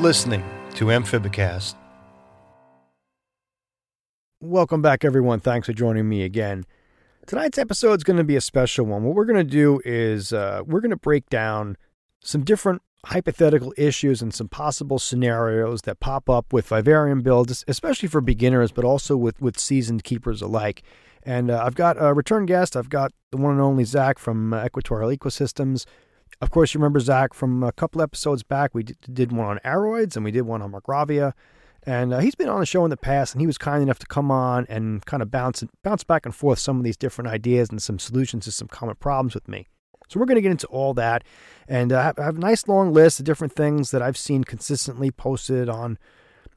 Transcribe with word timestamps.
Listening 0.00 0.42
to 0.76 0.86
Amphibicast. 0.86 1.74
Welcome 4.40 4.80
back, 4.80 5.04
everyone. 5.04 5.40
Thanks 5.40 5.66
for 5.66 5.74
joining 5.74 6.08
me 6.08 6.22
again. 6.22 6.64
Tonight's 7.26 7.58
episode 7.58 7.98
is 7.98 8.04
going 8.04 8.16
to 8.16 8.24
be 8.24 8.34
a 8.34 8.40
special 8.40 8.86
one. 8.86 9.04
What 9.04 9.14
we're 9.14 9.26
going 9.26 9.44
to 9.46 9.52
do 9.52 9.82
is 9.84 10.32
uh, 10.32 10.62
we're 10.64 10.80
going 10.80 10.90
to 10.90 10.96
break 10.96 11.28
down 11.28 11.76
some 12.24 12.44
different 12.44 12.80
hypothetical 13.04 13.74
issues 13.76 14.22
and 14.22 14.32
some 14.32 14.48
possible 14.48 14.98
scenarios 14.98 15.82
that 15.82 16.00
pop 16.00 16.30
up 16.30 16.50
with 16.50 16.68
vivarium 16.68 17.20
builds, 17.20 17.62
especially 17.68 18.08
for 18.08 18.22
beginners, 18.22 18.72
but 18.72 18.86
also 18.86 19.18
with, 19.18 19.38
with 19.42 19.58
seasoned 19.60 20.02
keepers 20.02 20.40
alike. 20.40 20.82
And 21.24 21.50
uh, 21.50 21.62
I've 21.62 21.74
got 21.74 21.98
a 22.00 22.14
return 22.14 22.46
guest. 22.46 22.74
I've 22.74 22.88
got 22.88 23.12
the 23.32 23.36
one 23.36 23.52
and 23.52 23.60
only 23.60 23.84
Zach 23.84 24.18
from 24.18 24.54
uh, 24.54 24.64
Equatorial 24.64 25.10
Ecosystems. 25.10 25.84
Of 26.40 26.50
course, 26.50 26.72
you 26.72 26.78
remember 26.80 27.00
Zach 27.00 27.34
from 27.34 27.62
a 27.62 27.72
couple 27.72 28.00
episodes 28.00 28.42
back. 28.42 28.74
We 28.74 28.82
did, 28.82 29.30
one 29.30 29.46
on 29.46 29.60
aroids 29.64 30.16
and 30.16 30.24
we 30.24 30.30
did 30.30 30.42
one 30.42 30.62
on 30.62 30.72
Marcgravia. 30.72 31.34
And 31.82 32.12
uh, 32.12 32.18
he's 32.18 32.34
been 32.34 32.48
on 32.48 32.60
the 32.60 32.66
show 32.66 32.84
in 32.84 32.90
the 32.90 32.96
past, 32.96 33.32
and 33.32 33.40
he 33.40 33.46
was 33.46 33.56
kind 33.56 33.82
enough 33.82 33.98
to 34.00 34.06
come 34.06 34.30
on 34.30 34.66
and 34.68 35.04
kind 35.06 35.22
of 35.22 35.30
bounce 35.30 35.64
bounce 35.82 36.04
back 36.04 36.26
and 36.26 36.34
forth 36.34 36.58
some 36.58 36.76
of 36.76 36.84
these 36.84 36.96
different 36.96 37.30
ideas 37.30 37.70
and 37.70 37.80
some 37.82 37.98
solutions 37.98 38.44
to 38.44 38.52
some 38.52 38.68
common 38.68 38.96
problems 38.96 39.34
with 39.34 39.48
me. 39.48 39.66
So 40.08 40.20
we're 40.20 40.26
going 40.26 40.36
to 40.36 40.42
get 40.42 40.50
into 40.50 40.66
all 40.66 40.92
that, 40.94 41.24
and 41.68 41.92
uh, 41.92 42.12
I 42.18 42.22
have 42.22 42.36
a 42.36 42.40
nice 42.40 42.68
long 42.68 42.92
list 42.92 43.18
of 43.18 43.24
different 43.24 43.54
things 43.54 43.92
that 43.92 44.02
I've 44.02 44.18
seen 44.18 44.44
consistently 44.44 45.10
posted 45.10 45.70
on, 45.70 45.98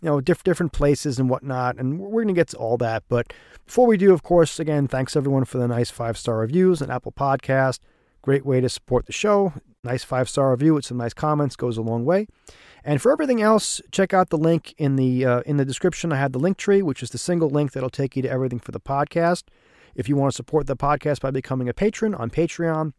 you 0.02 0.09
know, 0.09 0.20
diff- 0.20 0.44
different 0.44 0.73
places 0.73 1.20
and 1.20 1.30
whatnot. 1.30 1.78
And 1.78 2.00
we're 2.00 2.23
going 2.23 2.28
to 2.28 2.34
get 2.34 2.50
to 2.50 2.58
all 2.58 2.78
that. 2.80 3.04
But 3.08 3.31
before 3.66 3.88
we 3.88 3.95
do, 3.95 4.11
of 4.11 4.23
course, 4.23 4.59
again, 4.59 4.88
thanks 4.89 5.16
everyone 5.16 5.45
for 5.45 5.58
the 5.58 5.67
nice 5.70 5.89
five 5.89 6.17
star 6.17 6.39
reviews 6.39 6.81
and 6.81 6.92
Apple 6.92 7.14
Podcast. 7.14 7.80
Great 8.22 8.45
way 8.45 8.59
to 8.59 8.67
support 8.67 9.06
the 9.06 9.14
show. 9.14 9.54
Nice 9.84 10.03
five 10.03 10.30
star 10.30 10.52
review 10.52 10.73
with 10.73 10.86
some 10.86 10.98
nice 10.98 11.14
comments 11.14 11.56
goes 11.58 11.78
a 11.78 11.81
long 11.81 12.06
way. 12.06 12.28
And 12.86 13.02
for 13.02 13.12
everything 13.12 13.42
else, 13.42 13.81
check 13.92 14.14
out 14.14 14.30
the 14.30 14.38
link 14.38 14.73
in 14.78 14.95
the 14.95 15.26
uh, 15.26 15.42
in 15.45 15.58
the 15.58 15.66
description. 15.66 16.14
I 16.14 16.17
have 16.17 16.31
the 16.31 16.39
link 16.39 16.58
tree, 16.58 16.81
which 16.81 17.03
is 17.03 17.09
the 17.09 17.17
single 17.17 17.50
link 17.50 17.73
that'll 17.73 17.89
take 17.89 18.16
you 18.16 18.22
to 18.22 18.30
everything 18.30 18.59
for 18.59 18.72
the 18.72 18.80
podcast. 18.80 19.44
If 19.94 20.08
you 20.08 20.16
want 20.16 20.31
to 20.31 20.36
support 20.36 20.67
the 20.67 20.78
podcast 20.78 21.20
by 21.20 21.31
becoming 21.31 21.67
a 21.67 21.73
patron 21.73 22.16
on 22.16 22.30
Patreon, 22.30 22.94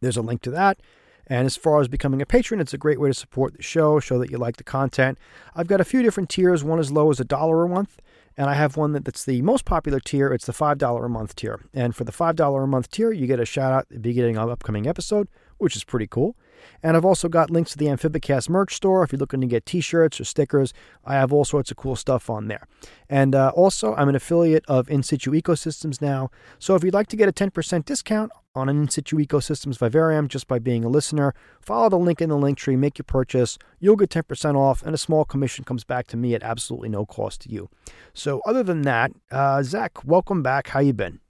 there's 0.00 0.16
a 0.16 0.22
link 0.22 0.42
to 0.42 0.50
that. 0.50 0.80
And 1.26 1.44
as 1.44 1.56
far 1.56 1.80
as 1.80 1.88
becoming 1.88 2.22
a 2.22 2.26
patron, 2.26 2.58
it's 2.58 2.72
a 2.72 2.78
great 2.78 2.98
way 2.98 3.10
to 3.10 3.14
support 3.14 3.54
the 3.54 3.62
show, 3.62 4.00
show 4.00 4.18
that 4.18 4.30
you 4.30 4.38
like 4.38 4.56
the 4.56 4.64
content. 4.64 5.18
I've 5.54 5.66
got 5.66 5.80
a 5.80 5.84
few 5.84 6.02
different 6.02 6.30
tiers. 6.30 6.64
One 6.64 6.78
as 6.78 6.90
low 6.90 7.10
as 7.10 7.20
a 7.20 7.24
dollar 7.24 7.64
a 7.64 7.68
month, 7.68 8.00
and 8.36 8.48
I 8.48 8.54
have 8.54 8.78
one 8.78 8.92
that's 8.92 9.24
the 9.24 9.42
most 9.42 9.66
popular 9.66 10.00
tier. 10.00 10.32
It's 10.32 10.46
the 10.46 10.52
$5 10.52 11.04
a 11.04 11.08
month 11.08 11.36
tier. 11.36 11.60
And 11.74 11.94
for 11.94 12.04
the 12.04 12.12
$5 12.12 12.64
a 12.64 12.66
month 12.66 12.90
tier, 12.90 13.12
you 13.12 13.26
get 13.26 13.40
a 13.40 13.44
shout 13.44 13.72
out 13.72 13.82
at 13.82 13.88
the 13.90 13.98
beginning 13.98 14.38
of 14.38 14.48
upcoming 14.48 14.86
episode, 14.86 15.28
which 15.58 15.76
is 15.76 15.84
pretty 15.84 16.06
cool. 16.06 16.36
And 16.82 16.96
I've 16.96 17.04
also 17.04 17.28
got 17.28 17.50
links 17.50 17.72
to 17.72 17.78
the 17.78 17.86
Amphibicast 17.86 18.48
merch 18.48 18.74
store. 18.74 19.02
If 19.02 19.12
you're 19.12 19.18
looking 19.18 19.40
to 19.40 19.46
get 19.46 19.66
t 19.66 19.80
shirts 19.80 20.20
or 20.20 20.24
stickers, 20.24 20.72
I 21.04 21.14
have 21.14 21.32
all 21.32 21.44
sorts 21.44 21.70
of 21.70 21.76
cool 21.76 21.96
stuff 21.96 22.30
on 22.30 22.48
there. 22.48 22.66
And 23.08 23.34
uh, 23.34 23.52
also, 23.54 23.94
I'm 23.94 24.08
an 24.08 24.14
affiliate 24.14 24.64
of 24.68 24.88
In 24.88 25.02
Situ 25.02 25.30
Ecosystems 25.32 26.00
now. 26.00 26.30
So 26.58 26.74
if 26.74 26.84
you'd 26.84 26.94
like 26.94 27.08
to 27.08 27.16
get 27.16 27.28
a 27.28 27.32
10% 27.32 27.84
discount 27.84 28.30
on 28.54 28.68
an 28.68 28.80
In 28.82 28.88
Situ 28.88 29.16
Ecosystems 29.18 29.78
vivarium 29.78 30.28
just 30.28 30.46
by 30.46 30.58
being 30.58 30.84
a 30.84 30.88
listener, 30.88 31.34
follow 31.60 31.88
the 31.88 31.98
link 31.98 32.20
in 32.20 32.30
the 32.30 32.36
link 32.36 32.58
tree, 32.58 32.76
make 32.76 32.98
your 32.98 33.04
purchase. 33.04 33.58
You'll 33.78 33.96
get 33.96 34.10
10% 34.10 34.56
off, 34.56 34.82
and 34.82 34.94
a 34.94 34.98
small 34.98 35.24
commission 35.24 35.64
comes 35.64 35.84
back 35.84 36.06
to 36.08 36.16
me 36.16 36.34
at 36.34 36.42
absolutely 36.42 36.88
no 36.88 37.06
cost 37.06 37.42
to 37.42 37.50
you. 37.50 37.70
So 38.14 38.40
other 38.46 38.62
than 38.62 38.82
that, 38.82 39.12
uh, 39.30 39.62
Zach, 39.62 40.04
welcome 40.04 40.42
back. 40.42 40.68
How 40.68 40.80
you 40.80 40.92
been? 40.92 41.20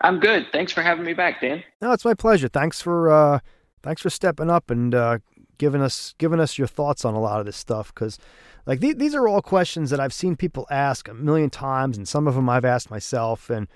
I'm 0.00 0.20
good. 0.20 0.46
Thanks 0.52 0.72
for 0.72 0.82
having 0.82 1.04
me 1.04 1.12
back, 1.12 1.40
Dan. 1.40 1.62
No, 1.80 1.92
it's 1.92 2.04
my 2.04 2.14
pleasure. 2.14 2.48
Thanks 2.48 2.80
for 2.80 3.10
uh, 3.10 3.38
thanks 3.82 4.02
for 4.02 4.10
stepping 4.10 4.50
up 4.50 4.70
and 4.70 4.94
uh, 4.94 5.18
giving 5.58 5.82
us 5.82 6.14
giving 6.18 6.40
us 6.40 6.58
your 6.58 6.66
thoughts 6.66 7.04
on 7.04 7.14
a 7.14 7.20
lot 7.20 7.40
of 7.40 7.46
this 7.46 7.56
stuff 7.56 7.94
because 7.94 8.18
like 8.66 8.80
th- 8.80 8.96
these 8.96 9.14
are 9.14 9.28
all 9.28 9.42
questions 9.42 9.90
that 9.90 10.00
I've 10.00 10.12
seen 10.12 10.36
people 10.36 10.66
ask 10.70 11.08
a 11.08 11.14
million 11.14 11.50
times 11.50 11.96
and 11.96 12.08
some 12.08 12.26
of 12.26 12.34
them 12.34 12.48
I've 12.48 12.64
asked 12.64 12.90
myself 12.90 13.50
and 13.50 13.68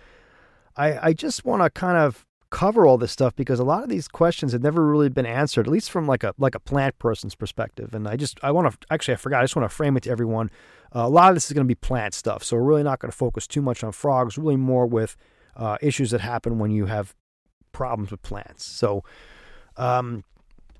I 0.76 1.08
I 1.08 1.12
just 1.12 1.44
want 1.44 1.62
to 1.62 1.70
kind 1.70 1.96
of 1.96 2.26
cover 2.50 2.86
all 2.86 2.96
this 2.96 3.12
stuff 3.12 3.34
because 3.34 3.58
a 3.58 3.64
lot 3.64 3.82
of 3.82 3.88
these 3.88 4.08
questions 4.08 4.52
have 4.52 4.62
never 4.62 4.86
really 4.86 5.08
been 5.08 5.26
answered 5.26 5.66
at 5.66 5.72
least 5.72 5.90
from 5.90 6.06
like 6.06 6.22
a 6.22 6.32
like 6.38 6.54
a 6.54 6.60
plant 6.60 6.98
person's 6.98 7.34
perspective 7.34 7.92
and 7.92 8.06
I 8.06 8.16
just 8.16 8.38
I 8.42 8.50
want 8.52 8.72
to 8.72 8.78
actually 8.90 9.14
I 9.14 9.16
forgot 9.18 9.40
I 9.40 9.44
just 9.44 9.56
want 9.56 9.68
to 9.68 9.74
frame 9.76 9.96
it 9.96 10.04
to 10.04 10.10
everyone 10.10 10.50
uh, 10.94 11.00
a 11.00 11.08
lot 11.08 11.28
of 11.28 11.34
this 11.34 11.46
is 11.46 11.52
going 11.52 11.64
to 11.64 11.68
be 11.68 11.74
plant 11.74 12.14
stuff 12.14 12.44
so 12.44 12.56
we're 12.56 12.62
really 12.62 12.82
not 12.84 13.00
going 13.00 13.10
to 13.10 13.16
focus 13.16 13.46
too 13.46 13.62
much 13.62 13.82
on 13.82 13.92
frogs 13.92 14.38
really 14.38 14.56
more 14.56 14.86
with 14.86 15.16
uh, 15.56 15.78
issues 15.80 16.10
that 16.10 16.20
happen 16.20 16.58
when 16.58 16.70
you 16.70 16.86
have 16.86 17.14
problems 17.72 18.10
with 18.10 18.22
plants 18.22 18.64
so 18.64 19.02
um, 19.76 20.24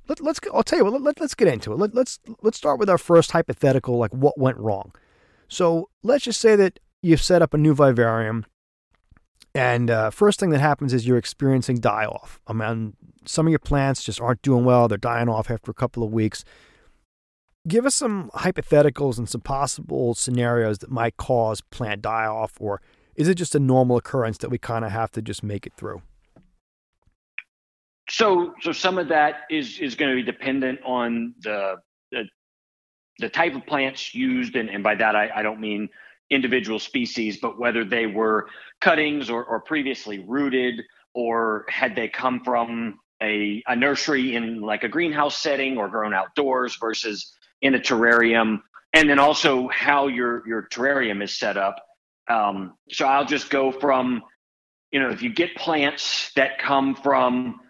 let, 0.08 0.20
us 0.20 0.38
I'll 0.52 0.62
tell 0.62 0.78
you 0.78 0.84
what. 0.84 1.02
Let, 1.02 1.20
us 1.20 1.34
get 1.34 1.48
into 1.48 1.72
it. 1.72 1.78
Let, 1.78 1.94
let's 1.94 2.18
let's 2.42 2.56
start 2.56 2.78
with 2.78 2.88
our 2.88 2.98
first 2.98 3.32
hypothetical, 3.32 3.98
like 3.98 4.12
what 4.12 4.38
went 4.38 4.56
wrong. 4.58 4.92
So 5.48 5.90
let's 6.02 6.24
just 6.24 6.40
say 6.40 6.56
that 6.56 6.78
you've 7.02 7.22
set 7.22 7.42
up 7.42 7.54
a 7.54 7.58
new 7.58 7.74
vivarium, 7.74 8.46
and 9.54 9.90
uh, 9.90 10.10
first 10.10 10.38
thing 10.38 10.50
that 10.50 10.60
happens 10.60 10.92
is 10.92 11.06
you're 11.06 11.18
experiencing 11.18 11.78
die 11.78 12.04
off. 12.04 12.40
I 12.46 12.52
mean, 12.52 12.94
some 13.24 13.46
of 13.46 13.50
your 13.50 13.58
plants 13.58 14.04
just 14.04 14.20
aren't 14.20 14.42
doing 14.42 14.64
well; 14.64 14.86
they're 14.88 14.98
dying 14.98 15.28
off 15.28 15.50
after 15.50 15.70
a 15.70 15.74
couple 15.74 16.02
of 16.02 16.12
weeks. 16.12 16.44
Give 17.66 17.84
us 17.84 17.96
some 17.96 18.30
hypotheticals 18.32 19.18
and 19.18 19.28
some 19.28 19.40
possible 19.40 20.14
scenarios 20.14 20.78
that 20.78 20.90
might 20.90 21.16
cause 21.16 21.60
plant 21.60 22.02
die 22.02 22.26
off, 22.26 22.54
or 22.60 22.80
is 23.16 23.28
it 23.28 23.34
just 23.34 23.54
a 23.54 23.58
normal 23.58 23.96
occurrence 23.96 24.38
that 24.38 24.50
we 24.50 24.58
kind 24.58 24.84
of 24.84 24.92
have 24.92 25.10
to 25.12 25.22
just 25.22 25.42
make 25.42 25.66
it 25.66 25.72
through? 25.76 26.02
So, 28.08 28.54
so 28.60 28.72
some 28.72 28.98
of 28.98 29.08
that 29.08 29.42
is 29.50 29.80
is 29.80 29.94
going 29.94 30.10
to 30.10 30.16
be 30.16 30.22
dependent 30.22 30.80
on 30.84 31.34
the 31.40 31.76
the, 32.12 32.24
the 33.18 33.28
type 33.28 33.54
of 33.54 33.66
plants 33.66 34.14
used, 34.14 34.54
and, 34.54 34.70
and 34.70 34.82
by 34.82 34.94
that 34.94 35.16
I, 35.16 35.30
I 35.34 35.42
don't 35.42 35.60
mean 35.60 35.88
individual 36.30 36.78
species, 36.78 37.38
but 37.38 37.58
whether 37.58 37.84
they 37.84 38.06
were 38.06 38.48
cuttings 38.80 39.30
or, 39.30 39.44
or 39.44 39.60
previously 39.60 40.24
rooted, 40.26 40.82
or 41.14 41.64
had 41.68 41.96
they 41.96 42.08
come 42.08 42.42
from 42.44 42.98
a, 43.22 43.62
a 43.66 43.74
nursery 43.74 44.34
in 44.34 44.60
like 44.60 44.82
a 44.84 44.88
greenhouse 44.88 45.36
setting 45.36 45.78
or 45.78 45.88
grown 45.88 46.12
outdoors 46.12 46.76
versus 46.76 47.32
in 47.62 47.74
a 47.74 47.78
terrarium, 47.78 48.60
and 48.92 49.08
then 49.08 49.18
also 49.18 49.68
how 49.68 50.06
your 50.06 50.46
your 50.46 50.62
terrarium 50.70 51.22
is 51.22 51.36
set 51.36 51.56
up. 51.56 51.85
Um, 52.28 52.74
so 52.90 53.06
I'll 53.06 53.24
just 53.24 53.50
go 53.50 53.72
from, 53.72 54.22
you 54.90 55.00
know, 55.00 55.10
if 55.10 55.22
you 55.22 55.30
get 55.32 55.54
plants 55.56 56.32
that 56.34 56.58
come 56.58 56.94
from 56.94 57.60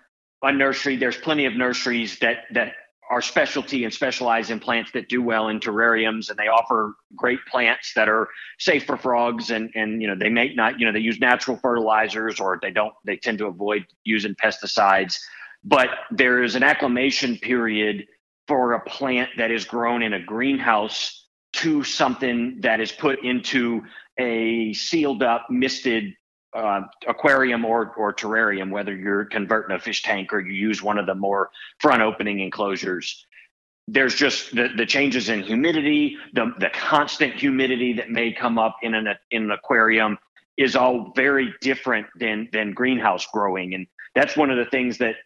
a 0.43 0.53
nursery. 0.53 0.97
There's 0.97 1.17
plenty 1.17 1.47
of 1.47 1.55
nurseries 1.55 2.19
that 2.21 2.44
that 2.53 2.72
are 3.09 3.22
specialty 3.22 3.84
and 3.84 3.94
specialize 3.94 4.50
in 4.50 4.59
plants 4.59 4.91
that 4.93 5.09
do 5.09 5.22
well 5.22 5.49
in 5.49 5.61
terrariums, 5.61 6.28
and 6.28 6.37
they 6.37 6.49
offer 6.49 6.94
great 7.15 7.39
plants 7.47 7.93
that 7.94 8.09
are 8.09 8.28
safe 8.59 8.84
for 8.84 8.97
frogs. 8.97 9.50
And 9.50 9.71
and 9.75 10.00
you 10.00 10.09
know 10.09 10.15
they 10.19 10.28
may 10.28 10.55
not 10.55 10.78
you 10.78 10.87
know 10.87 10.93
they 10.93 11.00
use 11.00 11.19
natural 11.21 11.56
fertilizers 11.56 12.41
or 12.41 12.59
they 12.61 12.71
don't 12.71 12.94
they 13.05 13.17
tend 13.17 13.38
to 13.38 13.47
avoid 13.47 13.87
using 14.05 14.34
pesticides. 14.34 15.19
But 15.65 15.88
there 16.11 16.43
is 16.43 16.55
an 16.55 16.62
acclimation 16.62 17.38
period 17.38 18.06
for 18.47 18.75
a 18.75 18.81
plant 18.81 19.31
that 19.38 19.50
is 19.50 19.65
grown 19.65 20.03
in 20.03 20.12
a 20.12 20.23
greenhouse 20.23 21.27
to 21.55 21.83
something 21.83 22.61
that 22.61 22.81
is 22.81 22.93
put 22.93 23.25
into 23.25 23.83
a 24.19 24.72
sealed 24.72 25.22
up 25.22 25.47
misted 25.50 26.15
uh, 26.54 26.82
aquarium 27.06 27.65
or, 27.65 27.93
or 27.97 28.15
terrarium, 28.15 28.71
whether 28.71 28.94
you're 28.94 29.27
converting 29.27 29.77
a 29.77 29.78
fish 29.78 30.03
tank 30.03 30.32
or 30.32 30.41
you 30.41 30.53
use 30.53 30.82
one 30.82 30.99
of 30.99 31.06
the 31.06 31.15
more 31.15 31.50
front 31.81 32.03
opening 32.03 32.41
enclosures. 32.41 33.26
There's 33.88 34.15
just 34.15 34.55
the, 34.55 34.69
the 34.76 34.87
changes 34.87 35.28
in 35.28 35.43
humidity, 35.43 36.17
the, 36.32 36.52
the 36.58 36.70
constant 36.70 37.35
humidity 37.35 37.93
that 37.94 38.11
may 38.11 38.32
come 38.32 38.58
up 38.58 38.76
in 38.82 38.94
an, 38.94 39.08
in 39.31 39.44
an 39.44 39.50
aquarium 39.50 40.19
is 40.56 40.75
all 40.75 41.12
very 41.14 41.55
different 41.61 42.06
than, 42.19 42.49
than 42.52 42.73
greenhouse 42.73 43.26
growing. 43.32 43.75
And 43.75 43.87
that's 44.14 44.37
one 44.37 44.50
of 44.50 44.56
the 44.56 44.64
things 44.64 44.99
that 44.99 45.17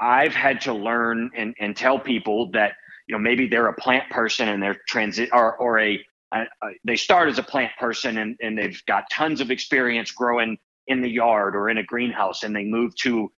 I've 0.00 0.34
had 0.34 0.60
to 0.62 0.74
learn 0.74 1.30
and, 1.36 1.54
and 1.60 1.76
tell 1.76 1.98
people 1.98 2.50
that, 2.50 2.72
you 3.06 3.14
know, 3.14 3.20
maybe 3.20 3.46
they're 3.46 3.68
a 3.68 3.74
plant 3.74 4.10
person 4.10 4.48
and 4.48 4.62
they're 4.62 4.80
transit 4.88 5.30
or, 5.32 5.56
or 5.56 5.78
a 5.78 6.04
uh, 6.32 6.44
they 6.84 6.96
start 6.96 7.28
as 7.28 7.38
a 7.38 7.42
plant 7.42 7.72
person 7.78 8.18
and, 8.18 8.36
and 8.40 8.58
they've 8.58 8.82
got 8.86 9.04
tons 9.10 9.40
of 9.40 9.50
experience 9.50 10.10
growing 10.10 10.58
in 10.86 11.00
the 11.02 11.08
yard 11.08 11.54
or 11.54 11.68
in 11.68 11.78
a 11.78 11.82
greenhouse 11.82 12.42
and 12.42 12.54
they 12.54 12.64
move 12.64 12.94
to 12.96 13.30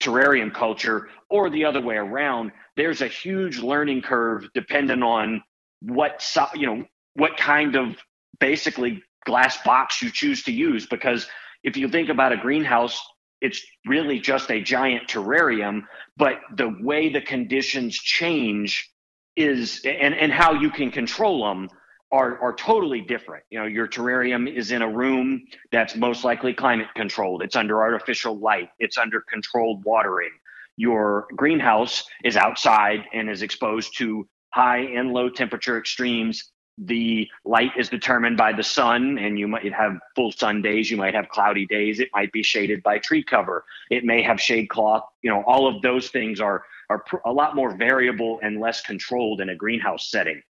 terrarium 0.00 0.52
culture 0.52 1.08
or 1.28 1.50
the 1.50 1.64
other 1.64 1.80
way 1.80 1.96
around. 1.96 2.52
There's 2.76 3.02
a 3.02 3.08
huge 3.08 3.58
learning 3.58 4.02
curve 4.02 4.48
depending 4.54 5.02
on 5.02 5.42
what 5.80 6.24
you 6.54 6.66
know 6.66 6.84
what 7.14 7.36
kind 7.36 7.76
of 7.76 7.96
basically 8.38 9.02
glass 9.24 9.62
box 9.62 10.02
you 10.02 10.10
choose 10.10 10.42
to 10.44 10.52
use 10.52 10.86
because 10.86 11.26
if 11.62 11.76
you 11.76 11.88
think 11.88 12.08
about 12.08 12.32
a 12.32 12.36
greenhouse 12.36 13.00
it's 13.40 13.64
really 13.86 14.18
just 14.18 14.50
a 14.50 14.60
giant 14.60 15.08
terrarium 15.08 15.82
but 16.16 16.40
the 16.56 16.74
way 16.80 17.08
the 17.08 17.20
conditions 17.20 17.96
change 17.96 18.90
is 19.36 19.80
and 19.84 20.14
and 20.14 20.32
how 20.32 20.52
you 20.52 20.70
can 20.70 20.90
control 20.90 21.46
them 21.46 21.68
are, 22.12 22.38
are 22.40 22.52
totally 22.52 23.00
different. 23.00 23.44
You 23.50 23.60
know, 23.60 23.66
your 23.66 23.86
terrarium 23.86 24.52
is 24.52 24.72
in 24.72 24.82
a 24.82 24.88
room 24.88 25.44
that's 25.70 25.94
most 25.94 26.24
likely 26.24 26.52
climate 26.52 26.88
controlled. 26.94 27.42
It's 27.42 27.56
under 27.56 27.80
artificial 27.80 28.38
light. 28.38 28.70
It's 28.78 28.98
under 28.98 29.22
controlled 29.30 29.84
watering. 29.84 30.32
Your 30.76 31.26
greenhouse 31.36 32.04
is 32.24 32.36
outside 32.36 33.04
and 33.12 33.30
is 33.30 33.42
exposed 33.42 33.96
to 33.98 34.26
high 34.52 34.78
and 34.78 35.12
low 35.12 35.28
temperature 35.28 35.78
extremes. 35.78 36.50
The 36.78 37.28
light 37.44 37.72
is 37.76 37.90
determined 37.90 38.38
by 38.38 38.54
the 38.54 38.62
sun, 38.62 39.18
and 39.18 39.38
you 39.38 39.46
might 39.46 39.72
have 39.72 39.98
full 40.16 40.32
sun 40.32 40.62
days. 40.62 40.90
You 40.90 40.96
might 40.96 41.14
have 41.14 41.28
cloudy 41.28 41.66
days. 41.66 42.00
It 42.00 42.08
might 42.14 42.32
be 42.32 42.42
shaded 42.42 42.82
by 42.82 42.98
tree 42.98 43.22
cover. 43.22 43.64
It 43.90 44.04
may 44.04 44.22
have 44.22 44.40
shade 44.40 44.70
cloth. 44.70 45.04
You 45.22 45.30
know, 45.30 45.42
all 45.46 45.68
of 45.68 45.82
those 45.82 46.08
things 46.08 46.40
are 46.40 46.64
are 46.88 47.00
pr- 47.00 47.18
a 47.26 47.32
lot 47.32 47.54
more 47.54 47.76
variable 47.76 48.40
and 48.42 48.58
less 48.58 48.80
controlled 48.80 49.40
in 49.40 49.50
a 49.50 49.54
greenhouse 49.54 50.10
setting. 50.10 50.42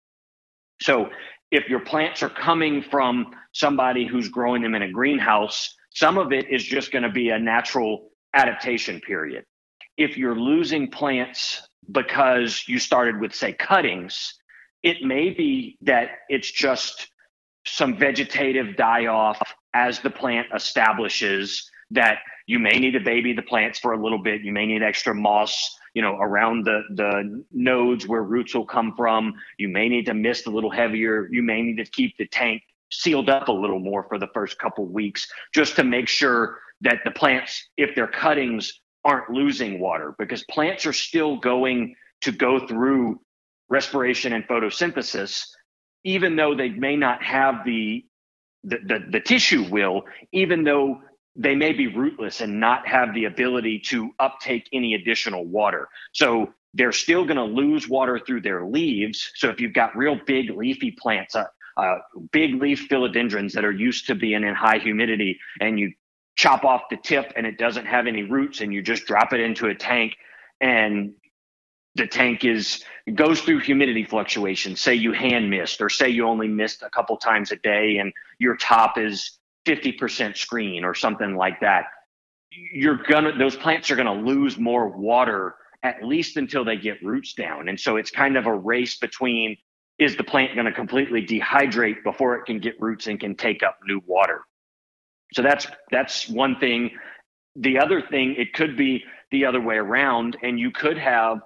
So, 0.80 1.08
if 1.50 1.68
your 1.68 1.80
plants 1.80 2.22
are 2.22 2.30
coming 2.30 2.82
from 2.82 3.32
somebody 3.52 4.06
who's 4.06 4.28
growing 4.28 4.62
them 4.62 4.74
in 4.74 4.82
a 4.82 4.90
greenhouse, 4.90 5.74
some 5.90 6.18
of 6.18 6.32
it 6.32 6.46
is 6.50 6.62
just 6.62 6.92
going 6.92 7.02
to 7.02 7.10
be 7.10 7.30
a 7.30 7.38
natural 7.38 8.10
adaptation 8.34 9.00
period. 9.00 9.44
If 9.96 10.16
you're 10.16 10.38
losing 10.38 10.90
plants 10.90 11.62
because 11.90 12.64
you 12.68 12.78
started 12.78 13.20
with, 13.20 13.34
say, 13.34 13.52
cuttings, 13.54 14.34
it 14.82 15.02
may 15.02 15.30
be 15.30 15.76
that 15.82 16.10
it's 16.28 16.50
just 16.50 17.08
some 17.66 17.96
vegetative 17.96 18.76
die 18.76 19.06
off 19.06 19.40
as 19.74 20.00
the 20.00 20.10
plant 20.10 20.46
establishes 20.54 21.70
that 21.90 22.18
you 22.46 22.58
may 22.58 22.78
need 22.78 22.92
to 22.92 23.00
baby 23.00 23.32
the 23.32 23.42
plants 23.42 23.78
for 23.78 23.92
a 23.92 24.02
little 24.02 24.22
bit. 24.22 24.42
You 24.42 24.52
may 24.52 24.66
need 24.66 24.82
extra 24.82 25.14
moss, 25.14 25.77
you 25.94 26.02
know, 26.02 26.16
around 26.16 26.64
the, 26.64 26.82
the 26.94 27.44
nodes 27.52 28.06
where 28.06 28.22
roots 28.22 28.54
will 28.54 28.66
come 28.66 28.94
from. 28.96 29.34
You 29.58 29.68
may 29.68 29.88
need 29.88 30.06
to 30.06 30.14
mist 30.14 30.46
a 30.46 30.50
little 30.50 30.70
heavier. 30.70 31.28
You 31.30 31.42
may 31.42 31.62
need 31.62 31.76
to 31.76 31.84
keep 31.84 32.16
the 32.16 32.26
tank 32.26 32.62
sealed 32.90 33.28
up 33.28 33.48
a 33.48 33.52
little 33.52 33.78
more 33.78 34.04
for 34.08 34.18
the 34.18 34.28
first 34.32 34.58
couple 34.58 34.86
weeks 34.86 35.26
just 35.54 35.76
to 35.76 35.84
make 35.84 36.08
sure 36.08 36.58
that 36.80 37.00
the 37.04 37.10
plants, 37.10 37.68
if 37.76 37.94
they're 37.94 38.06
cuttings, 38.06 38.80
aren't 39.04 39.30
losing 39.30 39.80
water 39.80 40.14
because 40.18 40.44
plants 40.44 40.86
are 40.86 40.92
still 40.92 41.36
going 41.36 41.94
to 42.20 42.32
go 42.32 42.66
through 42.66 43.20
respiration 43.68 44.32
and 44.32 44.46
photosynthesis, 44.48 45.46
even 46.04 46.36
though 46.36 46.54
they 46.54 46.70
may 46.70 46.96
not 46.96 47.22
have 47.22 47.64
the 47.64 48.04
the, 48.64 48.78
the, 48.84 49.06
the 49.12 49.20
tissue 49.20 49.64
will, 49.70 50.02
even 50.32 50.64
though 50.64 51.00
they 51.38 51.54
may 51.54 51.72
be 51.72 51.86
rootless 51.86 52.40
and 52.40 52.58
not 52.58 52.86
have 52.86 53.14
the 53.14 53.24
ability 53.26 53.78
to 53.78 54.10
uptake 54.18 54.68
any 54.72 54.94
additional 54.94 55.46
water. 55.46 55.88
So 56.12 56.52
they're 56.74 56.92
still 56.92 57.24
going 57.24 57.36
to 57.36 57.44
lose 57.44 57.88
water 57.88 58.18
through 58.18 58.42
their 58.42 58.66
leaves. 58.66 59.30
So 59.36 59.48
if 59.48 59.60
you've 59.60 59.72
got 59.72 59.96
real 59.96 60.18
big 60.26 60.50
leafy 60.50 60.90
plants, 60.90 61.36
uh, 61.36 61.44
uh, 61.76 61.98
big 62.32 62.60
leaf 62.60 62.88
philodendrons 62.88 63.52
that 63.52 63.64
are 63.64 63.72
used 63.72 64.08
to 64.08 64.16
being 64.16 64.42
in 64.42 64.54
high 64.54 64.78
humidity, 64.78 65.38
and 65.60 65.78
you 65.78 65.92
chop 66.34 66.64
off 66.64 66.82
the 66.90 66.96
tip 66.96 67.32
and 67.36 67.46
it 67.46 67.56
doesn't 67.56 67.86
have 67.86 68.08
any 68.08 68.24
roots, 68.24 68.60
and 68.60 68.74
you 68.74 68.82
just 68.82 69.06
drop 69.06 69.32
it 69.32 69.38
into 69.38 69.68
a 69.68 69.74
tank, 69.74 70.16
and 70.60 71.14
the 71.94 72.06
tank 72.06 72.44
is 72.44 72.84
goes 73.14 73.40
through 73.40 73.58
humidity 73.58 74.04
fluctuations 74.04 74.80
say 74.80 74.94
you 74.94 75.12
hand 75.12 75.50
mist 75.50 75.80
or 75.80 75.88
say 75.88 76.08
you 76.08 76.26
only 76.26 76.46
mist 76.46 76.82
a 76.82 76.90
couple 76.90 77.16
times 77.16 77.50
a 77.50 77.56
day 77.56 77.96
and 77.98 78.12
your 78.38 78.56
top 78.56 78.98
is 78.98 79.37
50% 79.68 80.36
screen 80.36 80.84
or 80.84 80.94
something 80.94 81.36
like 81.36 81.60
that 81.60 81.84
you're 82.50 82.96
gonna 82.96 83.36
those 83.36 83.56
plants 83.56 83.90
are 83.90 83.96
gonna 83.96 84.14
lose 84.14 84.58
more 84.58 84.88
water 84.88 85.54
at 85.82 86.02
least 86.02 86.36
until 86.36 86.64
they 86.64 86.76
get 86.76 87.02
roots 87.02 87.34
down. 87.34 87.68
And 87.68 87.78
so 87.78 87.96
it's 87.96 88.10
kind 88.10 88.36
of 88.36 88.46
a 88.46 88.54
race 88.54 88.96
between 88.98 89.56
is 89.98 90.16
the 90.16 90.24
plant 90.24 90.54
going 90.54 90.66
to 90.66 90.72
completely 90.72 91.24
dehydrate 91.24 92.02
before 92.04 92.36
it 92.36 92.44
can 92.46 92.58
get 92.60 92.80
roots 92.80 93.08
and 93.08 93.18
can 93.18 93.34
take 93.34 93.62
up 93.62 93.78
new 93.86 94.00
water? 94.06 94.42
So 95.34 95.42
that's 95.42 95.66
that's 95.90 96.28
one 96.28 96.58
thing. 96.58 96.90
The 97.56 97.78
other 97.78 98.00
thing 98.00 98.34
it 98.36 98.54
could 98.54 98.76
be 98.76 99.04
the 99.30 99.44
other 99.44 99.60
way 99.60 99.76
around 99.76 100.36
and 100.42 100.58
you 100.58 100.70
could 100.70 100.98
have 100.98 101.40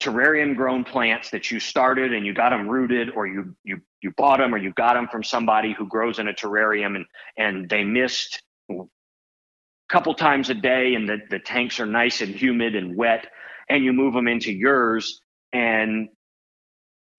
terrarium 0.00 0.54
grown 0.54 0.84
plants 0.84 1.30
that 1.30 1.50
you 1.50 1.58
started 1.58 2.12
and 2.12 2.24
you 2.24 2.32
got 2.34 2.50
them 2.50 2.68
rooted 2.68 3.10
or 3.10 3.26
you 3.26 3.56
you 3.64 3.80
you 4.02 4.12
bought 4.16 4.38
them 4.38 4.54
or 4.54 4.58
you 4.58 4.72
got 4.74 4.94
them 4.94 5.08
from 5.08 5.22
somebody 5.22 5.72
who 5.72 5.86
grows 5.86 6.18
in 6.18 6.28
a 6.28 6.32
terrarium 6.32 6.96
and 6.96 7.06
and 7.36 7.68
they 7.68 7.84
mist 7.84 8.42
a 8.70 8.74
couple 9.88 10.14
times 10.14 10.50
a 10.50 10.54
day 10.54 10.94
and 10.94 11.08
the, 11.08 11.18
the 11.30 11.38
tanks 11.38 11.80
are 11.80 11.86
nice 11.86 12.20
and 12.20 12.34
humid 12.34 12.74
and 12.76 12.96
wet 12.96 13.26
and 13.68 13.84
you 13.84 13.92
move 13.92 14.14
them 14.14 14.28
into 14.28 14.52
yours 14.52 15.20
and 15.52 16.08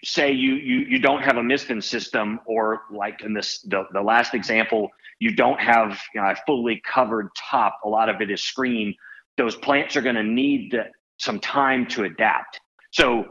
say 0.04 0.32
you 0.32 0.54
you 0.56 0.80
you 0.80 1.00
don't 1.00 1.24
have 1.24 1.38
a 1.38 1.44
misting 1.44 1.82
system 1.82 2.40
or 2.46 2.82
like 2.92 3.22
in 3.22 3.34
this 3.34 3.62
the, 3.64 3.84
the 3.94 4.02
last 4.02 4.34
example 4.34 4.90
you 5.20 5.36
don't 5.36 5.60
have 5.60 6.00
you 6.16 6.22
know, 6.22 6.28
a 6.30 6.36
fully 6.48 6.82
covered 6.86 7.28
top 7.38 7.78
a 7.84 7.90
lot 7.90 8.08
of 8.08 8.22
it 8.22 8.32
is 8.32 8.42
screen 8.42 8.96
those 9.40 9.56
plants 9.56 9.96
are 9.96 10.02
going 10.02 10.16
to 10.16 10.24
need 10.24 10.78
some 11.18 11.40
time 11.40 11.86
to 11.88 12.04
adapt. 12.04 12.60
So 12.92 13.26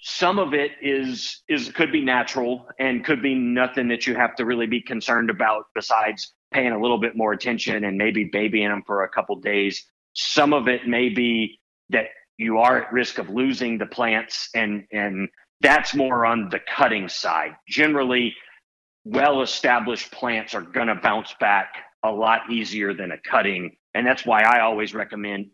some 0.00 0.38
of 0.38 0.54
it 0.54 0.72
is 0.82 1.42
is 1.48 1.70
could 1.70 1.90
be 1.90 2.02
natural 2.02 2.66
and 2.78 3.04
could 3.04 3.22
be 3.22 3.34
nothing 3.34 3.88
that 3.88 4.06
you 4.06 4.14
have 4.14 4.34
to 4.36 4.44
really 4.44 4.66
be 4.66 4.80
concerned 4.80 5.30
about 5.30 5.64
besides 5.74 6.34
paying 6.52 6.72
a 6.72 6.80
little 6.80 6.98
bit 6.98 7.16
more 7.16 7.32
attention 7.32 7.84
and 7.84 7.96
maybe 7.96 8.24
babying 8.24 8.68
them 8.68 8.82
for 8.86 9.04
a 9.04 9.08
couple 9.08 9.36
days. 9.36 9.84
Some 10.14 10.52
of 10.52 10.68
it 10.68 10.86
may 10.86 11.08
be 11.08 11.58
that 11.90 12.06
you 12.38 12.58
are 12.58 12.82
at 12.82 12.92
risk 12.92 13.18
of 13.18 13.30
losing 13.30 13.78
the 13.78 13.86
plants 13.86 14.48
and 14.54 14.84
and 14.92 15.28
that's 15.62 15.94
more 15.94 16.26
on 16.26 16.50
the 16.50 16.60
cutting 16.60 17.08
side. 17.08 17.56
Generally, 17.66 18.34
well 19.04 19.40
established 19.42 20.12
plants 20.12 20.54
are 20.54 20.60
going 20.60 20.88
to 20.88 20.94
bounce 20.96 21.34
back 21.40 21.74
a 22.04 22.10
lot 22.10 22.50
easier 22.50 22.92
than 22.92 23.12
a 23.12 23.18
cutting. 23.18 23.76
And 23.94 24.06
that's 24.06 24.26
why 24.26 24.42
I 24.42 24.60
always 24.60 24.94
recommend 24.94 25.46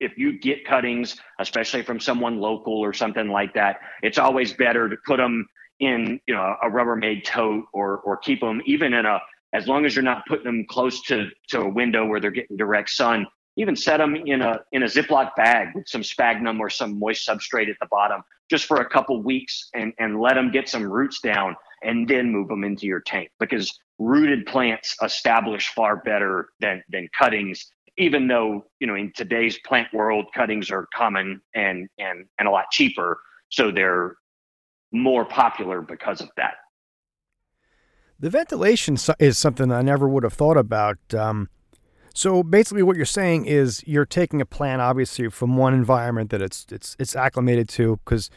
if 0.00 0.16
you 0.16 0.38
get 0.38 0.66
cuttings, 0.66 1.20
especially 1.38 1.82
from 1.82 2.00
someone 2.00 2.38
local 2.38 2.74
or 2.74 2.92
something 2.92 3.28
like 3.28 3.54
that, 3.54 3.78
it's 4.02 4.18
always 4.18 4.52
better 4.52 4.88
to 4.88 4.96
put 5.06 5.16
them 5.18 5.46
in, 5.80 6.20
you 6.26 6.34
know, 6.34 6.56
a 6.62 6.68
Rubbermaid 6.68 7.24
tote 7.24 7.64
or 7.72 7.98
or 7.98 8.16
keep 8.16 8.40
them 8.40 8.60
even 8.66 8.92
in 8.92 9.06
a 9.06 9.20
as 9.52 9.66
long 9.66 9.86
as 9.86 9.96
you're 9.96 10.02
not 10.02 10.26
putting 10.26 10.44
them 10.44 10.66
close 10.68 11.02
to 11.02 11.28
to 11.48 11.60
a 11.60 11.68
window 11.68 12.06
where 12.06 12.20
they're 12.20 12.30
getting 12.30 12.56
direct 12.56 12.90
sun. 12.90 13.26
Even 13.56 13.74
set 13.74 13.96
them 13.96 14.14
in 14.14 14.40
a 14.40 14.60
in 14.70 14.84
a 14.84 14.86
Ziploc 14.86 15.34
bag 15.36 15.68
with 15.74 15.88
some 15.88 16.04
sphagnum 16.04 16.60
or 16.60 16.70
some 16.70 16.98
moist 16.98 17.26
substrate 17.26 17.68
at 17.68 17.76
the 17.80 17.88
bottom, 17.90 18.22
just 18.48 18.66
for 18.66 18.80
a 18.80 18.88
couple 18.88 19.20
weeks, 19.22 19.68
and 19.74 19.92
and 19.98 20.20
let 20.20 20.34
them 20.34 20.52
get 20.52 20.68
some 20.68 20.84
roots 20.84 21.20
down, 21.20 21.56
and 21.82 22.06
then 22.08 22.30
move 22.30 22.46
them 22.48 22.62
into 22.62 22.86
your 22.86 23.00
tank 23.00 23.30
because 23.40 23.76
rooted 23.98 24.46
plants 24.46 24.96
establish 25.02 25.68
far 25.74 25.96
better 25.96 26.50
than 26.60 26.84
than 26.88 27.08
cuttings 27.18 27.66
even 27.98 28.28
though 28.28 28.64
you 28.80 28.86
know 28.86 28.94
in 28.94 29.12
today's 29.14 29.58
plant 29.66 29.92
world 29.92 30.26
cuttings 30.34 30.70
are 30.70 30.86
common 30.94 31.40
and 31.54 31.88
and 31.98 32.24
and 32.38 32.48
a 32.48 32.50
lot 32.50 32.70
cheaper 32.70 33.20
so 33.50 33.70
they're 33.70 34.16
more 34.92 35.24
popular 35.24 35.82
because 35.82 36.20
of 36.20 36.30
that 36.36 36.54
the 38.18 38.30
ventilation 38.30 38.96
is 39.18 39.36
something 39.36 39.70
i 39.70 39.82
never 39.82 40.08
would 40.08 40.22
have 40.22 40.32
thought 40.32 40.56
about 40.56 40.98
um, 41.14 41.48
so 42.14 42.42
basically 42.42 42.82
what 42.82 42.96
you're 42.96 43.04
saying 43.04 43.44
is 43.44 43.84
you're 43.86 44.06
taking 44.06 44.40
a 44.40 44.46
plant 44.46 44.80
obviously 44.80 45.28
from 45.28 45.56
one 45.56 45.74
environment 45.74 46.30
that 46.30 46.40
it's 46.40 46.66
it's 46.70 46.96
it's 46.98 47.14
acclimated 47.14 47.68
to 47.68 47.98
because 48.04 48.30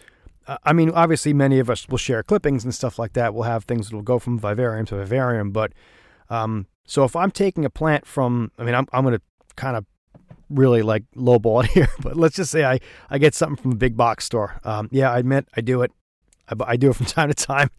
uh, 0.48 0.58
I 0.63 0.74
mean, 0.74 0.89
obviously, 0.89 1.34
many 1.34 1.60
of 1.60 1.70
us 1.70 1.88
will 1.88 2.00
share 2.00 2.24
clippings 2.24 2.63
and 2.63 2.74
stuff 2.74 2.98
like 2.98 3.13
that. 3.13 3.34
We'll 3.34 3.44
have 3.44 3.65
things 3.65 3.89
that 3.89 3.96
will 3.96 4.01
go 4.01 4.18
from 4.18 4.39
vivarium 4.39 4.88
to 4.88 4.96
vivarium. 4.96 5.51
But 5.51 5.72
um, 6.30 6.65
so 6.86 7.03
if 7.03 7.15
I'm 7.15 7.32
taking 7.32 7.63
a 7.63 7.70
plant 7.70 8.08
from, 8.08 8.51
I 8.58 8.63
mean, 8.63 8.74
I'm, 8.74 8.88
I'm 8.91 9.03
going 9.03 9.18
to 9.18 9.22
kind 9.55 9.77
of 9.77 9.86
really 10.50 10.81
like 10.81 11.03
lowball 11.15 11.63
it 11.63 11.72
here, 11.72 11.89
but 12.01 12.15
let's 12.15 12.36
just 12.36 12.51
say 12.51 12.63
I, 12.63 12.79
I 13.10 13.17
get 13.17 13.34
something 13.34 13.62
from 13.62 13.72
a 13.72 13.75
big 13.75 13.96
box 13.98 14.25
store. 14.25 14.60
Um, 14.63 14.89
yeah, 14.91 15.12
I 15.12 15.20
admit 15.20 15.48
I 15.55 15.62
do 15.62 15.81
it. 15.81 15.91
I, 16.50 16.55
I 16.74 16.77
do 16.77 16.89
it 16.89 16.96
from 16.96 17.05
time 17.08 17.29
to 17.29 17.36
time. 17.36 17.70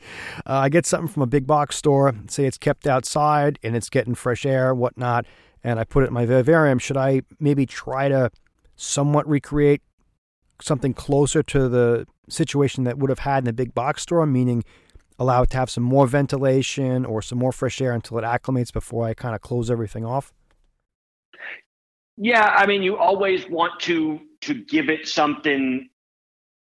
Uh, 0.47 0.55
I 0.59 0.69
get 0.69 0.87
something 0.87 1.09
from 1.09 1.23
a 1.23 1.26
big 1.26 1.47
box 1.47 1.76
store, 1.76 2.14
say 2.29 2.47
it's 2.47 2.59
kept 2.59 2.87
outside 2.87 3.59
and 3.62 3.76
it's 3.76 3.88
getting 3.88 4.14
fresh 4.14 4.47
air, 4.47 4.75
whatnot, 4.75 5.26
and 5.62 5.79
I 5.79 5.85
put 5.85 6.05
it 6.05 6.09
in 6.09 6.14
my 6.14 6.26
vivarium. 6.26 6.79
Should 6.79 6.97
I 6.97 7.23
maybe 7.38 7.67
try 7.67 8.09
to 8.09 8.31
somewhat 8.76 9.29
recreate 9.29 9.83
something 10.61 10.95
closer 10.95 11.43
to 11.43 11.69
the 11.69 12.07
situation 12.29 12.85
that 12.85 12.99
would 12.99 13.11
have 13.11 13.21
had 13.21 13.45
in 13.45 13.49
a 13.49 13.52
big 13.52 13.75
box 13.75 14.02
store, 14.02 14.25
meaning 14.26 14.64
allow 15.19 15.43
it 15.43 15.50
to 15.50 15.57
have 15.57 15.71
some 15.71 15.85
more 15.85 16.07
ventilation 16.07 17.05
or 17.05 17.23
some 17.23 17.38
more 17.38 17.52
fresh 17.52 17.81
air 17.81 17.93
until 17.93 18.19
it 18.19 18.23
acclimates 18.23 18.73
before 18.73 19.07
I 19.07 19.14
kind 19.14 19.35
of 19.35 19.41
close 19.41 19.71
everything 19.71 20.05
off? 20.05 20.33
Yeah, 22.16 22.54
I 22.57 22.66
mean, 22.66 22.83
you 22.83 22.97
always 22.97 23.49
want 23.49 23.81
to 23.81 24.21
to 24.42 24.54
give 24.54 24.88
it 24.88 25.09
something. 25.09 25.88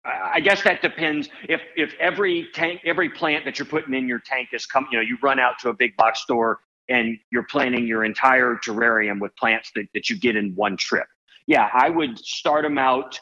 I 0.04 0.40
guess 0.40 0.64
that 0.64 0.82
depends. 0.82 1.30
If 1.48 1.62
if 1.76 1.94
every 2.00 2.48
tank, 2.54 2.82
every 2.86 3.10
plant 3.10 3.46
that 3.46 3.60
you're 3.60 3.66
putting 3.66 3.94
in 3.94 4.08
your 4.08 4.20
tank 4.20 4.50
is 4.54 4.66
come, 4.66 4.88
you 4.92 4.98
know, 4.98 5.04
you 5.04 5.18
run 5.22 5.40
out 5.40 5.60
to 5.60 5.70
a 5.70 5.74
big 5.74 5.96
box 5.96 6.22
store 6.22 6.60
and 6.90 7.18
you're 7.32 7.44
planting 7.44 7.88
your 7.88 8.04
entire 8.04 8.56
terrarium 8.56 9.20
with 9.20 9.36
plants 9.36 9.72
that, 9.76 9.88
that 9.94 10.10
you 10.10 10.20
get 10.20 10.36
in 10.36 10.54
one 10.56 10.78
trip. 10.78 11.08
Yeah, 11.48 11.70
I 11.74 11.90
would 11.90 12.18
start 12.20 12.64
them 12.64 12.78
out, 12.78 13.20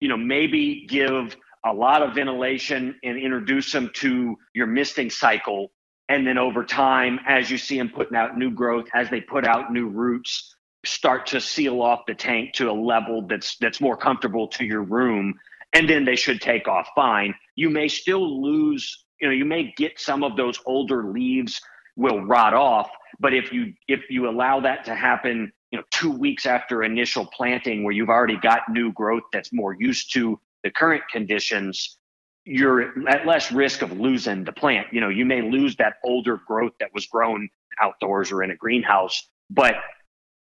you 0.00 0.08
know, 0.08 0.16
maybe 0.16 0.86
give 0.88 1.36
a 1.64 1.72
lot 1.72 2.02
of 2.02 2.14
ventilation 2.14 2.94
and 3.02 3.18
introduce 3.18 3.72
them 3.72 3.90
to 3.94 4.36
your 4.54 4.66
misting 4.66 5.10
cycle. 5.10 5.72
And 6.08 6.26
then 6.26 6.36
over 6.36 6.64
time, 6.64 7.20
as 7.26 7.50
you 7.50 7.56
see 7.56 7.78
them 7.78 7.88
putting 7.88 8.16
out 8.16 8.36
new 8.36 8.50
growth, 8.50 8.86
as 8.94 9.08
they 9.08 9.20
put 9.20 9.46
out 9.46 9.72
new 9.72 9.88
roots, 9.88 10.54
start 10.84 11.26
to 11.26 11.40
seal 11.40 11.82
off 11.82 12.06
the 12.06 12.14
tank 12.14 12.52
to 12.54 12.70
a 12.70 12.72
level 12.72 13.26
that's 13.26 13.56
that's 13.58 13.80
more 13.80 13.96
comfortable 13.96 14.48
to 14.48 14.64
your 14.64 14.82
room 14.82 15.34
and 15.74 15.88
then 15.88 16.04
they 16.04 16.16
should 16.16 16.40
take 16.40 16.68
off 16.68 16.88
fine. 16.94 17.34
You 17.56 17.68
may 17.68 17.88
still 17.88 18.42
lose, 18.42 19.04
you 19.20 19.28
know, 19.28 19.34
you 19.34 19.44
may 19.44 19.74
get 19.76 19.98
some 19.98 20.22
of 20.22 20.36
those 20.36 20.58
older 20.66 21.04
leaves 21.04 21.60
will 21.96 22.24
rot 22.24 22.54
off, 22.54 22.90
but 23.20 23.34
if 23.34 23.52
you 23.52 23.72
if 23.88 24.02
you 24.08 24.28
allow 24.28 24.60
that 24.60 24.84
to 24.84 24.94
happen, 24.94 25.52
you 25.70 25.78
know, 25.78 25.84
2 25.90 26.10
weeks 26.10 26.46
after 26.46 26.84
initial 26.84 27.26
planting 27.26 27.84
where 27.84 27.92
you've 27.92 28.08
already 28.08 28.36
got 28.36 28.60
new 28.70 28.92
growth 28.92 29.24
that's 29.32 29.52
more 29.52 29.76
used 29.78 30.12
to 30.14 30.40
the 30.62 30.70
current 30.70 31.02
conditions, 31.10 31.98
you're 32.44 33.08
at 33.08 33.26
less 33.26 33.52
risk 33.52 33.82
of 33.82 33.92
losing 33.92 34.44
the 34.44 34.52
plant. 34.52 34.86
You 34.92 35.00
know, 35.00 35.08
you 35.08 35.24
may 35.24 35.42
lose 35.42 35.76
that 35.76 35.94
older 36.04 36.40
growth 36.46 36.72
that 36.80 36.90
was 36.94 37.06
grown 37.06 37.48
outdoors 37.80 38.30
or 38.30 38.42
in 38.42 38.50
a 38.50 38.56
greenhouse, 38.56 39.28
but 39.50 39.74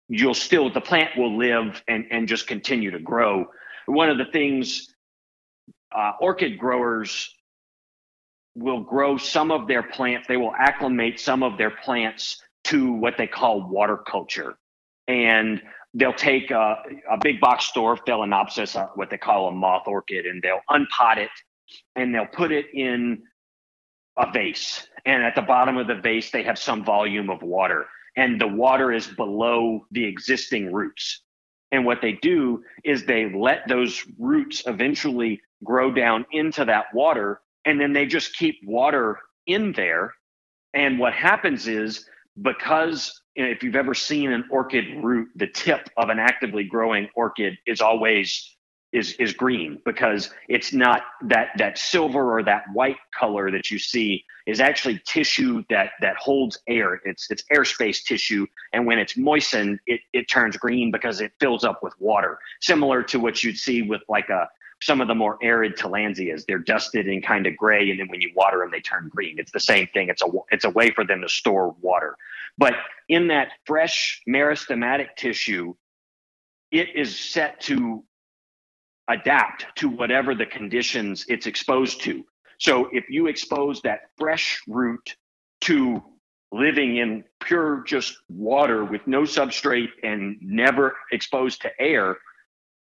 you'll 0.09 0.35
still 0.35 0.73
the 0.73 0.81
plant 0.81 1.11
will 1.17 1.37
live 1.37 1.83
and 1.89 2.07
and 2.11 2.29
just 2.29 2.47
continue 2.47 2.91
to 2.91 2.99
grow. 2.99 3.47
One 3.87 4.11
of 4.11 4.19
the 4.19 4.27
things 4.27 4.95
uh, 5.95 6.13
orchid 6.21 6.59
growers 6.59 7.35
will 8.55 8.81
grow 8.81 9.17
some 9.17 9.51
of 9.51 9.67
their 9.67 9.83
plants, 9.83 10.29
they 10.29 10.37
will 10.37 10.55
acclimate 10.59 11.19
some 11.19 11.43
of 11.43 11.57
their 11.57 11.71
plants 11.71 12.43
to 12.65 12.93
what 12.93 13.17
they 13.17 13.27
call 13.27 13.69
water 13.69 13.97
culture. 13.97 14.57
And 15.09 15.61
they'll 15.95 16.13
take 16.13 16.51
a, 16.51 16.77
a 17.11 17.19
big 17.21 17.41
box 17.41 17.67
store, 17.67 17.97
Phalaenopsis, 17.97 18.77
uh, 18.77 18.89
what 18.95 19.11
they 19.11 19.19
call 19.19 19.49
a 19.49 19.53
moth 19.53 19.87
orchid, 19.87 20.27
and 20.27 20.43
they'll 20.43 20.61
unpot 20.71 21.17
it 21.17 21.31
and 21.97 22.15
they'll 22.15 22.27
put 22.27 22.53
it 22.53 22.67
in 22.75 23.23
a 24.19 24.31
vase. 24.31 24.87
And 25.07 25.23
at 25.23 25.35
the 25.35 25.43
bottom 25.43 25.77
of 25.79 25.87
the 25.87 25.95
vase, 25.95 26.31
they 26.31 26.43
have 26.43 26.59
some 26.59 26.85
volume 26.85 27.31
of 27.31 27.43
water, 27.43 27.87
and 28.17 28.41
the 28.41 28.49
water 28.49 28.93
is 28.93 29.07
below 29.07 29.87
the 29.91 30.05
existing 30.05 30.73
roots. 30.73 31.23
And 31.71 31.87
what 31.87 32.03
they 32.03 32.13
do 32.13 32.63
is 32.85 33.05
they 33.05 33.33
let 33.33 33.67
those 33.67 34.05
roots 34.19 34.63
eventually 34.67 35.41
grow 35.65 35.91
down 35.91 36.27
into 36.33 36.65
that 36.67 36.87
water 36.93 37.41
and 37.65 37.81
then 37.81 37.93
they 37.93 38.07
just 38.07 38.37
keep 38.37 38.59
water 38.65 39.19
in 39.47 39.73
there 39.73 40.13
and 40.75 40.99
what 40.99 41.13
happens 41.13 41.69
is 41.69 42.07
because 42.41 43.21
you 43.37 43.45
know, 43.45 43.51
if 43.51 43.63
you've 43.63 43.77
ever 43.77 43.95
seen 43.95 44.33
an 44.33 44.45
orchid 44.51 44.85
root 45.03 45.29
the 45.37 45.47
tip 45.47 45.89
of 45.97 46.09
an 46.09 46.19
actively 46.19 46.65
growing 46.65 47.09
orchid 47.15 47.57
is 47.67 47.81
always 47.81 48.57
is 48.93 49.13
is 49.15 49.33
green 49.33 49.81
because 49.85 50.31
it's 50.49 50.73
not 50.73 51.03
that 51.23 51.49
that 51.57 51.79
silver 51.79 52.37
or 52.37 52.43
that 52.43 52.65
white 52.73 52.97
color 53.19 53.51
that 53.51 53.71
you 53.71 53.79
see 53.79 54.25
is 54.47 54.61
actually 54.61 55.01
tissue 55.07 55.63
that 55.71 55.93
that 56.01 56.17
holds 56.17 56.59
air 56.69 57.01
it's 57.05 57.31
it's 57.31 57.45
airspace 57.55 58.03
tissue 58.05 58.47
and 58.73 58.87
when 58.87 58.99
it's 58.99 59.17
moistened 59.17 59.79
it 59.87 60.01
it 60.13 60.29
turns 60.29 60.57
green 60.57 60.91
because 60.91 61.21
it 61.21 61.33
fills 61.41 61.65
up 61.65 61.83
with 61.83 61.95
water 61.99 62.39
similar 62.61 63.03
to 63.03 63.19
what 63.19 63.43
you'd 63.43 63.59
see 63.59 63.83
with 63.83 64.03
like 64.09 64.29
a 64.29 64.49
some 64.83 65.01
of 65.01 65.09
the 65.09 65.15
more 65.15 65.39
arid 65.43 65.77
tillandsias. 65.77 66.45
They're 66.45 66.59
dusted 66.59 67.07
and 67.07 67.25
kind 67.25 67.47
of 67.47 67.57
gray, 67.57 67.91
and 67.91 68.01
then 68.01 68.09
when 68.09 68.21
you 68.21 68.33
water 68.35 68.59
them, 68.59 68.71
they 68.71 68.81
turn 68.81 69.09
green. 69.15 69.39
It's 69.39 69.53
the 69.53 69.61
same 69.61 69.87
thing. 69.95 70.09
It's 70.09 70.23
a 70.23 70.27
it's 70.51 70.65
a 70.65 70.71
way 70.71 70.91
for 70.91 71.05
them 71.05 71.21
to 71.23 71.29
store 71.29 71.75
water. 71.81 72.17
But 72.59 72.75
in 73.09 73.29
that 73.29 73.53
fresh 73.65 74.21
meristematic 74.29 75.17
tissue, 75.17 75.75
it 76.71 76.89
is 76.95 77.19
set 77.19 77.61
to 77.63 78.05
adapt 79.13 79.67
to 79.77 79.89
whatever 79.89 80.35
the 80.35 80.47
conditions 80.47 81.25
it's 81.29 81.47
exposed 81.47 82.03
to. 82.03 82.25
So 82.59 82.89
if 82.93 83.05
you 83.09 83.27
expose 83.27 83.83
that 83.83 84.01
fresh 84.17 84.63
root 84.69 85.17
to 85.63 86.03
living 86.53 86.97
in 86.97 87.25
pure 87.41 87.83
just 87.87 88.17
water 88.29 88.85
with 88.85 89.07
no 89.07 89.23
substrate 89.23 89.89
and 90.03 90.37
never 90.41 90.95
exposed 91.11 91.63
to 91.63 91.71
air, 91.81 92.17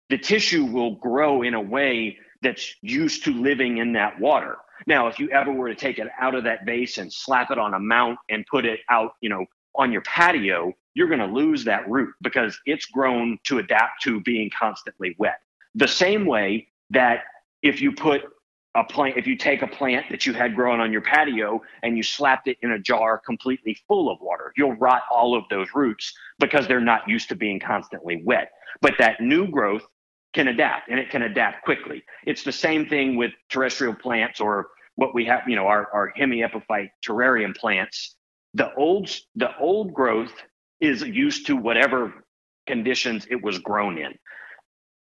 the 0.10 0.18
tissue 0.18 0.66
will 0.66 0.96
grow 0.96 1.42
in 1.42 1.54
a 1.54 1.62
way 1.62 2.18
that's 2.42 2.76
used 2.82 3.24
to 3.24 3.34
living 3.34 3.78
in 3.78 3.94
that 3.94 4.20
water. 4.20 4.58
Now, 4.88 5.08
if 5.08 5.20
you 5.20 5.30
ever 5.30 5.52
were 5.52 5.70
to 5.70 5.76
take 5.76 6.00
it 6.00 6.08
out 6.20 6.36
of 6.36 6.44
that 6.44 6.66
vase 6.66 6.98
and 6.98 7.12
slap 7.12 7.52
it 7.52 7.60
on 7.60 7.74
a 7.74 7.80
mount 7.80 8.18
and 8.30 8.46
put 8.50 8.66
it 8.66 8.80
out, 8.90 9.14
you 9.22 9.30
know, 9.30 9.46
on 9.76 9.92
your 9.92 10.02
patio, 10.02 10.74
you're 10.96 11.08
going 11.08 11.20
to 11.20 11.26
lose 11.26 11.64
that 11.66 11.90
root 11.90 12.14
because 12.22 12.60
it's 12.66 12.86
grown 12.88 13.38
to 13.46 13.60
adapt 13.60 14.02
to 14.04 14.20
being 14.22 14.50
constantly 14.58 15.16
wet. 15.18 15.40
The 15.76 15.88
same 15.88 16.26
way 16.26 16.68
that 16.90 17.24
if 17.62 17.82
you 17.82 17.92
put 17.94 18.22
a 18.76 18.84
plant, 18.84 19.18
if 19.18 19.28
you 19.28 19.36
take 19.36 19.62
a 19.62 19.68
plant 19.68 20.06
that 20.10 20.26
you 20.26 20.34
had 20.34 20.56
growing 20.56 20.80
on 20.80 20.92
your 20.92 21.02
patio 21.02 21.62
and 21.84 21.98
you 21.98 22.04
slapped 22.04 22.48
it 22.48 22.58
in 22.62 22.72
a 22.72 22.80
jar 22.80 23.22
completely 23.26 23.78
full 23.88 24.10
of 24.10 24.20
water, 24.22 24.54
you'll 24.56 24.76
rot 24.76 25.04
all 25.12 25.36
of 25.36 25.44
those 25.50 25.68
roots 25.76 26.14
because 26.40 26.68
they're 26.68 26.80
not 26.80 27.08
used 27.08 27.30
to 27.30 27.36
being 27.36 27.60
constantly 27.60 28.22
wet. 28.24 28.52
But 28.82 28.94
that 29.00 29.20
new 29.20 29.48
growth 29.48 29.84
can 30.34 30.48
adapt 30.48 30.90
and 30.90 31.00
it 31.00 31.10
can 31.10 31.24
adapt 31.24 31.64
quickly. 31.66 32.04
It's 32.26 32.44
the 32.44 32.52
same 32.52 32.88
thing 32.88 33.18
with 33.18 33.32
terrestrial 33.50 33.94
plants 33.94 34.40
or 34.40 34.70
what 34.96 35.14
we 35.14 35.26
have, 35.26 35.42
you 35.48 35.56
know, 35.56 35.68
our, 35.68 35.88
our 35.94 36.14
hemiepiphyte 36.18 36.90
terrarium 37.06 37.56
plants. 37.56 38.16
The 38.54 38.74
old 38.76 39.10
the 39.36 39.56
old 39.58 39.94
growth 39.94 40.34
is 40.80 41.02
used 41.02 41.48
to 41.48 41.56
whatever 41.56 42.14
conditions 42.68 43.28
it 43.30 43.42
was 43.42 43.60
grown 43.60 43.98
in. 43.98 44.14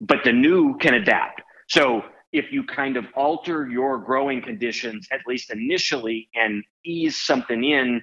But 0.01 0.23
the 0.23 0.31
new 0.31 0.77
can 0.77 0.93
adapt. 0.93 1.41
So 1.67 2.03
if 2.31 2.51
you 2.51 2.63
kind 2.63 2.97
of 2.97 3.05
alter 3.15 3.67
your 3.69 3.97
growing 3.97 4.41
conditions, 4.41 5.07
at 5.11 5.21
least 5.27 5.51
initially, 5.51 6.29
and 6.35 6.63
ease 6.85 7.17
something 7.21 7.63
in 7.63 8.01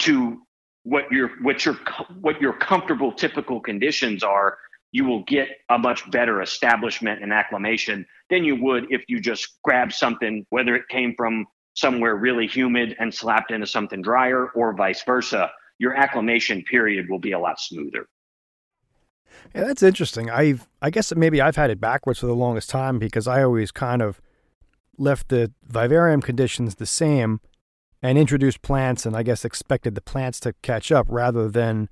to 0.00 0.40
what 0.84 1.10
your 1.10 1.30
what 1.42 1.64
your 1.64 1.74
what 2.20 2.40
your 2.40 2.52
comfortable 2.52 3.12
typical 3.12 3.60
conditions 3.60 4.22
are, 4.22 4.56
you 4.92 5.04
will 5.04 5.24
get 5.24 5.48
a 5.68 5.78
much 5.78 6.08
better 6.10 6.42
establishment 6.42 7.22
and 7.22 7.32
acclimation 7.32 8.06
than 8.30 8.44
you 8.44 8.56
would 8.62 8.86
if 8.90 9.02
you 9.08 9.20
just 9.20 9.58
grab 9.64 9.92
something, 9.92 10.46
whether 10.50 10.76
it 10.76 10.88
came 10.88 11.14
from 11.16 11.44
somewhere 11.74 12.16
really 12.16 12.46
humid 12.46 12.96
and 12.98 13.12
slapped 13.12 13.50
into 13.50 13.66
something 13.66 14.00
drier 14.00 14.48
or 14.50 14.74
vice 14.74 15.02
versa. 15.04 15.50
Your 15.78 15.94
acclimation 15.94 16.62
period 16.62 17.06
will 17.10 17.18
be 17.18 17.32
a 17.32 17.38
lot 17.38 17.60
smoother. 17.60 18.08
Yeah, 19.54 19.64
that's 19.64 19.82
interesting. 19.82 20.30
I've 20.30 20.68
I 20.82 20.90
guess 20.90 21.14
maybe 21.14 21.40
I've 21.40 21.56
had 21.56 21.70
it 21.70 21.80
backwards 21.80 22.20
for 22.20 22.26
the 22.26 22.34
longest 22.34 22.70
time 22.70 22.98
because 22.98 23.26
I 23.26 23.42
always 23.42 23.70
kind 23.70 24.02
of 24.02 24.20
left 24.98 25.28
the 25.28 25.52
vivarium 25.66 26.22
conditions 26.22 26.76
the 26.76 26.86
same 26.86 27.40
and 28.02 28.18
introduced 28.18 28.62
plants 28.62 29.04
and 29.06 29.16
I 29.16 29.22
guess 29.22 29.44
expected 29.44 29.94
the 29.94 30.00
plants 30.00 30.40
to 30.40 30.54
catch 30.62 30.92
up 30.92 31.06
rather 31.08 31.48
than 31.48 31.88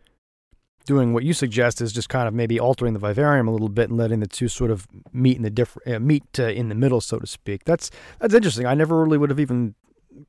doing 0.85 1.13
what 1.15 1.25
you 1.25 1.33
suggest 1.33 1.81
is 1.81 1.93
just 1.93 2.09
kind 2.09 2.29
of 2.29 2.35
maybe 2.35 2.61
altering 2.61 2.93
the 2.93 2.99
vivarium 2.99 3.49
a 3.49 3.51
little 3.51 3.69
bit 3.69 3.89
and 3.89 3.99
letting 3.99 4.21
the 4.21 4.27
two 4.27 4.49
sort 4.49 4.71
of 4.71 4.87
meet 5.13 5.37
in 5.37 5.43
the 5.43 5.51
different 5.51 5.97
uh, 5.97 5.99
meet 5.99 6.25
uh, 6.39 6.45
in 6.45 6.69
the 6.69 6.75
middle, 6.75 7.01
so 7.01 7.19
to 7.19 7.27
speak. 7.27 7.65
That's 7.65 7.91
that's 8.21 8.35
interesting. 8.35 8.67
I 8.67 8.75
never 8.75 9.03
really 9.03 9.19
would 9.19 9.31
have 9.31 9.41
even 9.41 9.75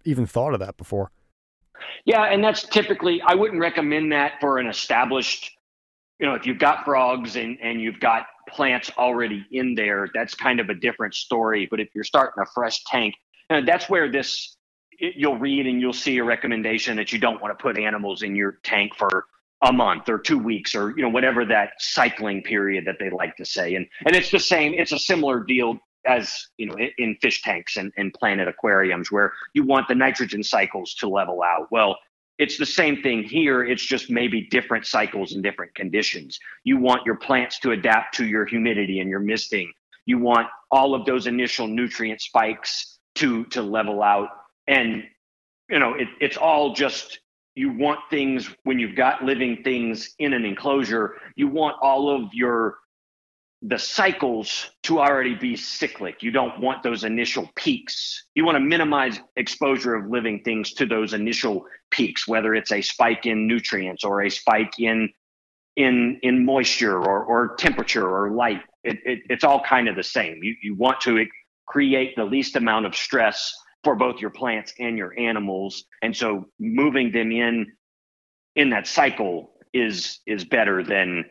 even 0.05 0.25
thought 0.25 0.53
of 0.53 0.59
that 0.61 0.77
before. 0.77 1.11
Yeah, 2.05 2.23
and 2.23 2.43
that's 2.43 2.63
typically 2.63 3.21
I 3.21 3.35
wouldn't 3.35 3.59
recommend 3.59 4.11
that 4.11 4.33
for 4.39 4.57
an 4.57 4.67
established. 4.67 5.51
You 6.19 6.27
know, 6.27 6.35
if 6.35 6.45
you've 6.45 6.59
got 6.59 6.85
frogs 6.85 7.35
and 7.35 7.57
and 7.61 7.81
you've 7.81 7.99
got 7.99 8.27
plants 8.49 8.91
already 8.97 9.45
in 9.51 9.75
there, 9.75 10.07
that's 10.13 10.33
kind 10.33 10.59
of 10.59 10.69
a 10.69 10.75
different 10.75 11.13
story. 11.13 11.67
But 11.69 11.79
if 11.79 11.89
you're 11.93 12.03
starting 12.03 12.41
a 12.41 12.45
fresh 12.53 12.83
tank, 12.85 13.15
and 13.49 13.67
that's 13.67 13.89
where 13.89 14.11
this 14.11 14.55
you'll 14.99 15.37
read 15.37 15.67
and 15.67 15.81
you'll 15.81 15.93
see 15.93 16.17
a 16.17 16.23
recommendation 16.23 16.97
that 16.97 17.11
you 17.11 17.19
don't 17.19 17.41
want 17.41 17.57
to 17.57 17.61
put 17.61 17.77
animals 17.77 18.21
in 18.21 18.35
your 18.35 18.59
tank 18.63 18.95
for 18.95 19.25
a 19.61 19.71
month 19.71 20.09
or 20.09 20.19
two 20.19 20.37
weeks 20.37 20.75
or 20.75 20.93
you 20.95 21.01
know 21.01 21.09
whatever 21.09 21.45
that 21.45 21.71
cycling 21.79 22.43
period 22.43 22.85
that 22.85 22.95
they 22.99 23.09
like 23.09 23.35
to 23.37 23.45
say 23.45 23.75
and 23.75 23.87
and 24.05 24.15
it's 24.15 24.29
the 24.29 24.39
same 24.39 24.73
it's 24.73 24.91
a 24.91 24.99
similar 24.99 25.43
deal 25.43 25.77
as 26.05 26.47
you 26.57 26.65
know 26.65 26.75
in 26.97 27.15
fish 27.21 27.41
tanks 27.41 27.77
and, 27.77 27.91
and 27.97 28.13
planet 28.13 28.47
aquariums 28.47 29.11
where 29.11 29.33
you 29.53 29.63
want 29.63 29.87
the 29.87 29.95
nitrogen 29.95 30.43
cycles 30.43 30.93
to 30.93 31.07
level 31.07 31.41
out 31.41 31.67
well 31.71 31.97
it's 32.37 32.57
the 32.57 32.65
same 32.65 33.01
thing 33.01 33.23
here. 33.23 33.63
It's 33.63 33.85
just 33.85 34.09
maybe 34.09 34.47
different 34.49 34.85
cycles 34.85 35.33
and 35.33 35.43
different 35.43 35.73
conditions. 35.75 36.39
You 36.63 36.77
want 36.77 37.05
your 37.05 37.15
plants 37.15 37.59
to 37.59 37.71
adapt 37.71 38.15
to 38.15 38.25
your 38.25 38.45
humidity 38.45 38.99
and 38.99 39.09
your 39.09 39.19
misting. 39.19 39.71
You 40.05 40.19
want 40.19 40.47
all 40.71 40.93
of 40.93 41.05
those 41.05 41.27
initial 41.27 41.67
nutrient 41.67 42.21
spikes 42.21 42.99
to 43.15 43.45
to 43.45 43.61
level 43.61 44.03
out. 44.03 44.29
And 44.67 45.03
you 45.69 45.79
know 45.79 45.93
it, 45.93 46.07
it's 46.19 46.37
all 46.37 46.73
just 46.73 47.19
you 47.55 47.71
want 47.71 47.99
things 48.09 48.49
when 48.63 48.79
you've 48.79 48.95
got 48.95 49.23
living 49.23 49.63
things 49.63 50.13
in 50.19 50.33
an 50.33 50.43
enclosure 50.45 51.15
you 51.35 51.47
want 51.47 51.77
all 51.81 52.09
of 52.09 52.29
your 52.33 52.75
the 53.67 53.79
cycles 53.79 54.69
to 54.83 54.99
already 54.99 55.33
be 55.33 55.55
cyclic. 55.55 56.21
You 56.21 56.31
don't 56.31 56.59
want 56.59 56.83
those 56.83 57.03
initial 57.03 57.49
peaks. 57.55 58.25
You 58.35 58.45
want 58.45 58.57
to 58.57 58.59
minimize 58.59 59.19
exposure 59.37 59.95
of 59.95 60.09
living 60.09 60.41
things 60.43 60.73
to 60.73 60.85
those 60.85 61.13
initial 61.13 61.65
peaks 61.91 62.27
whether 62.27 62.53
it's 62.53 62.71
a 62.71 62.81
spike 62.81 63.25
in 63.25 63.47
nutrients 63.47 64.03
or 64.03 64.23
a 64.23 64.29
spike 64.29 64.73
in 64.79 65.09
in 65.75 66.19
in 66.23 66.45
moisture 66.45 66.97
or, 66.97 67.23
or 67.23 67.55
temperature 67.55 68.07
or 68.07 68.31
light. 68.31 68.61
It, 68.83 68.97
it, 69.05 69.19
it's 69.29 69.43
all 69.43 69.61
kind 69.61 69.87
of 69.87 69.95
the 69.95 70.03
same. 70.03 70.39
You, 70.43 70.55
you 70.61 70.75
want 70.75 71.01
to 71.01 71.25
create 71.67 72.15
the 72.15 72.23
least 72.23 72.55
amount 72.55 72.85
of 72.85 72.95
stress 72.95 73.53
for 73.83 73.95
both 73.95 74.19
your 74.19 74.29
plants 74.29 74.73
and 74.79 74.97
your 74.97 75.17
animals. 75.19 75.85
And 76.01 76.15
so 76.15 76.45
moving 76.59 77.11
them 77.11 77.31
in 77.31 77.71
in 78.55 78.69
that 78.69 78.87
cycle 78.87 79.51
is 79.73 80.19
is 80.25 80.45
better 80.45 80.83
than 80.83 81.25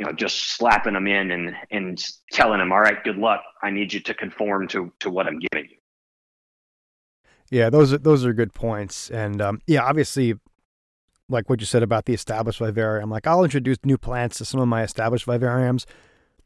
you 0.00 0.06
know, 0.06 0.12
just 0.12 0.56
slapping 0.56 0.94
them 0.94 1.06
in 1.06 1.30
and 1.30 1.54
and 1.70 2.02
telling 2.32 2.58
them, 2.58 2.72
all 2.72 2.80
right, 2.80 3.04
good 3.04 3.18
luck. 3.18 3.42
I 3.62 3.68
need 3.70 3.92
you 3.92 4.00
to 4.00 4.14
conform 4.14 4.66
to 4.68 4.90
to 5.00 5.10
what 5.10 5.26
I'm 5.26 5.38
giving 5.38 5.68
you. 5.70 5.76
Yeah, 7.50 7.68
those 7.68 7.92
are 7.92 7.98
those 7.98 8.24
are 8.24 8.32
good 8.32 8.54
points, 8.54 9.10
and 9.10 9.42
um, 9.42 9.60
yeah, 9.66 9.82
obviously, 9.82 10.34
like 11.28 11.50
what 11.50 11.60
you 11.60 11.66
said 11.66 11.82
about 11.82 12.06
the 12.06 12.14
established 12.14 12.60
vivarium. 12.60 13.10
Like 13.10 13.26
I'll 13.26 13.44
introduce 13.44 13.76
new 13.84 13.98
plants 13.98 14.38
to 14.38 14.46
some 14.46 14.58
of 14.58 14.68
my 14.68 14.82
established 14.82 15.26
vivariums, 15.26 15.84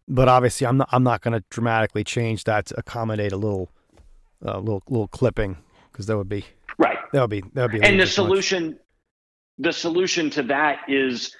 but 0.09 0.29
obviously, 0.29 0.67
I'm 0.67 0.79
not 0.79 0.89
I'm 0.91 1.05
not 1.05 1.21
going 1.21 1.35
to 1.35 1.45
dramatically 1.49 2.03
change 2.03 2.43
that 2.45 2.67
to 2.67 2.81
accommodate 2.81 3.31
a 3.31 3.37
little 3.37 3.71
uh, 4.45 4.59
little 4.59 4.83
little 4.89 5.09
clipping 5.09 5.59
because 5.93 6.07
that 6.07 6.17
would 6.17 6.29
be 6.29 6.45
right. 6.77 6.99
That 7.13 7.21
would 7.21 7.31
be 7.31 7.45
that 7.53 7.71
would 7.71 7.81
be. 7.81 7.87
And 7.87 8.01
the 8.01 8.07
solution, 8.09 8.71
much. 8.71 8.79
the 9.59 9.73
solution 9.73 10.29
to 10.31 10.43
that 10.43 10.81
is 10.89 11.37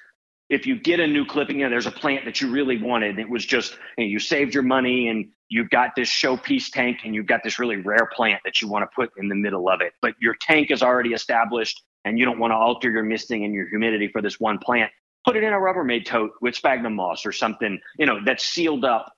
if 0.49 0.67
you 0.67 0.79
get 0.79 0.99
a 0.99 1.07
new 1.07 1.25
clipping 1.25 1.63
and 1.63 1.71
there's 1.71 1.87
a 1.87 1.91
plant 1.91 2.25
that 2.25 2.39
you 2.39 2.51
really 2.51 2.81
wanted, 2.81 3.17
it 3.17 3.29
was 3.29 3.45
just 3.45 3.77
you, 3.97 4.05
know, 4.05 4.09
you 4.09 4.19
saved 4.19 4.53
your 4.53 4.63
money 4.63 5.07
and 5.07 5.27
you've 5.49 5.69
got 5.69 5.91
this 5.95 6.09
showpiece 6.09 6.71
tank 6.71 6.99
and 7.03 7.15
you've 7.15 7.25
got 7.25 7.41
this 7.43 7.57
really 7.59 7.77
rare 7.77 8.09
plant 8.13 8.41
that 8.45 8.61
you 8.61 8.67
want 8.67 8.83
to 8.83 8.89
put 8.95 9.11
in 9.17 9.27
the 9.27 9.35
middle 9.35 9.69
of 9.69 9.81
it, 9.81 9.93
but 10.01 10.13
your 10.19 10.35
tank 10.35 10.71
is 10.71 10.83
already 10.83 11.13
established 11.13 11.81
and 12.03 12.19
you 12.19 12.25
don't 12.25 12.39
want 12.39 12.51
to 12.51 12.55
alter 12.55 12.91
your 12.91 13.03
misting 13.03 13.43
and 13.43 13.53
your 13.53 13.67
humidity 13.67 14.07
for 14.07 14.21
this 14.21 14.39
one 14.39 14.59
plant. 14.59 14.91
Put 15.25 15.35
it 15.35 15.43
in 15.43 15.53
a 15.53 15.57
Rubbermaid 15.57 16.05
tote 16.05 16.31
with 16.41 16.55
sphagnum 16.55 16.95
moss 16.95 17.25
or 17.25 17.31
something, 17.31 17.79
you 17.97 18.05
know, 18.05 18.19
that's 18.23 18.45
sealed 18.45 18.85
up, 18.85 19.11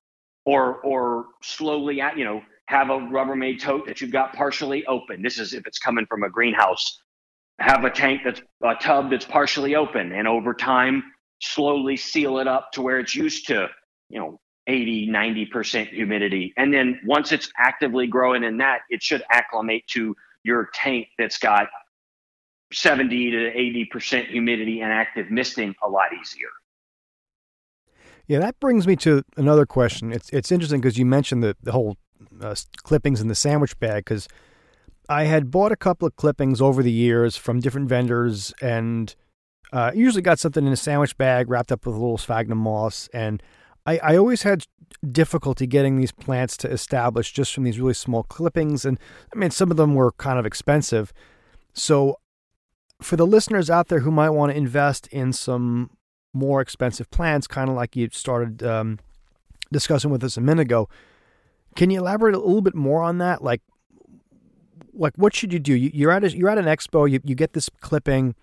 or 0.45 0.75
or 0.75 1.25
slowly, 1.43 2.01
you 2.15 2.23
know, 2.23 2.41
have 2.67 2.89
a 2.89 2.93
Rubbermaid 2.93 3.59
tote 3.59 3.85
that 3.85 3.99
you've 3.99 4.13
got 4.13 4.33
partially 4.33 4.85
open. 4.85 5.21
This 5.21 5.37
is 5.37 5.53
if 5.53 5.67
it's 5.67 5.79
coming 5.79 6.05
from 6.05 6.23
a 6.23 6.29
greenhouse. 6.29 7.01
Have 7.59 7.83
a 7.83 7.89
tank 7.89 8.21
that's 8.23 8.39
a 8.63 8.75
tub 8.75 9.09
that's 9.09 9.25
partially 9.25 9.75
open, 9.75 10.13
and 10.13 10.27
over 10.27 10.53
time 10.53 11.03
slowly 11.39 11.97
seal 11.97 12.39
it 12.39 12.47
up 12.47 12.71
to 12.73 12.81
where 12.81 12.99
it's 12.99 13.15
used 13.15 13.47
to, 13.47 13.67
you 14.09 14.19
know, 14.19 14.39
80, 14.67 15.07
90% 15.07 15.89
humidity. 15.89 16.53
And 16.57 16.73
then 16.73 16.99
once 17.05 17.31
it's 17.31 17.49
actively 17.57 18.07
growing 18.07 18.43
in 18.43 18.57
that, 18.57 18.81
it 18.89 19.01
should 19.01 19.23
acclimate 19.31 19.87
to 19.87 20.15
your 20.43 20.69
tank 20.73 21.07
that's 21.17 21.37
got 21.37 21.67
70 22.73 23.31
to 23.31 23.87
80% 23.95 24.27
humidity 24.27 24.81
and 24.81 24.91
active 24.91 25.31
misting 25.31 25.73
a 25.83 25.89
lot 25.89 26.09
easier. 26.19 26.49
Yeah, 28.27 28.39
that 28.39 28.59
brings 28.59 28.85
me 28.85 28.97
to 28.97 29.23
another 29.37 29.65
question. 29.65 30.11
It's 30.11 30.29
it's 30.31 30.51
interesting 30.51 30.81
because 30.81 30.97
you 30.97 31.05
mentioned 31.05 31.43
the, 31.43 31.55
the 31.63 31.71
whole 31.71 31.95
uh, 32.41 32.55
clippings 32.83 33.21
in 33.21 33.29
the 33.29 33.35
sandwich 33.35 33.79
bag 33.79 34.03
because 34.03 34.27
I 35.07 35.23
had 35.23 35.49
bought 35.49 35.71
a 35.71 35.77
couple 35.77 36.05
of 36.05 36.17
clippings 36.17 36.59
over 36.59 36.83
the 36.83 36.91
years 36.91 37.37
from 37.37 37.61
different 37.61 37.87
vendors 37.87 38.53
and– 38.61 39.15
uh, 39.73 39.91
usually 39.93 40.21
got 40.21 40.39
something 40.39 40.65
in 40.65 40.71
a 40.71 40.77
sandwich 40.77 41.17
bag 41.17 41.49
wrapped 41.49 41.71
up 41.71 41.85
with 41.85 41.95
a 41.95 41.99
little 41.99 42.17
sphagnum 42.17 42.59
moss. 42.59 43.09
And 43.13 43.43
I, 43.85 43.99
I 43.99 44.17
always 44.17 44.43
had 44.43 44.65
difficulty 45.11 45.67
getting 45.67 45.97
these 45.97 46.11
plants 46.11 46.55
to 46.57 46.69
establish 46.69 47.33
just 47.33 47.53
from 47.53 47.63
these 47.63 47.79
really 47.79 47.93
small 47.93 48.23
clippings. 48.23 48.85
And 48.85 48.99
I 49.33 49.37
mean, 49.37 49.51
some 49.51 49.71
of 49.71 49.77
them 49.77 49.95
were 49.95 50.11
kind 50.13 50.39
of 50.39 50.45
expensive. 50.45 51.13
So, 51.73 52.19
for 53.01 53.15
the 53.15 53.27
listeners 53.27 53.69
out 53.69 53.89
there 53.89 53.99
who 53.99 54.09
might 54.09 54.31
want 54.31 54.51
to 54.51 54.57
invest 54.57 55.05
in 55.07 55.31
some 55.31 55.91
more 56.33 56.61
expensive 56.61 57.11
plants, 57.11 57.45
kind 57.45 57.69
of 57.69 57.75
like 57.75 57.95
you 57.95 58.09
started 58.11 58.63
um, 58.63 58.97
discussing 59.71 60.09
with 60.09 60.23
us 60.23 60.35
a 60.35 60.41
minute 60.41 60.63
ago, 60.63 60.89
can 61.75 61.91
you 61.91 61.99
elaborate 61.99 62.33
a 62.33 62.39
little 62.39 62.61
bit 62.61 62.73
more 62.73 63.03
on 63.03 63.19
that? 63.19 63.43
Like, 63.43 63.61
like 64.93 65.13
what 65.15 65.35
should 65.35 65.53
you 65.53 65.59
do? 65.59 65.73
You, 65.75 66.09
are 66.09 66.11
at 66.11 66.23
a, 66.23 66.35
you're 66.35 66.49
at 66.49 66.57
an 66.57 66.65
expo, 66.65 67.09
you, 67.09 67.19
you 67.23 67.35
get 67.35 67.53
this 67.53 67.69
clipping, 67.81 68.33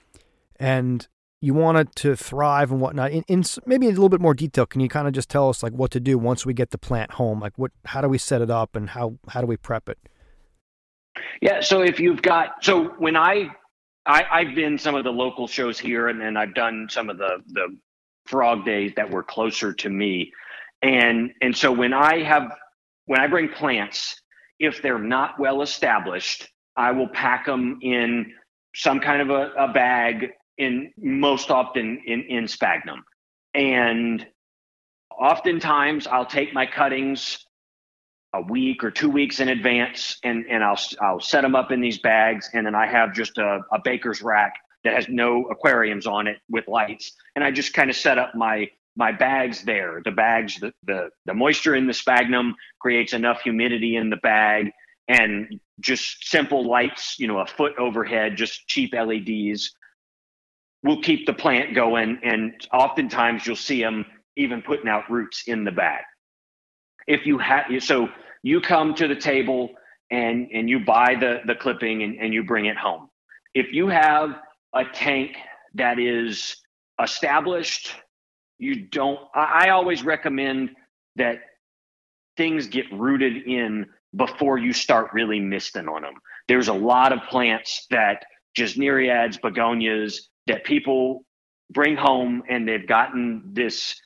and 0.61 1.09
you 1.45 1.53
want 1.53 1.77
it 1.77 1.95
to 1.97 2.17
thrive 2.17 2.73
and 2.73 2.81
whatnot. 2.81 3.13
In, 3.13 3.23
in 3.29 3.45
maybe 3.67 3.87
a 3.87 3.91
little 3.91 4.09
bit 4.09 4.21
more 4.21 4.33
detail, 4.33 4.65
can 4.65 4.81
you 4.81 4.89
kind 4.89 5.07
of 5.07 5.13
just 5.13 5.29
tell 5.29 5.51
us 5.51 5.63
like 5.63 5.75
what 5.75 5.91
to 5.91 6.01
do 6.01 6.17
once 6.17 6.47
we 6.47 6.55
get 6.55 6.71
the 6.71 6.79
plant 6.79 7.13
home? 7.13 7.39
Like 7.39 7.53
what, 7.57 7.71
how 7.85 8.01
do 8.01 8.09
we 8.09 8.17
set 8.17 8.41
it 8.41 8.51
up 8.51 8.75
and 8.75 8.89
how 8.91 9.19
how 9.29 9.43
do 9.43 9.47
we 9.47 9.59
prep 9.59 9.91
it? 9.91 9.99
Yeah, 11.43 11.61
so 11.61 11.83
if 11.83 12.01
you've 12.01 12.23
got 12.23 12.65
so 12.65 12.85
when 12.99 13.15
I, 13.15 13.49
I 14.07 14.25
I've 14.31 14.55
been 14.55 14.79
some 14.79 14.95
of 14.95 15.05
the 15.05 15.13
local 15.13 15.47
shows 15.47 15.79
here, 15.79 16.09
and 16.09 16.19
then 16.19 16.37
I've 16.39 16.55
done 16.55 16.87
some 16.89 17.11
of 17.11 17.19
the 17.19 17.43
the 17.49 17.77
frog 18.25 18.65
days 18.65 18.93
that 18.97 19.11
were 19.11 19.23
closer 19.23 19.75
to 19.75 19.91
me, 19.91 20.33
and 20.81 21.31
and 21.43 21.55
so 21.55 21.71
when 21.71 21.93
I 21.93 22.23
have 22.23 22.51
when 23.05 23.21
I 23.21 23.27
bring 23.27 23.51
plants, 23.51 24.19
if 24.59 24.81
they're 24.81 24.99
not 24.99 25.39
well 25.39 25.61
established, 25.61 26.49
I 26.75 26.93
will 26.93 27.09
pack 27.09 27.45
them 27.45 27.81
in 27.83 28.33
some 28.75 28.99
kind 28.99 29.21
of 29.21 29.29
a, 29.29 29.53
a 29.59 29.73
bag 29.73 30.31
in 30.59 30.93
most 30.97 31.51
often 31.51 32.03
in, 32.07 32.23
in 32.23 32.49
sphagnum. 32.49 33.05
And 33.55 34.27
oftentimes 35.11 36.07
I'll 36.07 36.27
take 36.27 36.53
my 36.53 36.67
cuttings 36.67 37.45
a 38.33 38.43
week 38.43 38.83
or 38.83 38.91
two 38.91 39.11
weeks 39.11 39.39
in 39.41 39.49
advance 39.49 40.19
and, 40.25 40.45
and 40.51 40.65
I'll, 40.65 40.79
I'll 41.01 41.21
set 41.21 41.43
them 41.43 41.55
up 41.55 41.71
in 41.71 41.81
these 41.81 41.99
bags. 41.99 42.51
And 42.53 42.67
then 42.67 42.75
I 42.75 42.87
have 42.87 43.15
just 43.15 43.39
a, 43.39 43.61
a 43.73 43.81
baker's 43.83 44.23
rack 44.23 44.55
that 44.83 44.93
has 44.93 45.09
no 45.09 45.45
aquariums 45.45 46.07
on 46.07 46.27
it 46.27 46.39
with 46.51 46.67
lights. 46.69 47.13
And 47.37 47.45
I 47.45 47.51
just 47.51 47.73
kind 47.73 47.91
of 47.91 47.97
set 47.97 48.19
up 48.19 48.35
my, 48.35 48.69
my 48.97 49.13
bags 49.13 49.63
there. 49.63 50.03
The 50.05 50.11
bags, 50.11 50.59
the, 50.61 50.73
the, 50.85 51.11
the 51.27 51.35
moisture 51.35 51.77
in 51.77 51.87
the 51.87 51.95
sphagnum 51.95 52.55
creates 52.81 53.13
enough 53.13 53.41
humidity 53.41 53.97
in 53.97 54.11
the 54.11 54.17
bag 54.17 54.71
and 55.09 55.61
just 55.81 56.29
simple 56.29 56.67
lights, 56.67 57.17
you 57.19 57.29
know, 57.29 57.39
a 57.39 57.47
foot 57.47 57.73
overhead, 57.79 58.37
just 58.37 58.67
cheap 58.67 58.95
LEDs 58.95 59.75
will 60.85 61.01
keep 61.01 61.27
the 61.27 61.33
plant 61.33 61.75
going. 61.75 62.19
And 62.23 62.53
oftentimes 62.73 63.47
you'll 63.47 63.57
see 63.57 63.83
them 63.83 64.05
even 64.37 64.63
putting 64.63 64.89
out 64.89 65.11
roots 65.11 65.45
in 65.47 65.65
the 65.65 65.73
bag. 65.73 66.03
If 67.09 67.27
you 67.27 67.39
have, 67.39 67.65
so 67.81 68.09
you 68.43 68.61
come 68.61 68.95
to 68.95 69.09
the 69.09 69.17
table 69.17 69.71
and, 70.11 70.49
and 70.53 70.69
you 70.69 70.85
buy 70.85 71.17
the, 71.19 71.41
the 71.47 71.55
clipping 71.55 72.03
and, 72.03 72.17
and 72.21 72.33
you 72.33 72.45
bring 72.45 72.67
it 72.67 72.77
home. 72.77 73.09
If 73.55 73.73
you 73.73 73.89
have 73.89 74.37
a 74.75 74.85
tank 74.85 75.37
that 75.75 75.99
is 75.99 76.57
established, 77.03 77.95
you 78.59 78.87
don't, 78.87 79.19
I, 79.35 79.67
I 79.67 79.69
always 79.71 80.05
recommend 80.05 80.71
that 81.17 81.39
things 82.37 82.67
get 82.67 82.93
rooted 82.93 83.47
in 83.47 83.87
before 84.17 84.59
you 84.59 84.73
start 84.73 85.13
really 85.13 85.41
misting 85.41 85.89
on 85.89 86.03
them. 86.03 86.15
There's 86.49 86.69
a 86.69 86.75
lot 86.75 87.13
of 87.13 87.21
plants 87.31 87.87
that 87.91 88.25
just 88.55 88.77
nereids, 88.77 89.41
begonias, 89.41 90.29
that 90.47 90.65
people 90.65 91.25
bring 91.71 91.97
home 91.97 92.43
and 92.49 92.69
they've 92.69 92.87
gotten 92.87 93.43
this 93.53 94.01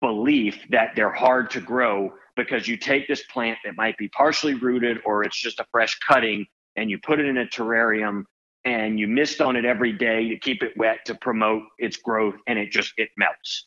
belief 0.00 0.58
that 0.70 0.90
they're 0.96 1.12
hard 1.12 1.50
to 1.50 1.60
grow 1.60 2.12
because 2.34 2.66
you 2.66 2.76
take 2.76 3.06
this 3.08 3.22
plant 3.24 3.58
that 3.64 3.76
might 3.76 3.96
be 3.98 4.08
partially 4.08 4.54
rooted 4.54 4.98
or 5.04 5.22
it's 5.22 5.40
just 5.40 5.60
a 5.60 5.66
fresh 5.70 5.98
cutting 6.06 6.44
and 6.76 6.90
you 6.90 6.98
put 6.98 7.20
it 7.20 7.26
in 7.26 7.38
a 7.38 7.46
terrarium 7.46 8.24
and 8.64 8.98
you 8.98 9.06
mist 9.06 9.40
on 9.40 9.54
it 9.56 9.64
every 9.64 9.92
day 9.92 10.28
to 10.28 10.38
keep 10.38 10.62
it 10.62 10.72
wet 10.76 10.98
to 11.06 11.14
promote 11.14 11.62
its 11.78 11.96
growth 11.96 12.34
and 12.46 12.58
it 12.58 12.70
just 12.70 12.92
it 12.96 13.08
melts. 13.16 13.66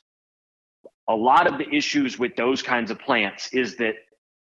A 1.08 1.16
lot 1.16 1.48
of 1.48 1.58
the 1.58 1.68
issues 1.74 2.20
with 2.20 2.36
those 2.36 2.62
kinds 2.62 2.92
of 2.92 3.00
plants 3.00 3.50
is 3.54 3.78
that 3.78 3.96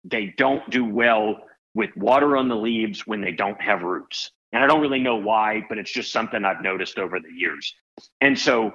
they 0.04 0.34
don't 0.36 0.68
do 0.70 0.84
well 0.84 1.36
with 1.74 1.90
water 1.96 2.36
on 2.36 2.48
the 2.48 2.54
leaves 2.54 3.06
when 3.06 3.20
they 3.20 3.32
don't 3.32 3.60
have 3.60 3.82
roots 3.82 4.30
and 4.54 4.62
I 4.62 4.68
don't 4.68 4.80
really 4.80 5.00
know 5.00 5.16
why, 5.16 5.64
but 5.68 5.78
it's 5.78 5.92
just 5.92 6.12
something 6.12 6.44
I've 6.44 6.62
noticed 6.62 6.98
over 6.98 7.18
the 7.18 7.32
years. 7.36 7.74
And 8.20 8.38
so 8.38 8.72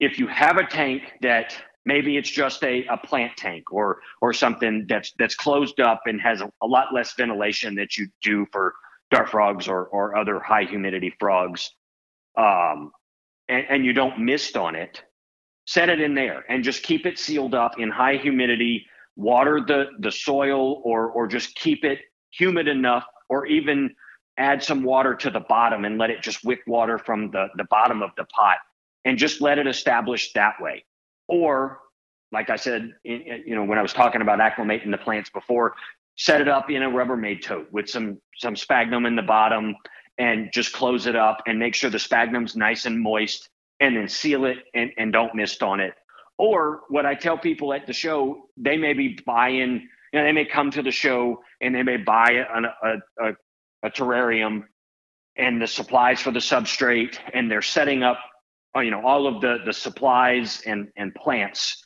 if 0.00 0.18
you 0.18 0.26
have 0.26 0.56
a 0.56 0.66
tank 0.66 1.12
that 1.22 1.56
maybe 1.86 2.16
it's 2.16 2.28
just 2.30 2.64
a, 2.64 2.84
a 2.86 2.96
plant 2.96 3.36
tank 3.36 3.72
or 3.72 4.00
or 4.20 4.32
something 4.32 4.86
that's 4.88 5.12
that's 5.18 5.36
closed 5.36 5.80
up 5.80 6.02
and 6.06 6.20
has 6.20 6.40
a, 6.40 6.50
a 6.60 6.66
lot 6.66 6.92
less 6.92 7.14
ventilation 7.14 7.76
that 7.76 7.96
you 7.96 8.08
do 8.22 8.46
for 8.52 8.74
dart 9.10 9.30
frogs 9.30 9.68
or 9.68 9.86
or 9.86 10.16
other 10.16 10.40
high 10.40 10.64
humidity 10.64 11.14
frogs 11.18 11.70
um, 12.36 12.90
and, 13.48 13.64
and 13.70 13.84
you 13.86 13.92
don't 13.92 14.18
mist 14.18 14.56
on 14.56 14.74
it 14.74 15.02
set 15.66 15.88
it 15.88 16.00
in 16.00 16.14
there 16.14 16.44
and 16.48 16.64
just 16.64 16.82
keep 16.82 17.06
it 17.06 17.18
sealed 17.18 17.54
up 17.54 17.78
in 17.78 17.90
high 17.90 18.16
humidity 18.16 18.84
water 19.16 19.60
the 19.66 19.86
the 20.00 20.12
soil 20.12 20.82
or 20.84 21.10
or 21.10 21.26
just 21.26 21.54
keep 21.54 21.84
it 21.84 21.98
humid 22.30 22.68
enough 22.68 23.04
or 23.28 23.46
even 23.46 23.90
add 24.40 24.62
some 24.62 24.82
water 24.82 25.14
to 25.14 25.30
the 25.30 25.40
bottom 25.40 25.84
and 25.84 25.98
let 25.98 26.10
it 26.10 26.22
just 26.22 26.42
wick 26.44 26.60
water 26.66 26.98
from 26.98 27.30
the, 27.30 27.48
the 27.56 27.64
bottom 27.64 28.02
of 28.02 28.10
the 28.16 28.24
pot 28.24 28.56
and 29.04 29.18
just 29.18 29.40
let 29.40 29.58
it 29.58 29.66
establish 29.66 30.32
that 30.32 30.54
way. 30.60 30.84
Or, 31.28 31.78
like 32.32 32.50
I 32.50 32.56
said, 32.56 32.92
in, 33.04 33.42
you 33.46 33.54
know, 33.54 33.64
when 33.64 33.78
I 33.78 33.82
was 33.82 33.92
talking 33.92 34.22
about 34.22 34.38
acclimating 34.40 34.90
the 34.90 34.98
plants 34.98 35.30
before, 35.30 35.74
set 36.16 36.40
it 36.40 36.48
up 36.48 36.70
in 36.70 36.82
a 36.82 36.90
Rubbermaid 36.90 37.42
tote 37.42 37.68
with 37.70 37.88
some 37.88 38.18
some 38.38 38.56
sphagnum 38.56 39.06
in 39.06 39.14
the 39.14 39.22
bottom 39.22 39.76
and 40.18 40.50
just 40.52 40.72
close 40.72 41.06
it 41.06 41.16
up 41.16 41.42
and 41.46 41.58
make 41.58 41.74
sure 41.74 41.90
the 41.90 41.98
sphagnum's 41.98 42.56
nice 42.56 42.86
and 42.86 43.00
moist 43.00 43.48
and 43.80 43.96
then 43.96 44.08
seal 44.08 44.44
it 44.44 44.58
and, 44.74 44.90
and 44.98 45.12
don't 45.12 45.34
mist 45.34 45.62
on 45.62 45.80
it. 45.80 45.94
Or 46.38 46.82
what 46.88 47.06
I 47.06 47.14
tell 47.14 47.38
people 47.38 47.72
at 47.72 47.86
the 47.86 47.92
show, 47.92 48.48
they 48.56 48.76
may 48.76 48.92
be 48.94 49.18
buying, 49.26 49.88
you 50.12 50.18
know, 50.18 50.24
they 50.24 50.32
may 50.32 50.44
come 50.46 50.70
to 50.72 50.82
the 50.82 50.90
show 50.90 51.42
and 51.60 51.74
they 51.74 51.82
may 51.82 51.96
buy 51.98 52.28
a, 52.32 52.88
a, 52.88 53.28
a 53.28 53.32
a 53.82 53.90
terrarium 53.90 54.64
and 55.36 55.60
the 55.60 55.66
supplies 55.66 56.20
for 56.20 56.30
the 56.30 56.40
substrate 56.40 57.18
and 57.32 57.50
they're 57.50 57.62
setting 57.62 58.02
up 58.02 58.18
uh, 58.76 58.80
you 58.80 58.90
know 58.90 59.04
all 59.04 59.26
of 59.26 59.40
the 59.40 59.58
the 59.64 59.72
supplies 59.72 60.62
and 60.66 60.88
and 60.96 61.14
plants 61.14 61.82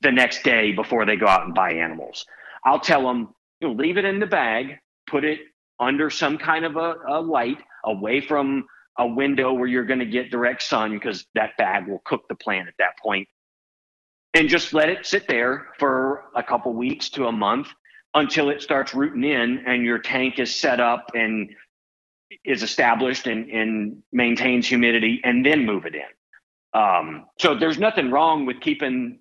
the 0.00 0.10
next 0.10 0.42
day 0.42 0.72
before 0.72 1.04
they 1.04 1.16
go 1.16 1.26
out 1.26 1.44
and 1.44 1.54
buy 1.54 1.72
animals. 1.72 2.24
I'll 2.64 2.80
tell 2.80 3.02
them, 3.02 3.34
you 3.60 3.68
know, 3.68 3.74
leave 3.74 3.98
it 3.98 4.04
in 4.04 4.20
the 4.20 4.26
bag, 4.26 4.78
put 5.06 5.24
it 5.24 5.40
under 5.78 6.08
some 6.08 6.38
kind 6.38 6.64
of 6.64 6.76
a, 6.76 6.94
a 7.08 7.20
light 7.20 7.58
away 7.84 8.20
from 8.20 8.64
a 8.98 9.06
window 9.06 9.52
where 9.52 9.66
you're 9.66 9.84
going 9.84 9.98
to 9.98 10.06
get 10.06 10.30
direct 10.30 10.62
sun 10.62 10.92
because 10.92 11.26
that 11.34 11.50
bag 11.58 11.88
will 11.88 12.02
cook 12.04 12.22
the 12.28 12.34
plant 12.34 12.68
at 12.68 12.74
that 12.78 12.92
point 13.02 13.26
and 14.34 14.48
just 14.48 14.72
let 14.72 14.88
it 14.88 15.04
sit 15.04 15.26
there 15.28 15.68
for 15.78 16.24
a 16.36 16.42
couple 16.42 16.72
weeks 16.72 17.08
to 17.10 17.26
a 17.26 17.32
month 17.32 17.68
until 18.14 18.50
it 18.50 18.62
starts 18.62 18.94
rooting 18.94 19.24
in 19.24 19.64
and 19.66 19.84
your 19.84 19.98
tank 19.98 20.38
is 20.38 20.54
set 20.54 20.80
up 20.80 21.10
and 21.14 21.50
is 22.44 22.62
established 22.62 23.26
and, 23.26 23.48
and 23.50 24.02
maintains 24.12 24.66
humidity 24.66 25.20
and 25.24 25.44
then 25.44 25.64
move 25.64 25.86
it 25.86 25.94
in. 25.94 26.80
Um, 26.80 27.26
so 27.38 27.54
there's 27.54 27.78
nothing 27.78 28.10
wrong 28.10 28.46
with 28.46 28.60
keeping 28.60 29.18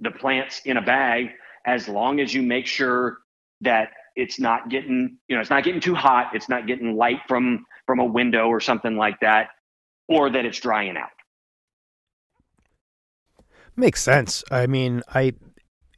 the 0.00 0.10
plants 0.10 0.62
in 0.64 0.76
a 0.76 0.82
bag 0.82 1.30
as 1.66 1.88
long 1.88 2.20
as 2.20 2.32
you 2.32 2.42
make 2.42 2.66
sure 2.66 3.18
that 3.60 3.90
it's 4.14 4.38
not 4.40 4.68
getting 4.68 5.18
you 5.28 5.36
know 5.36 5.40
it's 5.40 5.50
not 5.50 5.64
getting 5.64 5.80
too 5.80 5.94
hot 5.94 6.34
it's 6.34 6.48
not 6.48 6.66
getting 6.66 6.96
light 6.96 7.20
from 7.28 7.64
from 7.86 7.98
a 7.98 8.04
window 8.04 8.48
or 8.48 8.60
something 8.60 8.96
like 8.96 9.18
that 9.20 9.48
or 10.08 10.30
that 10.30 10.44
it's 10.44 10.60
drying 10.60 10.96
out 10.96 11.10
makes 13.76 14.02
sense 14.02 14.44
i 14.50 14.66
mean 14.66 15.02
i 15.14 15.32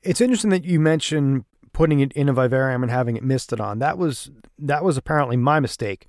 it's 0.03 0.20
interesting 0.20 0.51
that 0.51 0.64
you 0.64 0.79
mentioned 0.79 1.44
putting 1.79 2.01
it 2.01 2.12
in 2.14 2.29
a 2.29 2.33
vivarium 2.33 2.83
and 2.83 2.91
having 2.91 3.17
it 3.17 3.23
misted 3.23 3.61
on 3.61 3.79
that 3.79 3.97
was 3.97 4.33
that 4.59 4.83
was 4.83 4.97
apparently 4.97 5.37
my 5.37 5.61
mistake 5.61 6.09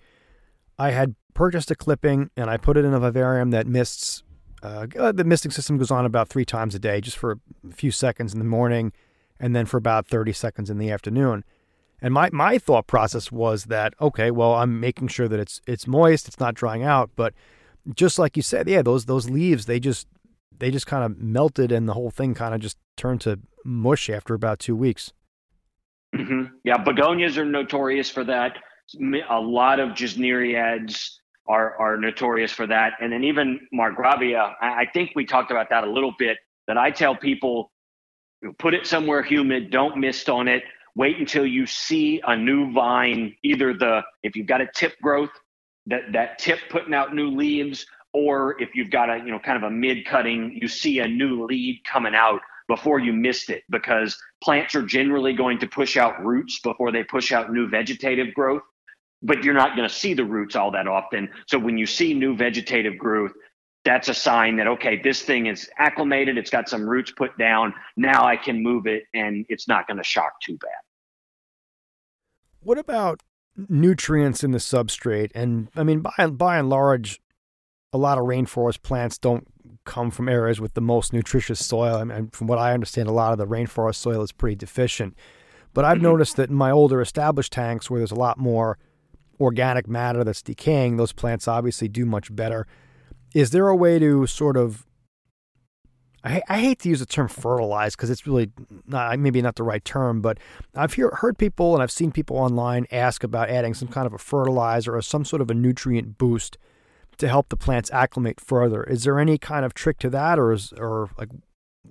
i 0.80 0.90
had 0.90 1.14
purchased 1.36 1.70
a 1.70 1.76
clipping 1.76 2.32
and 2.36 2.50
i 2.50 2.58
put 2.58 2.76
it 2.76 2.84
in 2.84 2.92
a 2.92 3.00
vivarium 3.00 3.52
that 3.52 3.68
mists 3.68 4.24
uh, 4.64 4.88
the 5.14 5.24
misting 5.24 5.52
system 5.52 5.78
goes 5.78 5.92
on 5.92 6.06
about 6.06 6.28
three 6.28 6.44
times 6.44 6.74
a 6.74 6.80
day 6.80 7.00
just 7.00 7.18
for 7.18 7.40
a 7.70 7.72
few 7.72 7.92
seconds 7.92 8.34
in 8.34 8.40
the 8.40 8.46
morning 8.46 8.92
and 9.40 9.56
then 9.56 9.68
for 9.68 9.78
about 9.78 10.08
30 10.08 10.34
seconds 10.34 10.72
in 10.72 10.80
the 10.80 10.90
afternoon 10.90 11.44
and 12.02 12.14
my, 12.14 12.30
my 12.32 12.58
thought 12.58 12.88
process 12.88 13.30
was 13.30 13.66
that, 13.66 13.94
okay, 14.00 14.32
well, 14.32 14.54
I'm 14.54 14.80
making 14.80 15.10
sure 15.10 15.28
that 15.28 15.38
it's 15.38 15.60
it's 15.68 15.86
moist, 15.86 16.30
it's 16.30 16.40
not 16.40 16.56
drying 16.56 16.82
out. 16.82 17.10
But 17.18 17.34
just 17.94 18.18
like 18.18 18.38
you 18.38 18.44
said, 18.44 18.70
yeah, 18.70 18.82
those 18.82 19.06
those 19.06 19.30
leaves, 19.30 19.66
they 19.66 19.82
just 19.82 20.08
they 20.58 20.72
just 20.72 20.88
kind 20.88 21.04
of 21.04 21.18
melted 21.18 21.74
and 21.74 21.90
the 21.90 21.94
whole 21.94 22.10
thing 22.10 22.34
kind 22.34 22.54
of 22.54 22.62
just 22.62 22.78
turned 22.96 23.20
to 23.22 23.40
mush 23.66 24.10
after 24.10 24.34
about 24.34 24.60
two 24.60 24.78
weeks. 24.78 25.12
Mm-hmm. 26.16 26.56
Yeah, 26.64 26.78
begonias 26.78 27.38
are 27.38 27.46
notorious 27.46 28.10
for 28.10 28.24
that. 28.26 28.58
A 29.30 29.40
lot 29.40 29.80
of 29.80 29.90
gesneriads 29.90 31.10
are 31.48 31.76
are 31.80 31.98
notorious 31.98 32.52
for 32.52 32.68
that, 32.68 32.94
and 33.00 33.12
then 33.12 33.24
even 33.24 33.60
marcgravia. 33.74 34.54
I, 34.62 34.82
I 34.82 34.86
think 34.94 35.12
we 35.16 35.26
talked 35.26 35.52
about 35.52 35.70
that 35.70 35.84
a 35.84 35.92
little 35.92 36.14
bit. 36.18 36.38
That 36.68 36.78
I 36.78 36.92
tell 36.92 37.16
people, 37.16 37.72
put 38.60 38.74
it 38.74 38.86
somewhere 38.86 39.24
humid, 39.24 39.72
don't 39.72 39.98
mist 39.98 40.30
on 40.30 40.48
it 40.48 40.64
wait 41.00 41.18
until 41.18 41.46
you 41.46 41.66
see 41.66 42.22
a 42.28 42.36
new 42.36 42.74
vine, 42.74 43.34
either 43.42 43.74
the, 43.74 44.02
if 44.22 44.36
you've 44.36 44.48
got 44.48 44.60
a 44.60 44.68
tip 44.76 45.00
growth, 45.02 45.30
that, 45.86 46.02
that 46.12 46.38
tip 46.40 46.60
putting 46.70 46.94
out 46.94 47.16
new 47.16 47.30
leaves, 47.30 47.86
or 48.14 48.62
if 48.62 48.76
you've 48.76 48.92
got 48.92 49.10
a, 49.10 49.18
you 49.18 49.32
know, 49.32 49.40
kind 49.40 49.56
of 49.56 49.64
a 49.64 49.72
mid 49.72 50.06
cutting, 50.06 50.60
you 50.62 50.68
see 50.68 51.00
a 51.00 51.08
new 51.08 51.46
lead 51.46 51.82
coming 51.90 52.16
out 52.16 52.42
before 52.70 53.00
you 53.00 53.12
mist 53.12 53.50
it 53.50 53.64
because 53.70 54.18
plants 54.42 54.76
are 54.76 54.84
generally 54.84 55.34
going 55.34 55.60
to 55.60 55.68
push 55.68 55.98
out 55.98 56.24
roots 56.24 56.60
before 56.62 56.94
they 56.94 57.04
push 57.04 57.34
out 57.34 57.52
new 57.52 57.68
vegetative 57.68 58.34
growth 58.34 58.62
but 59.22 59.44
you're 59.44 59.54
not 59.54 59.76
going 59.76 59.88
to 59.88 59.94
see 59.94 60.14
the 60.14 60.24
roots 60.24 60.56
all 60.56 60.72
that 60.72 60.88
often 60.88 61.30
so 61.48 61.60
when 61.60 61.78
you 61.78 61.86
see 61.86 62.14
new 62.14 62.34
vegetative 62.34 62.98
growth 62.98 63.34
that's 63.84 64.08
a 64.08 64.14
sign 64.14 64.56
that 64.56 64.68
okay 64.68 65.02
this 65.04 65.22
thing 65.22 65.48
is 65.48 65.70
acclimated 65.78 66.38
it's 66.38 66.50
got 66.50 66.70
some 66.70 66.88
roots 66.88 67.12
put 67.12 67.38
down 67.38 67.74
now 67.98 68.26
i 68.26 68.38
can 68.38 68.64
move 68.64 68.88
it 68.88 69.04
and 69.14 69.46
it's 69.50 69.68
not 69.68 69.86
going 69.86 69.98
to 69.98 70.04
shock 70.04 70.32
too 70.42 70.58
bad 70.58 70.70
what 72.62 72.78
about 72.78 73.22
nutrients 73.68 74.44
in 74.44 74.52
the 74.52 74.58
substrate? 74.58 75.32
And 75.36 75.70
I 75.76 75.84
mean, 75.84 76.02
by 76.02 76.28
by 76.28 76.58
and 76.58 76.70
large, 76.70 77.22
a 77.92 77.98
lot 77.98 78.18
of 78.18 78.26
rainforest 78.26 78.82
plants 78.82 79.18
don't 79.18 79.48
come 79.86 80.12
from 80.12 80.30
areas 80.30 80.62
with 80.62 80.74
the 80.74 80.82
most 80.82 81.14
nutritious 81.14 81.66
soil. 81.66 81.96
I 81.96 82.04
mean, 82.04 82.30
from 82.32 82.48
what 82.48 82.60
I 82.60 82.74
understand, 82.74 83.08
a 83.08 83.14
lot 83.14 83.32
of 83.32 83.38
the 83.38 83.48
rainforest 83.48 83.96
soil 83.96 84.22
is 84.22 84.32
pretty 84.32 84.56
deficient. 84.56 85.16
But 85.74 85.86
I've 85.86 85.96
mm-hmm. 85.96 86.04
noticed 86.04 86.36
that 86.38 86.50
in 86.50 86.56
my 86.56 86.72
older 86.72 87.02
established 87.02 87.54
tanks, 87.54 87.90
where 87.90 88.00
there's 88.00 88.12
a 88.12 88.16
lot 88.16 88.38
more 88.38 88.78
organic 89.40 89.88
matter 89.88 90.24
that's 90.24 90.42
decaying, 90.42 90.98
those 90.98 91.14
plants 91.14 91.48
obviously 91.48 91.88
do 91.88 92.06
much 92.06 92.34
better. 92.36 92.68
Is 93.34 93.52
there 93.52 93.68
a 93.68 93.76
way 93.76 94.00
to 94.00 94.28
sort 94.28 94.58
of 94.58 94.86
I, 96.24 96.42
I 96.50 96.60
hate 96.60 96.80
to 96.80 96.90
use 96.90 97.00
the 97.00 97.06
term 97.06 97.28
fertilize 97.28 97.96
because 97.96 98.10
it's 98.10 98.28
really 98.28 98.52
not 98.86 99.18
maybe 99.20 99.42
not 99.42 99.56
the 99.56 99.64
right 99.64 99.84
term, 99.84 100.22
but 100.22 100.38
I've 100.76 100.94
hear, 100.94 101.12
heard 101.12 101.38
people 101.38 101.74
and 101.74 101.82
I've 101.82 101.92
seen 101.92 102.12
people 102.12 102.38
online 102.38 102.88
ask 102.92 103.24
about 103.24 103.50
adding 103.50 103.74
some 103.74 103.88
kind 103.88 104.06
of 104.06 104.14
a 104.14 104.18
fertilizer 104.18 104.96
or 104.96 105.02
some 105.02 105.24
sort 105.24 105.42
of 105.42 105.50
a 105.50 105.54
nutrient 105.54 106.18
boost 106.18 106.58
to 107.20 107.28
help 107.28 107.50
the 107.50 107.58
plants 107.58 107.92
acclimate 107.92 108.42
further. 108.42 108.84
Is 108.84 109.04
there 109.04 109.20
any 109.20 109.38
kind 109.38 109.64
of 109.64 109.74
trick 109.74 110.00
to 110.00 110.10
that, 110.10 110.40
or 110.40 110.52
is, 110.52 110.74
or 110.78 111.10
like 111.18 111.30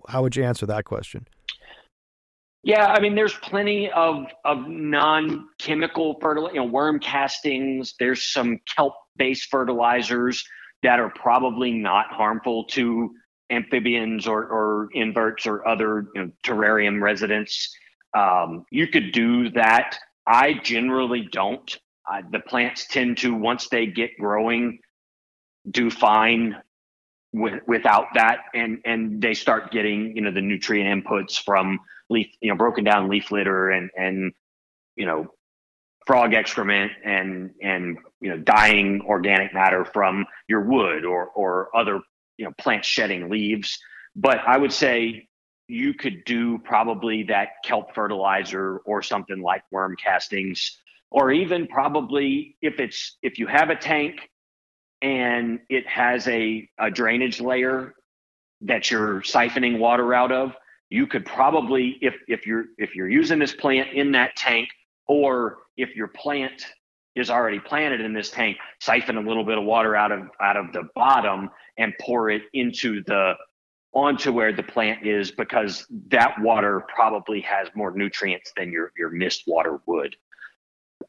how 0.08 0.22
would 0.22 0.36
you 0.36 0.44
answer 0.44 0.66
that 0.66 0.84
question? 0.84 1.26
Yeah, 2.64 2.86
I 2.86 3.00
mean, 3.00 3.14
there's 3.14 3.34
plenty 3.34 3.90
of 3.92 4.26
of 4.44 4.68
non-chemical 4.68 6.18
fertilizer, 6.20 6.54
you 6.54 6.60
know, 6.60 6.66
worm 6.66 6.98
castings. 6.98 7.94
There's 7.98 8.22
some 8.22 8.58
kelp-based 8.76 9.48
fertilizers 9.48 10.44
that 10.82 10.98
are 10.98 11.10
probably 11.10 11.72
not 11.72 12.06
harmful 12.12 12.64
to 12.64 13.10
amphibians 13.50 14.26
or, 14.26 14.44
or 14.44 14.88
inverts 14.92 15.46
or 15.46 15.66
other 15.66 16.06
you 16.14 16.22
know, 16.22 16.30
terrarium 16.44 17.00
residents. 17.00 17.74
Um, 18.16 18.64
you 18.70 18.86
could 18.86 19.12
do 19.12 19.50
that. 19.50 19.98
I 20.26 20.54
generally 20.62 21.28
don't. 21.32 21.78
The 22.30 22.40
plants 22.40 22.86
tend 22.86 23.18
to, 23.18 23.34
once 23.34 23.68
they 23.68 23.86
get 23.86 24.10
growing, 24.18 24.78
do 25.70 25.90
fine 25.90 26.56
with, 27.32 27.62
without 27.66 28.06
that, 28.14 28.38
and 28.54 28.80
and 28.84 29.20
they 29.20 29.34
start 29.34 29.70
getting 29.70 30.16
you 30.16 30.22
know 30.22 30.30
the 30.30 30.40
nutrient 30.40 31.04
inputs 31.04 31.42
from 31.42 31.80
leaf, 32.08 32.28
you 32.40 32.50
know, 32.50 32.56
broken 32.56 32.84
down 32.84 33.08
leaf 33.08 33.30
litter 33.30 33.70
and 33.70 33.90
and 33.96 34.32
you 34.96 35.06
know 35.06 35.26
frog 36.06 36.32
excrement 36.32 36.90
and 37.04 37.50
and 37.62 37.98
you 38.20 38.30
know 38.30 38.38
dying 38.38 39.02
organic 39.06 39.52
matter 39.52 39.84
from 39.84 40.24
your 40.48 40.62
wood 40.62 41.04
or 41.04 41.26
or 41.26 41.74
other 41.76 42.00
you 42.36 42.44
know 42.44 42.52
plants 42.58 42.88
shedding 42.88 43.28
leaves. 43.28 43.78
But 44.16 44.38
i 44.46 44.56
would 44.56 44.72
say 44.72 45.28
you 45.68 45.92
could 45.92 46.24
do 46.24 46.58
probably 46.58 47.24
that 47.24 47.48
kelp 47.62 47.94
fertilizer 47.94 48.78
or 48.86 49.02
something 49.02 49.40
like 49.40 49.62
worm 49.70 49.94
castings 50.02 50.78
or 51.10 51.30
even 51.30 51.66
probably 51.66 52.56
if 52.62 52.80
it's 52.80 53.16
if 53.22 53.38
you 53.38 53.46
have 53.46 53.70
a 53.70 53.76
tank 53.76 54.30
and 55.02 55.60
it 55.68 55.86
has 55.86 56.26
a, 56.28 56.68
a 56.78 56.90
drainage 56.90 57.40
layer 57.40 57.94
that 58.62 58.90
you're 58.90 59.20
siphoning 59.20 59.78
water 59.78 60.14
out 60.14 60.32
of 60.32 60.52
you 60.90 61.06
could 61.06 61.24
probably 61.24 61.98
if 62.00 62.14
if 62.28 62.46
you're 62.46 62.66
if 62.78 62.94
you're 62.94 63.08
using 63.08 63.38
this 63.38 63.54
plant 63.54 63.92
in 63.92 64.12
that 64.12 64.34
tank 64.36 64.68
or 65.06 65.58
if 65.76 65.94
your 65.94 66.08
plant 66.08 66.64
is 67.14 67.30
already 67.30 67.58
planted 67.58 68.00
in 68.00 68.12
this 68.12 68.30
tank, 68.30 68.56
siphon 68.80 69.16
a 69.16 69.20
little 69.20 69.44
bit 69.44 69.58
of 69.58 69.64
water 69.64 69.96
out 69.96 70.12
of 70.12 70.28
out 70.40 70.56
of 70.56 70.72
the 70.72 70.84
bottom 70.94 71.50
and 71.76 71.92
pour 72.00 72.30
it 72.30 72.42
into 72.52 73.02
the 73.04 73.34
onto 73.92 74.32
where 74.32 74.52
the 74.52 74.62
plant 74.62 75.06
is 75.06 75.30
because 75.30 75.86
that 76.08 76.34
water 76.40 76.84
probably 76.94 77.40
has 77.40 77.68
more 77.74 77.90
nutrients 77.90 78.52
than 78.56 78.70
your 78.70 78.92
your 78.96 79.10
mist 79.10 79.44
water 79.46 79.80
would. 79.86 80.16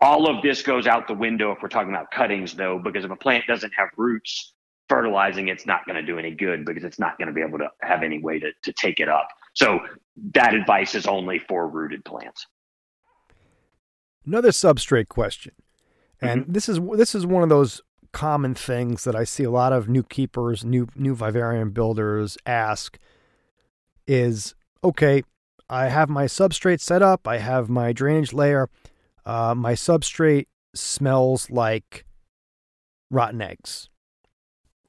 All 0.02 0.30
of 0.30 0.42
this 0.42 0.62
goes 0.62 0.88
out 0.88 1.08
the 1.08 1.14
window 1.14 1.52
if 1.52 1.62
we're 1.62 1.70
talking 1.70 1.90
about 1.90 2.12
cuttings 2.12 2.54
though 2.54 2.80
because 2.80 3.06
if 3.06 3.12
a 3.12 3.16
plant 3.16 3.46
doesn't 3.48 3.74
have 3.78 3.90
roots, 3.98 4.54
fertilizing 4.88 5.48
it's 5.50 5.66
not 5.66 5.86
going 5.86 5.96
to 5.96 6.02
do 6.02 6.18
any 6.18 6.32
good 6.32 6.66
because 6.66 6.84
it's 6.84 7.00
not 7.00 7.18
going 7.18 7.28
to 7.28 7.34
be 7.34 7.42
able 7.42 7.60
to 7.60 7.70
have 7.82 8.04
any 8.04 8.20
way 8.20 8.40
to, 8.40 8.52
to 8.64 8.74
take 8.74 9.00
it 9.00 9.10
up. 9.10 9.28
So 9.54 9.80
that 10.34 10.54
advice 10.54 10.96
is 10.96 11.06
only 11.06 11.40
for 11.40 11.68
rooted 11.68 12.04
plants. 12.06 12.46
Another 14.26 14.50
substrate 14.50 15.10
question. 15.10 15.54
And 16.22 16.44
mm-hmm. 16.44 16.52
this 16.52 16.70
is 16.70 16.80
this 16.96 17.16
is 17.16 17.26
one 17.26 17.44
of 17.44 17.50
those 17.50 17.82
common 18.12 18.56
things 18.56 19.04
that 19.04 19.16
I 19.16 19.24
see 19.24 19.44
a 19.44 19.52
lot 19.52 19.72
of 19.72 19.88
new 19.88 20.04
keepers, 20.04 20.66
new 20.66 20.88
new 20.96 21.16
vivarium 21.16 21.72
builders 21.72 22.38
ask 22.46 22.98
is 24.08 24.56
okay, 24.84 25.24
I 25.70 25.88
have 25.88 26.10
my 26.10 26.26
substrate 26.26 26.82
set 26.82 27.02
up, 27.02 27.28
I 27.28 27.38
have 27.38 27.70
my 27.70 27.94
drainage 27.94 28.34
layer, 28.34 28.70
uh, 29.26 29.56
my 29.56 29.74
substrate 29.74 30.48
smells 30.76 31.50
like 31.50 32.06
rotten 33.12 33.42
eggs. 33.42 33.90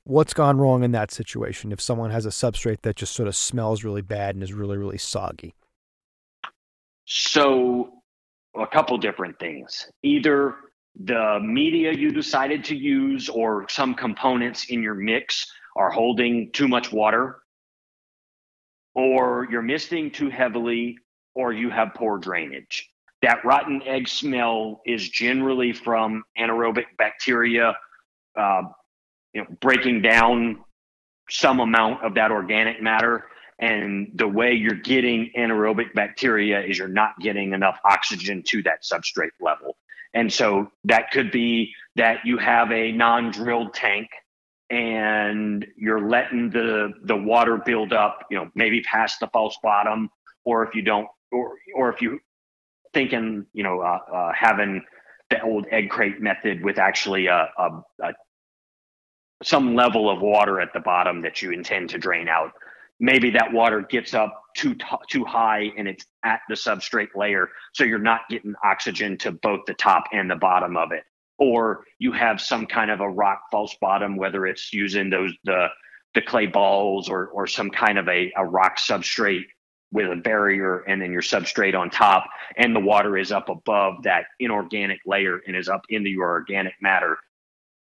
What's 0.05 0.35
gone 0.35 0.59
wrong 0.59 0.83
in 0.83 0.93
that 0.93 1.11
situation 1.11 1.73
if 1.73 1.81
someone 1.81 2.11
has 2.11 2.27
a 2.27 2.31
substrate 2.31 2.83
that 2.83 2.97
just 2.97 3.15
sort 3.15 3.29
of 3.29 3.37
smells 3.37 3.85
really 3.85 4.03
bad 4.03 4.35
and 4.35 4.43
is 4.43 4.53
really, 4.53 4.77
really 4.77 4.99
soggy? 4.99 5.55
So, 7.05 8.03
a 8.57 8.67
couple 8.67 8.97
different 8.99 9.39
things. 9.39 9.91
Either 10.03 10.55
the 11.05 11.39
media 11.41 11.93
you 11.93 12.11
decided 12.11 12.65
to 12.65 12.77
use 12.77 13.29
or 13.29 13.69
some 13.69 13.95
components 13.95 14.67
in 14.71 14.83
your 14.83 14.95
mix 14.95 15.53
are 15.77 15.91
holding 15.91 16.51
too 16.53 16.67
much 16.67 16.91
water 16.93 17.41
or 18.95 19.47
you're 19.51 19.63
misting 19.63 20.11
too 20.11 20.31
heavily, 20.31 20.99
or 21.35 21.53
you 21.53 21.71
have 21.71 21.95
poor 21.95 22.19
drainage. 22.19 22.90
That 23.23 23.45
rotten 23.45 23.83
egg 23.83 24.09
smell 24.09 24.81
is 24.87 25.09
generally 25.09 25.73
from 25.73 26.25
anaerobic 26.39 26.87
bacteria, 26.97 27.77
uh, 28.37 28.63
you 29.35 29.43
know, 29.43 29.47
breaking 29.61 30.03
down 30.03 30.65
some 31.29 31.61
amount 31.61 32.03
of 32.05 32.15
that 32.15 32.31
organic 32.31 32.83
matter. 32.83 33.27
And 33.59 34.11
the 34.15 34.27
way 34.27 34.55
you're 34.55 34.75
getting 34.75 35.31
anaerobic 35.37 35.93
bacteria 35.95 36.63
is 36.63 36.79
you're 36.79 36.89
not 36.89 37.19
getting 37.21 37.53
enough 37.53 37.79
oxygen 37.85 38.43
to 38.49 38.63
that 38.63 38.83
substrate 38.83 39.31
level. 39.39 39.77
And 40.15 40.33
so 40.33 40.73
that 40.85 41.11
could 41.13 41.31
be 41.31 41.73
that 41.97 42.21
you 42.25 42.39
have 42.39 42.73
a 42.73 42.91
non 42.91 43.31
drilled 43.31 43.75
tank 43.75 44.09
and 44.71 45.67
you're 45.77 46.09
letting 46.09 46.51
the 46.51 46.93
the 47.05 47.17
water 47.17 47.59
build 47.59 47.93
up, 47.93 48.21
you 48.31 48.39
know, 48.39 48.51
maybe 48.55 48.81
past 48.83 49.21
the 49.21 49.27
false 49.29 49.59
bottom, 49.63 50.09
or 50.45 50.65
if 50.65 50.75
you 50.75 50.83
don't, 50.83 51.09
or 51.33 51.55
or 51.75 51.93
if 51.93 52.01
you 52.01 52.21
thinking, 52.95 53.47
you 53.53 53.63
know, 53.63 53.81
uh, 53.81 53.99
uh, 54.13 54.33
having 54.33 54.83
the 55.31 55.41
old 55.43 55.67
egg 55.71 55.91
crate 55.91 56.21
method 56.21 56.63
with 56.63 56.79
actually 56.79 57.27
a, 57.27 57.49
a, 57.59 57.83
a 58.03 58.13
some 59.43 59.75
level 59.75 60.11
of 60.11 60.21
water 60.21 60.61
at 60.61 60.73
the 60.75 60.81
bottom 60.81 61.23
that 61.23 61.41
you 61.41 61.51
intend 61.51 61.89
to 61.91 61.99
drain 61.99 62.29
out. 62.29 62.53
Maybe 62.99 63.31
that 63.31 63.53
water 63.53 63.81
gets 63.81 64.13
up 64.13 64.43
too 64.55 64.75
t- 64.75 64.85
too 65.09 65.25
high 65.25 65.71
and 65.79 65.89
it's 65.89 66.05
at 66.25 66.41
the 66.49 66.55
substrate 66.55 67.15
layer, 67.15 67.49
so 67.73 67.85
you're 67.85 67.99
not 67.99 68.23
getting 68.29 68.55
oxygen 68.63 69.17
to 69.19 69.33
both 69.33 69.61
the 69.67 69.75
top 69.75 70.05
and 70.13 70.31
the 70.31 70.37
bottom 70.37 70.77
of 70.77 70.93
it 70.93 71.05
or 71.41 71.85
you 71.99 72.13
have 72.13 72.41
some 72.41 72.67
kind 72.67 72.91
of 72.91 73.01
a 73.01 73.09
rock 73.09 73.45
false 73.51 73.75
bottom, 73.81 74.17
whether 74.17 74.47
it's 74.47 74.73
using 74.73 75.11
those 75.11 75.33
the 75.45 75.67
the 76.15 76.23
clay 76.23 76.47
balls 76.47 77.09
or 77.09 77.29
or 77.29 77.47
some 77.47 77.71
kind 77.71 77.99
of 77.99 78.07
a, 78.09 78.31
a 78.37 78.45
rock 78.45 78.77
substrate 78.77 79.47
with 79.93 80.11
a 80.11 80.17
barrier 80.17 80.81
and 80.81 81.01
then 81.01 81.13
your 81.13 81.23
substrate 81.23 81.79
on 81.79 81.91
top 81.91 82.25
and 82.57 82.75
the 82.75 82.81
water 82.81 83.17
is 83.19 83.33
up 83.33 83.49
above 83.49 84.03
that 84.03 84.25
inorganic 84.39 85.01
layer 85.07 85.41
and 85.47 85.57
is 85.57 85.69
up 85.69 85.83
into 85.89 86.09
your 86.09 86.29
organic 86.29 86.75
matter 86.81 87.19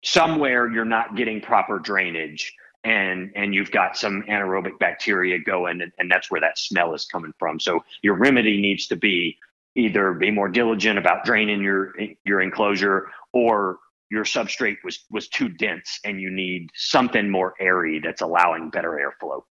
somewhere 0.03 0.71
you're 0.71 0.85
not 0.85 1.15
getting 1.15 1.41
proper 1.41 1.79
drainage 1.79 2.53
and 2.83 3.31
and 3.35 3.53
you've 3.53 3.71
got 3.71 3.97
some 3.97 4.23
anaerobic 4.23 4.77
bacteria 4.79 5.37
going 5.39 5.81
and, 5.81 5.91
and 5.97 6.09
that's 6.09 6.31
where 6.31 6.41
that 6.41 6.57
smell 6.57 6.93
is 6.93 7.05
coming 7.05 7.33
from 7.37 7.59
so 7.59 7.83
your 8.01 8.15
remedy 8.15 8.61
needs 8.61 8.87
to 8.87 8.95
be 8.95 9.37
either 9.75 10.13
be 10.13 10.31
more 10.31 10.49
diligent 10.49 10.97
about 10.97 11.23
draining 11.23 11.61
your 11.61 11.93
your 12.25 12.41
enclosure 12.41 13.09
or 13.33 13.77
your 14.09 14.23
substrate 14.23 14.77
was 14.83 15.05
was 15.11 15.27
too 15.27 15.49
dense 15.49 15.99
and 16.03 16.21
you 16.21 16.29
need 16.29 16.69
something 16.75 17.29
more 17.29 17.53
airy 17.59 17.99
that's 17.99 18.21
allowing 18.21 18.69
better 18.69 18.91
airflow. 18.91 19.41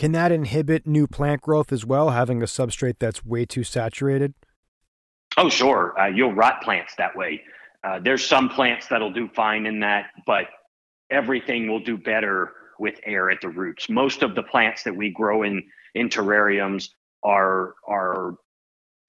Can 0.00 0.12
that 0.12 0.32
inhibit 0.32 0.86
new 0.86 1.06
plant 1.06 1.42
growth 1.42 1.70
as 1.70 1.84
well, 1.84 2.08
having 2.08 2.40
a 2.40 2.46
substrate 2.46 2.98
that's 2.98 3.22
way 3.22 3.44
too 3.44 3.62
saturated? 3.62 4.32
Oh, 5.36 5.50
sure. 5.50 5.94
Uh, 6.00 6.06
you'll 6.06 6.32
rot 6.32 6.62
plants 6.62 6.94
that 6.96 7.14
way. 7.14 7.42
Uh, 7.84 8.00
there's 8.02 8.26
some 8.26 8.48
plants 8.48 8.86
that'll 8.86 9.12
do 9.12 9.28
fine 9.28 9.66
in 9.66 9.80
that, 9.80 10.06
but 10.26 10.46
everything 11.10 11.68
will 11.68 11.84
do 11.84 11.98
better 11.98 12.52
with 12.78 12.98
air 13.04 13.30
at 13.30 13.42
the 13.42 13.50
roots. 13.50 13.90
Most 13.90 14.22
of 14.22 14.34
the 14.34 14.42
plants 14.42 14.84
that 14.84 14.96
we 14.96 15.10
grow 15.10 15.42
in 15.42 15.62
in 15.94 16.08
terrariums 16.08 16.88
are 17.22 17.74
are 17.86 18.36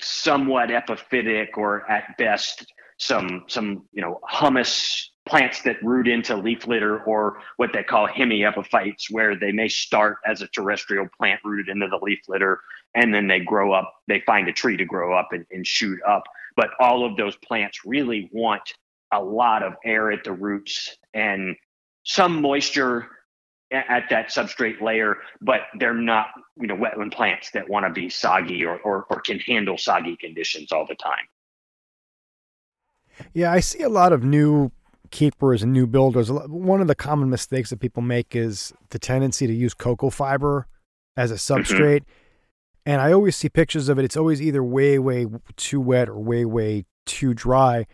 somewhat 0.02 0.72
epiphytic 0.72 1.56
or 1.56 1.90
at 1.90 2.18
best 2.18 2.66
some 2.98 3.46
some 3.48 3.86
you 3.94 4.02
know 4.02 4.20
humus 4.30 5.11
plants 5.28 5.62
that 5.62 5.82
root 5.84 6.08
into 6.08 6.36
leaf 6.36 6.68
litter 6.68 7.04
or 7.04 7.38
what 7.58 7.72
they 7.74 7.84
call 7.84 8.08
hemiepiphytes 8.08 9.12
where 9.12 9.36
they 9.36 9.52
may 9.52 9.68
start 9.68 10.18
as 10.26 10.42
a 10.42 10.48
terrestrial 10.48 11.08
plant 11.18 11.40
rooted 11.44 11.70
into 11.70 11.88
the 11.88 12.00
leaf 12.02 12.20
litter 12.28 12.60
and 12.96 13.14
then 13.14 13.28
they 13.28 13.40
grow 13.40 13.72
up 13.72 13.94
they 14.08 14.22
find 14.22 14.48
a 14.48 14.54
tree 14.54 14.76
to 14.76 14.86
grow 14.86 15.16
up 15.16 15.30
and, 15.32 15.46
and 15.52 15.66
shoot 15.68 16.00
up 16.08 16.24
but 16.56 16.72
all 16.80 17.06
of 17.06 17.16
those 17.18 17.36
plants 17.38 17.82
really 17.86 18.30
want 18.34 18.74
a 19.14 19.22
lot 19.22 19.62
of 19.62 19.74
air 19.86 20.12
at 20.12 20.24
the 20.24 20.32
roots 20.32 20.98
and 21.14 21.56
some 22.04 22.42
moisture 22.42 23.08
at 23.72 24.04
that 24.10 24.30
substrate 24.30 24.82
layer, 24.82 25.18
but 25.40 25.62
they're 25.80 25.94
not, 25.94 26.28
you 26.60 26.68
know, 26.68 26.76
wetland 26.76 27.14
plants 27.14 27.52
that 27.52 27.70
want 27.70 27.86
to 27.86 27.92
be 27.92 28.10
soggy 28.10 28.66
or, 28.66 28.78
or, 28.80 29.06
or 29.10 29.22
can 29.22 29.40
handle 29.40 29.78
soggy 29.78 30.18
conditions 30.18 30.72
all 30.72 30.86
the 30.86 30.96
time. 30.96 31.26
Yeah, 33.34 33.52
I 33.52 33.60
see 33.60 33.82
a 33.84 33.90
lot 33.90 34.12
of 34.14 34.24
new 34.24 34.72
keepers 35.12 35.64
and 35.64 35.74
new 35.74 35.88
builders. 35.88 36.32
One 36.32 36.82
of 36.82 36.88
the 36.88 36.96
common 36.96 37.30
mistakes 37.30 37.70
that 37.70 37.80
people 37.80 38.02
make 38.02 38.36
is 38.36 38.74
the 38.90 39.00
tendency 39.00 39.48
to 39.48 39.54
use 39.54 39.74
cocoa 39.74 40.10
fiber 40.10 40.68
as 41.16 41.32
a 41.32 41.36
mm-hmm. 41.36 41.54
substrate. 41.54 42.02
Mm-hmm. 42.02 42.12
And 42.88 43.02
I 43.02 43.12
always 43.12 43.36
see 43.36 43.50
pictures 43.50 43.90
of 43.90 44.00
it. 44.00 44.06
It's 44.06 44.18
always 44.18 44.42
either 44.42 44.64
way, 44.64 44.98
way 44.98 45.28
too 45.56 45.80
wet 45.80 46.10
or 46.10 46.18
way, 46.20 46.46
way 46.46 46.86
too 47.06 47.34
dry. 47.34 47.86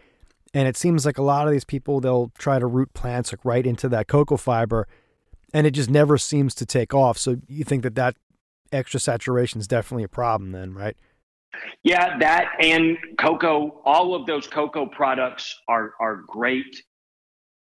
And 0.53 0.67
it 0.67 0.77
seems 0.77 1.05
like 1.05 1.17
a 1.17 1.23
lot 1.23 1.45
of 1.45 1.51
these 1.51 1.65
people, 1.65 1.99
they'll 1.99 2.31
try 2.37 2.57
to 2.57 2.65
root 2.65 2.93
plants 2.93 3.33
like 3.33 3.43
right 3.43 3.65
into 3.65 3.89
that 3.89 4.07
cocoa 4.07 4.37
fiber 4.37 4.87
and 5.53 5.65
it 5.65 5.71
just 5.71 5.89
never 5.89 6.17
seems 6.17 6.53
to 6.55 6.65
take 6.65 6.93
off. 6.93 7.17
So 7.17 7.37
you 7.47 7.63
think 7.63 7.83
that 7.83 7.95
that 7.95 8.15
extra 8.71 8.99
saturation 8.99 9.59
is 9.59 9.67
definitely 9.67 10.03
a 10.03 10.09
problem 10.09 10.51
then, 10.51 10.73
right? 10.73 10.97
Yeah, 11.83 12.17
that 12.19 12.51
and 12.59 12.97
cocoa, 13.19 13.81
all 13.85 14.13
of 14.13 14.27
those 14.27 14.47
cocoa 14.47 14.85
products 14.85 15.55
are 15.67 15.93
are 15.99 16.17
great, 16.27 16.83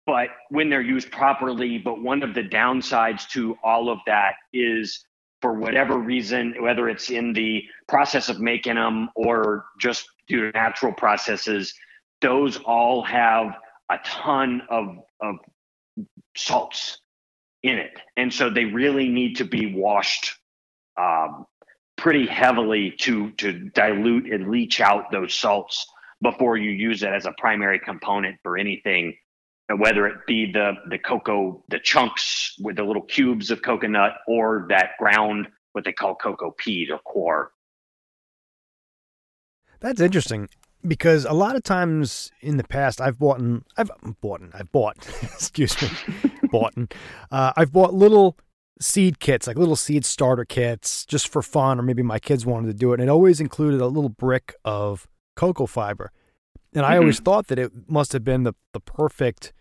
but 0.06 0.28
when 0.50 0.68
they're 0.68 0.82
used 0.82 1.10
properly, 1.10 1.78
but 1.78 2.02
one 2.02 2.22
of 2.22 2.34
the 2.34 2.42
downsides 2.42 3.28
to 3.30 3.56
all 3.62 3.88
of 3.88 3.98
that 4.06 4.34
is 4.52 5.04
for 5.40 5.54
whatever 5.54 5.98
reason, 5.98 6.54
whether 6.60 6.88
it's 6.88 7.10
in 7.10 7.32
the 7.32 7.62
process 7.88 8.28
of 8.28 8.40
making 8.40 8.76
them 8.76 9.10
or 9.14 9.66
just 9.80 10.08
due 10.28 10.50
to 10.50 10.58
natural 10.58 10.92
processes, 10.92 11.74
those 12.20 12.56
all 12.58 13.02
have 13.02 13.56
a 13.90 13.98
ton 14.04 14.62
of 14.70 14.96
of 15.20 15.36
salts 16.36 16.98
in 17.62 17.78
it, 17.78 17.92
and 18.16 18.32
so 18.32 18.48
they 18.50 18.64
really 18.64 19.08
need 19.08 19.36
to 19.36 19.44
be 19.44 19.74
washed 19.74 20.36
um, 20.98 21.44
pretty 21.96 22.26
heavily 22.26 22.92
to 22.98 23.30
to 23.32 23.52
dilute 23.70 24.32
and 24.32 24.50
leach 24.50 24.80
out 24.80 25.10
those 25.12 25.34
salts 25.34 25.86
before 26.22 26.56
you 26.56 26.70
use 26.70 27.02
it 27.02 27.12
as 27.12 27.26
a 27.26 27.34
primary 27.38 27.80
component 27.80 28.36
for 28.42 28.56
anything 28.56 29.14
whether 29.76 30.06
it 30.06 30.16
be 30.26 30.50
the 30.52 30.72
the 30.88 30.98
cocoa 30.98 31.62
the 31.68 31.78
chunks 31.78 32.54
with 32.60 32.76
the 32.76 32.82
little 32.82 33.02
cubes 33.02 33.50
of 33.50 33.62
coconut 33.62 34.12
or 34.26 34.66
that 34.68 34.90
ground 34.98 35.48
what 35.72 35.84
they 35.84 35.92
call 35.92 36.14
cocoa 36.14 36.54
peat 36.58 36.90
or 36.90 36.98
coir 36.98 37.50
that's 39.80 40.00
interesting 40.00 40.48
because 40.86 41.24
a 41.24 41.32
lot 41.32 41.56
of 41.56 41.62
times 41.62 42.30
in 42.40 42.56
the 42.56 42.64
past 42.64 43.00
I've 43.00 43.18
bought 43.18 43.38
and 43.38 43.64
I've 43.76 43.90
bought 44.20 44.40
and 44.40 44.52
I've 44.54 44.70
bought 44.72 44.96
excuse 45.22 45.80
me 45.80 45.88
bought 46.50 46.76
and 46.76 46.92
uh, 47.30 47.52
I've 47.56 47.72
bought 47.72 47.94
little 47.94 48.36
seed 48.82 49.20
kits, 49.20 49.46
like 49.46 49.56
little 49.56 49.76
seed 49.76 50.04
starter 50.04 50.44
kits, 50.44 51.06
just 51.06 51.28
for 51.28 51.42
fun, 51.42 51.78
or 51.78 51.82
maybe 51.82 52.02
my 52.02 52.18
kids 52.18 52.44
wanted 52.44 52.66
to 52.68 52.74
do 52.74 52.92
it. 52.92 53.00
And 53.00 53.08
it 53.08 53.12
always 53.12 53.40
included 53.40 53.80
a 53.80 53.86
little 53.86 54.10
brick 54.10 54.54
of 54.64 55.08
cocoa 55.36 55.66
fiber. 55.66 56.12
And 56.74 56.86
I 56.86 56.92
mm-hmm. 56.92 57.00
always 57.00 57.20
thought 57.20 57.48
that 57.48 57.58
it 57.58 57.72
must 57.88 58.12
have 58.12 58.24
been 58.24 58.44
the, 58.44 58.54
the 58.72 58.80
perfect 58.80 59.52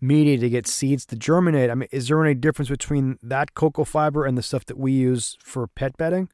media 0.00 0.38
to 0.38 0.48
get 0.48 0.66
seeds 0.66 1.04
to 1.06 1.16
germinate. 1.16 1.70
I 1.70 1.74
mean, 1.74 1.88
is 1.90 2.08
there 2.08 2.22
any 2.24 2.34
difference 2.34 2.68
between 2.68 3.18
that 3.22 3.54
cocoa 3.54 3.84
fiber 3.84 4.24
and 4.24 4.36
the 4.36 4.42
stuff 4.42 4.64
that 4.66 4.78
we 4.78 4.92
use 4.92 5.36
for 5.40 5.66
pet 5.66 5.96
bedding? 5.96 6.28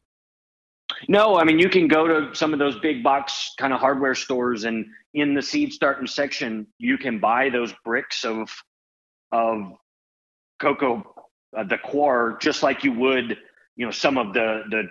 No, 1.09 1.37
I 1.37 1.45
mean 1.45 1.59
you 1.59 1.69
can 1.69 1.89
go 1.89 2.07
to 2.07 2.35
some 2.35 2.53
of 2.53 2.59
those 2.59 2.79
big 2.79 3.03
box 3.03 3.55
kind 3.59 3.73
of 3.73 3.81
hardware 3.81 4.15
stores, 4.15 4.65
and 4.65 4.87
in 5.15 5.35
the 5.35 5.43
seed 5.43 5.73
starting 5.73 6.07
section, 6.07 6.67
you 6.79 6.99
can 6.99 7.19
buy 7.19 7.49
those 7.49 7.75
bricks 7.85 8.25
of 8.25 8.51
of 9.33 9.73
cocoa 10.61 11.03
uh, 11.57 11.65
the 11.65 11.79
coir 11.79 12.37
just 12.41 12.63
like 12.63 12.85
you 12.85 12.93
would 12.93 13.37
you 13.77 13.85
know 13.85 13.91
some 13.91 14.19
of 14.19 14.35
the 14.35 14.63
the 14.71 14.83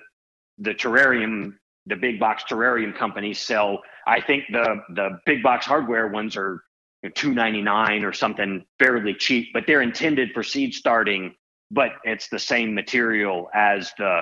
the 0.58 0.74
terrarium 0.74 1.54
the 1.86 1.96
big 1.96 2.20
box 2.20 2.44
terrarium 2.50 2.96
companies 2.96 3.40
sell 3.40 3.82
i 4.08 4.20
think 4.20 4.44
the 4.52 4.82
the 4.96 5.20
big 5.26 5.44
box 5.44 5.66
hardware 5.66 6.08
ones 6.08 6.38
are 6.38 6.64
you 7.02 7.10
know, 7.10 7.14
299 7.16 8.06
or 8.06 8.14
something 8.14 8.66
fairly 8.80 9.14
cheap 9.14 9.50
but 9.54 9.64
they're 9.68 9.82
intended 9.82 10.32
for 10.34 10.44
seed 10.44 10.74
starting 10.74 11.34
but 11.72 11.92
it's 12.04 12.30
the 12.30 12.40
same 12.40 12.74
material 12.74 13.50
as 13.54 13.92
the 13.98 14.22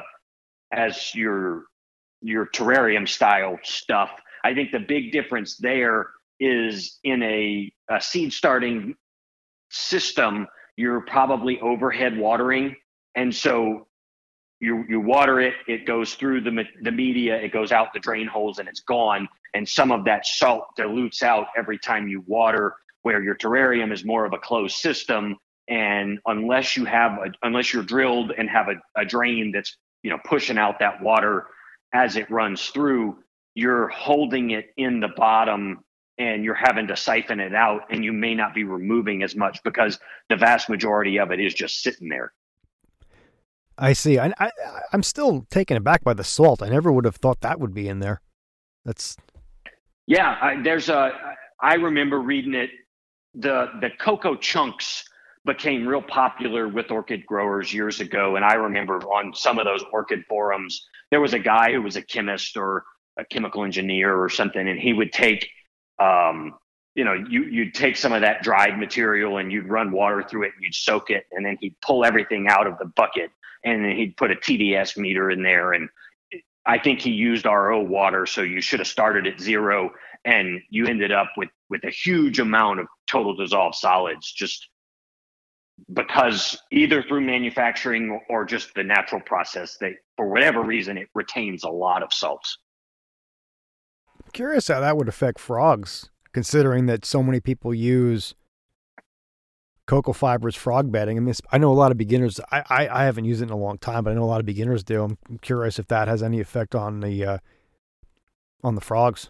as 0.71 1.13
your 1.13 1.65
your 2.21 2.47
terrarium 2.47 3.07
style 3.07 3.57
stuff 3.63 4.11
i 4.43 4.53
think 4.53 4.71
the 4.71 4.79
big 4.79 5.11
difference 5.11 5.57
there 5.57 6.07
is 6.39 6.97
in 7.03 7.21
a, 7.21 7.71
a 7.91 8.01
seed 8.01 8.33
starting 8.33 8.95
system 9.69 10.47
you're 10.77 11.01
probably 11.01 11.59
overhead 11.61 12.17
watering. 12.17 12.75
And 13.15 13.33
so 13.33 13.87
you, 14.61 14.85
you 14.87 15.01
water 15.01 15.41
it, 15.41 15.55
it 15.67 15.85
goes 15.85 16.13
through 16.13 16.41
the, 16.41 16.63
the 16.81 16.91
media, 16.91 17.35
it 17.35 17.51
goes 17.51 17.71
out 17.71 17.93
the 17.93 17.99
drain 17.99 18.27
holes 18.27 18.59
and 18.59 18.69
it's 18.69 18.81
gone. 18.81 19.27
And 19.53 19.67
some 19.67 19.91
of 19.91 20.05
that 20.05 20.25
salt 20.25 20.67
dilutes 20.77 21.23
out 21.23 21.47
every 21.57 21.77
time 21.77 22.07
you 22.07 22.23
water, 22.27 22.75
where 23.01 23.21
your 23.21 23.35
terrarium 23.35 23.91
is 23.91 24.05
more 24.05 24.23
of 24.25 24.33
a 24.33 24.37
closed 24.37 24.77
system. 24.77 25.35
And 25.67 26.19
unless 26.27 26.77
you 26.77 26.85
have, 26.85 27.13
a, 27.13 27.31
unless 27.41 27.73
you're 27.73 27.83
drilled 27.83 28.31
and 28.37 28.49
have 28.49 28.67
a, 28.69 29.01
a 29.01 29.03
drain 29.03 29.51
that's 29.51 29.75
you 30.03 30.09
know 30.09 30.17
pushing 30.25 30.57
out 30.57 30.79
that 30.79 31.01
water 31.01 31.47
as 31.93 32.15
it 32.15 32.29
runs 32.31 32.67
through 32.69 33.17
you're 33.55 33.89
holding 33.89 34.51
it 34.51 34.67
in 34.77 34.99
the 34.99 35.09
bottom 35.09 35.83
and 36.17 36.43
you're 36.43 36.55
having 36.55 36.87
to 36.87 36.95
siphon 36.95 37.39
it 37.39 37.53
out 37.53 37.81
and 37.89 38.03
you 38.03 38.13
may 38.13 38.33
not 38.33 38.53
be 38.53 38.63
removing 38.63 39.23
as 39.23 39.35
much 39.35 39.61
because 39.63 39.99
the 40.29 40.35
vast 40.35 40.69
majority 40.69 41.19
of 41.19 41.31
it 41.31 41.39
is 41.39 41.53
just 41.53 41.81
sitting 41.81 42.09
there 42.09 42.33
i 43.81 43.93
see. 43.93 44.17
I, 44.19 44.31
I 44.39 44.51
i'm 44.93 45.03
still 45.03 45.45
taken 45.49 45.75
aback 45.75 46.03
by 46.03 46.13
the 46.13 46.23
salt. 46.23 46.61
I 46.61 46.69
never 46.69 46.91
would 46.91 47.05
have 47.05 47.17
thought 47.17 47.41
that 47.41 47.59
would 47.59 47.73
be 47.73 47.87
in 47.87 47.99
there. 47.99 48.21
That's 48.85 49.17
yeah 50.07 50.37
I, 50.41 50.61
there's 50.61 50.89
a 50.89 51.11
i 51.61 51.75
remember 51.75 52.19
reading 52.19 52.53
it 52.53 52.69
the 53.35 53.67
the 53.81 53.89
coco 53.99 54.35
chunks 54.35 55.03
became 55.45 55.87
real 55.87 56.01
popular 56.01 56.67
with 56.67 56.91
orchid 56.91 57.25
growers 57.25 57.73
years 57.73 57.99
ago. 57.99 58.35
And 58.35 58.45
I 58.45 58.53
remember 58.53 58.97
on 58.97 59.33
some 59.33 59.57
of 59.57 59.65
those 59.65 59.83
orchid 59.91 60.23
forums, 60.29 60.85
there 61.09 61.21
was 61.21 61.33
a 61.33 61.39
guy 61.39 61.71
who 61.71 61.81
was 61.81 61.95
a 61.95 62.01
chemist 62.01 62.57
or 62.57 62.83
a 63.17 63.25
chemical 63.25 63.63
engineer 63.63 64.15
or 64.15 64.29
something, 64.29 64.67
and 64.67 64.79
he 64.79 64.93
would 64.93 65.11
take, 65.11 65.49
um, 65.99 66.53
you 66.95 67.03
know, 67.03 67.13
you 67.13 67.43
you'd 67.45 67.73
take 67.73 67.97
some 67.97 68.13
of 68.13 68.21
that 68.21 68.43
dried 68.43 68.77
material 68.77 69.37
and 69.37 69.51
you'd 69.51 69.67
run 69.67 69.91
water 69.91 70.23
through 70.23 70.43
it 70.43 70.51
and 70.55 70.63
you'd 70.63 70.75
soak 70.75 71.09
it, 71.09 71.25
and 71.31 71.45
then 71.45 71.57
he'd 71.59 71.75
pull 71.81 72.05
everything 72.05 72.47
out 72.47 72.67
of 72.67 72.77
the 72.77 72.85
bucket, 72.85 73.31
and 73.63 73.85
he'd 73.85 74.17
put 74.17 74.31
a 74.31 74.35
TDS 74.35 74.97
meter 74.97 75.29
in 75.29 75.43
there, 75.43 75.73
and 75.73 75.89
I 76.65 76.77
think 76.77 77.01
he 77.01 77.11
used 77.11 77.45
RO 77.45 77.81
water, 77.81 78.25
so 78.25 78.41
you 78.41 78.61
should 78.61 78.79
have 78.79 78.87
started 78.87 79.27
at 79.27 79.39
zero, 79.39 79.91
and 80.25 80.61
you 80.69 80.85
ended 80.85 81.11
up 81.11 81.31
with 81.37 81.49
with 81.69 81.83
a 81.83 81.89
huge 81.89 82.39
amount 82.39 82.79
of 82.79 82.87
total 83.07 83.35
dissolved 83.35 83.75
solids 83.75 84.31
just 84.31 84.67
because 85.93 86.61
either 86.71 87.01
through 87.01 87.21
manufacturing 87.21 88.19
or 88.29 88.45
just 88.45 88.73
the 88.75 88.83
natural 88.83 89.21
process, 89.21 89.77
they 89.79 89.95
for 90.17 90.29
whatever 90.29 90.61
reason 90.61 90.97
it 90.97 91.07
retains 91.15 91.63
a 91.63 91.69
lot 91.69 92.03
of 92.03 92.13
salts. 92.13 92.57
Curious 94.33 94.67
how 94.67 94.79
that 94.79 94.97
would 94.97 95.09
affect 95.09 95.39
frogs, 95.39 96.09
considering 96.31 96.85
that 96.85 97.05
so 97.05 97.23
many 97.23 97.39
people 97.39 97.73
use 97.73 98.35
coco 99.87 100.13
fibers 100.13 100.55
frog 100.55 100.91
bedding. 100.91 101.17
I 101.17 101.21
mean, 101.21 101.33
I 101.51 101.57
know 101.57 101.71
a 101.71 101.73
lot 101.73 101.91
of 101.91 101.97
beginners. 101.97 102.39
I, 102.51 102.63
I, 102.69 103.01
I 103.01 103.03
haven't 103.05 103.25
used 103.25 103.41
it 103.41 103.45
in 103.45 103.51
a 103.51 103.57
long 103.57 103.77
time, 103.77 104.03
but 104.03 104.11
I 104.11 104.13
know 104.13 104.23
a 104.23 104.25
lot 104.25 104.39
of 104.39 104.45
beginners 104.45 104.83
do. 104.83 105.03
I'm 105.03 105.17
curious 105.41 105.79
if 105.79 105.87
that 105.87 106.07
has 106.07 106.23
any 106.23 106.39
effect 106.39 106.75
on 106.75 107.01
the 107.01 107.25
uh, 107.25 107.37
on 108.63 108.75
the 108.75 108.81
frogs. 108.81 109.29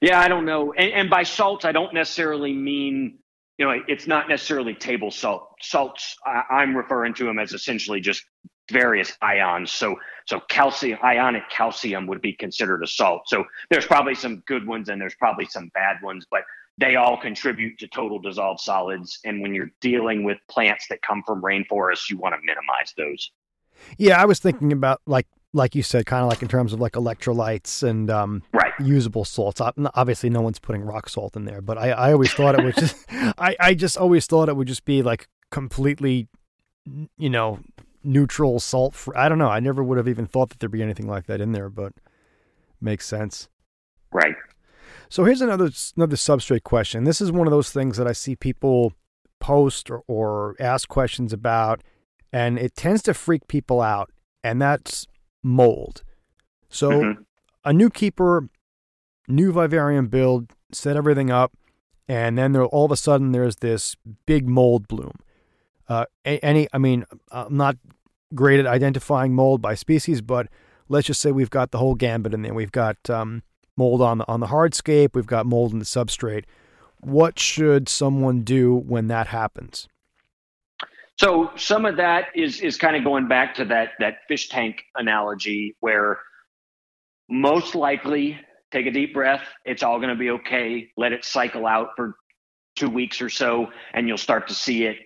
Yeah, 0.00 0.20
I 0.20 0.28
don't 0.28 0.44
know. 0.44 0.72
And, 0.72 0.92
and 0.92 1.10
by 1.10 1.22
salts, 1.22 1.64
I 1.64 1.72
don't 1.72 1.94
necessarily 1.94 2.52
mean 2.52 3.18
you 3.58 3.64
know, 3.64 3.80
it's 3.88 4.06
not 4.06 4.28
necessarily 4.28 4.74
table 4.74 5.10
salt. 5.10 5.48
Salts, 5.62 6.16
I, 6.26 6.62
am 6.62 6.76
referring 6.76 7.14
to 7.14 7.24
them 7.24 7.38
as 7.38 7.52
essentially 7.52 8.00
just 8.00 8.22
various 8.70 9.16
ions. 9.22 9.72
So, 9.72 9.96
so 10.26 10.40
calcium, 10.50 10.98
ionic 11.02 11.48
calcium 11.50 12.06
would 12.06 12.20
be 12.20 12.34
considered 12.34 12.82
a 12.82 12.86
salt. 12.86 13.22
So 13.26 13.44
there's 13.70 13.86
probably 13.86 14.14
some 14.14 14.42
good 14.46 14.66
ones 14.66 14.88
and 14.88 15.00
there's 15.00 15.14
probably 15.14 15.46
some 15.46 15.70
bad 15.72 15.96
ones, 16.02 16.26
but 16.30 16.42
they 16.78 16.96
all 16.96 17.16
contribute 17.16 17.78
to 17.78 17.88
total 17.88 18.18
dissolved 18.18 18.60
solids. 18.60 19.18
And 19.24 19.40
when 19.40 19.54
you're 19.54 19.70
dealing 19.80 20.24
with 20.24 20.38
plants 20.48 20.86
that 20.90 21.02
come 21.02 21.22
from 21.26 21.42
rainforests, 21.42 22.10
you 22.10 22.18
want 22.18 22.34
to 22.34 22.40
minimize 22.42 22.92
those. 22.96 23.30
Yeah, 23.98 24.20
I 24.20 24.24
was 24.24 24.38
thinking 24.38 24.72
about 24.72 25.00
like 25.06 25.26
like 25.52 25.74
you 25.74 25.82
said, 25.82 26.06
kind 26.06 26.22
of 26.22 26.28
like 26.28 26.42
in 26.42 26.48
terms 26.48 26.72
of 26.72 26.80
like 26.80 26.92
electrolytes 26.92 27.82
and 27.82 28.10
um, 28.10 28.42
right. 28.52 28.72
usable 28.78 29.24
salts. 29.24 29.60
Obviously, 29.60 30.28
no 30.28 30.42
one's 30.42 30.58
putting 30.58 30.82
rock 30.82 31.08
salt 31.08 31.34
in 31.34 31.46
there, 31.46 31.62
but 31.62 31.78
I, 31.78 31.90
I 31.90 32.12
always 32.12 32.32
thought 32.32 32.58
it 32.58 32.64
was 32.64 32.74
just, 32.74 33.06
I, 33.10 33.56
I 33.58 33.74
just 33.74 33.96
always 33.96 34.26
thought 34.26 34.50
it 34.50 34.56
would 34.56 34.68
just 34.68 34.84
be 34.84 35.02
like 35.02 35.28
completely, 35.50 36.28
you 37.16 37.30
know, 37.30 37.60
neutral 38.04 38.60
salt. 38.60 38.94
For, 38.94 39.16
I 39.16 39.28
don't 39.30 39.38
know. 39.38 39.48
I 39.48 39.60
never 39.60 39.82
would 39.82 39.96
have 39.96 40.08
even 40.08 40.26
thought 40.26 40.50
that 40.50 40.60
there'd 40.60 40.70
be 40.70 40.82
anything 40.82 41.08
like 41.08 41.26
that 41.26 41.40
in 41.40 41.52
there, 41.52 41.70
but 41.70 41.94
makes 42.80 43.06
sense. 43.06 43.48
Right. 44.12 44.36
So 45.08 45.24
here's 45.24 45.40
another 45.40 45.70
another 45.96 46.16
substrate 46.16 46.62
question. 46.62 47.04
This 47.04 47.20
is 47.20 47.30
one 47.32 47.46
of 47.46 47.50
those 47.50 47.70
things 47.70 47.96
that 47.96 48.06
I 48.06 48.12
see 48.12 48.36
people 48.36 48.92
post 49.40 49.90
or, 49.90 50.02
or 50.06 50.56
ask 50.58 50.88
questions 50.88 51.32
about, 51.32 51.82
and 52.32 52.58
it 52.58 52.74
tends 52.74 53.02
to 53.02 53.14
freak 53.14 53.46
people 53.48 53.80
out. 53.80 54.10
And 54.42 54.62
that's 54.62 55.06
mold. 55.42 56.02
So 56.68 56.90
mm-hmm. 56.90 57.22
a 57.64 57.72
new 57.72 57.90
keeper, 57.90 58.48
new 59.28 59.52
vivarium 59.52 60.08
build, 60.08 60.52
set 60.72 60.96
everything 60.96 61.30
up, 61.30 61.52
and 62.08 62.36
then 62.38 62.52
there 62.52 62.64
all 62.64 62.84
of 62.84 62.92
a 62.92 62.96
sudden 62.96 63.32
there's 63.32 63.56
this 63.56 63.96
big 64.26 64.48
mold 64.48 64.88
bloom. 64.88 65.18
Uh, 65.88 66.04
any, 66.24 66.66
I 66.72 66.78
mean, 66.78 67.04
I'm 67.30 67.56
not 67.56 67.76
great 68.34 68.58
at 68.58 68.66
identifying 68.66 69.34
mold 69.34 69.62
by 69.62 69.74
species, 69.74 70.20
but 70.20 70.48
let's 70.88 71.06
just 71.06 71.20
say 71.20 71.30
we've 71.30 71.50
got 71.50 71.70
the 71.70 71.78
whole 71.78 71.94
gambit 71.94 72.34
in 72.34 72.42
there. 72.42 72.54
We've 72.54 72.72
got 72.72 73.08
um, 73.08 73.42
mold 73.76 74.02
on 74.02 74.18
the 74.18 74.28
on 74.28 74.40
the 74.40 74.46
hardscape. 74.46 75.14
We've 75.14 75.26
got 75.26 75.46
mold 75.46 75.72
in 75.72 75.78
the 75.78 75.84
substrate. 75.84 76.44
What 77.00 77.38
should 77.38 77.88
someone 77.88 78.42
do 78.42 78.74
when 78.74 79.08
that 79.08 79.28
happens? 79.28 79.88
So 81.18 81.50
some 81.56 81.86
of 81.86 81.96
that 81.96 82.26
is 82.34 82.60
is 82.60 82.76
kind 82.76 82.96
of 82.96 83.04
going 83.04 83.28
back 83.28 83.54
to 83.56 83.64
that 83.66 83.90
that 84.00 84.18
fish 84.28 84.48
tank 84.48 84.82
analogy 84.94 85.76
where 85.80 86.18
most 87.28 87.74
likely 87.74 88.38
take 88.70 88.86
a 88.86 88.90
deep 88.90 89.14
breath, 89.14 89.42
it's 89.64 89.82
all 89.82 89.98
going 89.98 90.10
to 90.10 90.16
be 90.16 90.30
okay, 90.30 90.88
let 90.96 91.12
it 91.12 91.24
cycle 91.24 91.66
out 91.66 91.90
for 91.96 92.14
2 92.76 92.90
weeks 92.90 93.22
or 93.22 93.30
so 93.30 93.68
and 93.94 94.06
you'll 94.06 94.18
start 94.18 94.48
to 94.48 94.54
see 94.54 94.84
it 94.84 94.98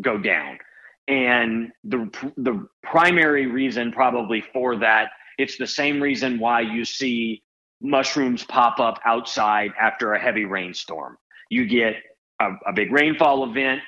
go 0.00 0.16
down. 0.18 0.58
And 1.06 1.70
the 1.84 2.10
the 2.36 2.66
primary 2.82 3.46
reason 3.46 3.92
probably 3.92 4.42
for 4.52 4.76
that 4.76 5.10
it's 5.38 5.56
the 5.56 5.66
same 5.66 6.02
reason 6.02 6.38
why 6.38 6.60
you 6.60 6.84
see 6.84 7.42
mushrooms 7.80 8.44
pop 8.44 8.80
up 8.80 9.00
outside 9.04 9.70
after 9.80 10.12
a 10.12 10.20
heavy 10.20 10.44
rainstorm. 10.44 11.16
You 11.50 11.66
get 11.66 11.94
a, 12.40 12.50
a 12.66 12.72
big 12.72 12.92
rainfall 12.92 13.48
event, 13.48 13.80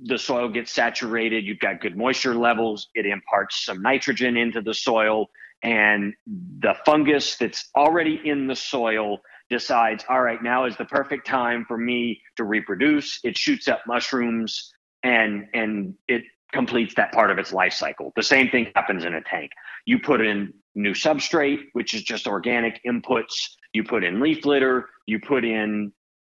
the 0.00 0.18
soil 0.18 0.48
gets 0.48 0.72
saturated, 0.72 1.44
you've 1.44 1.60
got 1.60 1.80
good 1.80 1.96
moisture 1.96 2.34
levels, 2.34 2.88
it 2.94 3.06
imparts 3.06 3.64
some 3.64 3.80
nitrogen 3.82 4.36
into 4.36 4.60
the 4.60 4.74
soil, 4.74 5.28
and 5.62 6.12
the 6.58 6.74
fungus 6.84 7.36
that's 7.36 7.70
already 7.76 8.20
in 8.24 8.46
the 8.46 8.56
soil 8.56 9.18
decides, 9.48 10.04
all 10.08 10.20
right, 10.20 10.42
now 10.42 10.66
is 10.66 10.76
the 10.76 10.84
perfect 10.84 11.26
time 11.26 11.64
for 11.66 11.78
me 11.78 12.20
to 12.36 12.44
reproduce. 12.44 13.20
It 13.24 13.38
shoots 13.38 13.68
up 13.68 13.82
mushrooms 13.86 14.72
and 15.02 15.46
and 15.52 15.94
it 16.08 16.22
completes 16.54 16.94
that 16.94 17.12
part 17.12 17.30
of 17.30 17.38
its 17.38 17.52
life 17.52 17.74
cycle. 17.74 18.12
The 18.16 18.22
same 18.22 18.48
thing 18.48 18.68
happens 18.74 19.04
in 19.04 19.14
a 19.14 19.20
tank. 19.20 19.50
You 19.84 19.98
put 19.98 20.22
in 20.22 20.54
new 20.74 20.92
substrate, 20.92 21.58
which 21.74 21.92
is 21.92 22.02
just 22.02 22.26
organic 22.26 22.80
inputs. 22.86 23.34
You 23.74 23.84
put 23.84 24.04
in 24.04 24.20
leaf 24.20 24.46
litter. 24.46 24.88
You 25.06 25.20
put 25.20 25.44
in, 25.44 25.92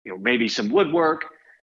you 0.04 0.12
know, 0.12 0.18
maybe 0.18 0.48
some 0.48 0.70
woodwork 0.70 1.26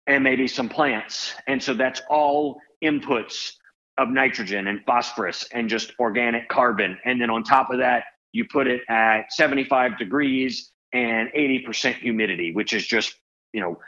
and 0.06 0.22
maybe 0.22 0.46
some 0.46 0.68
plants. 0.68 1.34
And 1.48 1.60
so 1.60 1.74
that's 1.74 2.02
all 2.08 2.60
inputs 2.84 3.52
of 3.96 4.08
nitrogen 4.10 4.66
and 4.66 4.80
phosphorus 4.84 5.46
and 5.52 5.68
just 5.68 5.92
organic 5.98 6.48
carbon. 6.48 6.98
And 7.04 7.20
then 7.20 7.30
on 7.30 7.42
top 7.42 7.70
of 7.70 7.78
that, 7.78 8.04
you 8.32 8.44
put 8.44 8.66
it 8.66 8.82
at 8.88 9.32
75 9.32 9.96
degrees 9.98 10.70
and 10.92 11.30
80% 11.36 11.94
humidity, 11.96 12.52
which 12.52 12.72
is 12.72 12.86
just, 12.86 13.14
you 13.52 13.60
know, 13.60 13.78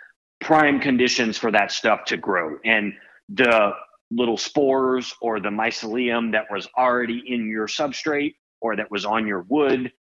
prime 0.40 0.80
conditions 0.80 1.36
for 1.36 1.50
that 1.50 1.72
stuff 1.72 2.04
to 2.06 2.16
grow. 2.16 2.56
And 2.64 2.94
the 3.28 3.72
little 4.10 4.36
spores 4.36 5.14
or 5.20 5.40
the 5.40 5.48
mycelium 5.48 6.32
that 6.32 6.44
was 6.50 6.68
already 6.76 7.22
in 7.26 7.48
your 7.48 7.66
substrate 7.66 8.34
or 8.60 8.76
that 8.76 8.90
was 8.90 9.04
on 9.04 9.26
your 9.26 9.44
wood 9.48 9.92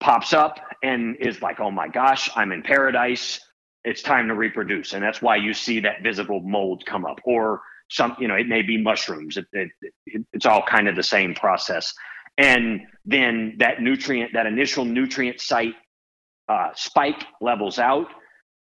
pops 0.00 0.32
up 0.32 0.58
and 0.82 1.16
is 1.20 1.40
like, 1.42 1.60
oh 1.60 1.70
my 1.70 1.88
gosh, 1.88 2.30
I'm 2.34 2.52
in 2.52 2.62
paradise. 2.62 3.40
It's 3.84 4.02
time 4.02 4.28
to 4.28 4.34
reproduce. 4.34 4.92
And 4.92 5.02
that's 5.02 5.22
why 5.22 5.36
you 5.36 5.54
see 5.54 5.80
that 5.80 6.02
visible 6.02 6.40
mold 6.40 6.84
come 6.86 7.04
up 7.04 7.20
or 7.24 7.62
some 7.88 8.16
you 8.18 8.26
know 8.26 8.34
it 8.34 8.48
may 8.48 8.62
be 8.62 8.80
mushrooms. 8.80 9.36
It, 9.36 9.46
it, 9.52 9.70
it, 10.06 10.24
it's 10.32 10.46
all 10.46 10.62
kind 10.62 10.88
of 10.88 10.96
the 10.96 11.02
same 11.02 11.34
process. 11.34 11.92
And 12.38 12.82
then 13.04 13.56
that 13.58 13.82
nutrient 13.82 14.32
that 14.32 14.46
initial 14.46 14.84
nutrient 14.84 15.40
site 15.40 15.74
uh, 16.48 16.70
spike 16.74 17.24
levels 17.40 17.78
out 17.78 18.06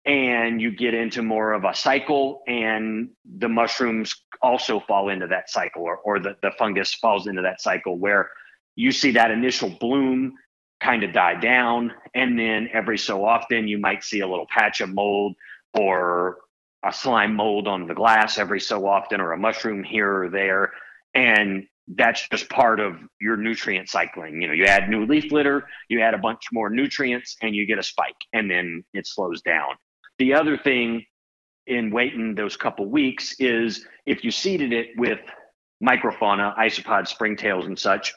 and 0.06 0.60
you 0.60 0.70
get 0.70 0.94
into 0.94 1.22
more 1.22 1.52
of 1.52 1.64
a 1.64 1.74
cycle 1.74 2.42
and 2.46 3.10
the 3.38 3.48
mushrooms 3.48 4.14
also 4.42 4.80
fall 4.80 5.08
into 5.08 5.26
that 5.26 5.48
cycle 5.48 5.82
or, 5.82 5.96
or 5.98 6.20
the, 6.20 6.36
the 6.42 6.50
fungus 6.58 6.92
falls 6.94 7.26
into 7.26 7.42
that 7.42 7.60
cycle 7.60 7.96
where 7.96 8.30
you 8.76 8.92
see 8.92 9.12
that 9.12 9.30
initial 9.30 9.70
bloom 9.70 10.34
kind 10.80 11.02
of 11.02 11.12
die 11.12 11.40
down. 11.40 11.92
And 12.14 12.38
then 12.38 12.68
every 12.72 12.98
so 12.98 13.24
often, 13.24 13.66
you 13.66 13.78
might 13.78 14.04
see 14.04 14.20
a 14.20 14.28
little 14.28 14.46
patch 14.50 14.80
of 14.80 14.90
mold 14.90 15.34
or 15.72 16.38
a 16.84 16.92
slime 16.92 17.34
mold 17.34 17.66
on 17.66 17.86
the 17.86 17.94
glass 17.94 18.36
every 18.36 18.60
so 18.60 18.86
often, 18.86 19.20
or 19.20 19.32
a 19.32 19.38
mushroom 19.38 19.82
here 19.82 20.24
or 20.24 20.28
there. 20.28 20.72
And 21.14 21.66
that's 21.88 22.28
just 22.28 22.48
part 22.50 22.80
of 22.80 22.96
your 23.20 23.36
nutrient 23.36 23.88
cycling. 23.88 24.42
You 24.42 24.48
know, 24.48 24.54
you 24.54 24.66
add 24.66 24.88
new 24.88 25.06
leaf 25.06 25.32
litter, 25.32 25.66
you 25.88 26.00
add 26.00 26.14
a 26.14 26.18
bunch 26.18 26.48
more 26.52 26.68
nutrients, 26.68 27.36
and 27.40 27.54
you 27.54 27.66
get 27.66 27.78
a 27.78 27.82
spike, 27.82 28.16
and 28.32 28.50
then 28.50 28.84
it 28.92 29.06
slows 29.06 29.40
down. 29.42 29.76
The 30.18 30.34
other 30.34 30.56
thing 30.56 31.04
in 31.66 31.90
waiting 31.90 32.34
those 32.34 32.56
couple 32.56 32.86
weeks 32.90 33.34
is 33.38 33.86
if 34.06 34.22
you 34.22 34.30
seeded 34.30 34.72
it 34.72 34.88
with 34.96 35.20
microfauna, 35.82 36.56
isopods, 36.56 37.14
springtails, 37.14 37.66
and 37.66 37.78
such. 37.78 38.14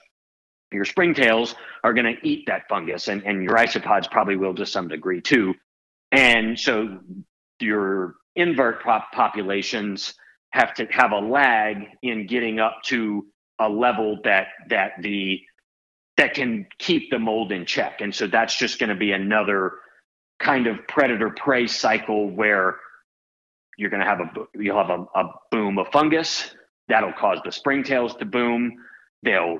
Your 0.71 0.85
springtails 0.85 1.55
are 1.83 1.93
going 1.93 2.13
to 2.15 2.27
eat 2.27 2.45
that 2.47 2.63
fungus, 2.67 3.07
and, 3.07 3.23
and 3.23 3.43
your 3.43 3.53
isopods 3.53 4.09
probably 4.09 4.35
will 4.35 4.53
to 4.55 4.65
some 4.65 4.87
degree 4.87 5.21
too. 5.21 5.53
And 6.11 6.59
so 6.59 6.99
your 7.59 8.15
invert 8.35 8.83
pop 8.83 9.11
populations 9.13 10.13
have 10.51 10.73
to 10.75 10.85
have 10.87 11.11
a 11.11 11.19
lag 11.19 11.77
in 12.03 12.27
getting 12.27 12.59
up 12.59 12.77
to 12.85 13.25
a 13.59 13.67
level 13.67 14.19
that 14.23 14.47
that 14.69 14.91
the 15.01 15.39
that 16.17 16.33
can 16.33 16.65
keep 16.79 17.09
the 17.11 17.19
mold 17.19 17.51
in 17.51 17.65
check. 17.65 18.01
And 18.01 18.13
so 18.13 18.27
that's 18.27 18.57
just 18.57 18.79
going 18.79 18.89
to 18.89 18.95
be 18.95 19.11
another 19.11 19.73
kind 20.39 20.67
of 20.67 20.87
predator 20.87 21.29
prey 21.31 21.67
cycle 21.67 22.29
where 22.29 22.77
you're 23.77 23.89
going 23.89 24.01
to 24.01 24.07
have 24.07 24.19
a 24.19 24.31
you'll 24.55 24.77
have 24.77 24.89
a, 24.89 25.05
a 25.19 25.31
boom 25.51 25.77
of 25.77 25.87
fungus 25.89 26.55
that'll 26.87 27.13
cause 27.13 27.39
the 27.43 27.49
springtails 27.49 28.17
to 28.17 28.25
boom. 28.25 28.73
They'll 29.23 29.59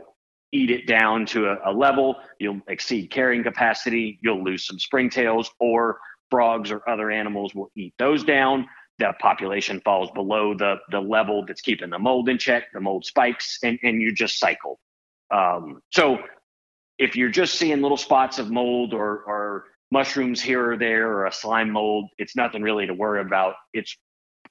eat 0.52 0.72
it 0.72 0.88
down 0.88 1.26
to 1.28 1.48
a, 1.48 1.72
a, 1.72 1.74
level. 1.74 2.16
You'll 2.40 2.62
exceed 2.68 3.12
carrying 3.12 3.44
capacity. 3.44 4.18
You'll 4.22 4.44
lose 4.44 4.66
some 4.66 4.78
springtails, 4.78 5.48
or 5.60 6.00
frogs 6.32 6.72
or 6.72 6.88
other 6.90 7.12
animals 7.12 7.54
will 7.54 7.72
eat 7.76 7.94
those 8.00 8.24
down. 8.24 8.68
The 9.00 9.14
population 9.20 9.82
falls 9.84 10.10
below 10.12 10.56
the 10.56 10.78
the 10.90 11.00
level 11.00 11.46
that's 11.46 11.62
keeping 11.62 11.90
the 11.90 12.00
mold 12.00 12.30
in 12.30 12.38
check. 12.38 12.72
The 12.74 12.80
mold 12.80 13.06
spikes, 13.06 13.60
and 13.64 13.78
and 13.84 14.02
you 14.02 14.14
just 14.14 14.40
cycle. 14.40 14.80
Um, 15.30 15.82
so 15.92 16.20
if 16.98 17.16
you're 17.16 17.30
just 17.30 17.56
seeing 17.56 17.82
little 17.82 17.98
spots 17.98 18.40
of 18.40 18.50
mold 18.50 18.94
or 18.94 19.24
or 19.28 19.66
mushrooms 19.92 20.42
here 20.42 20.72
or 20.72 20.78
there 20.78 21.10
or 21.10 21.26
a 21.26 21.32
slime 21.32 21.70
mold, 21.70 22.10
it's 22.18 22.36
nothing 22.36 22.62
really 22.62 22.88
to 22.88 22.94
worry 22.94 23.22
about. 23.22 23.56
It's 23.74 23.98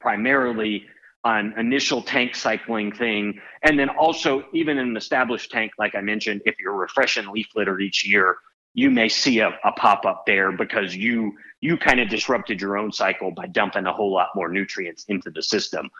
primarily 0.00 0.86
an 1.24 1.54
initial 1.58 2.02
tank 2.02 2.34
cycling 2.34 2.92
thing. 2.92 3.40
And 3.62 3.78
then 3.78 3.88
also, 3.90 4.44
even 4.52 4.78
in 4.78 4.88
an 4.88 4.96
established 4.96 5.50
tank, 5.50 5.72
like 5.78 5.94
I 5.94 6.00
mentioned, 6.00 6.42
if 6.44 6.54
you're 6.60 6.76
refreshing 6.76 7.28
leaf 7.28 7.48
litter 7.54 7.80
each 7.80 8.06
year, 8.06 8.36
you 8.74 8.90
may 8.90 9.08
see 9.08 9.40
a, 9.40 9.48
a 9.64 9.72
pop 9.72 10.04
up 10.04 10.24
there 10.26 10.52
because 10.52 10.94
you 10.94 11.32
you 11.60 11.76
kind 11.78 11.98
of 11.98 12.08
disrupted 12.08 12.60
your 12.60 12.76
own 12.76 12.92
cycle 12.92 13.30
by 13.30 13.46
dumping 13.46 13.86
a 13.86 13.92
whole 13.92 14.12
lot 14.12 14.28
more 14.34 14.48
nutrients 14.48 15.04
into 15.08 15.30
the 15.30 15.42
system. 15.42 15.90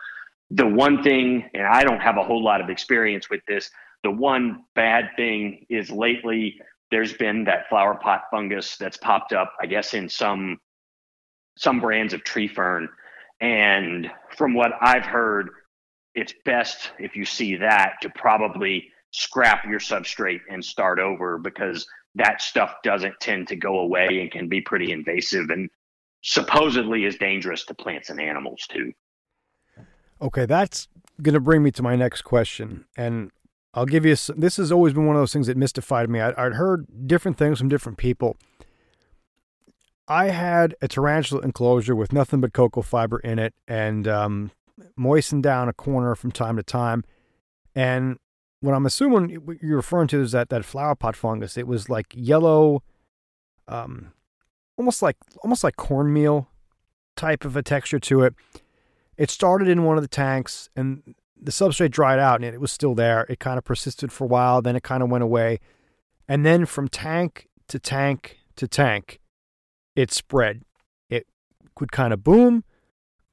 The 0.51 0.67
one 0.67 1.03
thing, 1.03 1.49
and 1.53 1.65
I 1.65 1.83
don't 1.83 1.99
have 1.99 2.17
a 2.17 2.23
whole 2.23 2.43
lot 2.43 2.61
of 2.61 2.69
experience 2.69 3.29
with 3.29 3.41
this, 3.47 3.69
the 4.03 4.11
one 4.11 4.63
bad 4.75 5.09
thing 5.17 5.65
is 5.69 5.89
lately 5.89 6.61
there's 6.91 7.13
been 7.13 7.43
that 7.45 7.67
flower 7.69 7.95
pot 7.95 8.23
fungus 8.31 8.77
that's 8.77 8.97
popped 8.97 9.33
up, 9.33 9.53
I 9.61 9.65
guess, 9.65 9.93
in 9.93 10.09
some 10.09 10.59
some 11.57 11.79
brands 11.79 12.13
of 12.13 12.23
tree 12.23 12.47
fern. 12.47 12.87
And 13.41 14.09
from 14.35 14.53
what 14.53 14.71
I've 14.81 15.05
heard, 15.05 15.49
it's 16.13 16.33
best 16.45 16.91
if 16.99 17.15
you 17.15 17.25
see 17.25 17.55
that 17.57 17.95
to 18.01 18.09
probably 18.09 18.89
scrap 19.11 19.65
your 19.65 19.79
substrate 19.79 20.41
and 20.49 20.63
start 20.63 20.99
over 20.99 21.37
because 21.37 21.87
that 22.15 22.41
stuff 22.41 22.75
doesn't 22.83 23.19
tend 23.19 23.47
to 23.47 23.55
go 23.55 23.79
away 23.79 24.19
and 24.21 24.31
can 24.31 24.47
be 24.47 24.61
pretty 24.61 24.91
invasive 24.91 25.49
and 25.49 25.69
supposedly 26.23 27.05
is 27.05 27.15
dangerous 27.17 27.65
to 27.65 27.73
plants 27.73 28.09
and 28.09 28.19
animals 28.19 28.65
too. 28.69 28.91
Okay, 30.21 30.45
that's 30.45 30.87
going 31.21 31.33
to 31.33 31.39
bring 31.39 31.61
me 31.61 31.71
to 31.71 31.83
my 31.83 31.95
next 31.95 32.23
question. 32.23 32.85
And 32.95 33.31
I'll 33.73 33.85
give 33.85 34.05
you 34.05 34.15
some, 34.15 34.39
this 34.39 34.57
has 34.57 34.71
always 34.71 34.93
been 34.93 35.05
one 35.05 35.15
of 35.15 35.21
those 35.21 35.33
things 35.33 35.47
that 35.47 35.57
mystified 35.57 36.09
me. 36.09 36.19
I, 36.19 36.29
I'd 36.37 36.53
heard 36.53 37.07
different 37.07 37.37
things 37.37 37.59
from 37.59 37.69
different 37.69 37.97
people. 37.97 38.37
I 40.07 40.29
had 40.29 40.75
a 40.81 40.87
tarantula 40.87 41.41
enclosure 41.41 41.95
with 41.95 42.13
nothing 42.13 42.41
but 42.41 42.53
coco 42.53 42.81
fiber 42.81 43.19
in 43.19 43.39
it 43.39 43.53
and 43.67 44.07
um, 44.07 44.51
moistened 44.95 45.43
down 45.43 45.67
a 45.67 45.73
corner 45.73 46.15
from 46.15 46.31
time 46.31 46.55
to 46.55 46.63
time. 46.63 47.03
And 47.75 48.17
what 48.61 48.73
I'm 48.73 48.85
assuming 48.85 49.29
you're 49.61 49.75
referring 49.75 50.07
to 50.07 50.21
is 50.21 50.31
that, 50.31 50.49
that 50.49 50.65
flower 50.65 50.95
pot 50.95 51.15
fungus. 51.15 51.57
It 51.57 51.67
was 51.67 51.89
like 51.89 52.07
yellow, 52.15 52.83
um, 53.67 54.13
almost 54.77 55.01
like 55.01 55.17
almost 55.43 55.63
like 55.63 55.75
cornmeal 55.75 56.47
type 57.15 57.45
of 57.45 57.55
a 57.55 57.61
texture 57.61 57.99
to 57.99 58.23
it. 58.23 58.33
It 59.17 59.29
started 59.29 59.67
in 59.67 59.83
one 59.83 59.97
of 59.97 60.03
the 60.03 60.07
tanks, 60.07 60.69
and 60.75 61.15
the 61.41 61.51
substrate 61.51 61.91
dried 61.91 62.19
out 62.19 62.41
and 62.41 62.45
it 62.45 62.61
was 62.61 62.71
still 62.71 62.95
there. 62.95 63.25
It 63.29 63.39
kind 63.39 63.57
of 63.57 63.63
persisted 63.63 64.11
for 64.11 64.25
a 64.25 64.27
while, 64.27 64.61
then 64.61 64.75
it 64.75 64.83
kind 64.83 65.03
of 65.03 65.09
went 65.09 65.23
away. 65.23 65.59
And 66.27 66.45
then 66.45 66.65
from 66.65 66.87
tank 66.87 67.47
to 67.67 67.79
tank 67.79 68.37
to 68.55 68.67
tank, 68.67 69.19
it 69.95 70.11
spread. 70.11 70.63
It 71.09 71.27
could 71.75 71.91
kind 71.91 72.13
of 72.13 72.23
boom, 72.23 72.63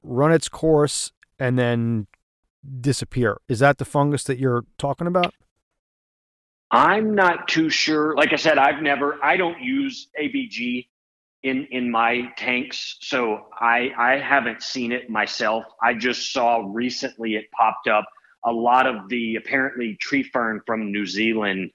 run 0.02 0.32
its 0.32 0.48
course, 0.48 1.12
and 1.38 1.58
then 1.58 2.06
disappear. 2.80 3.38
Is 3.48 3.58
that 3.58 3.78
the 3.78 3.84
fungus 3.84 4.24
that 4.24 4.38
you're 4.38 4.64
talking 4.78 5.06
about? 5.06 5.34
I'm 6.70 7.14
not 7.14 7.48
too 7.48 7.70
sure. 7.70 8.16
Like 8.16 8.32
I 8.32 8.36
said, 8.36 8.58
I've 8.58 8.82
never, 8.82 9.22
I 9.22 9.36
don't 9.36 9.60
use 9.60 10.08
ABG 10.20 10.88
in 11.44 11.66
in 11.70 11.90
my 11.90 12.22
tanks. 12.36 12.96
So 13.00 13.46
i 13.60 13.90
i 13.96 14.18
haven't 14.18 14.62
seen 14.62 14.90
it 14.90 15.08
myself. 15.08 15.64
I 15.80 15.94
just 15.94 16.32
saw 16.32 16.64
recently 16.66 17.36
it 17.36 17.44
popped 17.52 17.86
up. 17.86 18.06
A 18.44 18.52
lot 18.52 18.86
of 18.86 19.08
the 19.08 19.36
apparently 19.36 19.96
tree 20.00 20.22
fern 20.24 20.60
from 20.66 20.90
new 20.90 21.06
zealand 21.06 21.70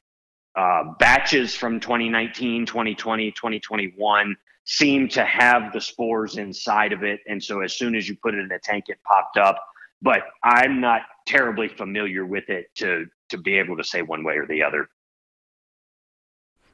uh, 0.56 0.84
batches 1.00 1.56
from 1.56 1.80
2019 1.80 2.66
2020 2.66 3.32
2021 3.32 4.36
seem 4.66 5.08
to 5.08 5.24
have 5.24 5.72
the 5.72 5.80
spores 5.80 6.38
inside 6.38 6.92
of 6.92 7.04
it. 7.04 7.22
And 7.28 7.42
so 7.42 7.62
as 7.62 7.74
soon 7.74 7.96
as 7.96 8.10
you 8.10 8.18
put 8.22 8.36
it 8.36 8.40
in 8.40 8.52
a 8.52 8.60
tank 8.60 8.86
it 8.88 8.98
popped 9.04 9.38
up. 9.38 9.64
But 10.02 10.24
i'm 10.44 10.82
not 10.82 11.02
terribly 11.28 11.68
familiar 11.68 12.26
with 12.26 12.50
it 12.50 12.74
to 12.76 13.06
to 13.30 13.38
be 13.38 13.60
able 13.60 13.78
to 13.78 13.84
say 13.84 14.02
one 14.02 14.24
way 14.24 14.38
or 14.38 14.48
the 14.48 14.64
other 14.64 14.90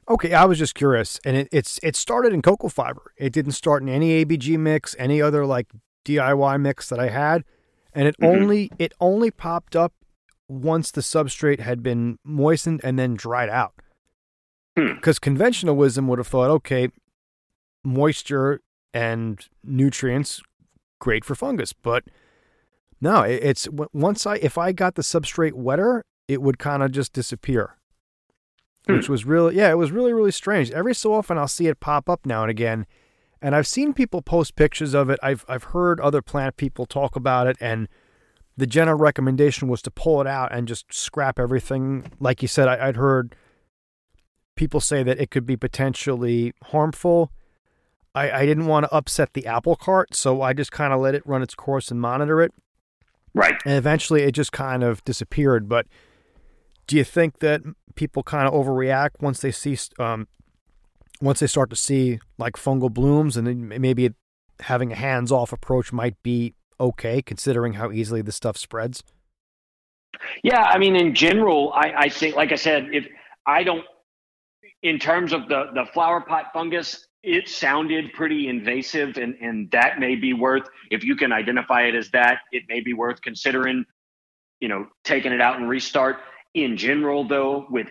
Okay, 0.08 0.34
I 0.34 0.44
was 0.44 0.58
just 0.58 0.74
curious, 0.74 1.18
and 1.24 1.36
it, 1.36 1.48
it's 1.50 1.80
it 1.82 1.96
started 1.96 2.32
in 2.32 2.40
coco 2.40 2.68
fiber. 2.68 3.12
It 3.16 3.32
didn't 3.32 3.52
start 3.52 3.82
in 3.82 3.88
any 3.88 4.24
ABG 4.24 4.56
mix, 4.58 4.94
any 4.98 5.20
other 5.20 5.44
like 5.44 5.66
DIY 6.04 6.60
mix 6.60 6.88
that 6.88 7.00
I 7.00 7.08
had, 7.08 7.44
and 7.92 8.06
it 8.06 8.16
mm-hmm. 8.20 8.42
only 8.42 8.70
it 8.78 8.92
only 9.00 9.32
popped 9.32 9.74
up 9.74 9.92
once 10.48 10.92
the 10.92 11.00
substrate 11.00 11.58
had 11.58 11.82
been 11.82 12.18
moistened 12.24 12.80
and 12.84 12.96
then 12.98 13.14
dried 13.14 13.48
out. 13.48 13.74
Because 14.76 15.18
hmm. 15.18 15.22
conventional 15.22 15.74
wisdom 15.74 16.06
would 16.06 16.18
have 16.18 16.28
thought, 16.28 16.50
okay, 16.50 16.90
moisture 17.82 18.60
and 18.94 19.44
nutrients 19.64 20.40
great 21.00 21.24
for 21.24 21.34
fungus, 21.34 21.72
but 21.72 22.04
no, 23.00 23.22
it, 23.22 23.42
it's 23.42 23.68
once 23.92 24.24
I 24.24 24.36
if 24.36 24.56
I 24.56 24.70
got 24.70 24.94
the 24.94 25.02
substrate 25.02 25.54
wetter, 25.54 26.04
it 26.28 26.40
would 26.42 26.60
kind 26.60 26.84
of 26.84 26.92
just 26.92 27.12
disappear 27.12 27.76
which 28.86 29.06
hmm. 29.06 29.12
was 29.12 29.24
really 29.24 29.56
yeah, 29.56 29.70
it 29.70 29.78
was 29.78 29.92
really 29.92 30.12
really 30.12 30.32
strange. 30.32 30.70
Every 30.70 30.94
so 30.94 31.12
often 31.12 31.38
I'll 31.38 31.48
see 31.48 31.66
it 31.66 31.80
pop 31.80 32.08
up 32.08 32.24
now 32.24 32.42
and 32.42 32.50
again, 32.50 32.86
and 33.42 33.54
I've 33.54 33.66
seen 33.66 33.92
people 33.92 34.22
post 34.22 34.56
pictures 34.56 34.94
of 34.94 35.10
it. 35.10 35.18
I've 35.22 35.44
I've 35.48 35.64
heard 35.64 36.00
other 36.00 36.22
plant 36.22 36.56
people 36.56 36.86
talk 36.86 37.16
about 37.16 37.46
it, 37.46 37.56
and 37.60 37.88
the 38.56 38.66
general 38.66 38.96
recommendation 38.96 39.68
was 39.68 39.82
to 39.82 39.90
pull 39.90 40.20
it 40.20 40.26
out 40.26 40.52
and 40.52 40.66
just 40.66 40.92
scrap 40.92 41.38
everything. 41.38 42.10
Like 42.18 42.42
you 42.42 42.48
said, 42.48 42.68
I, 42.68 42.88
I'd 42.88 42.96
heard 42.96 43.36
people 44.54 44.80
say 44.80 45.02
that 45.02 45.20
it 45.20 45.30
could 45.30 45.46
be 45.46 45.56
potentially 45.56 46.54
harmful. 46.64 47.30
I, 48.14 48.30
I 48.30 48.46
didn't 48.46 48.66
want 48.66 48.84
to 48.84 48.94
upset 48.94 49.34
the 49.34 49.46
apple 49.46 49.76
cart, 49.76 50.14
so 50.14 50.40
I 50.40 50.54
just 50.54 50.72
kind 50.72 50.92
of 50.92 51.00
let 51.00 51.14
it 51.14 51.26
run 51.26 51.42
its 51.42 51.54
course 51.54 51.90
and 51.90 52.00
monitor 52.00 52.40
it. 52.40 52.52
Right. 53.34 53.56
And 53.66 53.74
eventually 53.74 54.22
it 54.22 54.32
just 54.32 54.52
kind 54.52 54.82
of 54.82 55.04
disappeared. 55.04 55.68
But 55.68 55.86
do 56.86 56.96
you 56.96 57.04
think 57.04 57.40
that 57.40 57.62
people 57.94 58.22
kind 58.22 58.46
of 58.46 58.54
overreact 58.54 59.20
once 59.20 59.40
they 59.40 59.50
see 59.50 59.76
um, 59.98 60.28
once 61.20 61.40
they 61.40 61.46
start 61.46 61.70
to 61.70 61.76
see 61.76 62.20
like 62.38 62.54
fungal 62.54 62.92
blooms, 62.92 63.36
and 63.36 63.46
then 63.46 63.80
maybe 63.80 64.10
having 64.60 64.92
a 64.92 64.94
hands-off 64.94 65.52
approach 65.52 65.92
might 65.92 66.22
be 66.22 66.54
okay, 66.78 67.22
considering 67.22 67.74
how 67.74 67.90
easily 67.90 68.22
this 68.22 68.36
stuff 68.36 68.56
spreads? 68.56 69.02
Yeah, 70.42 70.62
I 70.62 70.78
mean, 70.78 70.96
in 70.96 71.14
general, 71.14 71.72
I, 71.74 71.92
I 71.96 72.08
think, 72.08 72.36
like 72.36 72.52
I 72.52 72.56
said, 72.56 72.88
if 72.92 73.06
I 73.46 73.62
don't, 73.64 73.84
in 74.82 74.98
terms 74.98 75.32
of 75.32 75.48
the 75.48 75.70
the 75.74 75.86
flower 75.92 76.20
pot 76.20 76.46
fungus, 76.52 77.06
it 77.22 77.48
sounded 77.48 78.12
pretty 78.12 78.48
invasive, 78.48 79.16
and 79.16 79.34
and 79.40 79.70
that 79.72 79.98
may 79.98 80.14
be 80.14 80.32
worth 80.32 80.68
if 80.90 81.02
you 81.02 81.16
can 81.16 81.32
identify 81.32 81.82
it 81.82 81.94
as 81.94 82.10
that, 82.10 82.40
it 82.52 82.62
may 82.68 82.80
be 82.80 82.92
worth 82.92 83.20
considering, 83.22 83.84
you 84.60 84.68
know, 84.68 84.86
taking 85.02 85.32
it 85.32 85.40
out 85.40 85.58
and 85.58 85.68
restart 85.68 86.18
in 86.56 86.76
general, 86.78 87.28
though, 87.28 87.66
with 87.70 87.88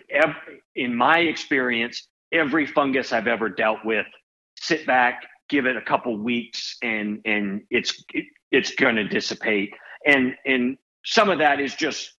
in 0.74 0.94
my 0.94 1.20
experience, 1.20 2.08
every 2.32 2.66
fungus 2.66 3.12
I've 3.12 3.28
ever 3.28 3.48
dealt 3.48 3.78
with, 3.84 4.06
sit 4.58 4.84
back, 4.86 5.22
give 5.48 5.66
it 5.66 5.76
a 5.76 5.82
couple 5.82 6.18
weeks, 6.18 6.76
and 6.82 7.20
and 7.24 7.62
it's 7.70 8.04
it, 8.12 8.24
it's 8.50 8.74
going 8.74 8.96
to 8.96 9.04
dissipate. 9.08 9.72
And 10.04 10.34
and 10.44 10.76
some 11.04 11.30
of 11.30 11.38
that 11.38 11.60
is 11.60 11.76
just, 11.76 12.14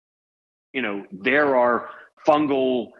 you 0.71 0.81
know, 0.81 1.03
there 1.11 1.57
are 1.57 1.89
fungal, 2.25 2.91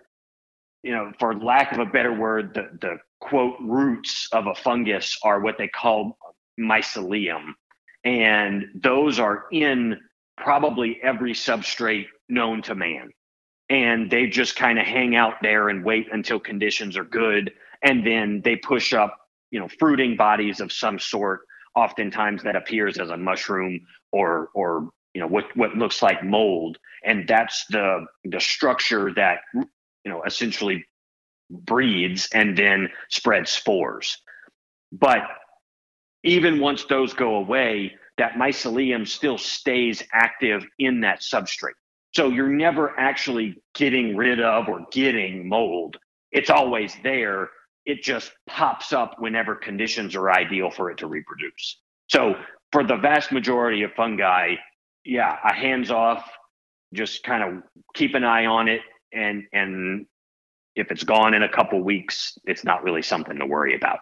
you 0.84 0.92
know, 0.94 1.14
for 1.18 1.34
lack 1.34 1.72
of 1.72 1.80
a 1.80 1.86
better 1.86 2.14
word, 2.14 2.54
the 2.54 2.68
the 2.82 2.98
quote 3.22 3.56
roots 3.62 4.28
of 4.34 4.48
a 4.48 4.56
fungus 4.56 5.18
are 5.24 5.40
what 5.40 5.58
they 5.58 5.70
call 5.70 6.18
mycelium, 6.60 7.54
and 8.04 8.66
those 8.76 9.20
are 9.20 9.46
in 9.54 9.98
probably 10.36 11.00
every 11.02 11.32
substrate 11.34 12.08
known 12.28 12.62
to 12.62 12.76
man. 12.76 13.10
And 13.70 14.10
they 14.10 14.28
just 14.28 14.56
kind 14.56 14.80
of 14.80 14.86
hang 14.86 15.16
out 15.16 15.36
there 15.42 15.70
and 15.70 15.84
wait 15.84 16.08
until 16.12 16.40
conditions 16.40 16.96
are 16.98 17.04
good. 17.04 17.52
And 17.84 18.06
then 18.06 18.42
they 18.44 18.56
push 18.56 18.94
up, 18.94 19.18
you 19.52 19.60
know, 19.60 19.68
fruiting 19.80 20.16
bodies 20.16 20.60
of 20.60 20.72
some 20.72 21.00
sort. 21.00 21.42
Oftentimes 21.76 22.44
that 22.44 22.56
appears 22.56 22.98
as 22.98 23.10
a 23.10 23.18
mushroom 23.18 23.82
or, 24.12 24.50
or, 24.56 24.90
you 25.14 25.22
know, 25.22 25.28
what, 25.28 25.46
what 25.56 25.76
looks 25.76 26.02
like 26.02 26.24
mold. 26.24 26.78
And 27.04 27.28
that's 27.28 27.66
the, 27.70 28.06
the 28.24 28.40
structure 28.40 29.14
that, 29.16 29.40
you 29.54 29.66
know, 30.06 30.24
essentially 30.24 30.86
breeds 31.50 32.30
and 32.34 32.58
then 32.58 32.90
spreads 33.10 33.52
spores. 33.52 34.18
But 34.92 35.20
even 36.24 36.60
once 36.60 36.86
those 36.86 37.14
go 37.14 37.36
away, 37.36 37.94
that 38.18 38.34
mycelium 38.34 39.08
still 39.08 39.38
stays 39.38 40.02
active 40.12 40.66
in 40.80 41.02
that 41.02 41.20
substrate. 41.20 41.78
So 42.14 42.30
you're 42.30 42.50
never 42.50 42.98
actually 43.00 43.62
getting 43.76 44.16
rid 44.16 44.40
of 44.40 44.68
or 44.68 44.86
getting 44.92 45.48
mold. 45.48 45.98
It's 46.32 46.50
always 46.50 46.96
there. 47.04 47.50
It 47.86 48.04
just 48.04 48.32
pops 48.48 48.92
up 48.94 49.16
whenever 49.20 49.56
conditions 49.56 50.16
are 50.16 50.32
ideal 50.32 50.72
for 50.72 50.90
it 50.92 50.98
to 51.00 51.08
reproduce. 51.08 51.80
So 52.10 52.36
for 52.72 52.84
the 52.84 52.98
vast 52.98 53.32
majority 53.32 53.84
of 53.84 53.92
fungi, 53.94 54.56
yeah, 55.06 55.38
a 55.44 55.54
hands 55.54 55.92
off, 55.92 56.30
just 56.94 57.24
kind 57.24 57.44
of 57.44 57.64
keep 57.94 58.16
an 58.16 58.24
eye 58.24 58.46
on 58.46 58.68
it 58.68 58.82
and 59.14 59.44
and 59.54 60.06
if 60.76 60.92
it's 60.92 61.04
gone 61.04 61.34
in 61.34 61.42
a 61.42 61.50
couple 61.50 61.82
weeks, 61.82 62.38
it's 62.46 62.64
not 62.64 62.84
really 62.84 63.02
something 63.02 63.40
to 63.40 63.46
worry 63.46 63.76
about. 63.76 64.00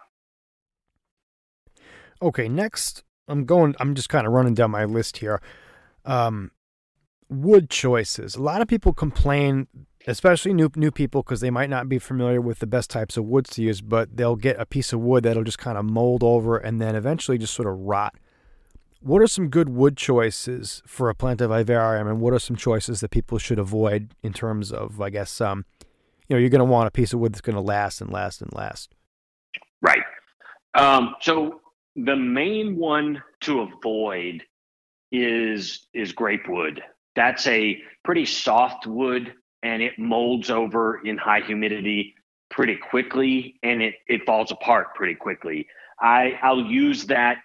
Okay, 2.20 2.48
next 2.48 3.02
I'm 3.28 3.44
going. 3.44 3.74
I'm 3.80 3.94
just 3.94 4.08
kind 4.08 4.26
of 4.26 4.32
running 4.32 4.54
down 4.54 4.70
my 4.70 4.84
list 4.84 5.18
here. 5.18 5.40
Um, 6.04 6.50
wood 7.28 7.70
choices. 7.70 8.36
A 8.36 8.42
lot 8.42 8.62
of 8.62 8.68
people 8.68 8.92
complain, 8.92 9.66
especially 10.06 10.54
new 10.54 10.70
new 10.76 10.90
people, 10.90 11.22
because 11.22 11.40
they 11.40 11.50
might 11.50 11.70
not 11.70 11.88
be 11.88 11.98
familiar 11.98 12.40
with 12.40 12.58
the 12.58 12.66
best 12.66 12.90
types 12.90 13.16
of 13.16 13.24
woods 13.24 13.50
to 13.50 13.62
use. 13.62 13.80
But 13.80 14.16
they'll 14.16 14.36
get 14.36 14.60
a 14.60 14.66
piece 14.66 14.92
of 14.92 15.00
wood 15.00 15.24
that'll 15.24 15.44
just 15.44 15.58
kind 15.58 15.78
of 15.78 15.84
mold 15.84 16.22
over 16.22 16.56
and 16.56 16.80
then 16.80 16.94
eventually 16.94 17.38
just 17.38 17.54
sort 17.54 17.68
of 17.68 17.78
rot. 17.78 18.14
What 19.00 19.22
are 19.22 19.26
some 19.26 19.48
good 19.48 19.68
wood 19.68 19.96
choices 19.96 20.82
for 20.86 21.08
a 21.08 21.14
plant 21.14 21.40
of 21.40 21.50
vivarium, 21.50 22.08
and 22.08 22.20
what 22.20 22.32
are 22.32 22.38
some 22.38 22.56
choices 22.56 23.00
that 23.00 23.10
people 23.10 23.38
should 23.38 23.58
avoid 23.58 24.14
in 24.22 24.32
terms 24.32 24.72
of, 24.72 25.00
I 25.00 25.10
guess, 25.10 25.40
um, 25.40 25.64
you 26.28 26.34
know, 26.34 26.40
you're 26.40 26.50
going 26.50 26.58
to 26.60 26.64
want 26.64 26.88
a 26.88 26.90
piece 26.90 27.12
of 27.12 27.20
wood 27.20 27.32
that's 27.32 27.40
going 27.40 27.54
to 27.54 27.60
last 27.62 28.00
and 28.00 28.10
last 28.10 28.42
and 28.42 28.52
last. 28.52 28.94
Right. 29.80 30.02
Um, 30.74 31.14
so 31.20 31.60
the 31.94 32.16
main 32.16 32.76
one 32.76 33.22
to 33.42 33.60
avoid 33.60 34.42
is 35.12 35.86
is 35.94 36.12
grape 36.12 36.48
wood. 36.48 36.82
That's 37.16 37.46
a 37.46 37.82
pretty 38.04 38.26
soft 38.26 38.86
wood 38.86 39.34
and 39.62 39.82
it 39.82 39.98
molds 39.98 40.50
over 40.50 41.00
in 41.04 41.16
high 41.16 41.40
humidity 41.40 42.14
pretty 42.50 42.76
quickly 42.76 43.58
and 43.62 43.82
it, 43.82 43.94
it 44.06 44.24
falls 44.24 44.52
apart 44.52 44.94
pretty 44.94 45.14
quickly. 45.14 45.66
I, 46.00 46.38
I'll 46.42 46.62
use 46.62 47.06
that 47.06 47.38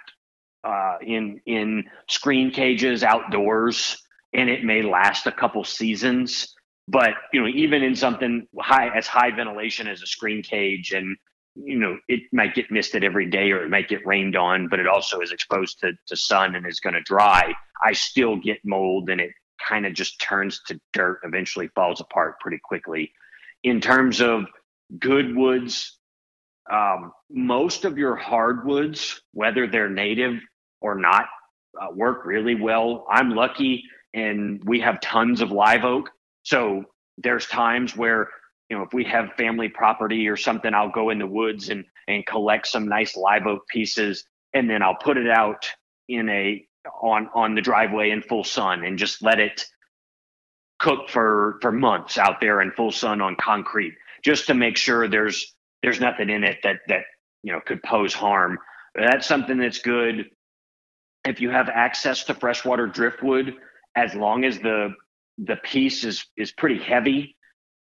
uh, 0.63 0.97
in 1.01 1.41
in 1.47 1.85
screen 2.07 2.51
cages 2.51 3.03
outdoors 3.03 3.97
and 4.33 4.49
it 4.49 4.63
may 4.63 4.83
last 4.83 5.25
a 5.25 5.31
couple 5.31 5.63
seasons. 5.63 6.53
But 6.87 7.13
you 7.33 7.41
know, 7.41 7.47
even 7.47 7.81
in 7.81 7.95
something 7.95 8.47
high 8.59 8.95
as 8.95 9.07
high 9.07 9.31
ventilation 9.31 9.87
as 9.87 10.01
a 10.01 10.05
screen 10.07 10.43
cage 10.43 10.91
and 10.91 11.17
you 11.55 11.77
know, 11.77 11.97
it 12.07 12.21
might 12.31 12.55
get 12.55 12.71
misted 12.71 13.03
every 13.03 13.29
day 13.29 13.51
or 13.51 13.63
it 13.63 13.69
might 13.69 13.89
get 13.89 14.05
rained 14.05 14.37
on, 14.37 14.69
but 14.69 14.79
it 14.79 14.87
also 14.87 15.19
is 15.19 15.31
exposed 15.31 15.79
to, 15.79 15.91
to 16.07 16.15
sun 16.15 16.55
and 16.55 16.65
is 16.65 16.79
going 16.79 16.93
to 16.93 17.01
dry. 17.01 17.53
I 17.83 17.91
still 17.91 18.37
get 18.37 18.59
mold 18.63 19.09
and 19.09 19.19
it 19.19 19.31
kind 19.67 19.85
of 19.85 19.93
just 19.93 20.19
turns 20.21 20.61
to 20.67 20.79
dirt, 20.93 21.19
eventually 21.23 21.69
falls 21.75 22.01
apart 22.01 22.39
pretty 22.39 22.59
quickly. 22.63 23.11
In 23.63 23.79
terms 23.81 24.21
of 24.21 24.45
good 24.99 25.35
woods, 25.35 25.97
um, 26.71 27.11
most 27.29 27.85
of 27.85 27.97
your 27.97 28.15
hardwoods, 28.15 29.21
whether 29.33 29.67
they're 29.67 29.89
native 29.89 30.39
or 30.81 30.95
not, 30.95 31.25
uh, 31.79 31.87
work 31.93 32.25
really 32.25 32.55
well. 32.55 33.05
I'm 33.09 33.31
lucky 33.31 33.83
and 34.13 34.61
we 34.65 34.79
have 34.81 34.99
tons 35.01 35.41
of 35.41 35.51
live 35.51 35.85
oak. 35.85 36.09
So 36.43 36.83
there's 37.17 37.45
times 37.47 37.95
where 37.95 38.29
you 38.71 38.77
know, 38.77 38.83
if 38.83 38.93
we 38.93 39.03
have 39.03 39.33
family 39.33 39.67
property 39.67 40.29
or 40.29 40.37
something, 40.37 40.73
I'll 40.73 40.89
go 40.89 41.09
in 41.09 41.19
the 41.19 41.27
woods 41.27 41.67
and 41.67 41.83
and 42.07 42.25
collect 42.25 42.67
some 42.67 42.87
nice 42.87 43.17
live 43.17 43.45
oak 43.45 43.67
pieces, 43.67 44.23
and 44.53 44.69
then 44.69 44.81
I'll 44.81 44.95
put 44.95 45.17
it 45.17 45.29
out 45.29 45.69
in 46.07 46.29
a 46.29 46.65
on 47.01 47.29
on 47.35 47.55
the 47.55 47.61
driveway 47.61 48.11
in 48.11 48.21
full 48.21 48.43
sun 48.43 48.83
and 48.83 48.97
just 48.97 49.21
let 49.23 49.39
it 49.39 49.65
cook 50.79 51.09
for 51.09 51.57
for 51.61 51.71
months 51.71 52.17
out 52.17 52.41
there 52.41 52.61
in 52.61 52.71
full 52.71 52.91
sun 52.91 53.21
on 53.21 53.35
concrete, 53.35 53.93
just 54.23 54.47
to 54.47 54.53
make 54.53 54.77
sure 54.77 55.07
there's 55.07 55.55
there's 55.83 55.99
nothing 55.99 56.29
in 56.29 56.43
it 56.43 56.59
that 56.63 56.77
that 56.87 57.03
you 57.43 57.53
know 57.53 57.59
could 57.65 57.81
pose 57.83 58.13
harm. 58.13 58.57
That's 58.95 59.27
something 59.27 59.57
that's 59.57 59.79
good. 59.79 60.29
If 61.25 61.39
you 61.41 61.51
have 61.51 61.69
access 61.69 62.23
to 62.25 62.33
freshwater 62.33 62.87
driftwood, 62.87 63.55
as 63.95 64.15
long 64.15 64.43
as 64.45 64.59
the 64.59 64.95
the 65.37 65.57
piece 65.57 66.03
is 66.03 66.25
is 66.37 66.51
pretty 66.51 66.81
heavy 66.81 67.35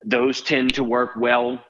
those 0.05 0.41
tend 0.41 0.75
to 0.75 0.85
work 0.85 1.11
well. 1.17 1.63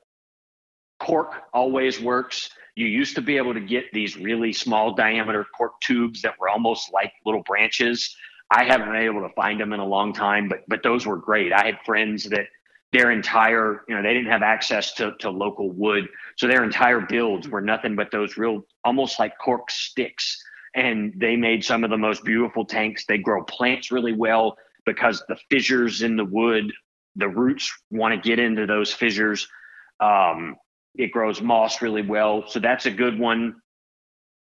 Cork 1.00 1.32
always 1.52 2.00
works. 2.00 2.50
You 2.74 2.86
used 2.86 3.14
to 3.16 3.22
be 3.22 3.36
able 3.36 3.54
to 3.54 3.60
get 3.60 3.92
these 3.92 4.16
really 4.16 4.52
small 4.52 4.94
diameter 4.94 5.46
cork 5.56 5.80
tubes 5.80 6.22
that 6.22 6.38
were 6.38 6.48
almost 6.48 6.92
like 6.92 7.12
little 7.24 7.42
branches. 7.42 8.16
I 8.50 8.64
haven't 8.64 8.88
been 8.88 9.02
able 9.02 9.26
to 9.26 9.34
find 9.34 9.60
them 9.60 9.72
in 9.72 9.80
a 9.80 9.86
long 9.86 10.12
time, 10.12 10.48
but 10.48 10.60
but 10.68 10.82
those 10.82 11.06
were 11.06 11.16
great. 11.16 11.52
I 11.52 11.66
had 11.66 11.78
friends 11.84 12.24
that 12.24 12.46
their 12.92 13.10
entire, 13.10 13.82
you 13.88 13.94
know, 13.94 14.02
they 14.02 14.14
didn't 14.14 14.30
have 14.30 14.42
access 14.42 14.94
to, 14.94 15.12
to 15.18 15.28
local 15.30 15.70
wood. 15.70 16.08
So 16.36 16.46
their 16.46 16.64
entire 16.64 17.00
builds 17.00 17.46
were 17.46 17.60
nothing 17.60 17.94
but 17.96 18.10
those 18.10 18.38
real 18.38 18.62
almost 18.84 19.18
like 19.18 19.36
cork 19.38 19.70
sticks. 19.70 20.42
And 20.74 21.12
they 21.16 21.36
made 21.36 21.64
some 21.64 21.84
of 21.84 21.90
the 21.90 21.98
most 21.98 22.24
beautiful 22.24 22.64
tanks. 22.64 23.04
They 23.06 23.18
grow 23.18 23.42
plants 23.44 23.90
really 23.92 24.14
well 24.14 24.56
because 24.86 25.22
the 25.28 25.36
fissures 25.50 26.00
in 26.02 26.16
the 26.16 26.24
wood 26.24 26.72
the 27.18 27.28
roots 27.28 27.70
want 27.90 28.14
to 28.14 28.28
get 28.28 28.38
into 28.38 28.64
those 28.64 28.92
fissures. 28.92 29.46
Um, 30.00 30.56
it 30.98 31.12
grows 31.12 31.40
moss 31.40 31.80
really 31.80 32.02
well, 32.02 32.44
so 32.46 32.58
that's 32.58 32.86
a 32.86 32.90
good 32.90 33.18
one. 33.18 33.56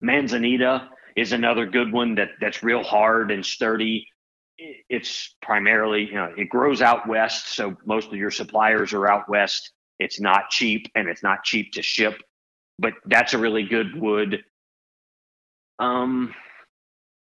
Manzanita 0.02 0.90
is 1.16 1.32
another 1.32 1.64
good 1.64 1.92
one 1.92 2.16
that 2.16 2.30
that's 2.40 2.62
real 2.62 2.82
hard 2.82 3.30
and 3.30 3.44
sturdy. 3.44 4.06
It's 4.88 5.34
primarily, 5.40 6.06
you 6.06 6.14
know, 6.14 6.32
it 6.36 6.48
grows 6.48 6.82
out 6.82 7.08
west, 7.08 7.54
so 7.54 7.76
most 7.86 8.08
of 8.08 8.14
your 8.14 8.30
suppliers 8.30 8.92
are 8.92 9.08
out 9.08 9.28
west. 9.28 9.72
It's 9.98 10.20
not 10.20 10.50
cheap 10.50 10.90
and 10.94 11.08
it's 11.08 11.22
not 11.22 11.44
cheap 11.44 11.72
to 11.74 11.82
ship, 11.82 12.20
but 12.78 12.94
that's 13.06 13.32
a 13.32 13.38
really 13.38 13.62
good 13.62 13.98
wood. 13.98 14.42
Um, 15.78 16.34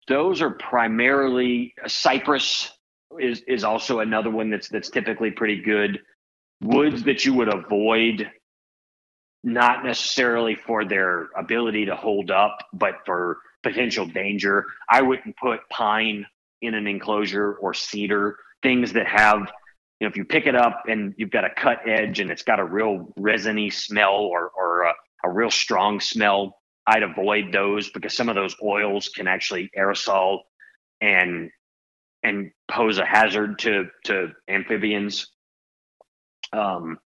those 0.08 0.40
are 0.40 0.50
primarily 0.50 1.74
cypress 1.86 2.72
is 3.20 3.42
is 3.42 3.64
also 3.64 4.00
another 4.00 4.30
one 4.30 4.50
that's 4.50 4.68
that's 4.68 4.90
typically 4.90 5.30
pretty 5.30 5.62
good. 5.62 6.00
Woods 6.60 7.04
that 7.04 7.24
you 7.24 7.34
would 7.34 7.52
avoid, 7.52 8.30
not 9.44 9.84
necessarily 9.84 10.54
for 10.54 10.84
their 10.84 11.28
ability 11.36 11.86
to 11.86 11.96
hold 11.96 12.30
up, 12.30 12.58
but 12.72 12.96
for 13.06 13.38
potential 13.62 14.06
danger. 14.06 14.66
I 14.90 15.02
wouldn't 15.02 15.36
put 15.36 15.60
pine 15.70 16.26
in 16.62 16.74
an 16.74 16.86
enclosure 16.86 17.54
or 17.54 17.74
cedar, 17.74 18.36
things 18.62 18.92
that 18.92 19.06
have, 19.06 19.40
you 20.00 20.06
know, 20.06 20.08
if 20.08 20.16
you 20.16 20.24
pick 20.24 20.46
it 20.46 20.56
up 20.56 20.84
and 20.88 21.14
you've 21.16 21.30
got 21.30 21.44
a 21.44 21.50
cut 21.50 21.78
edge 21.86 22.20
and 22.20 22.30
it's 22.30 22.42
got 22.42 22.58
a 22.60 22.64
real 22.64 23.12
resiny 23.16 23.70
smell 23.70 24.14
or, 24.14 24.50
or 24.56 24.82
a, 24.82 24.92
a 25.24 25.30
real 25.30 25.50
strong 25.50 26.00
smell, 26.00 26.58
I'd 26.86 27.02
avoid 27.02 27.52
those 27.52 27.90
because 27.90 28.16
some 28.16 28.28
of 28.28 28.34
those 28.34 28.56
oils 28.62 29.08
can 29.08 29.28
actually 29.28 29.70
aerosol 29.78 30.40
and 31.00 31.50
and 32.24 32.50
pose 32.68 32.98
a 32.98 33.04
hazard 33.04 33.58
to 33.60 33.86
to 34.04 34.32
amphibians. 34.48 35.28
Um, 36.52 36.98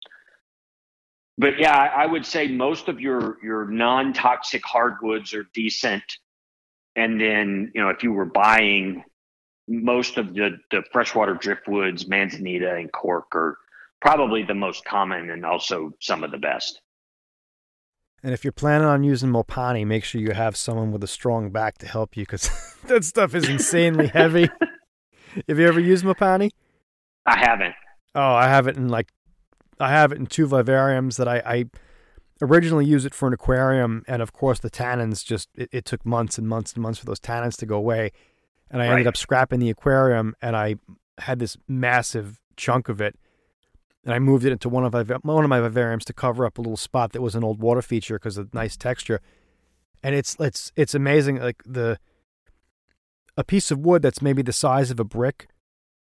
but 1.41 1.57
yeah, 1.57 1.75
I, 1.75 2.05
would 2.05 2.23
say 2.23 2.47
most 2.47 2.87
of 2.87 2.99
your 2.99 3.37
your 3.43 3.65
non 3.65 4.13
toxic 4.13 4.63
hardwoods 4.63 5.33
are 5.33 5.47
decent, 5.55 6.03
and 6.95 7.19
then 7.19 7.71
you 7.73 7.81
know 7.81 7.89
if 7.89 8.03
you 8.03 8.13
were 8.13 8.25
buying 8.25 9.03
most 9.67 10.17
of 10.17 10.35
the 10.35 10.59
the 10.69 10.83
freshwater 10.93 11.33
driftwoods, 11.33 12.07
manzanita 12.07 12.75
and 12.75 12.91
cork 12.91 13.35
are 13.35 13.57
probably 14.01 14.43
the 14.43 14.53
most 14.53 14.85
common 14.85 15.31
and 15.31 15.43
also 15.43 15.91
some 15.99 16.23
of 16.23 16.29
the 16.29 16.37
best. 16.37 16.79
And 18.21 18.35
if 18.35 18.43
you're 18.43 18.51
planning 18.51 18.87
on 18.87 19.03
using 19.03 19.31
Mopani, 19.31 19.83
make 19.83 20.03
sure 20.03 20.21
you 20.21 20.33
have 20.33 20.55
someone 20.55 20.91
with 20.91 21.03
a 21.03 21.07
strong 21.07 21.49
back 21.49 21.79
to 21.79 21.87
help 21.87 22.15
you 22.15 22.21
because 22.21 22.51
that 22.85 23.03
stuff 23.03 23.33
is 23.33 23.49
insanely 23.49 24.07
heavy. 24.07 24.47
Have 25.47 25.57
you 25.57 25.65
ever 25.65 25.79
used 25.79 26.03
Mopani? 26.05 26.51
I 27.25 27.37
haven't. 27.37 27.73
Oh, 28.13 28.33
I 28.33 28.47
have 28.47 28.67
it 28.67 28.75
in 28.75 28.89
like 28.89 29.07
I 29.81 29.89
have 29.89 30.11
it 30.11 30.17
in 30.17 30.27
two 30.27 30.47
vivariums 30.47 31.17
that 31.17 31.27
I, 31.27 31.37
I 31.45 31.65
originally 32.41 32.85
used 32.85 33.05
it 33.05 33.13
for 33.13 33.27
an 33.27 33.33
aquarium, 33.33 34.03
and 34.07 34.21
of 34.21 34.33
course 34.33 34.59
the 34.59 34.69
tannins 34.69 35.23
just 35.25 35.49
it, 35.55 35.69
it, 35.71 35.85
took 35.85 36.05
months 36.05 36.37
and 36.37 36.47
months 36.47 36.73
and 36.73 36.81
months 36.81 36.99
for 36.99 37.05
those 37.05 37.19
tannins 37.19 37.57
to 37.57 37.65
go 37.65 37.75
away. 37.77 38.11
and 38.69 38.81
I 38.81 38.85
Right. 38.85 38.91
ended 38.93 39.07
up 39.07 39.17
scrapping 39.17 39.59
the 39.59 39.69
aquarium, 39.69 40.33
and 40.41 40.55
I 40.55 40.75
had 41.17 41.39
this 41.39 41.57
massive 41.67 42.39
chunk 42.55 42.87
of 42.87 43.01
it, 43.01 43.17
and 44.05 44.13
I 44.13 44.19
moved 44.19 44.45
it 44.45 44.51
into 44.51 44.69
one 44.69 44.85
of 44.85 44.93
my 44.93 45.03
one 45.03 45.43
of 45.43 45.49
my 45.49 45.59
vivariums 45.59 46.05
to 46.05 46.13
cover 46.13 46.45
up 46.45 46.57
a 46.57 46.61
little 46.61 46.77
spot 46.77 47.11
that 47.11 47.21
was 47.21 47.35
an 47.35 47.43
old 47.43 47.59
water 47.59 47.81
feature 47.81 48.15
because 48.15 48.37
of 48.37 48.51
the 48.51 48.57
nice 48.57 48.77
texture, 48.77 49.19
and 50.01 50.15
it's 50.15 50.35
it's 50.39 50.71
it's 50.75 50.95
amazing 50.95 51.37
like 51.37 51.61
the 51.65 51.99
a 53.37 53.43
piece 53.43 53.71
of 53.71 53.79
wood 53.79 54.01
that's 54.01 54.21
maybe 54.21 54.41
the 54.41 54.53
size 54.53 54.89
of 54.91 54.99
a 54.99 55.03
brick 55.03 55.47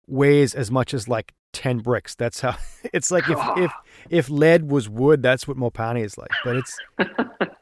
weighs 0.08 0.54
as 0.54 0.70
much 0.72 0.94
as 0.94 1.08
like 1.08 1.34
10 1.56 1.80
bricks. 1.80 2.16
That's 2.16 2.42
how 2.42 2.58
it's 2.94 3.10
like 3.10 3.30
if 3.30 3.40
if 3.58 3.72
if 4.10 4.30
lead 4.30 4.70
was 4.70 4.88
wood 4.88 5.24
that's 5.24 5.48
what 5.48 5.58
mopani 5.58 6.04
is 6.04 6.18
like. 6.18 6.32
But 6.44 6.58
it's 6.58 6.78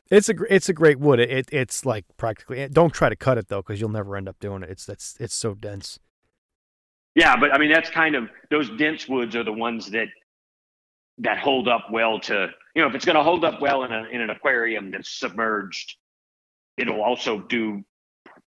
it's 0.09 0.29
a 0.29 0.33
it's 0.49 0.67
a 0.67 0.73
great 0.73 0.99
wood. 0.99 1.19
It, 1.19 1.29
it 1.29 1.49
it's 1.51 1.85
like 1.85 2.05
practically 2.17 2.59
eh, 2.59 2.67
don't 2.71 2.93
try 2.93 3.09
to 3.09 3.15
cut 3.15 3.37
it 3.37 3.47
though 3.47 3.61
because 3.61 3.79
you'll 3.79 3.89
never 3.89 4.17
end 4.17 4.27
up 4.27 4.39
doing 4.39 4.63
it. 4.63 4.69
It's 4.69 4.85
that's 4.85 5.15
it's 5.19 5.35
so 5.35 5.53
dense. 5.53 5.99
Yeah, 7.15 7.37
but 7.39 7.53
I 7.53 7.59
mean 7.59 7.71
that's 7.71 7.89
kind 7.89 8.15
of 8.15 8.29
those 8.49 8.69
dense 8.77 9.07
woods 9.07 9.35
are 9.35 9.43
the 9.43 9.53
ones 9.53 9.91
that 9.91 10.07
that 11.19 11.37
hold 11.37 11.67
up 11.67 11.85
well 11.91 12.19
to 12.19 12.49
you 12.75 12.81
know 12.81 12.87
if 12.87 12.95
it's 12.95 13.05
going 13.05 13.15
to 13.15 13.23
hold 13.23 13.45
up 13.45 13.61
well 13.61 13.83
in 13.83 13.91
a 13.93 14.05
in 14.11 14.21
an 14.21 14.31
aquarium 14.31 14.89
that's 14.89 15.19
submerged, 15.19 15.97
it'll 16.77 17.03
also 17.03 17.39
do 17.41 17.83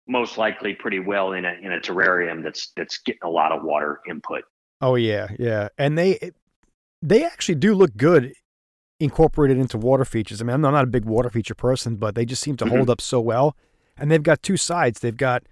most 0.08 0.38
likely 0.38 0.74
pretty 0.74 0.98
well 0.98 1.32
in 1.32 1.44
a 1.44 1.54
in 1.62 1.72
a 1.72 1.78
terrarium 1.78 2.42
that's 2.42 2.72
that's 2.76 2.98
getting 2.98 3.20
a 3.22 3.30
lot 3.30 3.52
of 3.52 3.62
water 3.62 4.00
input. 4.10 4.42
Oh 4.80 4.94
yeah 4.94 5.28
yeah. 5.38 5.68
And 5.78 5.96
they 5.98 6.30
they 7.02 7.24
actually 7.24 7.56
do 7.56 7.74
look 7.74 7.96
good 7.96 8.32
incorporated 9.00 9.58
into 9.58 9.76
water 9.78 10.04
features. 10.04 10.40
I 10.40 10.44
mean 10.44 10.54
i'm 10.54 10.60
not 10.62 10.84
a 10.84 10.86
big 10.86 11.04
water 11.04 11.28
feature 11.30 11.54
person 11.54 11.96
but 11.96 12.14
they 12.14 12.24
just 12.24 12.42
seem 12.42 12.56
to 12.58 12.64
Mhm. 12.64 12.70
hold 12.76 12.90
up 12.90 13.00
so 13.00 13.20
well. 13.20 13.56
And 13.98 14.10
they've 14.10 14.22
got 14.22 14.42
two 14.42 14.56
sides. 14.56 15.00
They've 15.00 15.16
got 15.16 15.42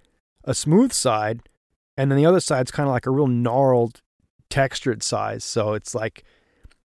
a 0.44 0.54
smooth 0.54 0.92
side 0.92 1.40
and 1.96 2.10
then 2.10 2.16
the 2.18 2.26
other 2.26 2.40
side's 2.40 2.70
kind 2.70 2.88
of 2.88 2.92
like 2.92 3.06
a 3.06 3.10
real 3.10 3.26
gnarled 3.28 4.00
textured 4.50 5.02
size. 5.02 5.44
So 5.44 5.74
it's 5.74 5.94
like 5.94 6.24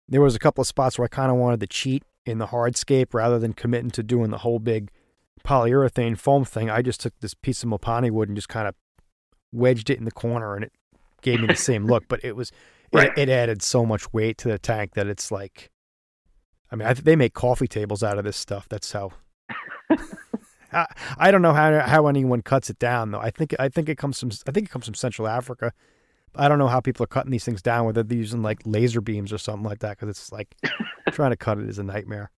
there 0.08 0.20
was 0.20 0.34
a 0.34 0.38
couple 0.38 0.62
of 0.62 0.68
spots 0.68 0.98
where 0.98 1.04
i 1.04 1.08
kind 1.08 1.30
of 1.30 1.36
wanted 1.36 1.60
to 1.60 1.66
cheat 1.66 2.02
in 2.26 2.38
the 2.38 2.46
hardscape 2.48 3.14
rather 3.14 3.38
than 3.38 3.52
committing 3.52 3.90
to 3.90 4.02
doing 4.02 4.30
the 4.30 4.38
whole 4.38 4.58
big 4.58 4.90
polyurethane 5.44 6.18
foam 6.18 6.44
thing. 6.44 6.68
I 6.70 6.82
just 6.82 7.00
took 7.00 7.14
this 7.20 7.34
piece 7.34 7.62
of 7.62 7.68
mopani 7.70 8.10
wood 8.10 8.28
and 8.28 8.36
just 8.36 8.48
kind 8.48 8.68
of 8.68 8.74
wedged 9.52 9.88
it 9.90 9.98
in 9.98 10.04
the 10.04 10.10
corner 10.10 10.54
and 10.54 10.64
it 10.64 10.72
gave 11.22 11.40
me 11.40 11.46
the 11.46 11.54
same 11.56 11.86
look 11.86 12.04
but 12.08 12.22
it 12.24 12.36
was 12.36 12.52
Right. 12.92 13.10
it, 13.18 13.28
it 13.28 13.32
added 13.32 13.60
so 13.62 13.84
much 13.84 14.12
weight 14.14 14.38
to 14.38 14.48
the 14.48 14.58
tank 14.58 14.94
that 14.94 15.06
it's 15.06 15.30
like 15.30 15.70
i 16.72 16.76
mean 16.76 16.88
I, 16.88 16.94
they 16.94 17.16
make 17.16 17.34
coffee 17.34 17.68
tables 17.68 18.02
out 18.02 18.16
of 18.18 18.24
this 18.24 18.36
stuff 18.36 18.66
that's 18.68 18.92
how 18.92 19.10
I, 20.72 20.86
I 21.18 21.30
don't 21.30 21.42
know 21.42 21.52
how 21.54 21.80
how 21.80 22.06
anyone 22.06 22.42
cuts 22.42 22.70
it 22.70 22.78
down 22.78 23.10
though 23.10 23.20
i 23.20 23.30
think 23.30 23.54
i 23.58 23.68
think 23.68 23.88
it 23.88 23.98
comes 23.98 24.18
from 24.20 24.30
i 24.46 24.52
think 24.52 24.68
it 24.68 24.70
comes 24.70 24.84
from 24.86 24.94
central 24.94 25.28
africa 25.28 25.72
i 26.34 26.48
don't 26.48 26.58
know 26.58 26.68
how 26.68 26.80
people 26.80 27.04
are 27.04 27.08
cutting 27.08 27.30
these 27.30 27.44
things 27.44 27.62
down 27.62 27.84
whether 27.86 28.02
they're 28.02 28.16
using 28.18 28.42
like 28.42 28.60
laser 28.64 29.00
beams 29.00 29.32
or 29.32 29.38
something 29.38 29.64
like 29.64 29.80
that 29.80 29.98
because 29.98 30.08
it's 30.08 30.32
like 30.32 30.54
trying 31.12 31.30
to 31.30 31.36
cut 31.36 31.58
it 31.58 31.68
is 31.68 31.78
a 31.78 31.82
nightmare 31.84 32.30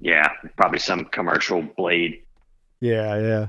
Yeah, 0.00 0.28
probably 0.56 0.78
some 0.80 1.04
commercial 1.06 1.62
blade. 1.76 2.22
Yeah, 2.80 3.20
yeah. 3.20 3.46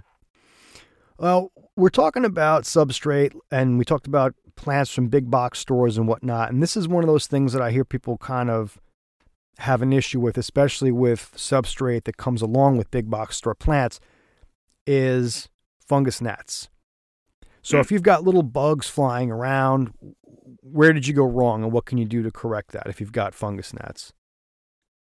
Well, 1.17 1.51
we're 1.75 1.89
talking 1.89 2.25
about 2.25 2.63
substrate 2.63 3.33
and 3.51 3.77
we 3.79 3.85
talked 3.85 4.05
about 4.07 4.35
plants 4.55 4.91
from 4.93 5.07
big 5.07 5.29
box 5.29 5.59
stores 5.59 5.97
and 5.97 6.07
whatnot. 6.07 6.51
And 6.51 6.61
this 6.61 6.77
is 6.77 6.87
one 6.87 7.03
of 7.03 7.07
those 7.07 7.27
things 7.27 7.53
that 7.53 7.61
I 7.61 7.71
hear 7.71 7.85
people 7.85 8.17
kind 8.17 8.49
of 8.49 8.77
have 9.59 9.81
an 9.81 9.93
issue 9.93 10.19
with, 10.19 10.37
especially 10.37 10.91
with 10.91 11.31
substrate 11.35 12.05
that 12.05 12.17
comes 12.17 12.41
along 12.41 12.77
with 12.77 12.91
big 12.91 13.09
box 13.09 13.37
store 13.37 13.55
plants, 13.55 13.99
is 14.87 15.49
fungus 15.87 16.21
gnats. 16.21 16.69
So 17.61 17.77
Mm. 17.77 17.81
if 17.81 17.91
you've 17.91 18.03
got 18.03 18.23
little 18.23 18.43
bugs 18.43 18.89
flying 18.89 19.31
around, 19.31 19.93
where 20.61 20.91
did 20.91 21.07
you 21.07 21.13
go 21.13 21.25
wrong 21.25 21.63
and 21.63 21.71
what 21.71 21.85
can 21.85 21.97
you 21.97 22.05
do 22.05 22.23
to 22.23 22.31
correct 22.31 22.71
that 22.71 22.87
if 22.87 22.99
you've 22.99 23.11
got 23.11 23.33
fungus 23.33 23.73
gnats? 23.73 24.13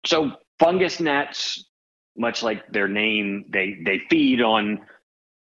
So 0.05 0.31
fungus 0.59 0.99
gnats, 0.99 1.65
much 2.17 2.43
like 2.43 2.67
their 2.71 2.87
name, 2.87 3.45
they 3.49 3.77
they 3.83 3.99
feed 4.09 4.41
on 4.41 4.85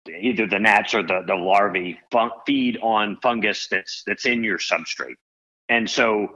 either 0.08 0.48
the 0.48 0.60
gnats 0.60 0.94
or 0.94 1.04
the 1.04 1.24
the 1.26 1.36
larvae 1.36 2.00
fun, 2.12 2.32
feed 2.46 2.78
on 2.82 3.18
fungus 3.22 3.68
that's 3.70 4.04
that's 4.06 4.26
in 4.26 4.44
your 4.44 4.58
substrate. 4.58 5.16
And 5.70 5.90
so 5.90 6.28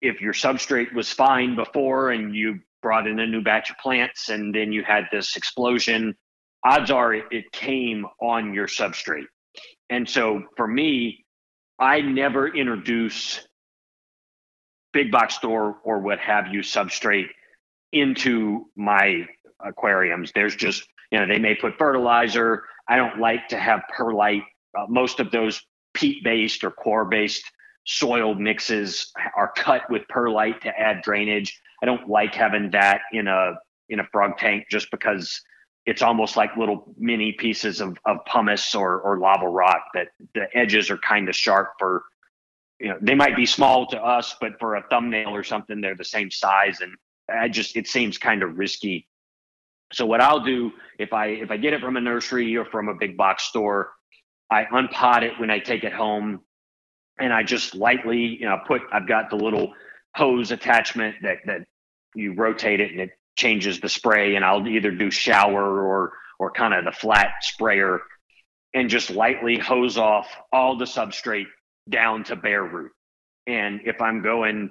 if 0.00 0.20
your 0.20 0.32
substrate 0.32 0.92
was 0.92 1.12
fine 1.12 1.54
before 1.54 2.10
and 2.10 2.34
you 2.34 2.60
brought 2.82 3.06
in 3.06 3.20
a 3.20 3.26
new 3.26 3.42
batch 3.42 3.70
of 3.70 3.78
plants 3.78 4.28
and 4.28 4.54
then 4.54 4.72
you 4.72 4.82
had 4.82 5.04
this 5.12 5.36
explosion, 5.36 6.16
odds 6.64 6.90
are 6.90 7.14
it, 7.14 7.24
it 7.30 7.52
came 7.52 8.06
on 8.20 8.52
your 8.52 8.66
substrate. 8.66 9.26
And 9.90 10.08
so 10.08 10.42
for 10.56 10.66
me, 10.66 11.24
I 11.78 12.00
never 12.00 12.48
introduce 12.48 13.46
big 14.92 15.10
box 15.10 15.36
store 15.36 15.78
or 15.84 16.00
what 16.00 16.18
have 16.18 16.48
you 16.48 16.60
substrate 16.60 17.28
into 17.92 18.66
my 18.76 19.26
aquariums. 19.64 20.32
There's 20.34 20.56
just, 20.56 20.86
you 21.12 21.20
know, 21.20 21.26
they 21.26 21.38
may 21.38 21.54
put 21.54 21.76
fertilizer. 21.78 22.64
I 22.88 22.96
don't 22.96 23.20
like 23.20 23.46
to 23.48 23.58
have 23.58 23.82
perlite. 23.94 24.42
Uh, 24.76 24.86
most 24.88 25.20
of 25.20 25.30
those 25.30 25.60
peat 25.92 26.24
based 26.24 26.64
or 26.64 26.70
core 26.70 27.04
based 27.04 27.44
soil 27.86 28.34
mixes 28.34 29.12
are 29.36 29.52
cut 29.54 29.82
with 29.90 30.08
perlite 30.08 30.62
to 30.62 30.68
add 30.68 31.02
drainage. 31.02 31.60
I 31.82 31.86
don't 31.86 32.08
like 32.08 32.34
having 32.34 32.70
that 32.70 33.02
in 33.12 33.28
a 33.28 33.52
in 33.90 34.00
a 34.00 34.04
frog 34.10 34.38
tank 34.38 34.64
just 34.70 34.90
because 34.90 35.40
it's 35.84 36.00
almost 36.00 36.36
like 36.36 36.56
little 36.56 36.94
mini 36.96 37.32
pieces 37.32 37.80
of, 37.80 37.98
of 38.06 38.18
pumice 38.24 38.74
or, 38.74 39.00
or 39.00 39.18
lava 39.18 39.48
rock 39.48 39.82
that 39.94 40.08
the 40.34 40.46
edges 40.56 40.90
are 40.90 40.98
kind 40.98 41.28
of 41.28 41.36
sharp 41.36 41.72
for 41.78 42.04
you 42.78 42.88
know 42.88 42.96
they 43.02 43.16
might 43.16 43.36
be 43.36 43.44
small 43.44 43.86
to 43.86 44.00
us 44.00 44.36
but 44.40 44.52
for 44.58 44.76
a 44.76 44.84
thumbnail 44.88 45.34
or 45.34 45.42
something 45.42 45.80
they're 45.80 45.96
the 45.96 46.04
same 46.04 46.30
size 46.30 46.80
and 46.80 46.94
i 47.28 47.48
just 47.48 47.76
it 47.76 47.86
seems 47.86 48.16
kind 48.16 48.42
of 48.42 48.56
risky 48.56 49.06
so 49.92 50.06
what 50.06 50.20
i'll 50.20 50.44
do 50.44 50.70
if 50.98 51.12
i 51.12 51.26
if 51.26 51.50
i 51.50 51.56
get 51.56 51.72
it 51.72 51.80
from 51.80 51.96
a 51.96 52.00
nursery 52.00 52.56
or 52.56 52.64
from 52.66 52.88
a 52.88 52.94
big 52.94 53.16
box 53.16 53.44
store 53.44 53.92
i 54.50 54.64
unpot 54.64 55.22
it 55.22 55.32
when 55.38 55.50
i 55.50 55.58
take 55.58 55.84
it 55.84 55.92
home 55.92 56.40
and 57.18 57.32
i 57.32 57.42
just 57.42 57.74
lightly 57.74 58.38
you 58.40 58.46
know 58.46 58.58
put 58.66 58.82
i've 58.92 59.08
got 59.08 59.30
the 59.30 59.36
little 59.36 59.72
hose 60.14 60.50
attachment 60.50 61.16
that 61.22 61.38
that 61.46 61.60
you 62.14 62.34
rotate 62.34 62.80
it 62.80 62.90
and 62.90 63.00
it 63.00 63.10
changes 63.36 63.80
the 63.80 63.88
spray 63.88 64.36
and 64.36 64.44
i'll 64.44 64.66
either 64.66 64.90
do 64.90 65.10
shower 65.10 65.82
or 65.82 66.12
or 66.38 66.50
kind 66.50 66.74
of 66.74 66.84
the 66.84 66.92
flat 66.92 67.30
sprayer 67.40 68.00
and 68.74 68.88
just 68.88 69.10
lightly 69.10 69.58
hose 69.58 69.98
off 69.98 70.28
all 70.52 70.76
the 70.76 70.84
substrate 70.84 71.46
down 71.88 72.24
to 72.24 72.36
bare 72.36 72.64
root. 72.64 72.92
And 73.46 73.80
if 73.84 74.00
I'm 74.00 74.22
going, 74.22 74.70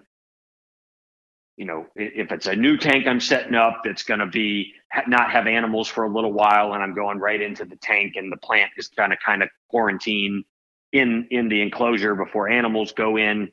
you 1.57 1.65
know, 1.65 1.85
if 1.95 2.31
it's 2.31 2.47
a 2.47 2.55
new 2.55 2.77
tank 2.77 3.07
I'm 3.07 3.19
setting 3.19 3.55
up 3.55 3.81
that's 3.83 4.03
going 4.03 4.19
to 4.19 4.27
be 4.27 4.73
not 5.07 5.31
have 5.31 5.47
animals 5.47 5.87
for 5.87 6.05
a 6.05 6.09
little 6.09 6.33
while, 6.33 6.73
and 6.73 6.81
I'm 6.81 6.95
going 6.95 7.19
right 7.19 7.41
into 7.41 7.65
the 7.65 7.75
tank, 7.75 8.13
and 8.15 8.31
the 8.31 8.37
plant 8.37 8.71
is 8.77 8.87
going 8.87 9.11
to 9.11 9.17
kind 9.17 9.43
of 9.43 9.49
quarantine 9.69 10.43
in 10.91 11.27
in 11.31 11.49
the 11.49 11.61
enclosure 11.61 12.15
before 12.15 12.49
animals 12.49 12.91
go 12.93 13.17
in, 13.17 13.51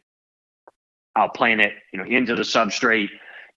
I'll 1.15 1.29
plant 1.29 1.61
it, 1.61 1.73
you 1.93 1.99
know, 1.99 2.05
into 2.05 2.35
the 2.35 2.43
substrate. 2.43 3.09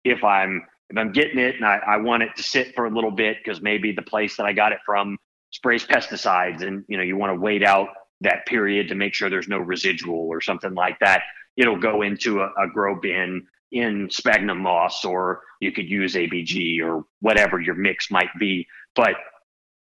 If 0.04 0.24
I'm 0.24 0.64
if 0.90 0.98
I'm 0.98 1.12
getting 1.12 1.40
it 1.40 1.56
and 1.56 1.66
I, 1.66 1.80
I 1.88 1.98
want 1.98 2.24
it 2.24 2.36
to 2.36 2.44
sit 2.44 2.76
for 2.76 2.86
a 2.86 2.90
little 2.90 3.12
bit 3.12 3.38
because 3.44 3.62
maybe 3.62 3.92
the 3.94 4.02
place 4.02 4.36
that 4.38 4.46
I 4.46 4.54
got 4.54 4.72
it 4.74 4.80
from 4.86 5.18
sprays 5.52 5.86
pesticides, 5.86 6.62
and 6.62 6.84
you 6.88 6.98
know, 6.98 7.04
you 7.04 7.18
want 7.18 7.34
to 7.34 7.40
wait 7.40 7.64
out 7.64 7.90
that 8.22 8.46
period 8.46 8.88
to 8.90 8.96
make 8.96 9.14
sure 9.14 9.30
there's 9.30 9.48
no 9.48 9.58
residual 9.58 10.28
or 10.28 10.42
something 10.42 10.74
like 10.74 11.00
that. 11.00 11.24
It'll 11.58 11.80
go 11.80 12.02
into 12.02 12.42
a, 12.42 12.48
a 12.48 12.68
grow 12.72 13.00
bin 13.00 13.48
in 13.72 14.10
sphagnum 14.10 14.60
moss, 14.60 15.06
or 15.06 15.42
you 15.60 15.72
could 15.72 15.90
use 15.90 16.16
ABG 16.16 16.82
or 16.84 17.06
whatever 17.22 17.60
your 17.60 17.76
mix 17.76 18.12
might 18.12 18.30
be. 18.40 18.68
But 18.96 19.16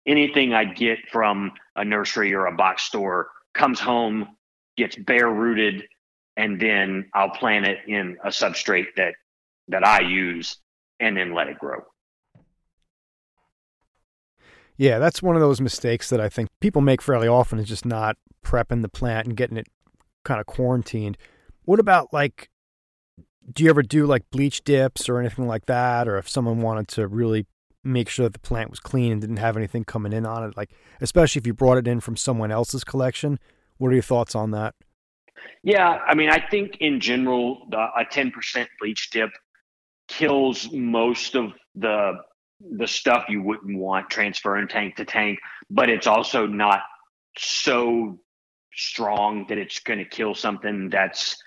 anything 0.08 0.54
I 0.54 0.66
get 0.66 1.00
from 1.12 1.52
a 1.76 1.86
nursery 1.86 2.34
or 2.34 2.48
a 2.48 2.56
box 2.56 2.84
store 2.84 3.30
comes 3.54 3.80
home, 3.80 4.36
gets 4.78 4.96
bare 4.96 5.30
rooted, 5.30 5.84
and 6.38 6.60
then 6.60 7.10
I'll 7.14 7.30
plant 7.30 7.66
it 7.66 7.80
in 7.88 8.18
a 8.24 8.30
substrate 8.30 8.96
that 8.98 9.14
that 9.68 9.86
I 9.86 10.02
use, 10.02 10.58
and 11.00 11.18
then 11.18 11.34
let 11.34 11.48
it 11.48 11.58
grow. 11.58 11.82
Yeah, 14.78 15.00
that's 15.00 15.24
one 15.24 15.36
of 15.36 15.42
those 15.42 15.62
mistakes 15.62 16.10
that 16.10 16.20
I 16.20 16.30
think 16.30 16.50
people 16.60 16.82
make 16.82 17.02
fairly 17.02 17.28
often 17.28 17.60
is 17.60 17.68
just 17.68 17.86
not 17.86 18.18
prepping 18.46 18.82
the 18.82 18.90
plant 18.90 19.28
and 19.28 19.38
getting 19.38 19.58
it 19.58 19.68
kind 20.24 20.40
of 20.40 20.46
quarantined. 20.46 21.18
What 21.64 21.80
about 21.80 22.14
like 22.14 22.50
do 23.54 23.64
you 23.64 23.70
ever 23.70 23.82
do 23.82 24.06
like 24.06 24.24
bleach 24.32 24.64
dips 24.64 25.08
or 25.08 25.20
anything 25.20 25.48
like 25.48 25.66
that 25.66 26.08
or 26.08 26.18
if 26.18 26.28
someone 26.28 26.62
wanted 26.62 26.88
to 26.88 27.08
really 27.08 27.46
make 27.84 28.10
sure 28.10 28.26
that 28.26 28.34
the 28.34 28.40
plant 28.40 28.70
was 28.70 28.80
clean 28.80 29.12
and 29.12 29.22
didn't 29.22 29.38
have 29.38 29.56
anything 29.56 29.84
coming 29.84 30.12
in 30.12 30.26
on 30.26 30.44
it 30.44 30.58
like 30.58 30.72
especially 31.02 31.40
if 31.40 31.48
you 31.48 31.54
brought 31.54 31.78
it 31.78 31.88
in 31.88 32.00
from 32.00 32.16
someone 32.16 32.52
else's 32.52 32.84
collection, 32.84 33.40
what 33.78 33.90
are 33.90 33.94
your 33.94 34.02
thoughts 34.02 34.36
on 34.36 34.52
that? 34.52 34.76
Yeah, 35.64 36.00
I 36.08 36.16
mean, 36.16 36.30
I 36.30 36.40
think 36.40 36.78
in 36.80 37.00
general, 37.00 37.68
the, 37.70 37.78
a 37.78 38.06
ten 38.10 38.32
percent 38.32 38.70
bleach 38.80 39.10
dip 39.12 39.32
kills 40.08 40.72
most 40.72 41.36
of 41.36 41.54
the 41.76 42.14
the 42.78 42.88
stuff 42.88 43.26
you 43.28 43.42
wouldn't 43.42 43.78
want 43.78 44.10
transferring 44.10 44.68
tank 44.68 44.96
to 44.96 45.06
tank, 45.06 45.40
but 45.70 45.90
it's 45.90 46.08
also 46.08 46.48
not 46.48 46.82
so 47.38 48.20
strong 48.74 49.46
that 49.50 49.58
it's 49.58 49.80
going 49.80 50.00
to 50.00 50.06
kill 50.06 50.34
something 50.34 50.90
that's 50.90 51.38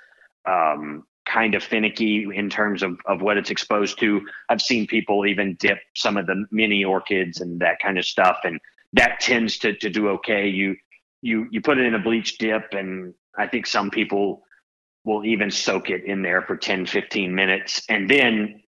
um, 0.47 1.05
kind 1.29 1.55
of 1.55 1.63
finicky 1.63 2.27
in 2.35 2.49
terms 2.51 2.83
of, 2.83 2.99
of 3.07 3.21
what 3.21 3.37
it's 3.37 3.51
exposed 3.51 3.99
to. 4.01 4.27
I've 4.49 4.63
seen 4.63 4.87
people 4.87 5.27
even 5.27 5.57
dip 5.61 5.79
some 5.95 6.17
of 6.17 6.27
the 6.27 6.47
mini 6.51 6.85
orchids 6.85 7.41
and 7.41 7.61
that 7.61 7.79
kind 7.81 7.99
of 7.99 8.05
stuff, 8.05 8.39
and 8.45 8.59
that 8.95 9.21
tends 9.21 9.59
to, 9.59 9.75
to 9.77 9.91
do 9.91 10.09
okay. 10.11 10.49
You 10.49 10.77
you 11.21 11.47
you 11.51 11.61
put 11.61 11.79
it 11.79 11.85
in 11.85 11.95
a 11.95 11.99
bleach 11.99 12.39
dip, 12.39 12.73
and 12.73 13.15
I 13.37 13.47
think 13.47 13.67
some 13.67 13.91
people 13.91 14.43
will 15.05 15.25
even 15.25 15.51
soak 15.51 15.91
it 15.91 16.05
in 16.05 16.23
there 16.23 16.43
for 16.43 16.57
10, 16.57 16.87
15 16.87 17.35
minutes, 17.35 17.83
and 17.89 18.09
then 18.11 18.63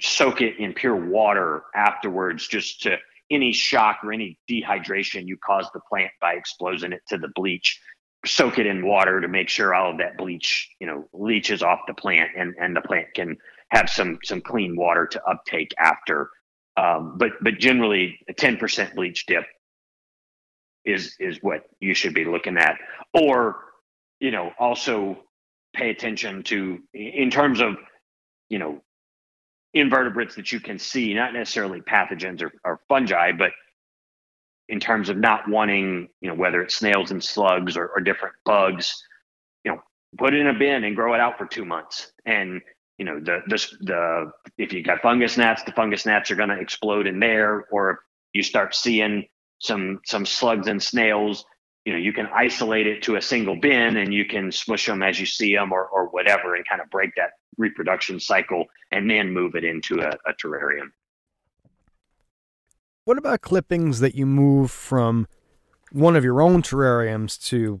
soak 0.00 0.40
it 0.40 0.58
in 0.58 0.74
pure 0.74 0.96
water 0.96 1.62
afterwards, 1.74 2.46
just 2.46 2.82
to 2.82 2.96
any 3.30 3.52
shock 3.52 3.98
or 4.02 4.12
any 4.12 4.38
dehydration 4.50 5.26
you 5.26 5.36
cause 5.36 5.68
the 5.74 5.80
plant 5.80 6.10
by 6.20 6.32
exposing 6.32 6.92
it 6.92 7.02
to 7.08 7.18
the 7.18 7.28
bleach 7.34 7.80
soak 8.28 8.58
it 8.58 8.66
in 8.66 8.86
water 8.86 9.20
to 9.20 9.28
make 9.28 9.48
sure 9.48 9.74
all 9.74 9.92
of 9.92 9.98
that 9.98 10.16
bleach, 10.16 10.70
you 10.80 10.86
know, 10.86 11.08
leaches 11.12 11.62
off 11.62 11.80
the 11.86 11.94
plant 11.94 12.30
and, 12.36 12.54
and 12.60 12.76
the 12.76 12.80
plant 12.80 13.08
can 13.14 13.36
have 13.70 13.90
some 13.90 14.18
some 14.24 14.40
clean 14.40 14.76
water 14.76 15.06
to 15.06 15.22
uptake 15.24 15.74
after. 15.78 16.30
Um, 16.76 17.16
but 17.18 17.32
but 17.40 17.58
generally, 17.58 18.18
a 18.28 18.32
ten 18.32 18.56
percent 18.56 18.94
bleach 18.94 19.26
dip 19.26 19.44
is 20.84 21.16
is 21.18 21.38
what 21.42 21.64
you 21.80 21.94
should 21.94 22.14
be 22.14 22.24
looking 22.24 22.56
at, 22.56 22.76
or 23.12 23.56
you 24.20 24.30
know, 24.30 24.52
also 24.58 25.18
pay 25.74 25.90
attention 25.90 26.42
to 26.44 26.78
in 26.94 27.30
terms 27.30 27.60
of 27.60 27.76
you 28.48 28.58
know 28.58 28.80
invertebrates 29.74 30.34
that 30.36 30.50
you 30.50 30.60
can 30.60 30.78
see, 30.78 31.14
not 31.14 31.34
necessarily 31.34 31.80
pathogens 31.80 32.42
or, 32.42 32.52
or 32.64 32.80
fungi, 32.88 33.32
but 33.32 33.52
in 34.68 34.80
terms 34.80 35.08
of 35.08 35.16
not 35.16 35.48
wanting, 35.48 36.08
you 36.20 36.28
know, 36.28 36.34
whether 36.34 36.60
it's 36.62 36.74
snails 36.74 37.10
and 37.10 37.22
slugs 37.22 37.76
or, 37.76 37.88
or 37.88 38.00
different 38.00 38.34
bugs, 38.44 39.02
you 39.64 39.72
know, 39.72 39.80
put 40.18 40.34
it 40.34 40.40
in 40.40 40.48
a 40.48 40.58
bin 40.58 40.84
and 40.84 40.96
grow 40.96 41.14
it 41.14 41.20
out 41.20 41.38
for 41.38 41.46
two 41.46 41.64
months. 41.64 42.12
And 42.26 42.60
you 42.98 43.04
know, 43.04 43.20
the 43.20 43.40
the 43.46 43.66
the 43.80 44.32
if 44.58 44.72
you 44.72 44.82
got 44.82 45.00
fungus 45.02 45.36
gnats, 45.36 45.62
the 45.62 45.72
fungus 45.72 46.04
gnats 46.04 46.30
are 46.30 46.36
going 46.36 46.48
to 46.48 46.60
explode 46.60 47.06
in 47.06 47.20
there. 47.20 47.64
Or 47.70 48.00
you 48.32 48.42
start 48.42 48.74
seeing 48.74 49.26
some 49.60 50.00
some 50.04 50.26
slugs 50.26 50.66
and 50.66 50.82
snails, 50.82 51.44
you 51.84 51.92
know, 51.92 51.98
you 51.98 52.12
can 52.12 52.26
isolate 52.34 52.86
it 52.86 53.02
to 53.04 53.16
a 53.16 53.22
single 53.22 53.56
bin 53.56 53.96
and 53.96 54.12
you 54.12 54.24
can 54.24 54.50
smush 54.50 54.86
them 54.86 55.02
as 55.02 55.18
you 55.18 55.26
see 55.26 55.54
them 55.54 55.72
or 55.72 55.86
or 55.86 56.08
whatever, 56.08 56.56
and 56.56 56.68
kind 56.68 56.82
of 56.82 56.90
break 56.90 57.14
that 57.16 57.30
reproduction 57.56 58.18
cycle, 58.20 58.66
and 58.90 59.08
then 59.08 59.32
move 59.32 59.54
it 59.54 59.64
into 59.64 60.00
a, 60.00 60.10
a 60.28 60.34
terrarium. 60.34 60.90
What 63.08 63.16
about 63.16 63.40
clippings 63.40 64.00
that 64.00 64.14
you 64.14 64.26
move 64.26 64.70
from 64.70 65.28
one 65.92 66.14
of 66.14 66.24
your 66.24 66.42
own 66.42 66.60
terrariums 66.60 67.42
to 67.46 67.80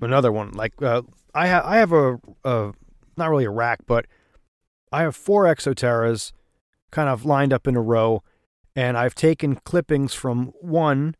another 0.00 0.32
one? 0.32 0.52
Like 0.52 0.80
uh, 0.80 1.02
I 1.34 1.46
have, 1.48 1.64
I 1.66 1.76
have 1.76 1.92
a, 1.92 2.18
a 2.42 2.72
not 3.18 3.28
really 3.28 3.44
a 3.44 3.50
rack, 3.50 3.80
but 3.86 4.06
I 4.90 5.02
have 5.02 5.14
four 5.14 5.44
Exo 5.44 5.74
Terras 5.74 6.32
kind 6.90 7.10
of 7.10 7.26
lined 7.26 7.52
up 7.52 7.68
in 7.68 7.76
a 7.76 7.82
row, 7.82 8.22
and 8.74 8.96
I've 8.96 9.14
taken 9.14 9.56
clippings 9.56 10.14
from 10.14 10.54
one 10.62 11.16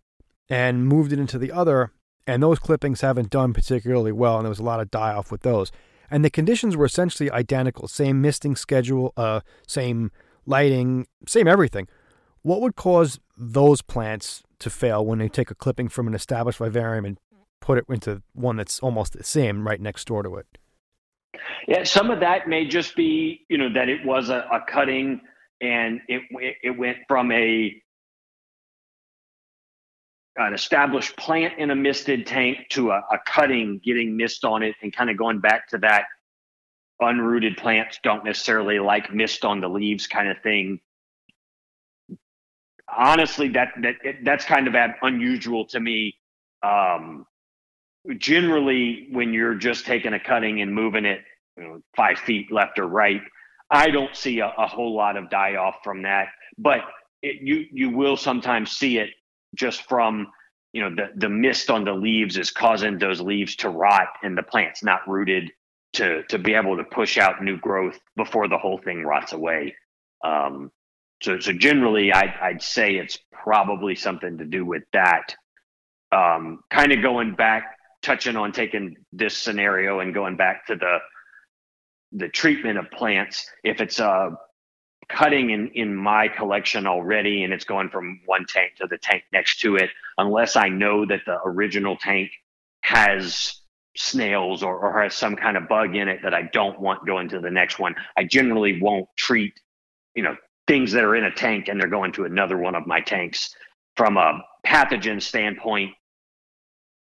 and 0.48 0.86
moved 0.86 1.12
it 1.12 1.18
into 1.18 1.36
the 1.36 1.52
other, 1.52 1.92
and 2.26 2.42
those 2.42 2.58
clippings 2.58 3.02
haven't 3.02 3.28
done 3.28 3.52
particularly 3.52 4.12
well, 4.12 4.38
and 4.38 4.46
there 4.46 4.50
was 4.50 4.60
a 4.60 4.64
lot 4.64 4.80
of 4.80 4.90
die 4.90 5.12
off 5.12 5.30
with 5.30 5.42
those. 5.42 5.70
And 6.10 6.24
the 6.24 6.30
conditions 6.30 6.74
were 6.74 6.86
essentially 6.86 7.30
identical, 7.30 7.86
same 7.86 8.22
misting 8.22 8.56
schedule, 8.56 9.12
uh, 9.18 9.40
same 9.66 10.10
lighting, 10.46 11.06
same 11.26 11.46
everything. 11.46 11.86
What 12.42 12.60
would 12.60 12.76
cause 12.76 13.20
those 13.36 13.82
plants 13.82 14.42
to 14.60 14.70
fail 14.70 15.04
when 15.04 15.18
they 15.18 15.28
take 15.28 15.50
a 15.50 15.54
clipping 15.54 15.88
from 15.88 16.06
an 16.06 16.14
established 16.14 16.58
vivarium 16.58 17.04
and 17.04 17.18
put 17.60 17.78
it 17.78 17.84
into 17.88 18.22
one 18.32 18.56
that's 18.56 18.80
almost 18.80 19.12
the 19.12 19.24
same 19.24 19.66
right 19.66 19.80
next 19.80 20.06
door 20.06 20.22
to 20.22 20.36
it? 20.36 20.46
Yeah, 21.68 21.84
some 21.84 22.10
of 22.10 22.20
that 22.20 22.48
may 22.48 22.66
just 22.66 22.96
be, 22.96 23.44
you 23.48 23.58
know, 23.58 23.72
that 23.72 23.88
it 23.88 24.04
was 24.04 24.30
a, 24.30 24.46
a 24.52 24.64
cutting 24.66 25.20
and 25.60 26.00
it 26.08 26.22
it 26.62 26.78
went 26.78 26.98
from 27.06 27.30
a 27.32 27.80
an 30.36 30.54
established 30.54 31.16
plant 31.16 31.58
in 31.58 31.70
a 31.70 31.76
misted 31.76 32.26
tank 32.26 32.58
to 32.70 32.90
a, 32.90 32.98
a 33.10 33.18
cutting 33.26 33.80
getting 33.84 34.16
mist 34.16 34.44
on 34.44 34.62
it 34.62 34.74
and 34.82 34.94
kind 34.94 35.10
of 35.10 35.16
going 35.16 35.38
back 35.38 35.68
to 35.68 35.78
that 35.78 36.04
unrooted 37.02 37.56
plants 37.58 37.98
don't 38.02 38.24
necessarily 38.24 38.78
like 38.78 39.12
mist 39.12 39.44
on 39.44 39.60
the 39.60 39.68
leaves 39.68 40.06
kind 40.06 40.28
of 40.28 40.40
thing 40.42 40.80
honestly, 42.96 43.48
that 43.50 43.68
that 43.82 43.94
that's 44.24 44.44
kind 44.44 44.68
of 44.68 44.74
unusual 45.02 45.66
to 45.66 45.80
me. 45.80 46.16
Um, 46.62 47.26
generally, 48.18 49.08
when 49.12 49.32
you're 49.32 49.54
just 49.54 49.86
taking 49.86 50.12
a 50.12 50.20
cutting 50.20 50.60
and 50.60 50.74
moving 50.74 51.04
it 51.04 51.20
you 51.56 51.64
know, 51.64 51.80
five 51.96 52.18
feet 52.18 52.50
left 52.50 52.78
or 52.78 52.86
right, 52.86 53.20
I 53.70 53.90
don't 53.90 54.14
see 54.16 54.40
a, 54.40 54.52
a 54.56 54.66
whole 54.66 54.94
lot 54.94 55.16
of 55.16 55.30
die 55.30 55.56
off 55.56 55.76
from 55.84 56.02
that. 56.02 56.28
But 56.58 56.80
it, 57.22 57.36
you 57.42 57.66
you 57.72 57.90
will 57.90 58.16
sometimes 58.16 58.72
see 58.72 58.98
it 58.98 59.10
just 59.54 59.88
from 59.88 60.28
you 60.72 60.82
know 60.82 60.94
the 60.94 61.10
the 61.16 61.28
mist 61.28 61.70
on 61.70 61.84
the 61.84 61.92
leaves 61.92 62.36
is 62.36 62.50
causing 62.50 62.98
those 62.98 63.20
leaves 63.20 63.56
to 63.56 63.68
rot 63.68 64.08
and 64.22 64.36
the 64.36 64.42
plant's 64.42 64.82
not 64.82 65.06
rooted 65.08 65.50
to 65.94 66.22
to 66.24 66.38
be 66.38 66.54
able 66.54 66.76
to 66.76 66.84
push 66.84 67.18
out 67.18 67.42
new 67.42 67.58
growth 67.58 67.98
before 68.16 68.48
the 68.48 68.58
whole 68.58 68.78
thing 68.78 69.02
rots 69.02 69.32
away. 69.32 69.74
Um, 70.24 70.70
so, 71.22 71.38
so 71.38 71.52
generally, 71.52 72.12
I'd, 72.12 72.34
I'd 72.40 72.62
say 72.62 72.96
it's 72.96 73.18
probably 73.32 73.94
something 73.94 74.38
to 74.38 74.44
do 74.44 74.64
with 74.64 74.84
that. 74.92 75.34
Um, 76.12 76.60
kind 76.70 76.92
of 76.92 77.02
going 77.02 77.34
back, 77.34 77.76
touching 78.02 78.36
on 78.36 78.52
taking 78.52 78.96
this 79.12 79.36
scenario 79.36 80.00
and 80.00 80.14
going 80.14 80.36
back 80.36 80.66
to 80.66 80.76
the 80.76 80.98
the 82.12 82.28
treatment 82.28 82.76
of 82.76 82.90
plants. 82.90 83.48
If 83.62 83.80
it's 83.80 84.00
a 84.00 84.08
uh, 84.08 84.30
cutting 85.08 85.50
in 85.50 85.68
in 85.74 85.94
my 85.94 86.28
collection 86.28 86.86
already, 86.86 87.44
and 87.44 87.52
it's 87.52 87.64
going 87.64 87.90
from 87.90 88.20
one 88.24 88.46
tank 88.46 88.76
to 88.76 88.86
the 88.86 88.98
tank 88.98 89.24
next 89.32 89.60
to 89.60 89.76
it, 89.76 89.90
unless 90.18 90.56
I 90.56 90.68
know 90.68 91.04
that 91.06 91.20
the 91.26 91.38
original 91.44 91.96
tank 91.96 92.30
has 92.80 93.60
snails 93.96 94.62
or, 94.62 94.78
or 94.78 95.02
has 95.02 95.14
some 95.14 95.36
kind 95.36 95.56
of 95.56 95.68
bug 95.68 95.94
in 95.94 96.08
it 96.08 96.20
that 96.22 96.32
I 96.32 96.42
don't 96.42 96.80
want 96.80 97.06
going 97.06 97.28
to 97.28 97.40
the 97.40 97.50
next 97.50 97.78
one, 97.78 97.94
I 98.16 98.24
generally 98.24 98.80
won't 98.80 99.08
treat 99.16 99.52
you 100.14 100.22
know 100.22 100.36
things 100.70 100.92
that 100.92 101.02
are 101.02 101.16
in 101.16 101.24
a 101.24 101.32
tank 101.32 101.66
and 101.66 101.80
they're 101.80 101.88
going 101.88 102.12
to 102.12 102.24
another 102.24 102.56
one 102.56 102.76
of 102.76 102.86
my 102.86 103.00
tanks. 103.00 103.52
From 103.96 104.16
a 104.16 104.40
pathogen 104.64 105.20
standpoint, 105.20 105.90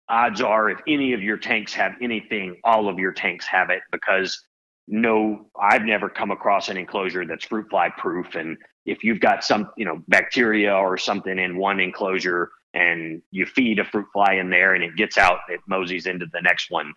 odds 0.08 0.40
are 0.40 0.70
if 0.70 0.80
any 0.88 1.12
of 1.12 1.22
your 1.22 1.36
tanks 1.36 1.72
have 1.74 1.92
anything, 2.02 2.56
all 2.64 2.88
of 2.88 2.98
your 2.98 3.12
tanks 3.12 3.46
have 3.46 3.70
it 3.70 3.80
because 3.92 4.42
no, 4.88 5.46
I've 5.58 5.84
never 5.84 6.08
come 6.08 6.32
across 6.32 6.68
an 6.68 6.76
enclosure 6.76 7.24
that's 7.24 7.44
fruit 7.44 7.70
fly 7.70 7.90
proof. 7.96 8.34
And 8.34 8.58
if 8.86 9.04
you've 9.04 9.20
got 9.20 9.44
some, 9.44 9.70
you 9.76 9.84
know, 9.84 10.02
bacteria 10.08 10.74
or 10.74 10.98
something 10.98 11.38
in 11.38 11.56
one 11.56 11.78
enclosure 11.78 12.50
and 12.74 13.22
you 13.30 13.46
feed 13.46 13.78
a 13.78 13.84
fruit 13.84 14.06
fly 14.12 14.34
in 14.34 14.50
there 14.50 14.74
and 14.74 14.82
it 14.82 14.96
gets 14.96 15.16
out, 15.16 15.38
it 15.48 15.60
moseys 15.68 16.06
into 16.06 16.26
the 16.32 16.42
next 16.42 16.72
one, 16.72 16.92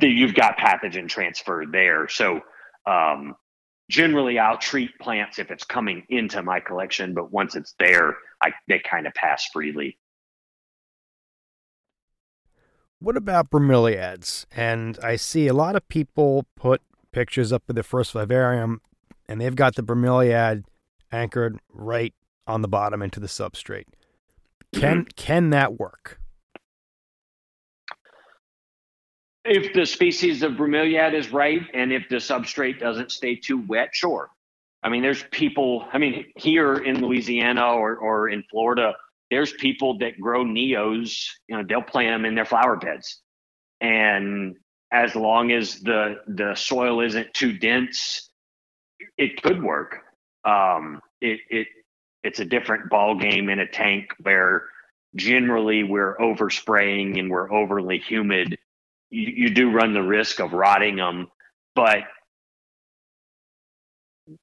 you've 0.00 0.34
got 0.34 0.58
pathogen 0.58 1.08
transfer 1.08 1.64
there. 1.70 2.08
So, 2.08 2.40
um, 2.86 3.36
generally 3.88 4.38
I'll 4.38 4.58
treat 4.58 4.98
plants 4.98 5.38
if 5.38 5.50
it's 5.50 5.64
coming 5.64 6.04
into 6.08 6.42
my 6.42 6.60
collection, 6.60 7.14
but 7.14 7.32
once 7.32 7.54
it's 7.54 7.74
there, 7.78 8.16
I 8.42 8.52
they 8.68 8.78
kind 8.78 9.06
of 9.06 9.14
pass 9.14 9.48
freely. 9.52 9.98
What 12.98 13.16
about 13.16 13.50
bromeliads? 13.50 14.46
And 14.50 14.98
I 15.02 15.16
see 15.16 15.48
a 15.48 15.54
lot 15.54 15.76
of 15.76 15.86
people 15.88 16.46
put 16.56 16.80
pictures 17.12 17.52
up 17.52 17.62
of 17.68 17.74
their 17.74 17.84
first 17.84 18.12
vivarium, 18.12 18.80
and 19.28 19.40
they've 19.40 19.54
got 19.54 19.74
the 19.74 19.82
bromeliad 19.82 20.64
anchored 21.12 21.58
right 21.72 22.14
on 22.46 22.62
the 22.62 22.68
bottom 22.68 23.02
into 23.02 23.20
the 23.20 23.26
substrate. 23.26 23.84
Can 24.72 25.04
mm-hmm. 25.04 25.08
can 25.16 25.50
that 25.50 25.78
work? 25.78 26.20
If 29.48 29.72
the 29.72 29.86
species 29.86 30.42
of 30.42 30.52
bromeliad 30.52 31.14
is 31.14 31.32
right 31.32 31.62
and 31.72 31.92
if 31.92 32.08
the 32.08 32.16
substrate 32.16 32.80
doesn't 32.80 33.12
stay 33.12 33.36
too 33.36 33.58
wet, 33.58 33.90
sure. 33.92 34.28
I 34.82 34.88
mean, 34.88 35.02
there's 35.02 35.24
people, 35.30 35.86
I 35.92 35.98
mean, 35.98 36.26
here 36.36 36.74
in 36.74 37.00
Louisiana 37.00 37.72
or, 37.72 37.96
or 37.96 38.28
in 38.28 38.44
Florida, 38.50 38.94
there's 39.30 39.52
people 39.54 39.98
that 39.98 40.20
grow 40.20 40.44
neos, 40.44 41.26
you 41.48 41.56
know, 41.56 41.64
they'll 41.68 41.82
plant 41.82 42.14
them 42.14 42.24
in 42.24 42.34
their 42.34 42.44
flower 42.44 42.76
beds. 42.76 43.20
And 43.80 44.56
as 44.92 45.14
long 45.16 45.50
as 45.50 45.80
the 45.80 46.20
the 46.28 46.54
soil 46.54 47.00
isn't 47.00 47.34
too 47.34 47.58
dense, 47.58 48.30
it 49.18 49.42
could 49.42 49.62
work. 49.62 49.98
Um, 50.44 51.00
it 51.20 51.40
it 51.50 51.66
it's 52.22 52.40
a 52.40 52.44
different 52.44 52.88
ball 52.88 53.16
game 53.16 53.48
in 53.48 53.58
a 53.58 53.66
tank 53.66 54.10
where 54.22 54.64
generally 55.16 55.82
we're 55.82 56.16
overspraying 56.18 57.18
and 57.18 57.30
we're 57.30 57.52
overly 57.52 57.98
humid 57.98 58.58
you, 59.10 59.32
you 59.48 59.50
do 59.50 59.70
run 59.70 59.94
the 59.94 60.02
risk 60.02 60.40
of 60.40 60.52
rotting 60.52 60.96
them, 60.96 61.28
but 61.74 61.98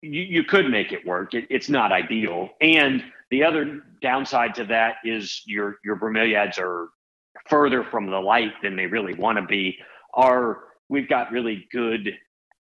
you, 0.01 0.21
you 0.21 0.43
could 0.43 0.69
make 0.69 0.91
it 0.91 1.05
work. 1.05 1.33
It, 1.33 1.45
it's 1.49 1.69
not 1.69 1.91
ideal. 1.91 2.49
And 2.61 3.03
the 3.31 3.43
other 3.43 3.81
downside 4.01 4.55
to 4.55 4.65
that 4.65 4.95
is 5.03 5.41
your 5.45 5.77
your 5.83 5.95
bromeliads 5.97 6.59
are 6.59 6.89
further 7.49 7.83
from 7.83 8.09
the 8.09 8.19
light 8.19 8.53
than 8.61 8.75
they 8.75 8.85
really 8.85 9.13
want 9.15 9.37
to 9.37 9.45
be. 9.45 9.77
Are 10.13 10.59
we've 10.89 11.09
got 11.09 11.31
really 11.31 11.67
good 11.71 12.13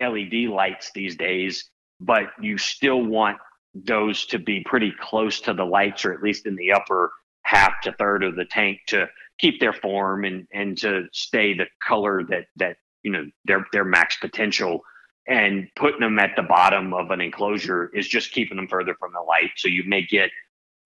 LED 0.02 0.50
lights 0.50 0.92
these 0.94 1.16
days, 1.16 1.70
but 2.00 2.26
you 2.42 2.58
still 2.58 3.02
want 3.02 3.38
those 3.74 4.26
to 4.28 4.40
be 4.40 4.64
pretty 4.66 4.94
close 5.00 5.40
to 5.42 5.54
the 5.54 5.64
lights, 5.64 6.06
or 6.06 6.14
at 6.14 6.22
least 6.22 6.46
in 6.46 6.56
the 6.56 6.72
upper 6.72 7.12
half 7.44 7.80
to 7.82 7.94
third 7.94 8.24
of 8.24 8.36
the 8.36 8.46
tank 8.46 8.80
to 8.88 9.08
keep 9.40 9.60
their 9.60 9.74
form 9.74 10.26
and 10.26 10.48
and 10.54 10.78
to 10.80 11.06
stay 11.12 11.54
the 11.54 11.66
color 11.86 12.24
that 12.30 12.46
that 12.56 12.78
you 13.04 13.12
know 13.12 13.26
their 13.46 13.66
their 13.72 13.86
max 13.86 14.18
potential. 14.18 14.82
And 15.30 15.68
putting 15.76 16.00
them 16.00 16.20
at 16.20 16.38
the 16.38 16.44
bottom 16.44 16.94
of 16.94 17.12
an 17.12 17.20
enclosure 17.20 17.92
is 17.94 18.08
just 18.08 18.32
keeping 18.32 18.56
them 18.56 18.70
further 18.70 18.96
from 18.98 19.12
the 19.12 19.20
light. 19.20 19.52
So 19.58 19.68
you 19.68 19.84
may 19.86 20.02
get 20.02 20.30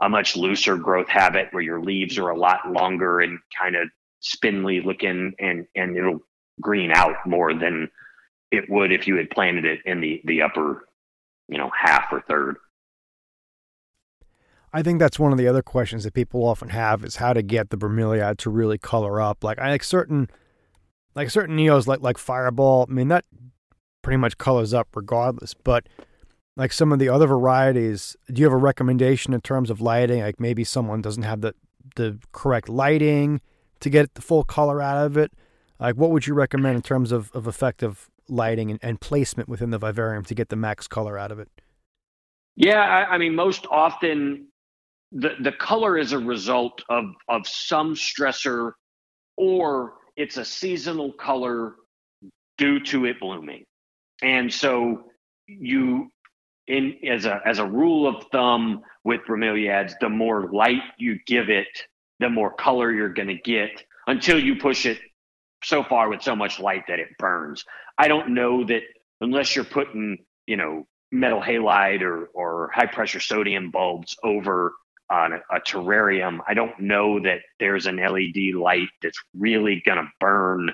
a 0.01 0.09
much 0.09 0.35
looser 0.35 0.75
growth 0.77 1.07
habit 1.07 1.49
where 1.51 1.61
your 1.61 1.79
leaves 1.79 2.17
are 2.17 2.29
a 2.29 2.37
lot 2.37 2.71
longer 2.71 3.19
and 3.19 3.37
kind 3.55 3.75
of 3.75 3.87
spindly 4.19 4.81
looking 4.81 5.33
and 5.39 5.67
and 5.75 5.95
it'll 5.95 6.21
green 6.59 6.91
out 6.91 7.15
more 7.25 7.53
than 7.53 7.89
it 8.51 8.69
would 8.69 8.91
if 8.91 9.07
you 9.07 9.15
had 9.15 9.29
planted 9.29 9.65
it 9.65 9.79
in 9.85 10.01
the 10.01 10.21
the 10.25 10.41
upper 10.41 10.87
you 11.47 11.57
know 11.57 11.69
half 11.75 12.05
or 12.11 12.21
third 12.21 12.57
I 14.73 14.81
think 14.83 14.99
that's 14.99 15.19
one 15.19 15.31
of 15.31 15.37
the 15.37 15.47
other 15.47 15.61
questions 15.61 16.03
that 16.03 16.13
people 16.13 16.45
often 16.45 16.69
have 16.69 17.03
is 17.03 17.17
how 17.17 17.33
to 17.33 17.41
get 17.41 17.69
the 17.69 17.77
bromeliad 17.77 18.37
to 18.37 18.49
really 18.49 18.77
color 18.77 19.19
up. 19.19 19.43
Like 19.43 19.59
I 19.59 19.69
like 19.71 19.83
certain 19.83 20.29
like 21.15 21.29
certain 21.29 21.57
neos 21.57 21.87
like 21.87 22.01
like 22.01 22.17
Fireball, 22.17 22.85
I 22.89 22.93
mean 22.93 23.09
that 23.09 23.25
pretty 24.01 24.17
much 24.17 24.37
colors 24.37 24.73
up 24.73 24.87
regardless, 24.95 25.53
but 25.53 25.87
like 26.55 26.71
some 26.71 26.91
of 26.91 26.99
the 26.99 27.09
other 27.09 27.27
varieties, 27.27 28.15
do 28.31 28.41
you 28.41 28.45
have 28.45 28.53
a 28.53 28.57
recommendation 28.57 29.33
in 29.33 29.41
terms 29.41 29.69
of 29.69 29.81
lighting? 29.81 30.21
Like 30.21 30.39
maybe 30.39 30.63
someone 30.63 31.01
doesn't 31.01 31.23
have 31.23 31.41
the 31.41 31.53
the 31.95 32.19
correct 32.31 32.69
lighting 32.69 33.41
to 33.81 33.89
get 33.89 34.13
the 34.13 34.21
full 34.21 34.43
color 34.43 34.81
out 34.81 35.05
of 35.05 35.17
it. 35.17 35.33
Like 35.79 35.95
what 35.95 36.11
would 36.11 36.27
you 36.27 36.33
recommend 36.33 36.77
in 36.77 36.81
terms 36.81 37.11
of, 37.11 37.31
of 37.33 37.47
effective 37.47 38.09
lighting 38.29 38.71
and, 38.71 38.79
and 38.81 39.01
placement 39.01 39.49
within 39.49 39.71
the 39.71 39.77
vivarium 39.77 40.23
to 40.25 40.35
get 40.35 40.49
the 40.49 40.55
max 40.55 40.87
color 40.87 41.17
out 41.17 41.31
of 41.31 41.39
it? 41.39 41.49
Yeah, 42.55 42.81
I, 42.81 43.15
I 43.15 43.17
mean, 43.17 43.33
most 43.35 43.65
often 43.71 44.47
the 45.11 45.35
the 45.41 45.51
color 45.51 45.97
is 45.97 46.13
a 46.13 46.19
result 46.19 46.81
of 46.89 47.05
of 47.27 47.47
some 47.47 47.95
stressor 47.95 48.73
or 49.37 49.93
it's 50.15 50.37
a 50.37 50.45
seasonal 50.45 51.11
color 51.13 51.75
due 52.57 52.79
to 52.79 53.05
it 53.05 53.19
blooming. 53.19 53.65
And 54.21 54.53
so 54.53 55.05
you 55.47 56.09
in 56.67 56.95
as 57.07 57.25
a 57.25 57.41
as 57.45 57.59
a 57.59 57.65
rule 57.65 58.07
of 58.07 58.25
thumb 58.31 58.81
with 59.03 59.21
bromeliads 59.27 59.93
the 59.99 60.09
more 60.09 60.49
light 60.51 60.83
you 60.97 61.17
give 61.25 61.49
it 61.49 61.67
the 62.19 62.29
more 62.29 62.53
color 62.53 62.91
you're 62.91 63.09
to 63.09 63.33
get 63.33 63.83
until 64.07 64.39
you 64.39 64.55
push 64.55 64.85
it 64.85 64.99
so 65.63 65.83
far 65.83 66.09
with 66.09 66.21
so 66.21 66.35
much 66.35 66.59
light 66.59 66.83
that 66.87 66.99
it 66.99 67.09
burns. 67.17 67.65
I 67.97 68.07
don't 68.07 68.33
know 68.33 68.63
that 68.65 68.83
unless 69.21 69.55
you're 69.55 69.65
putting 69.65 70.19
you 70.47 70.57
know 70.57 70.87
metal 71.11 71.41
halide 71.41 72.01
or 72.01 72.29
or 72.33 72.69
high 72.73 72.85
pressure 72.85 73.19
sodium 73.19 73.71
bulbs 73.71 74.15
over 74.23 74.73
on 75.11 75.33
a, 75.33 75.55
a, 75.55 75.59
terrarium, 75.59 76.39
I 76.47 76.53
don't 76.53 76.79
know 76.79 77.19
that 77.19 77.39
there's 77.59 77.85
an 77.85 77.97
LED 77.97 78.55
light 78.55 78.87
that's 79.01 79.19
really 79.37 79.83
going 79.85 79.97
to 79.97 80.07
burn 80.19 80.71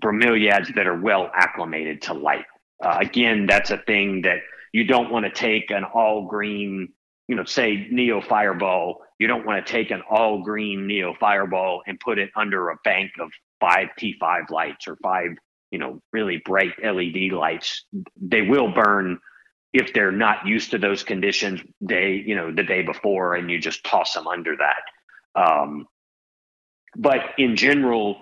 bromeliads 0.00 0.74
that 0.74 0.86
are 0.86 1.00
well 1.00 1.30
acclimated 1.34 2.02
to 2.02 2.14
light. 2.14 2.44
Uh, 2.82 2.98
again, 3.00 3.46
that's 3.46 3.70
a 3.70 3.78
thing 3.78 4.22
that 4.22 4.38
you 4.72 4.84
don't 4.84 5.10
want 5.10 5.24
to 5.24 5.30
take 5.30 5.70
an 5.70 5.84
all 5.84 6.26
green, 6.26 6.88
you 7.28 7.36
know, 7.36 7.44
say 7.44 7.88
Neo 7.90 8.20
Fireball. 8.20 9.00
You 9.18 9.28
don't 9.28 9.46
want 9.46 9.64
to 9.64 9.72
take 9.72 9.90
an 9.90 10.02
all 10.10 10.42
green 10.42 10.86
Neo 10.86 11.14
Fireball 11.18 11.82
and 11.86 11.98
put 12.00 12.18
it 12.18 12.30
under 12.36 12.70
a 12.70 12.76
bank 12.84 13.12
of 13.20 13.30
five 13.60 13.88
T5 13.98 14.50
lights 14.50 14.88
or 14.88 14.96
five, 15.02 15.30
you 15.70 15.78
know, 15.78 16.00
really 16.12 16.42
bright 16.44 16.72
LED 16.82 17.32
lights. 17.32 17.84
They 18.20 18.42
will 18.42 18.72
burn 18.72 19.20
if 19.74 19.94
they're 19.94 20.12
not 20.12 20.46
used 20.46 20.72
to 20.72 20.78
those 20.78 21.04
conditions 21.04 21.60
day 21.86 22.22
you 22.26 22.36
know 22.36 22.52
the 22.54 22.64
day 22.64 22.82
before 22.82 23.36
and 23.36 23.50
you 23.50 23.60
just 23.60 23.84
toss 23.84 24.14
them 24.14 24.28
under 24.28 24.56
that. 24.58 25.40
Um, 25.42 25.86
but 26.96 27.20
in 27.38 27.56
general 27.56 28.18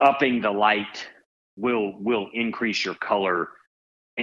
upping 0.00 0.42
the 0.42 0.52
light 0.52 1.08
will 1.56 1.94
will 2.00 2.28
increase 2.34 2.84
your 2.84 2.96
color 2.96 3.48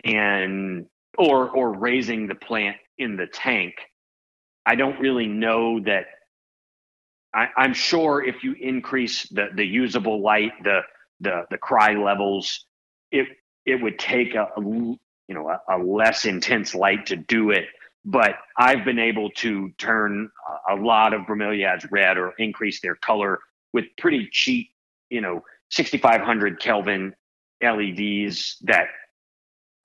and 0.05 0.87
or 1.17 1.49
or 1.51 1.77
raising 1.77 2.27
the 2.27 2.35
plant 2.35 2.77
in 2.97 3.17
the 3.17 3.27
tank. 3.27 3.75
I 4.65 4.75
don't 4.75 4.99
really 5.01 5.27
know 5.27 5.81
that 5.81 6.05
I, 7.33 7.49
i'm 7.57 7.73
sure 7.75 8.23
if 8.25 8.43
you 8.43 8.55
increase 8.59 9.29
the 9.29 9.47
the 9.55 9.65
usable 9.65 10.21
light 10.23 10.53
the 10.63 10.81
the 11.21 11.43
the 11.51 11.59
cry 11.59 11.95
levels 11.95 12.65
it 13.11 13.27
it 13.65 13.81
would 13.81 13.99
take 13.99 14.35
a, 14.35 14.49
a 14.57 14.61
you 15.29 15.35
know 15.35 15.47
a, 15.49 15.77
a 15.77 15.77
less 15.77 16.25
intense 16.25 16.75
light 16.75 17.05
to 17.05 17.15
do 17.15 17.51
it 17.51 17.65
but 18.05 18.35
I've 18.57 18.85
been 18.85 18.99
able 18.99 19.29
to 19.31 19.69
turn 19.77 20.29
a 20.69 20.75
lot 20.75 21.13
of 21.13 21.21
bromeliads 21.21 21.85
red 21.91 22.17
or 22.17 22.33
increase 22.37 22.81
their 22.81 22.95
color 22.95 23.39
with 23.73 23.85
pretty 23.97 24.29
cheap, 24.31 24.69
you 25.09 25.21
know, 25.21 25.43
6500 25.69 26.59
Kelvin 26.59 27.13
LEDs 27.61 28.57
that 28.61 28.87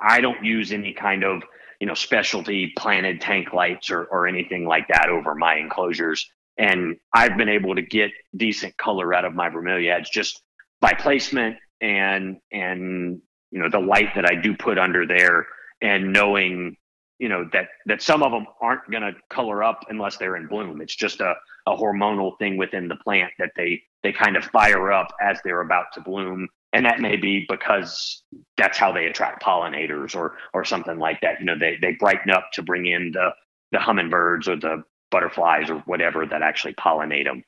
I 0.00 0.20
don't 0.20 0.44
use 0.44 0.72
any 0.72 0.92
kind 0.94 1.24
of, 1.24 1.42
you 1.80 1.86
know, 1.86 1.94
specialty 1.94 2.72
planted 2.78 3.20
tank 3.20 3.52
lights 3.52 3.90
or, 3.90 4.04
or 4.04 4.26
anything 4.26 4.66
like 4.66 4.88
that 4.88 5.08
over 5.08 5.34
my 5.34 5.56
enclosures. 5.56 6.26
And 6.56 6.96
I've 7.12 7.36
been 7.36 7.48
able 7.48 7.74
to 7.74 7.82
get 7.82 8.12
decent 8.36 8.76
color 8.76 9.12
out 9.12 9.24
of 9.24 9.34
my 9.34 9.50
bromeliads 9.50 10.06
just 10.10 10.40
by 10.80 10.92
placement 10.92 11.56
and 11.80 12.38
and 12.52 13.20
you 13.54 13.60
know 13.60 13.70
the 13.70 13.78
light 13.78 14.08
that 14.16 14.26
I 14.26 14.34
do 14.34 14.54
put 14.54 14.78
under 14.78 15.06
there 15.06 15.46
and 15.80 16.12
knowing 16.12 16.76
you 17.20 17.28
know 17.28 17.48
that 17.52 17.68
that 17.86 18.02
some 18.02 18.24
of 18.24 18.32
them 18.32 18.46
aren't 18.60 18.90
going 18.90 19.04
to 19.04 19.12
color 19.30 19.62
up 19.62 19.80
unless 19.88 20.16
they're 20.16 20.36
in 20.36 20.48
bloom. 20.48 20.80
It's 20.82 20.96
just 20.96 21.20
a, 21.20 21.34
a 21.66 21.76
hormonal 21.76 22.36
thing 22.38 22.56
within 22.56 22.88
the 22.88 22.96
plant 22.96 23.32
that 23.38 23.52
they 23.56 23.80
they 24.02 24.12
kind 24.12 24.36
of 24.36 24.44
fire 24.46 24.92
up 24.92 25.06
as 25.22 25.38
they're 25.44 25.60
about 25.60 25.86
to 25.94 26.00
bloom. 26.00 26.48
And 26.72 26.84
that 26.84 26.98
may 26.98 27.14
be 27.14 27.46
because 27.48 28.24
that's 28.56 28.76
how 28.76 28.90
they 28.90 29.06
attract 29.06 29.44
pollinators 29.44 30.16
or 30.16 30.36
or 30.52 30.64
something 30.64 30.98
like 30.98 31.20
that. 31.20 31.38
You 31.38 31.46
know 31.46 31.58
they 31.58 31.78
they 31.80 31.92
brighten 31.92 32.32
up 32.32 32.50
to 32.54 32.62
bring 32.62 32.86
in 32.86 33.12
the 33.12 33.30
the 33.70 33.78
hummingbirds 33.78 34.48
or 34.48 34.56
the 34.56 34.82
butterflies 35.12 35.70
or 35.70 35.76
whatever 35.86 36.26
that 36.26 36.42
actually 36.42 36.74
pollinate 36.74 37.24
them 37.24 37.44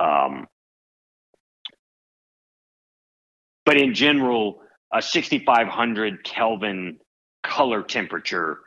um, 0.00 0.46
but 3.66 3.76
in 3.76 3.92
general 3.92 4.60
a 4.92 5.02
6500 5.02 6.24
Kelvin 6.24 6.98
color 7.42 7.82
temperature 7.82 8.58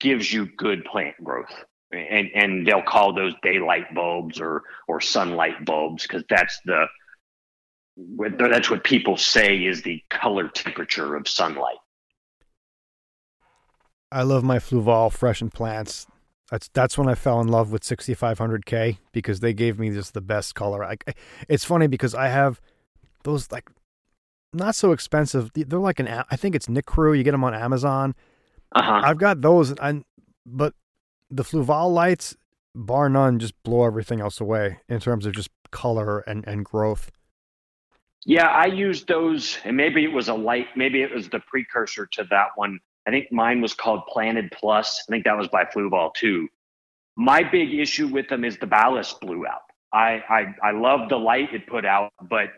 gives 0.00 0.32
you 0.32 0.46
good 0.56 0.84
plant 0.84 1.16
growth. 1.22 1.52
And 1.92 2.28
and 2.34 2.66
they'll 2.66 2.82
call 2.82 3.14
those 3.14 3.34
daylight 3.42 3.94
bulbs 3.94 4.40
or 4.40 4.62
or 4.88 5.00
sunlight 5.00 5.64
bulbs 5.64 6.02
because 6.02 6.24
that's 6.28 6.58
the 6.64 6.86
that's 8.28 8.68
what 8.68 8.82
people 8.82 9.16
say 9.16 9.58
is 9.58 9.82
the 9.82 10.02
color 10.10 10.48
temperature 10.48 11.14
of 11.14 11.28
sunlight. 11.28 11.76
I 14.10 14.22
love 14.22 14.42
my 14.42 14.58
Fluval 14.58 15.12
freshened 15.12 15.52
plants. 15.52 16.06
That's 16.50 16.68
that's 16.68 16.98
when 16.98 17.08
I 17.08 17.14
fell 17.14 17.40
in 17.40 17.48
love 17.48 17.70
with 17.70 17.82
6500K 17.82 18.98
because 19.12 19.40
they 19.40 19.54
gave 19.54 19.78
me 19.78 19.90
just 19.90 20.14
the 20.14 20.20
best 20.20 20.54
color. 20.54 20.84
I, 20.84 20.96
it's 21.48 21.64
funny 21.64 21.86
because 21.86 22.14
I 22.14 22.28
have 22.28 22.60
those 23.22 23.50
like 23.50 23.70
not 24.54 24.74
so 24.74 24.92
expensive. 24.92 25.50
They're 25.54 25.78
like 25.78 26.00
an 26.00 26.08
I 26.08 26.36
think 26.36 26.54
it's 26.54 26.66
Nicrew. 26.66 27.16
You 27.16 27.22
get 27.22 27.32
them 27.32 27.44
on 27.44 27.54
Amazon. 27.54 28.14
Uh-huh. 28.74 29.00
I've 29.04 29.18
got 29.18 29.40
those, 29.40 29.72
and 29.72 30.04
but 30.46 30.74
the 31.30 31.44
Fluval 31.44 31.92
lights, 31.92 32.36
bar 32.74 33.08
none, 33.08 33.38
just 33.38 33.54
blow 33.62 33.84
everything 33.84 34.20
else 34.20 34.40
away 34.40 34.78
in 34.88 35.00
terms 35.00 35.26
of 35.26 35.34
just 35.34 35.50
color 35.70 36.20
and 36.20 36.46
and 36.46 36.64
growth. 36.64 37.10
Yeah, 38.26 38.48
I 38.48 38.66
used 38.66 39.06
those, 39.06 39.58
and 39.64 39.76
maybe 39.76 40.02
it 40.04 40.12
was 40.12 40.28
a 40.28 40.34
light. 40.34 40.68
Maybe 40.76 41.02
it 41.02 41.14
was 41.14 41.28
the 41.28 41.40
precursor 41.40 42.06
to 42.12 42.24
that 42.30 42.48
one. 42.56 42.80
I 43.06 43.10
think 43.10 43.30
mine 43.30 43.60
was 43.60 43.74
called 43.74 44.06
Planted 44.08 44.50
Plus. 44.52 45.04
I 45.06 45.12
think 45.12 45.24
that 45.24 45.36
was 45.36 45.48
by 45.48 45.64
Fluval 45.64 46.14
too. 46.14 46.48
My 47.16 47.42
big 47.42 47.74
issue 47.74 48.08
with 48.08 48.28
them 48.28 48.44
is 48.44 48.56
the 48.56 48.66
ballast 48.66 49.20
blew 49.20 49.46
out. 49.46 49.60
I 49.92 50.22
I, 50.28 50.68
I 50.68 50.70
love 50.72 51.08
the 51.08 51.16
light 51.16 51.52
it 51.52 51.66
put 51.66 51.84
out, 51.84 52.12
but 52.28 52.48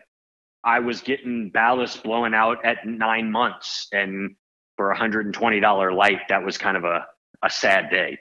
I 0.67 0.79
was 0.79 0.99
getting 0.99 1.49
ballast 1.49 2.03
blowing 2.03 2.33
out 2.33 2.63
at 2.65 2.85
nine 2.85 3.31
months. 3.31 3.87
And 3.93 4.35
for 4.75 4.91
a 4.91 4.97
$120 4.97 5.95
light, 5.95 6.19
that 6.27 6.43
was 6.43 6.57
kind 6.57 6.75
of 6.75 6.83
a, 6.83 7.07
a 7.41 7.49
sad 7.49 7.89
day. 7.89 8.19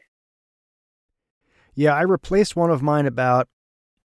Yeah, 1.74 1.92
I 1.92 2.02
replaced 2.02 2.54
one 2.54 2.70
of 2.70 2.82
mine 2.82 3.06
about, 3.06 3.48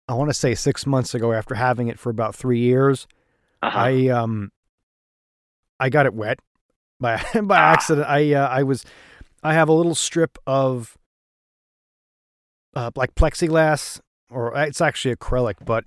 I 0.08 0.14
want 0.14 0.30
to 0.30 0.34
say 0.34 0.56
six 0.56 0.86
months 0.86 1.14
ago 1.14 1.34
after 1.34 1.54
having 1.56 1.90
it 1.90 2.00
for 2.00 2.10
about 2.10 2.34
three 2.34 2.60
years. 2.60 3.08
Uh-huh. 3.62 3.78
I, 3.78 4.08
um, 4.08 4.52
I 5.78 5.90
got 5.90 6.06
it 6.06 6.14
wet 6.14 6.40
by, 7.00 7.22
by 7.34 7.58
ah. 7.60 7.74
accident. 7.74 8.08
I, 8.08 8.34
uh, 8.34 8.48
I 8.48 8.64
was, 8.64 8.86
I 9.44 9.54
have 9.54 9.68
a 9.68 9.74
little 9.74 9.96
strip 9.96 10.38
of, 10.48 10.98
uh, 12.74 12.92
like 12.96 13.16
plexiglass 13.16 14.00
or 14.32 14.56
it's 14.56 14.80
actually 14.80 15.14
acrylic, 15.14 15.56
but 15.66 15.84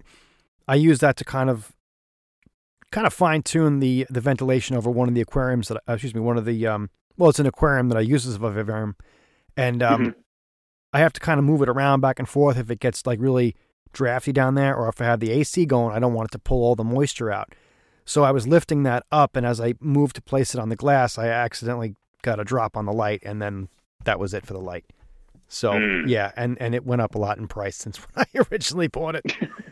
I 0.68 0.74
use 0.74 0.98
that 0.98 1.16
to 1.16 1.24
kind 1.24 1.48
of 1.48 1.72
kind 2.92 3.06
of 3.06 3.12
fine 3.12 3.42
tune 3.42 3.80
the 3.80 4.06
the 4.08 4.20
ventilation 4.20 4.76
over 4.76 4.90
one 4.90 5.08
of 5.08 5.14
the 5.14 5.20
aquariums 5.20 5.66
that 5.68 5.78
uh, 5.88 5.94
excuse 5.94 6.14
me 6.14 6.20
one 6.20 6.38
of 6.38 6.44
the 6.44 6.66
um 6.66 6.88
well 7.16 7.28
it's 7.30 7.38
an 7.40 7.46
aquarium 7.46 7.88
that 7.88 7.98
I 7.98 8.02
use 8.02 8.26
as 8.26 8.36
a 8.36 8.38
vivarium, 8.38 8.94
and 9.56 9.82
um 9.82 10.06
Mhm. 10.06 10.14
I 10.94 10.98
have 11.00 11.12
to 11.14 11.20
kind 11.20 11.38
of 11.38 11.44
move 11.44 11.62
it 11.62 11.68
around 11.68 12.00
back 12.02 12.18
and 12.18 12.28
forth 12.28 12.56
if 12.58 12.70
it 12.70 12.78
gets 12.78 13.06
like 13.06 13.18
really 13.20 13.56
drafty 13.94 14.32
down 14.32 14.54
there, 14.54 14.74
or 14.76 14.88
if 14.88 15.00
I 15.00 15.04
have 15.04 15.20
the 15.20 15.30
AC 15.32 15.66
going, 15.66 15.94
I 15.94 15.98
don't 15.98 16.14
want 16.14 16.28
it 16.28 16.32
to 16.32 16.38
pull 16.38 16.62
all 16.62 16.74
the 16.76 16.84
moisture 16.84 17.30
out. 17.30 17.54
So 18.04 18.24
I 18.24 18.30
was 18.30 18.46
lifting 18.46 18.82
that 18.84 19.04
up, 19.10 19.36
and 19.36 19.46
as 19.46 19.60
I 19.60 19.74
moved 19.80 20.16
to 20.16 20.22
place 20.22 20.54
it 20.54 20.60
on 20.60 20.68
the 20.70 20.76
glass, 20.76 21.16
I 21.18 21.28
accidentally 21.28 21.94
got 22.22 22.40
a 22.40 22.44
drop 22.44 22.76
on 22.76 22.84
the 22.84 22.92
light, 22.92 23.22
and 23.24 23.40
then 23.40 23.68
that 24.04 24.18
was 24.18 24.34
it 24.34 24.44
for 24.44 24.52
the 24.54 24.60
light. 24.60 24.84
So 25.48 25.72
Mm. 25.72 26.08
yeah, 26.08 26.32
and 26.36 26.56
and 26.60 26.74
it 26.74 26.84
went 26.84 27.00
up 27.02 27.14
a 27.14 27.18
lot 27.18 27.38
in 27.38 27.48
price 27.48 27.76
since 27.76 27.96
when 28.14 28.26
I 28.34 28.38
originally 28.50 28.88
bought 28.88 29.14
it. 29.14 29.24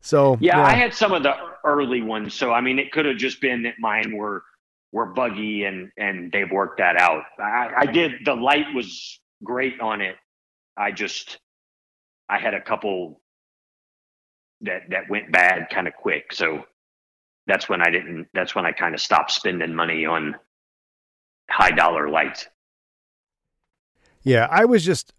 So 0.00 0.38
Yeah, 0.40 0.60
I 0.60 0.72
had 0.72 0.94
some 0.94 1.12
of 1.12 1.22
the 1.22 1.34
early 1.64 2.02
ones, 2.02 2.34
so 2.34 2.52
I 2.52 2.60
mean, 2.60 2.78
it 2.78 2.92
could 2.92 3.06
have 3.06 3.16
just 3.16 3.40
been 3.40 3.62
that 3.64 3.74
mine 3.78 4.16
were 4.16 4.44
were 4.92 5.06
buggy 5.06 5.64
and 5.64 5.90
and 5.96 6.32
they've 6.32 6.50
worked 6.50 6.78
that 6.78 6.96
out. 6.96 7.24
I, 7.38 7.70
I 7.78 7.86
did. 7.86 8.24
The 8.24 8.34
light 8.34 8.66
was 8.74 9.20
great 9.44 9.80
on 9.80 10.00
it. 10.00 10.16
I 10.76 10.92
just 10.92 11.38
I 12.28 12.38
had 12.38 12.54
a 12.54 12.60
couple 12.60 13.20
that 14.62 14.82
that 14.90 15.10
went 15.10 15.32
bad 15.32 15.68
kind 15.70 15.86
of 15.86 15.94
quick, 15.94 16.32
so 16.32 16.64
that's 17.46 17.68
when 17.68 17.82
I 17.82 17.90
didn't. 17.90 18.28
That's 18.34 18.54
when 18.54 18.66
I 18.66 18.72
kind 18.72 18.94
of 18.94 19.00
stopped 19.00 19.32
spending 19.32 19.74
money 19.74 20.06
on 20.06 20.36
high 21.50 21.72
dollar 21.72 22.08
lights. 22.08 22.48
Yeah, 24.22 24.46
I 24.50 24.64
was 24.64 24.84
just 24.84 25.12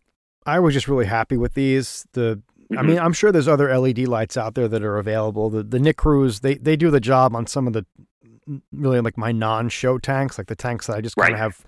I 0.46 0.60
was 0.60 0.74
just 0.74 0.88
really 0.88 1.06
happy 1.06 1.38
with 1.38 1.54
these. 1.54 2.06
The 2.14 2.42
I 2.72 2.76
Mhm. 2.82 2.86
mean, 2.86 3.00
I'm 3.00 3.14
sure 3.14 3.32
there's 3.32 3.48
other 3.48 3.70
LED 3.70 4.06
lights 4.08 4.38
out 4.38 4.56
there 4.56 4.68
that 4.68 4.84
are 4.84 4.98
available. 4.98 5.50
The 5.50 5.64
the 5.64 5.78
Nicrews, 5.80 6.42
they 6.42 6.56
they 6.56 6.76
do 6.76 6.90
the 6.92 7.00
job 7.00 7.36
on 7.36 7.46
some 7.48 7.68
of 7.68 7.74
the 7.74 7.86
really 8.72 9.00
like 9.02 9.18
my 9.18 9.32
non-show 9.32 9.98
tanks, 10.00 10.38
like 10.38 10.48
the 10.48 10.56
tanks 10.56 10.88
that 10.88 10.98
I 10.98 11.02
just 11.02 11.16
kind 11.16 11.30
of 11.30 11.34
Right. 11.34 11.40
have 11.40 11.64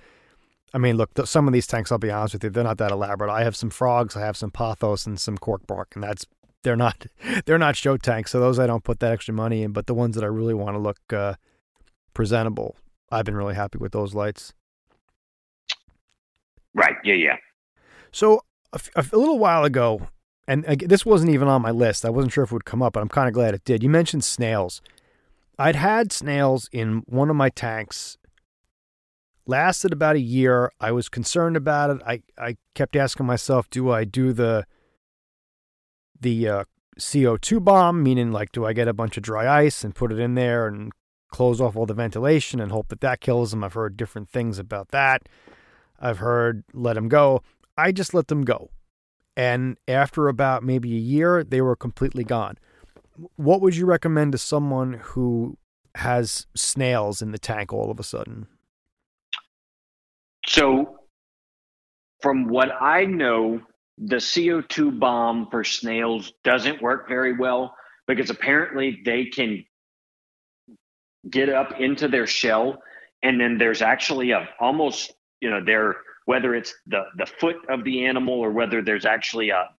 I 0.76 0.80
mean, 0.80 0.98
look, 0.98 1.14
th- 1.14 1.28
some 1.28 1.46
of 1.48 1.54
these 1.54 1.68
tanks, 1.68 1.92
I'll 1.92 2.00
be 2.00 2.10
honest 2.10 2.34
with 2.34 2.44
you, 2.44 2.50
they're 2.50 2.64
not 2.64 2.80
that 2.80 2.90
elaborate. 2.92 3.30
I 3.32 3.44
have 3.44 3.56
some 3.56 3.70
frogs, 3.70 4.16
I 4.18 4.22
have 4.22 4.36
some 4.36 4.50
pothos 4.50 5.06
and 5.06 5.20
some 5.20 5.38
cork 5.38 5.68
bark, 5.68 5.90
and 5.94 6.04
that's 6.04 6.26
they're 6.64 6.76
not 6.76 7.06
they're 7.46 7.60
not 7.60 7.76
show 7.76 7.96
tanks. 7.98 8.32
So 8.32 8.40
those 8.40 8.58
I 8.58 8.66
don't 8.66 8.84
put 8.84 9.00
that 9.00 9.12
extra 9.12 9.34
money 9.36 9.62
in, 9.64 9.72
but 9.72 9.86
the 9.88 9.94
ones 9.94 10.16
that 10.16 10.24
I 10.24 10.28
really 10.28 10.54
want 10.56 10.74
to 10.76 10.80
look 10.80 11.00
uh, 11.14 11.36
presentable, 12.16 12.76
I've 13.12 13.26
been 13.26 13.36
really 13.36 13.56
happy 13.56 13.78
with 13.78 13.92
those 13.92 14.16
lights. 14.16 14.54
right. 16.74 16.96
Yeah. 17.04 17.14
Yeah. 17.16 17.38
So 18.12 18.42
a, 18.74 18.80
f- 18.96 19.12
a 19.14 19.18
little 19.18 19.40
while 19.40 19.64
ago, 19.64 20.08
and 20.48 20.68
ag- 20.68 20.90
this 20.90 21.06
wasn't 21.06 21.32
even 21.32 21.48
on 21.48 21.62
my 21.62 21.72
list. 21.72 22.06
I 22.06 22.10
wasn't 22.10 22.34
sure 22.34 22.44
if 22.44 22.52
it 22.52 22.54
would 22.54 22.66
come 22.66 22.82
up, 22.82 22.94
but 22.94 23.02
I'm 23.02 23.10
kind 23.10 23.28
of 23.28 23.34
glad 23.34 23.54
it 23.54 23.64
did. 23.64 23.84
You 23.84 23.90
mentioned 23.90 24.24
snails. 24.24 24.82
I'd 25.58 25.76
had 25.76 26.12
snails 26.12 26.70
in 26.72 27.04
one 27.06 27.30
of 27.30 27.36
my 27.36 27.50
tanks. 27.50 28.18
Lasted 29.46 29.94
about 29.94 30.16
a 30.16 30.22
year. 30.22 30.72
I 30.80 30.92
was 30.92 31.10
concerned 31.10 31.56
about 31.56 31.90
it. 31.90 32.02
I, 32.06 32.22
I 32.38 32.58
kept 32.76 32.96
asking 32.96 33.26
myself, 33.26 33.70
do 33.70 33.92
I 33.92 34.04
do 34.04 34.34
the 34.34 34.66
the 36.20 36.48
uh, 36.48 36.64
CO2 36.98 37.62
bomb, 37.64 38.02
meaning 38.02 38.32
like, 38.32 38.54
do 38.54 38.66
I 38.66 38.72
get 38.72 38.88
a 38.88 38.94
bunch 38.94 39.18
of 39.18 39.24
dry 39.24 39.64
ice 39.64 39.84
and 39.84 39.94
put 39.94 40.12
it 40.12 40.20
in 40.20 40.36
there 40.36 40.68
and 40.68 40.92
close 41.30 41.60
off 41.60 41.76
all 41.76 41.86
the 41.86 41.94
ventilation 41.94 42.62
and 42.62 42.72
hope 42.72 42.88
that 42.88 43.02
that 43.02 43.20
kills 43.20 43.52
them? 43.52 43.64
I've 43.64 43.74
heard 43.74 43.98
different 43.98 44.30
things 44.30 44.58
about 44.58 44.90
that. 44.90 45.28
I've 46.00 46.20
heard 46.20 46.64
let 46.74 46.94
them 46.94 47.10
go. 47.10 47.44
I 47.78 47.92
just 47.92 48.14
let 48.14 48.28
them 48.28 48.44
go. 48.44 48.70
And 49.36 49.78
after 49.88 50.28
about 50.28 50.64
maybe 50.64 50.94
a 50.94 51.00
year, 51.00 51.44
they 51.44 51.62
were 51.62 51.76
completely 51.76 52.24
gone. 52.24 52.58
What 53.36 53.62
would 53.62 53.76
you 53.76 53.86
recommend 53.86 54.32
to 54.34 54.38
someone 54.38 54.94
who 54.94 55.58
has 55.96 56.48
snails 56.56 57.22
in 57.22 57.32
the 57.32 57.40
tank 57.40 57.72
all 57.72 57.92
of 57.92 58.00
a 58.00 58.04
sudden? 58.04 58.48
So, 60.46 61.00
from 62.22 62.48
what 62.48 62.70
I 62.82 63.06
know, 63.06 63.62
the 63.98 64.18
CO2 64.18 65.00
bomb 65.00 65.48
for 65.50 65.64
snails 65.64 66.34
doesn't 66.44 66.82
work 66.82 67.08
very 67.08 67.38
well 67.38 67.76
because 68.08 68.30
apparently 68.30 69.02
they 69.06 69.26
can 69.26 69.66
get 71.30 71.50
up 71.50 71.80
into 71.80 72.08
their 72.08 72.28
shell 72.28 72.82
and 73.22 73.40
then 73.40 73.58
there's 73.58 73.82
actually 73.82 74.32
a 74.32 74.48
almost 74.60 75.14
you 75.40 75.50
know 75.50 75.64
there 75.64 75.96
whether 76.26 76.56
it's 76.56 76.74
the 76.88 77.04
the 77.18 77.26
foot 77.26 77.58
of 77.70 77.84
the 77.84 78.06
animal 78.06 78.40
or 78.40 78.52
whether 78.52 78.82
there's 78.82 79.06
actually 79.06 79.50
a 79.50 79.70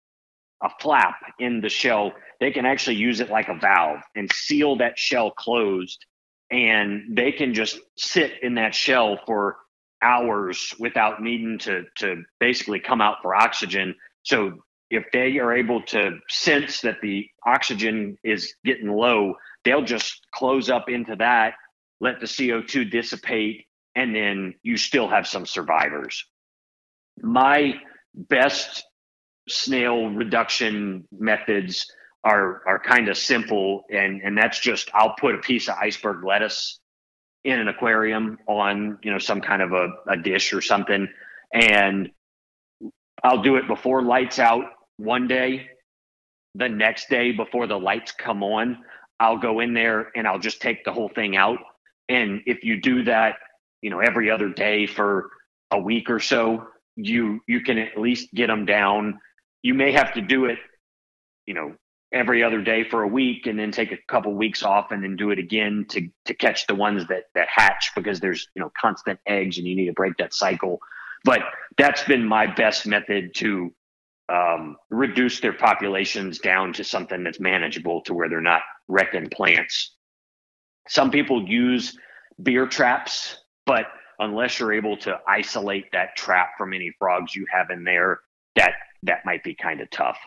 a 0.63 0.71
flap 0.81 1.17
in 1.41 1.61
the 1.61 1.69
shell 1.69 2.13
they 2.41 2.51
can 2.51 2.65
actually 2.65 2.97
use 2.97 3.21
it 3.21 3.31
like 3.31 3.49
a 3.49 3.55
valve 3.59 4.01
and 4.15 4.31
seal 4.33 4.77
that 4.77 4.99
shell 4.99 5.31
closed 5.31 6.05
and 6.51 7.17
they 7.17 7.33
can 7.33 7.55
just 7.55 7.81
sit 7.97 8.33
in 8.43 8.55
that 8.55 8.75
shell 8.75 9.19
for 9.27 9.57
hours 10.03 10.75
without 10.79 11.23
needing 11.23 11.59
to 11.59 11.85
to 11.97 12.23
basically 12.39 12.79
come 12.79 13.01
out 13.01 13.17
for 13.23 13.35
oxygen. 13.35 13.95
So 14.23 14.63
if 14.91 15.05
they 15.13 15.39
are 15.39 15.53
able 15.53 15.83
to 15.83 16.19
sense 16.29 16.83
that 16.83 17.01
the 17.03 17.27
oxygen 17.47 18.19
is 18.23 18.55
getting 18.65 18.93
low, 18.93 19.35
they'll 19.65 19.85
just 19.85 20.21
close 20.33 20.71
up 20.71 20.89
into 20.89 21.17
that, 21.17 21.55
let 22.01 22.21
the 22.21 22.27
CO2 22.27 22.91
dissipate, 22.91 23.67
and 23.97 24.15
then 24.15 24.55
you 24.63 24.77
still 24.77 25.09
have 25.09 25.27
some 25.27 25.47
survivors. 25.47 26.25
My 27.21 27.75
best 28.15 28.85
snail 29.49 30.09
reduction 30.09 31.07
methods 31.13 31.87
are 32.25 32.63
are 32.67 32.79
kind 32.79 33.09
of 33.09 33.17
simple 33.17 33.85
and 33.91 34.23
and 34.23 34.37
that's 34.37 34.59
just 34.59 34.91
I'll 34.95 35.15
put 35.21 35.35
a 35.35 35.39
piece 35.39 35.69
of 35.69 35.77
iceberg 35.81 36.25
lettuce 36.25 36.81
in 37.45 37.59
an 37.61 37.69
aquarium 37.69 38.39
on 38.47 38.99
you 39.03 39.13
know 39.13 39.19
some 39.19 39.41
kind 39.41 39.61
of 39.61 39.73
a, 39.73 39.89
a 40.09 40.17
dish 40.17 40.55
or 40.55 40.63
something 40.63 41.07
and 41.53 42.11
i'll 43.23 43.43
do 43.43 43.57
it 43.57 43.69
before 43.69 44.03
lights 44.03 44.39
out 44.39 44.65
one 44.97 45.27
day. 45.27 45.67
The 46.57 46.69
next 46.69 47.11
day 47.11 47.33
before 47.33 47.67
the 47.67 47.79
lights 47.79 48.13
come 48.13 48.43
on 48.43 48.79
i'll 49.21 49.39
go 49.39 49.61
in 49.61 49.75
there 49.75 50.11
and 50.17 50.27
i'll 50.27 50.39
just 50.39 50.63
take 50.63 50.85
the 50.85 50.93
whole 50.93 51.11
thing 51.11 51.37
out. 51.37 51.59
And 52.09 52.41
if 52.47 52.65
you 52.65 52.81
do 52.81 53.05
that 53.05 53.37
you 53.83 53.91
know 53.91 54.01
every 54.01 54.31
other 54.31 54.49
day 54.49 54.87
for 54.87 55.29
a 55.71 55.79
week 55.79 56.09
or 56.09 56.21
so 56.21 56.67
you 56.97 57.41
you 57.47 57.61
can 57.61 57.79
at 57.79 57.99
least 57.99 58.33
get 58.35 58.49
them 58.49 58.67
down. 58.67 59.21
You 59.63 59.75
may 59.75 59.93
have 59.93 60.15
to 60.15 60.21
do 60.21 60.47
it 60.47 60.59
you 61.47 61.55
know 61.55 61.75
every 62.13 62.45
other 62.45 62.63
day 62.63 62.85
for 62.89 63.03
a 63.03 63.09
week 63.09 63.47
and 63.47 63.59
then 63.59 63.73
take 63.73 63.91
a 63.91 63.99
couple 64.09 64.33
weeks 64.35 64.63
off 64.63 64.93
and 64.93 65.03
then 65.03 65.17
do 65.17 65.31
it 65.31 65.39
again 65.39 65.85
to 65.89 66.09
to 66.25 66.35
catch 66.35 66.67
the 66.67 66.75
ones 66.75 67.07
that 67.09 67.25
that 67.35 67.49
hatch 67.49 67.91
because 67.97 68.21
there's 68.21 68.49
you 68.55 68.63
know 68.63 68.71
constant 68.81 69.19
eggs 69.27 69.59
and 69.59 69.67
you 69.67 69.75
need 69.75 69.87
to 69.87 69.93
break 69.93 70.17
that 70.19 70.33
cycle. 70.33 70.79
But 71.25 71.41
that's 71.79 72.05
been 72.05 72.25
my 72.25 72.47
best 72.47 72.87
method 72.87 73.35
to 73.37 73.73
um, 74.29 74.77
reduce 74.91 75.41
their 75.41 75.55
populations 75.55 76.39
down 76.39 76.73
to 76.75 76.85
something 76.85 77.25
that's 77.25 77.41
manageable 77.41 78.03
to 78.03 78.15
where 78.15 78.29
they're 78.29 78.41
not 78.41 78.63
wrecking 78.89 79.29
plants. 79.31 79.95
Some 80.89 81.11
people 81.11 81.49
use 81.49 81.97
beer 82.43 82.67
traps 82.67 83.39
but 83.67 83.87
unless 84.25 84.59
you're 84.59 84.73
able 84.73 84.97
to 84.99 85.19
isolate 85.29 85.91
that 85.93 86.17
trap 86.17 86.51
from 86.59 86.73
any 86.73 86.91
frogs 86.99 87.35
you 87.37 87.47
have 87.53 87.71
in 87.71 87.85
there 87.85 88.21
that 88.57 88.73
that 89.03 89.25
might 89.25 89.43
be 89.45 89.55
kind 89.55 89.81
of 89.81 89.89
tough 89.91 90.19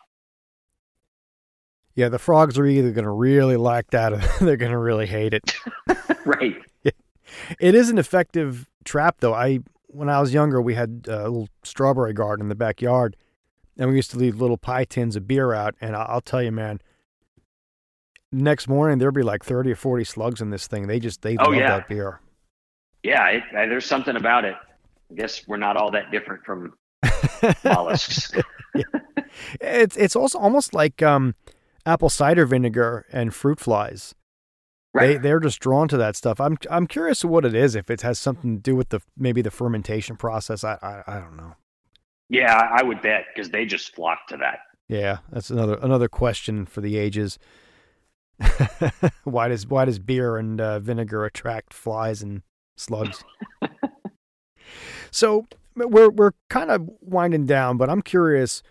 Yeah, 1.96 2.10
the 2.10 2.20
frogs 2.20 2.58
are 2.60 2.66
either 2.66 2.92
going 2.92 3.06
to 3.06 3.12
really 3.12 3.58
like 3.58 3.90
that 3.92 4.14
or 4.14 4.18
they're 4.46 4.58
going 4.58 4.72
to 4.72 4.78
really 4.78 5.08
hate 5.08 5.34
it. 5.34 5.56
right 6.26 6.56
It 7.60 7.76
is 7.76 7.90
an 7.90 7.98
effective 7.98 8.70
trap, 8.86 9.18
though. 9.20 9.34
I 9.34 9.60
when 9.88 10.10
I 10.10 10.22
was 10.22 10.34
younger, 10.34 10.62
we 10.62 10.76
had 10.76 11.06
a 11.10 11.24
little 11.24 11.50
strawberry 11.64 12.14
garden 12.14 12.46
in 12.46 12.50
the 12.50 12.56
backyard, 12.56 13.18
and 13.78 13.90
we 13.90 13.98
used 13.98 14.12
to 14.12 14.18
leave 14.18 14.40
little 14.40 14.58
pie 14.58 14.86
tins 14.86 15.16
of 15.18 15.28
beer 15.28 15.54
out. 15.54 15.76
And 15.82 15.94
I'll, 15.96 16.22
tell 16.22 16.42
you, 16.42 16.52
man, 16.54 16.80
next 18.32 18.68
morning 18.70 18.98
there'd 18.98 19.14
be 19.14 19.24
like 19.24 19.44
thirty 19.44 19.72
or 19.72 19.76
forty 19.76 20.06
slugs 20.06 20.40
in 20.40 20.52
this 20.52 20.68
thing. 20.68 20.88
They 20.88 21.00
just 21.02 21.22
they 21.22 21.36
Oh, 21.38 21.46
love 21.50 21.56
yeah. 21.56 21.78
that 21.80 21.90
beer. 21.90 22.22
Yeah, 23.04 23.28
it, 23.28 23.44
uh, 23.56 23.68
there's 23.68 23.86
something 23.86 24.16
about 24.16 24.46
it. 24.46 24.56
I 25.12 25.14
guess 25.16 25.48
we're 25.48 25.58
not 25.58 25.78
all 25.78 25.92
that 25.92 26.12
different 26.12 26.44
from 26.44 26.74
mollusks. 27.64 28.32
It's 29.62 29.96
it's 29.96 30.16
also 30.16 30.40
almost 30.40 30.74
like 30.74 31.02
um, 31.02 31.36
apple 31.86 32.10
cider 32.10 32.46
vinegar 32.46 33.06
and 33.12 33.34
fruit 33.34 33.60
flies. 33.60 34.14
They 34.94 35.18
they're 35.18 35.40
just 35.40 35.60
drawn 35.60 35.88
to 35.90 35.98
that 35.98 36.16
stuff. 36.16 36.42
I'm 36.42 36.58
I'm 36.72 36.88
curious 36.88 37.24
what 37.24 37.46
it 37.46 37.54
is. 37.54 37.76
If 37.76 37.90
it 37.92 38.02
has 38.02 38.20
something 38.20 38.56
to 38.56 38.62
do 38.62 38.76
with 38.76 38.90
the 38.90 39.00
maybe 39.16 39.42
the 39.42 39.52
fermentation 39.52 40.18
process. 40.18 40.64
I 40.64 40.78
I, 40.82 41.04
I 41.08 41.20
don't 41.20 41.38
know. 41.38 41.54
yeah, 42.30 42.56
I 42.56 42.84
would 42.84 43.02
bet 43.02 43.26
because 43.34 43.52
they 43.52 43.66
just 43.66 43.94
flock 43.96 44.28
to 44.30 44.38
that. 44.38 44.60
Yeah, 44.90 45.20
that's 45.32 45.50
another 45.52 45.78
another 45.82 46.08
question 46.10 46.66
for 46.66 46.82
the 46.82 46.98
ages. 46.98 47.38
why 49.24 49.48
does 49.50 49.68
why 49.68 49.86
does 49.86 50.00
beer 50.00 50.38
and 50.38 50.60
uh, 50.60 50.80
vinegar 50.80 51.26
attract 51.26 51.74
flies 51.74 52.22
and 52.24 52.42
slugs? 52.78 53.24
so 55.12 55.46
we're 55.76 56.10
we're 56.10 56.32
kind 56.50 56.72
of 56.72 56.90
winding 57.02 57.46
down, 57.46 57.78
but 57.78 57.90
I'm 57.90 58.02
curious. 58.02 58.64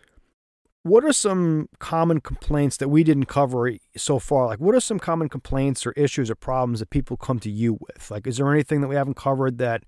what 0.82 1.04
are 1.04 1.12
some 1.12 1.68
common 1.80 2.20
complaints 2.20 2.76
that 2.76 2.88
we 2.88 3.02
didn't 3.02 3.26
cover 3.26 3.72
so 3.96 4.18
far? 4.20 4.46
Like, 4.46 4.60
what 4.60 4.74
are 4.74 4.80
some 4.80 5.00
common 5.00 5.28
complaints 5.28 5.84
or 5.84 5.92
issues 5.92 6.30
or 6.30 6.36
problems 6.36 6.78
that 6.78 6.90
people 6.90 7.16
come 7.16 7.40
to 7.40 7.50
you 7.50 7.76
with? 7.80 8.08
Like, 8.10 8.26
is 8.26 8.36
there 8.36 8.52
anything 8.52 8.80
that 8.82 8.88
we 8.88 8.94
haven't 8.94 9.16
covered 9.16 9.58
that 9.58 9.82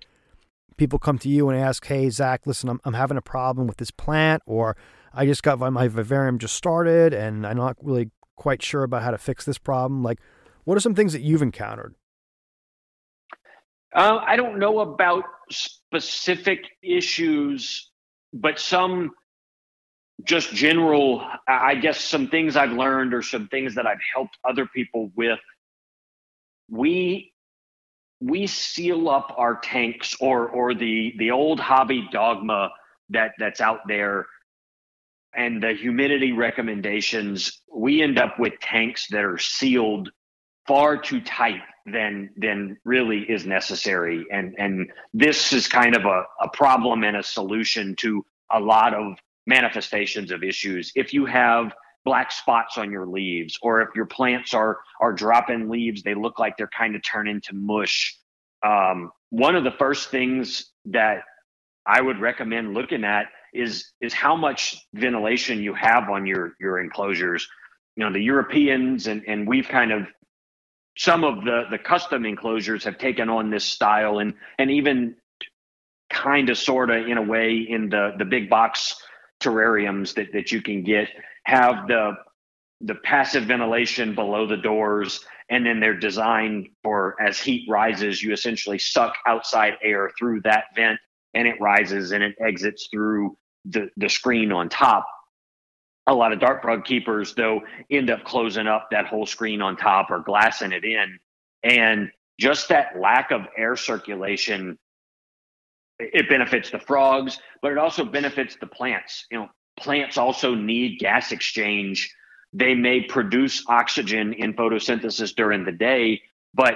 people 0.77 0.99
come 0.99 1.19
to 1.21 1.29
you 1.29 1.49
and 1.49 1.59
ask, 1.59 1.87
"Hey, 1.87 2.11
Zach, 2.11 2.47
listen, 2.47 2.69
I'm 2.69 2.81
I'm 2.85 2.95
having 2.95 3.17
a 3.17 3.23
problem 3.23 3.67
with 3.69 3.77
this 3.79 3.91
plant," 3.93 4.43
or 4.47 4.77
"I 5.13 5.25
just 5.27 5.43
got 5.43 5.59
my, 5.61 5.71
my 5.71 5.89
vivarium 5.89 6.39
just 6.39 6.57
started 6.57 7.15
and 7.15 7.47
I'm 7.47 7.57
not 7.57 7.77
really 7.81 8.11
quite 8.37 8.63
sure 8.63 8.83
about 8.83 9.03
how 9.03 9.13
to 9.13 9.19
fix 9.19 9.45
this 9.45 9.59
problem." 9.59 10.03
Like, 10.03 10.19
what 10.65 10.77
are 10.77 10.81
some 10.81 10.95
things 10.95 11.13
that 11.13 11.23
you've 11.23 11.43
encountered? 11.43 11.95
Uh, 13.95 14.21
I 14.27 14.37
don't 14.37 14.59
know 14.59 14.81
about 14.81 15.25
specific 15.51 16.65
issues, 16.83 17.91
but 18.33 18.59
some 18.59 19.13
just 20.25 20.53
general, 20.53 21.25
I 21.47 21.77
guess, 21.77 22.01
some 22.01 22.29
things 22.29 22.57
I've 22.57 22.73
learned 22.73 23.15
or 23.15 23.23
some 23.23 23.49
things 23.49 23.75
that 23.77 23.87
I've 23.87 24.01
helped 24.15 24.37
other 24.49 24.67
people 24.67 25.11
with. 25.17 25.39
We 26.69 27.33
we 28.21 28.49
seal 28.49 29.09
up 29.09 29.33
our 29.37 29.61
tanks 29.61 30.17
or 30.21 30.49
or 30.49 30.75
the 30.75 31.15
the 31.19 31.31
old 31.31 31.61
hobby 31.61 32.09
dogma 32.11 32.71
that 33.11 33.33
that's 33.39 33.61
out 33.61 33.81
there 33.87 34.27
and 35.35 35.63
the 35.63 35.73
humidity 35.73 36.33
recommendations 36.33 37.63
we 37.73 38.03
end 38.03 38.19
up 38.19 38.39
with 38.39 38.59
tanks 38.61 39.07
that 39.11 39.25
are 39.25 39.39
sealed 39.39 40.11
far 40.69 40.97
too 40.97 41.21
tight 41.23 41.63
than 41.87 42.31
than 42.37 42.77
really 42.85 43.21
is 43.23 43.47
necessary 43.47 44.27
and 44.31 44.55
and 44.59 44.93
this 45.15 45.53
is 45.53 45.67
kind 45.67 45.97
of 45.97 46.05
a, 46.05 46.25
a 46.43 46.49
problem 46.53 47.03
and 47.03 47.17
a 47.17 47.23
solution 47.23 47.97
to 47.97 48.25
a 48.51 48.61
lot 48.61 48.95
of 48.95 49.15
manifestations 49.47 50.31
of 50.31 50.45
issues. 50.45 50.93
If 50.95 51.13
you 51.13 51.27
have 51.27 51.75
black 52.05 52.31
spots 52.31 52.79
on 52.79 52.93
your 52.93 53.07
leaves, 53.07 53.59
or 53.63 53.81
if 53.83 53.89
your 53.97 54.07
plants 54.07 54.55
are 54.55 54.79
are 55.01 55.13
dropping 55.13 55.69
leaves, 55.69 56.03
they 56.03 56.15
look 56.15 56.39
like 56.39 56.57
they're 56.57 56.69
kind 56.69 56.95
of 56.95 57.03
turning 57.03 57.41
to 57.43 57.55
mush. 57.55 58.17
Um, 58.65 59.11
one 59.31 59.57
of 59.57 59.65
the 59.65 59.73
first 59.73 60.11
things 60.11 60.73
that 60.87 61.23
I 61.87 62.01
would 62.01 62.21
recommend 62.21 62.75
looking 62.75 63.05
at 63.05 63.27
is 63.53 63.93
is 64.01 64.13
how 64.13 64.37
much 64.37 64.87
ventilation 64.95 65.61
you 65.61 65.75
have 65.75 66.09
on 66.09 66.27
your 66.27 66.55
your 66.61 66.79
enclosures. 66.79 67.49
You 67.97 68.05
know, 68.05 68.13
the 68.13 68.23
Europeans 68.23 69.07
and 69.07 69.23
and 69.27 69.49
we've 69.49 69.69
kind 69.69 69.93
of 69.93 70.07
some 70.99 71.23
of 71.25 71.45
the 71.45 71.65
the 71.71 71.79
custom 71.79 72.27
enclosures 72.27 72.85
have 72.85 72.99
taken 72.99 73.31
on 73.31 73.51
this 73.51 73.65
style 73.65 74.19
and 74.19 74.35
and 74.59 74.71
even 74.71 75.15
kind 76.11 76.51
of 76.51 76.59
sort 76.59 76.91
of 76.91 77.07
in 77.07 77.17
a 77.17 77.23
way 77.23 77.67
in 77.69 77.89
the 77.89 78.13
the 78.19 78.25
big 78.25 78.51
box 78.51 79.01
terrariums 79.41 80.15
that, 80.15 80.33
that 80.33 80.51
you 80.53 80.61
can 80.61 80.83
get 80.83 81.09
have 81.45 81.87
the 81.87 82.13
the 82.81 82.97
passive 82.97 83.45
ventilation 83.45 84.15
below 84.15 84.47
the 84.47 84.57
doors 84.57 85.25
and 85.51 85.65
then 85.65 85.81
they're 85.81 85.99
designed 85.99 86.69
for 86.83 87.15
as 87.21 87.41
heat 87.41 87.65
rises 87.71 88.21
you 88.23 88.33
essentially 88.33 88.79
suck 88.79 89.15
outside 89.27 89.75
air 89.83 90.11
through 90.19 90.41
that 90.41 90.65
vent 90.75 90.99
and 91.35 91.47
it 91.47 91.61
rises 91.61 92.11
and 92.11 92.23
it 92.23 92.35
exits 92.45 92.89
through 92.91 93.37
the, 93.67 93.89
the 93.97 94.09
screen 94.09 94.51
on 94.51 94.69
top 94.69 95.07
a 96.09 96.15
lot 96.15 96.33
of 96.33 96.41
dart 96.41 96.63
frog 96.63 96.85
keepers 96.85 97.35
though 97.35 97.61
end 97.91 98.11
up 98.11 98.25
closing 98.25 98.67
up 98.67 98.89
that 98.91 99.07
whole 99.07 99.27
screen 99.27 99.61
on 99.61 99.77
top 99.77 100.11
or 100.11 100.21
glassing 100.21 100.73
it 100.73 100.85
in 100.85 101.19
and 101.63 102.11
just 102.41 102.69
that 102.69 102.99
lack 102.99 103.31
of 103.31 103.43
air 103.57 103.77
circulation 103.77 104.79
it 105.99 106.29
benefits 106.29 106.71
the 106.71 106.79
frogs, 106.79 107.39
but 107.61 107.73
it 107.73 107.79
also 107.79 108.05
benefits 108.05 108.57
the 108.61 108.67
plants. 108.67 109.27
You 109.31 109.39
know, 109.39 109.49
plants 109.79 110.17
also 110.17 110.55
need 110.55 110.99
gas 110.99 111.33
exchange. 111.33 112.15
They 112.53 112.75
may 112.75 113.03
produce 113.03 113.65
oxygen 113.69 114.33
in 114.33 114.55
photosynthesis 114.55 115.35
during 115.35 115.65
the 115.65 115.73
day, 115.73 116.23
but 116.55 116.75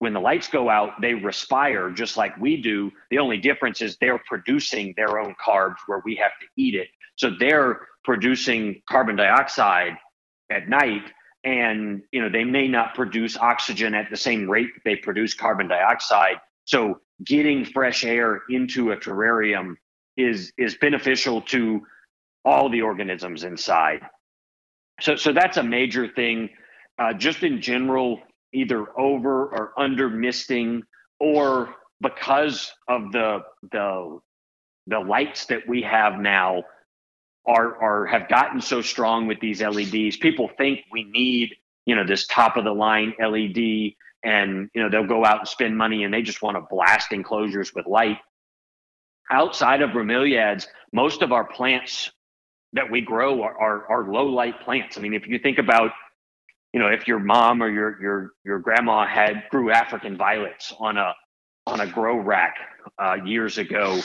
when 0.00 0.12
the 0.12 0.20
lights 0.20 0.48
go 0.48 0.70
out, 0.70 1.00
they 1.00 1.14
respire 1.14 1.90
just 1.90 2.16
like 2.16 2.36
we 2.38 2.60
do. 2.60 2.90
The 3.10 3.18
only 3.18 3.36
difference 3.36 3.82
is 3.82 3.96
they're 3.96 4.22
producing 4.26 4.94
their 4.96 5.18
own 5.18 5.34
carbs 5.44 5.76
where 5.86 6.02
we 6.04 6.14
have 6.16 6.32
to 6.40 6.46
eat 6.56 6.74
it. 6.74 6.88
So 7.18 7.30
they're 7.38 7.80
producing 8.04 8.82
carbon 8.88 9.16
dioxide 9.16 9.96
at 10.50 10.68
night 10.68 11.02
and 11.44 12.02
you 12.10 12.20
know 12.20 12.28
they 12.28 12.44
may 12.44 12.66
not 12.66 12.94
produce 12.94 13.36
oxygen 13.36 13.94
at 13.94 14.10
the 14.10 14.16
same 14.16 14.50
rate 14.50 14.68
that 14.74 14.82
they 14.84 14.96
produce 14.96 15.34
carbon 15.34 15.68
dioxide 15.68 16.36
so 16.64 17.00
getting 17.24 17.64
fresh 17.64 18.04
air 18.04 18.42
into 18.50 18.92
a 18.92 18.96
terrarium 18.96 19.76
is 20.18 20.52
is 20.58 20.76
beneficial 20.76 21.40
to 21.40 21.80
all 22.44 22.68
the 22.68 22.82
organisms 22.82 23.44
inside. 23.44 24.00
So 25.00 25.16
so 25.16 25.32
that's 25.32 25.56
a 25.56 25.62
major 25.62 26.08
thing. 26.08 26.50
Uh, 26.98 27.14
just 27.14 27.42
in 27.42 27.62
general, 27.62 28.20
either 28.52 28.86
over 28.98 29.46
or 29.46 29.72
under 29.78 30.10
misting, 30.10 30.82
or 31.20 31.74
because 32.02 32.70
of 32.88 33.12
the 33.12 33.38
the 33.72 34.18
the 34.88 34.98
lights 34.98 35.46
that 35.46 35.66
we 35.66 35.82
have 35.82 36.18
now 36.18 36.64
are 37.48 37.82
are 37.82 38.06
have 38.06 38.28
gotten 38.28 38.60
so 38.60 38.80
strong 38.82 39.26
with 39.26 39.40
these 39.40 39.60
LEDs. 39.62 40.16
People 40.18 40.50
think 40.56 40.80
we 40.92 41.04
need 41.04 41.56
you 41.86 41.96
know 41.96 42.06
this 42.06 42.26
top 42.26 42.56
of 42.56 42.64
the 42.64 42.72
line 42.72 43.14
LED 43.18 43.94
and 44.22 44.68
you 44.74 44.82
know 44.82 44.90
they'll 44.90 45.06
go 45.06 45.24
out 45.24 45.40
and 45.40 45.48
spend 45.48 45.76
money 45.76 46.04
and 46.04 46.12
they 46.12 46.22
just 46.22 46.42
want 46.42 46.56
to 46.56 46.60
blast 46.70 47.12
enclosures 47.12 47.74
with 47.74 47.86
light 47.86 48.18
outside 49.30 49.82
of 49.82 49.90
bromeliads 49.90 50.66
most 50.92 51.22
of 51.22 51.32
our 51.32 51.44
plants 51.44 52.10
that 52.72 52.90
we 52.90 53.00
grow 53.00 53.42
are, 53.42 53.58
are, 53.58 53.86
are 53.90 54.12
low 54.12 54.26
light 54.26 54.60
plants 54.60 54.98
i 54.98 55.00
mean 55.00 55.14
if 55.14 55.26
you 55.26 55.38
think 55.38 55.58
about 55.58 55.92
you 56.72 56.80
know 56.80 56.88
if 56.88 57.06
your 57.06 57.18
mom 57.18 57.62
or 57.62 57.70
your 57.70 58.00
your 58.02 58.30
your 58.44 58.58
grandma 58.58 59.06
had 59.06 59.44
grew 59.50 59.70
african 59.70 60.16
violets 60.16 60.74
on 60.78 60.96
a 60.96 61.14
on 61.66 61.80
a 61.80 61.86
grow 61.86 62.18
rack 62.18 62.56
uh, 62.98 63.16
years 63.24 63.58
ago 63.58 64.00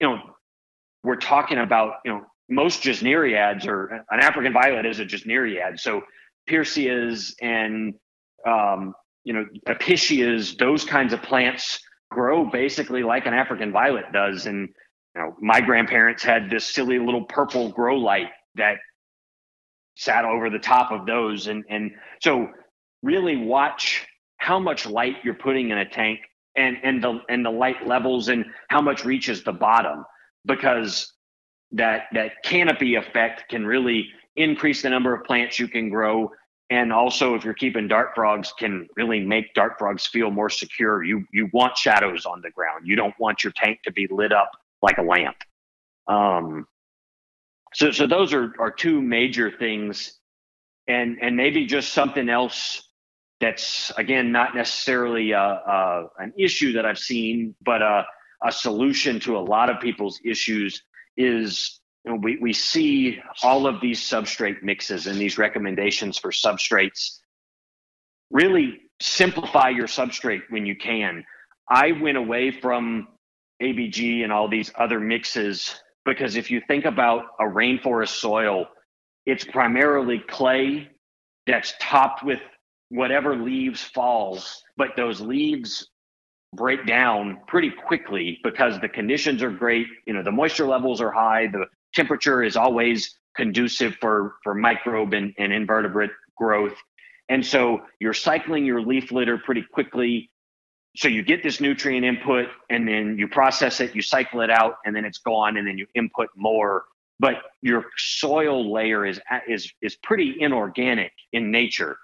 you 0.00 0.08
know 0.08 0.18
we're 1.04 1.16
talking 1.16 1.58
about 1.58 1.94
you 2.04 2.12
know 2.12 2.24
most 2.50 2.82
gesneriads 2.82 3.66
or 3.66 4.04
an 4.10 4.20
african 4.20 4.52
violet 4.52 4.84
is 4.84 4.98
a 4.98 5.04
gesneriad 5.04 5.78
so 5.78 6.02
Pearceas 6.48 7.34
and 7.40 7.94
um, 8.46 8.94
you 9.24 9.32
know, 9.32 9.46
Episcias, 9.68 10.56
those 10.56 10.84
kinds 10.84 11.12
of 11.12 11.22
plants 11.22 11.80
grow 12.10 12.44
basically 12.44 13.02
like 13.02 13.26
an 13.26 13.34
African 13.34 13.72
violet 13.72 14.06
does. 14.12 14.46
And, 14.46 14.68
you 15.14 15.22
know, 15.22 15.36
my 15.40 15.60
grandparents 15.60 16.22
had 16.22 16.50
this 16.50 16.64
silly 16.64 16.98
little 16.98 17.24
purple 17.24 17.70
grow 17.70 17.96
light 17.96 18.30
that 18.54 18.76
sat 19.96 20.24
over 20.24 20.48
the 20.48 20.58
top 20.58 20.90
of 20.90 21.06
those. 21.06 21.46
And, 21.46 21.64
and 21.68 21.92
so 22.22 22.48
really 23.02 23.36
watch 23.36 24.06
how 24.38 24.58
much 24.58 24.86
light 24.86 25.16
you're 25.22 25.34
putting 25.34 25.70
in 25.70 25.78
a 25.78 25.88
tank 25.88 26.20
and, 26.56 26.78
and 26.82 27.04
the, 27.04 27.20
and 27.28 27.44
the 27.44 27.50
light 27.50 27.86
levels 27.86 28.28
and 28.28 28.46
how 28.68 28.80
much 28.80 29.04
reaches 29.04 29.44
the 29.44 29.52
bottom 29.52 30.04
because 30.46 31.12
that, 31.72 32.04
that 32.12 32.42
canopy 32.42 32.96
effect 32.96 33.48
can 33.48 33.66
really 33.66 34.08
increase 34.36 34.82
the 34.82 34.90
number 34.90 35.14
of 35.14 35.24
plants 35.24 35.58
you 35.58 35.68
can 35.68 35.88
grow. 35.88 36.30
And 36.70 36.92
also 36.92 37.34
if 37.34 37.44
you're 37.44 37.54
keeping 37.54 37.88
dart 37.88 38.10
frogs 38.14 38.52
can 38.56 38.86
really 38.96 39.20
make 39.20 39.52
dart 39.54 39.74
frogs 39.78 40.06
feel 40.06 40.30
more 40.30 40.48
secure. 40.48 41.02
You 41.02 41.24
you 41.32 41.48
want 41.52 41.76
shadows 41.76 42.26
on 42.26 42.40
the 42.42 42.50
ground. 42.50 42.86
You 42.86 42.94
don't 42.94 43.14
want 43.18 43.42
your 43.42 43.52
tank 43.56 43.80
to 43.84 43.92
be 43.92 44.06
lit 44.08 44.32
up 44.32 44.52
like 44.80 44.98
a 44.98 45.02
lamp. 45.02 45.36
Um, 46.06 46.66
so 47.74 47.90
so 47.90 48.06
those 48.06 48.32
are 48.32 48.54
are 48.60 48.70
two 48.70 49.02
major 49.02 49.50
things. 49.50 50.18
And 50.86 51.18
and 51.20 51.36
maybe 51.36 51.66
just 51.66 51.92
something 51.92 52.28
else 52.28 52.90
that's 53.40 53.90
again 53.96 54.30
not 54.30 54.54
necessarily 54.54 55.32
a, 55.32 55.40
a, 55.40 56.06
an 56.18 56.32
issue 56.38 56.72
that 56.72 56.84
i've 56.84 56.98
seen 56.98 57.54
but 57.64 57.82
a, 57.82 58.04
a 58.44 58.52
solution 58.52 59.18
to 59.18 59.36
a 59.36 59.40
lot 59.40 59.70
of 59.70 59.80
people's 59.80 60.20
issues 60.24 60.82
is 61.16 61.80
you 62.04 62.12
know, 62.12 62.18
we, 62.22 62.38
we 62.40 62.52
see 62.52 63.20
all 63.42 63.66
of 63.66 63.80
these 63.80 64.00
substrate 64.00 64.62
mixes 64.62 65.06
and 65.06 65.18
these 65.18 65.38
recommendations 65.38 66.18
for 66.18 66.30
substrates. 66.30 67.18
Really 68.30 68.80
simplify 69.00 69.68
your 69.68 69.86
substrate 69.86 70.42
when 70.48 70.64
you 70.64 70.76
can. 70.76 71.24
I 71.68 71.92
went 71.92 72.16
away 72.16 72.50
from 72.50 73.08
ABG 73.62 74.24
and 74.24 74.32
all 74.32 74.48
these 74.48 74.72
other 74.78 74.98
mixes 74.98 75.74
because 76.06 76.36
if 76.36 76.50
you 76.50 76.62
think 76.66 76.86
about 76.86 77.24
a 77.38 77.44
rainforest 77.44 78.20
soil, 78.20 78.66
it's 79.26 79.44
primarily 79.44 80.18
clay 80.18 80.88
that's 81.46 81.74
topped 81.80 82.24
with 82.24 82.40
whatever 82.88 83.36
leaves 83.36 83.82
falls, 83.82 84.62
but 84.76 84.88
those 84.96 85.20
leaves 85.20 85.88
break 86.54 86.86
down 86.86 87.38
pretty 87.46 87.70
quickly 87.70 88.38
because 88.42 88.80
the 88.80 88.88
conditions 88.88 89.42
are 89.42 89.50
great. 89.50 89.86
You 90.06 90.14
know, 90.14 90.22
the 90.22 90.32
moisture 90.32 90.66
levels 90.66 91.00
are 91.00 91.12
high, 91.12 91.46
the 91.46 91.66
temperature 91.94 92.42
is 92.42 92.56
always 92.56 93.16
conducive 93.36 93.94
for, 94.00 94.34
for 94.42 94.54
microbe 94.54 95.14
and, 95.14 95.32
and 95.38 95.52
invertebrate 95.52 96.10
growth. 96.36 96.74
And 97.28 97.46
so 97.46 97.82
you're 98.00 98.12
cycling 98.14 98.64
your 98.64 98.82
leaf 98.82 99.12
litter 99.12 99.38
pretty 99.38 99.62
quickly. 99.62 100.30
So 100.96 101.06
you 101.06 101.22
get 101.22 101.44
this 101.44 101.60
nutrient 101.60 102.04
input 102.04 102.48
and 102.68 102.88
then 102.88 103.16
you 103.16 103.28
process 103.28 103.78
it, 103.78 103.94
you 103.94 104.02
cycle 104.02 104.40
it 104.40 104.50
out, 104.50 104.78
and 104.84 104.94
then 104.96 105.04
it's 105.04 105.18
gone, 105.18 105.56
and 105.56 105.66
then 105.66 105.78
you 105.78 105.86
input 105.94 106.28
more. 106.36 106.84
but 107.20 107.42
your 107.62 107.84
soil 107.98 108.72
layer 108.72 109.06
is 109.06 109.20
is 109.46 109.72
is 109.82 109.96
pretty 110.02 110.36
inorganic 110.40 111.12
in 111.32 111.50
nature. 111.52 111.96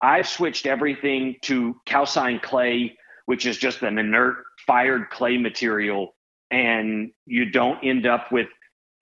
I've 0.00 0.26
switched 0.26 0.66
everything 0.66 1.36
to 1.42 1.76
calcined 1.86 2.42
clay, 2.42 2.96
which 3.26 3.46
is 3.46 3.56
just 3.56 3.82
an 3.82 3.98
inert 3.98 4.36
fired 4.66 5.10
clay 5.10 5.38
material, 5.38 6.14
and 6.50 7.10
you 7.26 7.50
don't 7.50 7.82
end 7.82 8.06
up 8.06 8.30
with 8.32 8.48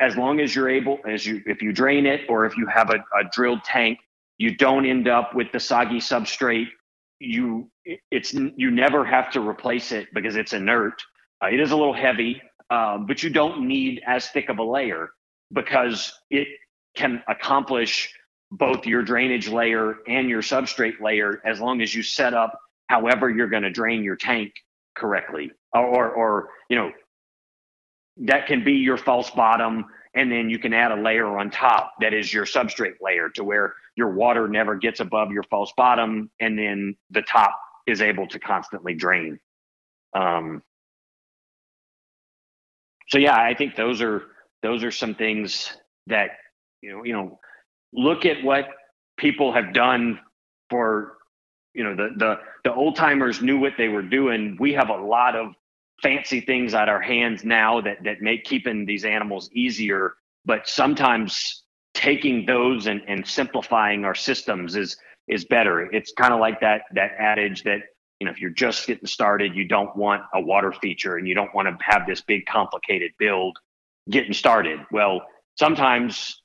as 0.01 0.17
long 0.17 0.41
as 0.41 0.55
you're 0.55 0.69
able 0.69 0.99
as 1.07 1.27
you 1.27 1.43
if 1.47 1.63
you 1.63 1.73
drain 1.73 2.07
it 2.07 2.23
or 2.29 2.47
if 2.47 2.57
you 2.57 2.67
have 2.67 2.91
a, 2.91 2.97
a 3.19 3.25
drilled 3.33 3.63
tank, 3.65 3.99
you 4.39 4.57
don't 4.57 4.87
end 4.87 5.09
up 5.09 5.35
with 5.35 5.53
the 5.53 5.61
soggy 5.61 5.99
substrate. 5.99 6.69
You 7.19 7.71
it's 8.11 8.33
you 8.33 8.71
never 8.71 9.05
have 9.05 9.31
to 9.33 9.41
replace 9.47 9.93
it 9.93 10.09
because 10.15 10.37
it's 10.37 10.53
inert. 10.53 11.03
Uh, 11.43 11.49
it 11.49 11.61
is 11.61 11.71
a 11.71 11.77
little 11.77 11.95
heavy, 11.95 12.41
um, 12.71 13.07
but 13.07 13.23
you 13.23 13.31
don't 13.31 13.67
need 13.67 14.01
as 14.07 14.29
thick 14.29 14.49
of 14.49 14.59
a 14.59 14.63
layer 14.63 15.11
because 15.53 16.13
it 16.31 16.49
can 16.97 17.23
accomplish 17.29 18.13
both 18.51 18.87
your 18.87 19.03
drainage 19.03 19.49
layer 19.49 19.99
and 20.09 20.29
your 20.29 20.43
substrate 20.43 21.01
layer 21.01 21.41
as 21.45 21.61
long 21.61 21.81
as 21.81 21.95
you 21.95 22.03
set 22.03 22.35
up 22.35 22.59
however 22.91 23.31
you're 23.31 23.49
going 23.49 23.65
to 23.65 23.71
drain 23.71 24.05
your 24.05 24.17
tank 24.17 24.53
correctly. 24.97 25.53
Or, 25.75 25.87
or, 25.87 26.11
or 26.11 26.49
you 26.69 26.77
know 26.77 26.91
that 28.19 28.49
can 28.49 28.65
be 28.65 28.75
your 28.75 28.99
false 28.99 29.31
bottom 29.31 29.87
and 30.15 30.33
then 30.33 30.51
you 30.51 30.59
can 30.59 30.75
add 30.75 30.93
a 30.93 31.01
layer 31.01 31.39
on 31.39 31.51
top 31.51 31.95
that 32.01 32.13
is 32.13 32.35
your 32.35 32.47
substrate 32.47 32.97
layer 33.01 33.31
to 33.31 33.45
where 33.45 33.75
your 33.97 34.11
water 34.11 34.49
never 34.49 34.77
gets 34.77 35.01
above 35.01 35.31
your 35.33 35.45
false 35.45 35.73
bottom 35.77 36.31
and 36.41 36.59
then 36.59 36.97
the 37.11 37.23
top 37.23 37.57
is 37.87 38.03
able 38.03 38.27
to 38.29 38.41
constantly 38.41 38.95
drain. 38.95 39.39
Um, 40.15 40.63
so 43.11 43.19
yeah 43.19 43.37
i 43.37 43.55
think 43.55 43.77
those 43.77 44.03
are 44.03 44.25
those 44.63 44.85
are 44.85 44.91
some 44.93 45.15
things 45.15 45.77
that 46.09 46.31
you 46.83 46.93
know 46.93 47.05
you 47.05 47.13
know 47.13 47.39
look 47.93 48.27
at 48.27 48.43
what 48.45 48.69
people 49.19 49.53
have 49.53 49.75
done 49.75 50.21
for 50.71 51.19
you 51.75 51.85
know 51.85 51.95
the 51.95 52.11
the 52.17 52.39
the 52.65 52.75
old 52.75 52.97
timers 52.97 53.41
knew 53.43 53.59
what 53.59 53.75
they 53.79 53.89
were 53.89 54.03
doing. 54.03 54.57
We 54.59 54.73
have 54.75 54.89
a 54.89 54.97
lot 54.97 55.37
of 55.37 55.55
fancy 56.03 56.41
things 56.41 56.75
at 56.75 56.89
our 56.89 57.01
hands 57.01 57.45
now 57.45 57.81
that 57.81 57.99
that 58.05 58.21
make 58.21 58.45
keeping 58.45 58.87
these 58.87 59.05
animals 59.05 59.51
easier. 59.53 60.15
But 60.45 60.69
sometimes 60.69 61.65
taking 61.95 62.47
those 62.47 62.87
and, 62.87 63.03
and 63.07 63.27
simplifying 63.27 64.05
our 64.05 64.15
systems 64.15 64.77
is 64.77 64.97
is 65.29 65.45
better. 65.45 65.83
It's 65.93 66.13
kind 66.13 66.33
of 66.33 66.41
like 66.41 66.61
that 66.61 66.83
that 66.95 67.13
adage 67.19 67.63
that 67.65 67.81
you 68.19 68.27
know 68.27 68.33
if 68.33 68.41
you're 68.41 68.51
just 68.51 68.87
getting 68.87 69.07
started 69.07 69.55
you 69.55 69.67
don't 69.67 69.95
want 69.97 70.23
a 70.35 70.41
water 70.41 70.73
feature 70.73 71.17
and 71.17 71.27
you 71.29 71.35
don't 71.35 71.55
want 71.55 71.69
to 71.69 71.85
have 71.85 72.07
this 72.07 72.21
big 72.21 72.47
complicated 72.47 73.13
build 73.19 73.59
getting 74.09 74.33
started. 74.33 74.81
Well, 74.91 75.23
sometimes 75.57 76.43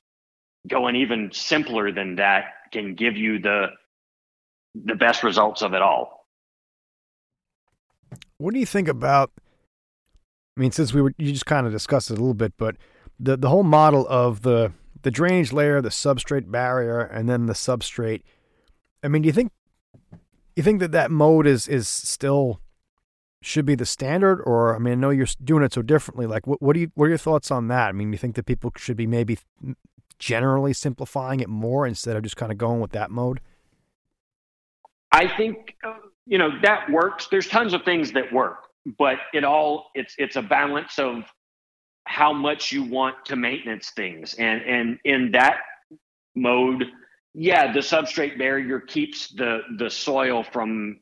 going 0.68 0.96
even 0.96 1.30
simpler 1.32 1.92
than 1.92 2.16
that 2.16 2.44
can 2.72 2.94
give 2.94 3.16
you 3.16 3.38
the 3.38 3.68
the 4.84 4.94
best 4.94 5.22
results 5.22 5.62
of 5.62 5.74
it 5.74 5.82
all. 5.82 6.26
What 8.38 8.52
do 8.52 8.60
you 8.60 8.66
think 8.66 8.88
about 8.88 9.32
I 10.56 10.60
mean 10.60 10.72
since 10.72 10.92
we 10.92 11.02
were 11.02 11.12
you 11.18 11.32
just 11.32 11.46
kind 11.46 11.66
of 11.66 11.72
discussed 11.72 12.10
it 12.10 12.14
a 12.14 12.20
little 12.20 12.34
bit, 12.34 12.54
but 12.56 12.76
the 13.18 13.36
the 13.36 13.48
whole 13.48 13.62
model 13.62 14.06
of 14.08 14.42
the 14.42 14.72
the 15.02 15.10
drainage 15.10 15.52
layer, 15.52 15.80
the 15.80 15.88
substrate 15.88 16.50
barrier 16.50 17.00
and 17.00 17.28
then 17.28 17.46
the 17.46 17.52
substrate. 17.52 18.22
I 19.02 19.08
mean, 19.08 19.22
do 19.22 19.26
you 19.26 19.32
think 19.32 19.52
you 20.56 20.62
think 20.62 20.80
that 20.80 20.92
that 20.92 21.10
mode 21.10 21.46
is 21.46 21.68
is 21.68 21.86
still 21.86 22.60
should 23.42 23.66
be 23.66 23.74
the 23.74 23.86
standard 23.86 24.40
or 24.44 24.74
i 24.74 24.78
mean 24.78 24.94
i 24.94 24.96
know 24.96 25.10
you're 25.10 25.26
doing 25.44 25.62
it 25.62 25.72
so 25.72 25.82
differently 25.82 26.26
like 26.26 26.46
what, 26.46 26.60
what 26.60 26.72
do 26.72 26.80
you 26.80 26.90
what 26.94 27.04
are 27.04 27.10
your 27.10 27.18
thoughts 27.18 27.50
on 27.50 27.68
that 27.68 27.88
i 27.88 27.92
mean 27.92 28.10
you 28.10 28.18
think 28.18 28.34
that 28.34 28.46
people 28.46 28.72
should 28.76 28.96
be 28.96 29.06
maybe 29.06 29.38
generally 30.18 30.72
simplifying 30.72 31.40
it 31.40 31.48
more 31.48 31.86
instead 31.86 32.16
of 32.16 32.22
just 32.22 32.36
kind 32.36 32.50
of 32.50 32.58
going 32.58 32.80
with 32.80 32.90
that 32.90 33.10
mode 33.10 33.40
i 35.12 35.26
think 35.36 35.76
you 36.26 36.38
know 36.38 36.50
that 36.62 36.90
works 36.90 37.28
there's 37.30 37.48
tons 37.48 37.72
of 37.72 37.82
things 37.84 38.12
that 38.12 38.32
work 38.32 38.64
but 38.98 39.18
it 39.32 39.44
all 39.44 39.90
it's 39.94 40.14
it's 40.18 40.36
a 40.36 40.42
balance 40.42 40.98
of 40.98 41.24
how 42.04 42.32
much 42.32 42.70
you 42.70 42.84
want 42.84 43.16
to 43.24 43.36
maintenance 43.36 43.90
things 43.96 44.34
and 44.34 44.62
and 44.62 44.98
in 45.04 45.32
that 45.32 45.58
mode 46.34 46.84
yeah 47.34 47.72
the 47.72 47.80
substrate 47.80 48.38
barrier 48.38 48.80
keeps 48.80 49.28
the 49.34 49.60
the 49.78 49.90
soil 49.90 50.44
from 50.44 50.98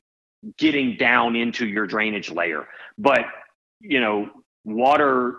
getting 0.59 0.97
down 0.97 1.36
into 1.36 1.66
your 1.66 1.86
drainage 1.86 2.31
layer. 2.31 2.66
But, 2.98 3.24
you 3.81 4.01
know, 4.01 4.31
water 4.64 5.39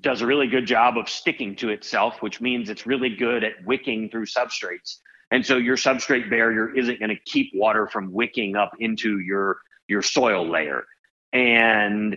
does 0.00 0.20
a 0.20 0.26
really 0.26 0.46
good 0.46 0.66
job 0.66 0.96
of 0.96 1.08
sticking 1.08 1.56
to 1.56 1.70
itself, 1.70 2.22
which 2.22 2.40
means 2.40 2.70
it's 2.70 2.86
really 2.86 3.16
good 3.16 3.42
at 3.42 3.52
wicking 3.64 4.08
through 4.10 4.26
substrates. 4.26 4.98
And 5.30 5.44
so 5.46 5.56
your 5.56 5.76
substrate 5.76 6.28
barrier 6.28 6.74
isn't 6.76 6.98
going 6.98 7.10
to 7.10 7.20
keep 7.24 7.52
water 7.54 7.86
from 7.86 8.12
wicking 8.12 8.56
up 8.56 8.72
into 8.80 9.18
your 9.20 9.58
your 9.88 10.02
soil 10.02 10.48
layer. 10.48 10.84
And 11.32 12.16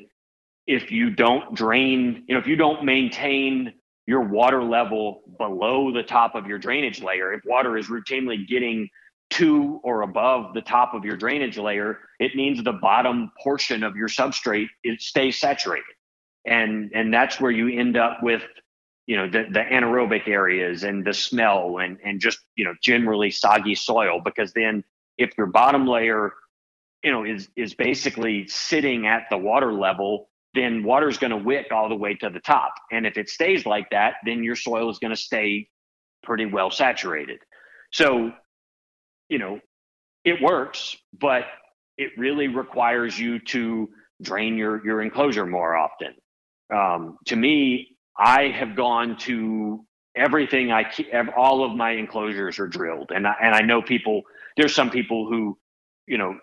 if 0.67 0.91
you 0.91 1.09
don't 1.09 1.55
drain, 1.55 2.23
you 2.27 2.35
know, 2.35 2.39
if 2.39 2.47
you 2.47 2.55
don't 2.55 2.83
maintain 2.85 3.73
your 4.05 4.21
water 4.21 4.63
level 4.63 5.21
below 5.37 5.91
the 5.91 6.03
top 6.03 6.35
of 6.35 6.45
your 6.47 6.57
drainage 6.57 7.01
layer, 7.01 7.33
if 7.33 7.41
water 7.45 7.77
is 7.77 7.87
routinely 7.87 8.47
getting 8.47 8.89
to 9.31 9.79
or 9.83 10.01
above 10.01 10.53
the 10.53 10.61
top 10.61 10.93
of 10.93 11.03
your 11.03 11.17
drainage 11.17 11.57
layer, 11.57 11.99
it 12.19 12.35
means 12.35 12.63
the 12.63 12.73
bottom 12.73 13.31
portion 13.41 13.83
of 13.83 13.95
your 13.95 14.07
substrate 14.07 14.67
it 14.83 15.01
stays 15.01 15.39
saturated. 15.39 15.85
And 16.45 16.91
and 16.93 17.13
that's 17.13 17.39
where 17.39 17.51
you 17.51 17.79
end 17.79 17.97
up 17.97 18.19
with 18.21 18.43
you 19.05 19.17
know 19.17 19.27
the, 19.27 19.45
the 19.51 19.59
anaerobic 19.59 20.27
areas 20.27 20.83
and 20.83 21.05
the 21.05 21.13
smell 21.13 21.79
and 21.79 21.97
and 22.03 22.19
just 22.19 22.39
you 22.55 22.65
know 22.65 22.73
generally 22.81 23.31
soggy 23.31 23.75
soil 23.75 24.21
because 24.23 24.53
then 24.53 24.83
if 25.17 25.31
your 25.37 25.47
bottom 25.47 25.87
layer 25.87 26.33
you 27.03 27.11
know 27.11 27.23
is 27.23 27.49
is 27.55 27.73
basically 27.73 28.47
sitting 28.47 29.07
at 29.07 29.23
the 29.29 29.37
water 29.37 29.73
level 29.73 30.29
then 30.55 30.83
water 30.83 31.09
is 31.09 31.17
going 31.17 31.31
to 31.31 31.37
wick 31.37 31.67
all 31.71 31.89
the 31.89 31.95
way 31.95 32.13
to 32.13 32.29
the 32.29 32.39
top 32.39 32.73
and 32.91 33.05
if 33.05 33.17
it 33.17 33.29
stays 33.29 33.65
like 33.65 33.89
that 33.89 34.15
then 34.25 34.43
your 34.43 34.55
soil 34.55 34.89
is 34.89 34.99
going 34.99 35.13
to 35.13 35.21
stay 35.21 35.67
pretty 36.23 36.45
well 36.45 36.71
saturated 36.71 37.39
so 37.91 38.31
you 39.33 39.39
know, 39.39 39.59
it 40.23 40.41
works, 40.41 40.95
but 41.19 41.45
it 41.97 42.11
really 42.17 42.47
requires 42.47 43.17
you 43.17 43.39
to 43.39 43.89
drain 44.21 44.57
your 44.57 44.85
your 44.85 45.01
enclosure 45.01 45.45
more 45.45 45.75
often. 45.75 46.13
Um, 46.73 47.17
to 47.25 47.35
me, 47.35 47.92
I 48.17 48.47
have 48.49 48.75
gone 48.75 49.17
to 49.19 49.85
everything 50.15 50.71
I 50.71 50.83
keep, 50.83 51.07
all 51.35 51.63
of 51.63 51.75
my 51.75 51.91
enclosures 51.91 52.59
are 52.59 52.67
drilled, 52.67 53.11
and 53.13 53.27
I, 53.27 53.35
and 53.41 53.55
I 53.55 53.61
know 53.61 53.81
people. 53.81 54.23
There's 54.55 54.75
some 54.75 54.91
people 54.91 55.27
who, 55.27 55.57
you 56.05 56.17
know, 56.17 56.37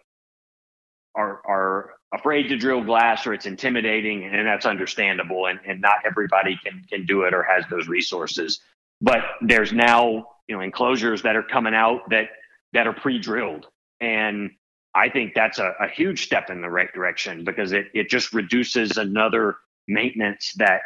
are 1.14 1.40
are 1.47 1.90
afraid 2.12 2.48
to 2.48 2.56
drill 2.56 2.82
glass 2.82 3.26
or 3.26 3.34
it's 3.34 3.47
intimidating, 3.47 4.24
and 4.24 4.47
that's 4.47 4.66
understandable. 4.66 5.47
And 5.47 5.60
and 5.66 5.80
not 5.80 5.97
everybody 6.05 6.59
can 6.64 6.84
can 6.90 7.06
do 7.06 7.22
it 7.22 7.34
or 7.34 7.42
has 7.42 7.64
those 7.70 7.86
resources. 7.88 8.60
But 9.01 9.20
there's 9.40 9.72
now 9.72 10.26
you 10.51 10.56
know 10.56 10.62
enclosures 10.62 11.22
that 11.22 11.36
are 11.36 11.44
coming 11.44 11.74
out 11.74 12.10
that 12.10 12.26
that 12.72 12.86
are 12.86 12.92
pre-drilled 12.92 13.66
and 14.01 14.51
i 14.94 15.09
think 15.09 15.32
that's 15.34 15.59
a, 15.60 15.72
a, 15.80 15.88
huge 15.88 16.24
step 16.24 16.51
in 16.51 16.60
the 16.60 16.68
right 16.68 16.92
direction 16.92 17.44
because 17.44 17.72
it, 17.72 17.86
it 17.94 18.10
just 18.10 18.32
reduces 18.34 18.97
another 18.97 19.56
maintenance 19.86 20.52
that 20.56 20.80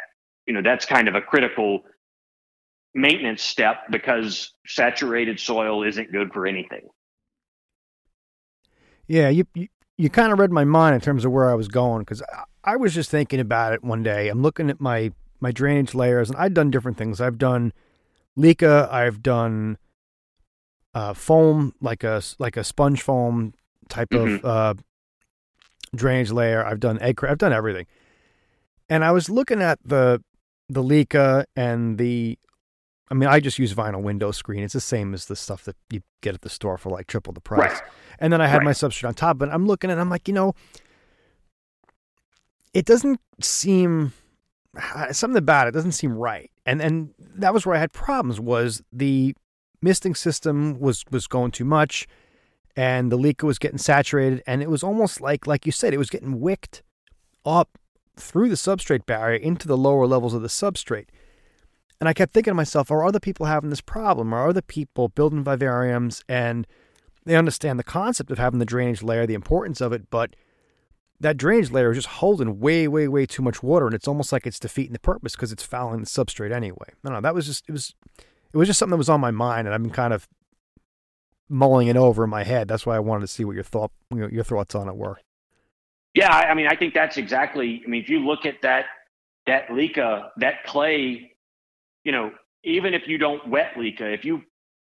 you 0.45 0.53
know 0.53 0.61
that's 0.61 0.85
kind 0.85 1.07
of 1.07 1.15
a 1.15 1.21
critical 1.21 1.81
maintenance 2.93 3.41
step 3.41 3.83
because 3.91 4.53
saturated 4.65 5.39
soil 5.39 5.83
isn't 5.83 6.11
good 6.11 6.31
for 6.31 6.47
anything 6.47 6.87
yeah 9.07 9.29
you 9.29 9.45
you, 9.53 9.67
you 9.97 10.09
kind 10.09 10.31
of 10.31 10.39
read 10.39 10.51
my 10.51 10.63
mind 10.63 10.95
in 10.95 11.01
terms 11.01 11.25
of 11.25 11.31
where 11.31 11.49
i 11.49 11.53
was 11.53 11.67
going 11.67 11.99
because 11.99 12.21
I, 12.21 12.73
I 12.73 12.75
was 12.77 12.93
just 12.93 13.09
thinking 13.09 13.39
about 13.39 13.73
it 13.73 13.83
one 13.83 14.03
day 14.03 14.29
i'm 14.29 14.41
looking 14.41 14.69
at 14.69 14.79
my 14.79 15.11
my 15.39 15.51
drainage 15.51 15.93
layers 15.93 16.29
and 16.29 16.37
i've 16.37 16.53
done 16.53 16.71
different 16.71 16.97
things 16.97 17.19
i've 17.19 17.37
done 17.37 17.73
LECA 18.37 18.91
i've 18.91 19.21
done 19.21 19.77
uh, 20.95 21.13
foam, 21.13 21.73
like 21.81 22.03
a 22.03 22.23
like 22.39 22.57
a 22.57 22.63
sponge 22.63 23.01
foam 23.01 23.53
type 23.89 24.09
mm-hmm. 24.09 24.45
of 24.45 24.45
uh, 24.45 24.81
drainage 25.93 26.31
layer. 26.31 26.65
I've 26.65 26.79
done 26.79 26.99
egg. 27.01 27.23
I've 27.23 27.37
done 27.37 27.53
everything, 27.53 27.85
and 28.89 29.03
I 29.03 29.11
was 29.11 29.29
looking 29.29 29.61
at 29.61 29.77
the 29.83 30.23
the 30.69 30.83
LECA 30.83 31.45
and 31.55 31.97
the. 31.97 32.37
I 33.11 33.13
mean, 33.13 33.29
I 33.29 33.39
just 33.39 33.59
use 33.59 33.71
vinyl 33.73 34.01
window 34.01 34.31
screen. 34.31 34.63
It's 34.63 34.73
the 34.73 34.81
same 34.81 35.13
as 35.13 35.27
the 35.27 35.35
stuff 35.35 35.63
that 35.65 35.75
you 35.91 36.01
get 36.21 36.33
at 36.33 36.41
the 36.41 36.49
store 36.49 36.75
for 36.79 36.89
like 36.89 37.05
triple 37.05 37.33
the 37.33 37.41
price. 37.41 37.71
Right. 37.71 37.81
And 38.17 38.33
then 38.33 38.41
I 38.41 38.47
had 38.47 38.57
right. 38.57 38.65
my 38.65 38.71
substrate 38.71 39.07
on 39.07 39.13
top, 39.13 39.37
but 39.37 39.49
I'm 39.53 39.67
looking 39.67 39.91
at. 39.91 39.99
I'm 39.99 40.09
like, 40.09 40.27
you 40.27 40.33
know, 40.33 40.55
it 42.73 42.85
doesn't 42.85 43.19
seem 43.41 44.11
uh, 44.95 45.13
something 45.13 45.37
about 45.37 45.67
it 45.67 45.71
doesn't 45.71 45.93
seem 45.93 46.13
right. 46.13 46.51
And 46.65 46.81
and 46.81 47.13
that 47.19 47.53
was 47.53 47.65
where 47.65 47.75
I 47.75 47.79
had 47.79 47.93
problems. 47.93 48.39
Was 48.39 48.81
the 48.91 49.35
misting 49.81 50.15
system 50.15 50.79
was 50.79 51.03
was 51.11 51.27
going 51.27 51.51
too 51.51 51.65
much 51.65 52.07
and 52.75 53.11
the 53.11 53.17
LECA 53.17 53.43
was 53.43 53.59
getting 53.59 53.77
saturated 53.77 54.43
and 54.47 54.61
it 54.61 54.69
was 54.69 54.83
almost 54.83 55.21
like 55.21 55.47
like 55.47 55.65
you 55.65 55.71
said 55.71 55.93
it 55.93 55.97
was 55.97 56.09
getting 56.09 56.39
wicked 56.39 56.81
up 57.45 57.77
through 58.17 58.49
the 58.49 58.55
substrate 58.55 59.05
barrier 59.05 59.37
into 59.37 59.67
the 59.67 59.77
lower 59.77 60.07
levels 60.07 60.33
of 60.33 60.41
the 60.41 60.47
substrate 60.47 61.07
And 61.99 62.09
I 62.09 62.13
kept 62.13 62.33
thinking 62.33 62.51
to 62.51 62.55
myself, 62.55 62.91
are 62.91 63.05
other 63.05 63.19
people 63.19 63.45
having 63.45 63.69
this 63.69 63.81
problem? 63.81 64.33
Are 64.33 64.49
other 64.49 64.61
people 64.61 65.09
building 65.09 65.43
vivariums 65.43 66.23
and 66.27 66.67
they 67.25 67.35
understand 67.35 67.79
the 67.79 67.83
concept 67.83 68.31
of 68.31 68.37
having 68.37 68.59
the 68.59 68.65
drainage 68.65 69.01
layer, 69.01 69.25
the 69.25 69.33
importance 69.33 69.81
of 69.81 69.91
it, 69.91 70.09
but 70.09 70.35
that 71.19 71.37
drainage 71.37 71.71
layer 71.71 71.91
is 71.91 71.97
just 71.97 72.17
holding 72.17 72.59
way, 72.59 72.87
way, 72.87 73.07
way 73.07 73.25
too 73.25 73.41
much 73.41 73.63
water, 73.63 73.85
and 73.85 73.95
it's 73.95 74.07
almost 74.07 74.31
like 74.31 74.45
it's 74.45 74.59
defeating 74.59 74.93
the 74.93 74.99
purpose 74.99 75.35
because 75.35 75.51
it's 75.51 75.63
fouling 75.63 76.01
the 76.01 76.05
substrate 76.05 76.51
anyway. 76.51 76.89
No, 77.03 77.11
no, 77.11 77.21
that 77.21 77.33
was 77.33 77.45
just 77.45 77.65
it 77.67 77.71
was 77.71 77.95
it 78.53 78.57
was 78.57 78.67
just 78.67 78.79
something 78.79 78.91
that 78.91 78.97
was 78.97 79.09
on 79.09 79.21
my 79.21 79.31
mind, 79.31 79.67
and 79.67 79.73
I've 79.73 79.81
been 79.81 79.91
kind 79.91 80.13
of 80.13 80.27
mulling 81.49 81.87
it 81.87 81.97
over 81.97 82.23
in 82.23 82.29
my 82.29 82.43
head. 82.43 82.67
That's 82.67 82.85
why 82.85 82.95
I 82.95 82.99
wanted 82.99 83.21
to 83.21 83.27
see 83.27 83.45
what 83.45 83.55
your 83.55 83.63
thought 83.63 83.91
your 84.11 84.43
thoughts 84.43 84.75
on 84.75 84.87
it 84.87 84.95
were. 84.95 85.19
Yeah, 86.15 86.31
I 86.33 86.53
mean, 86.53 86.67
I 86.67 86.75
think 86.75 86.93
that's 86.93 87.17
exactly. 87.17 87.81
I 87.85 87.89
mean, 87.89 88.01
if 88.01 88.09
you 88.09 88.19
look 88.25 88.45
at 88.45 88.61
that 88.61 88.85
that 89.47 89.67
LECA, 89.67 90.29
that 90.37 90.63
clay, 90.65 91.33
you 92.03 92.11
know, 92.11 92.31
even 92.63 92.93
if 92.93 93.07
you 93.07 93.17
don't 93.17 93.47
wet 93.47 93.73
LECA, 93.75 94.13
if 94.13 94.25
you 94.25 94.41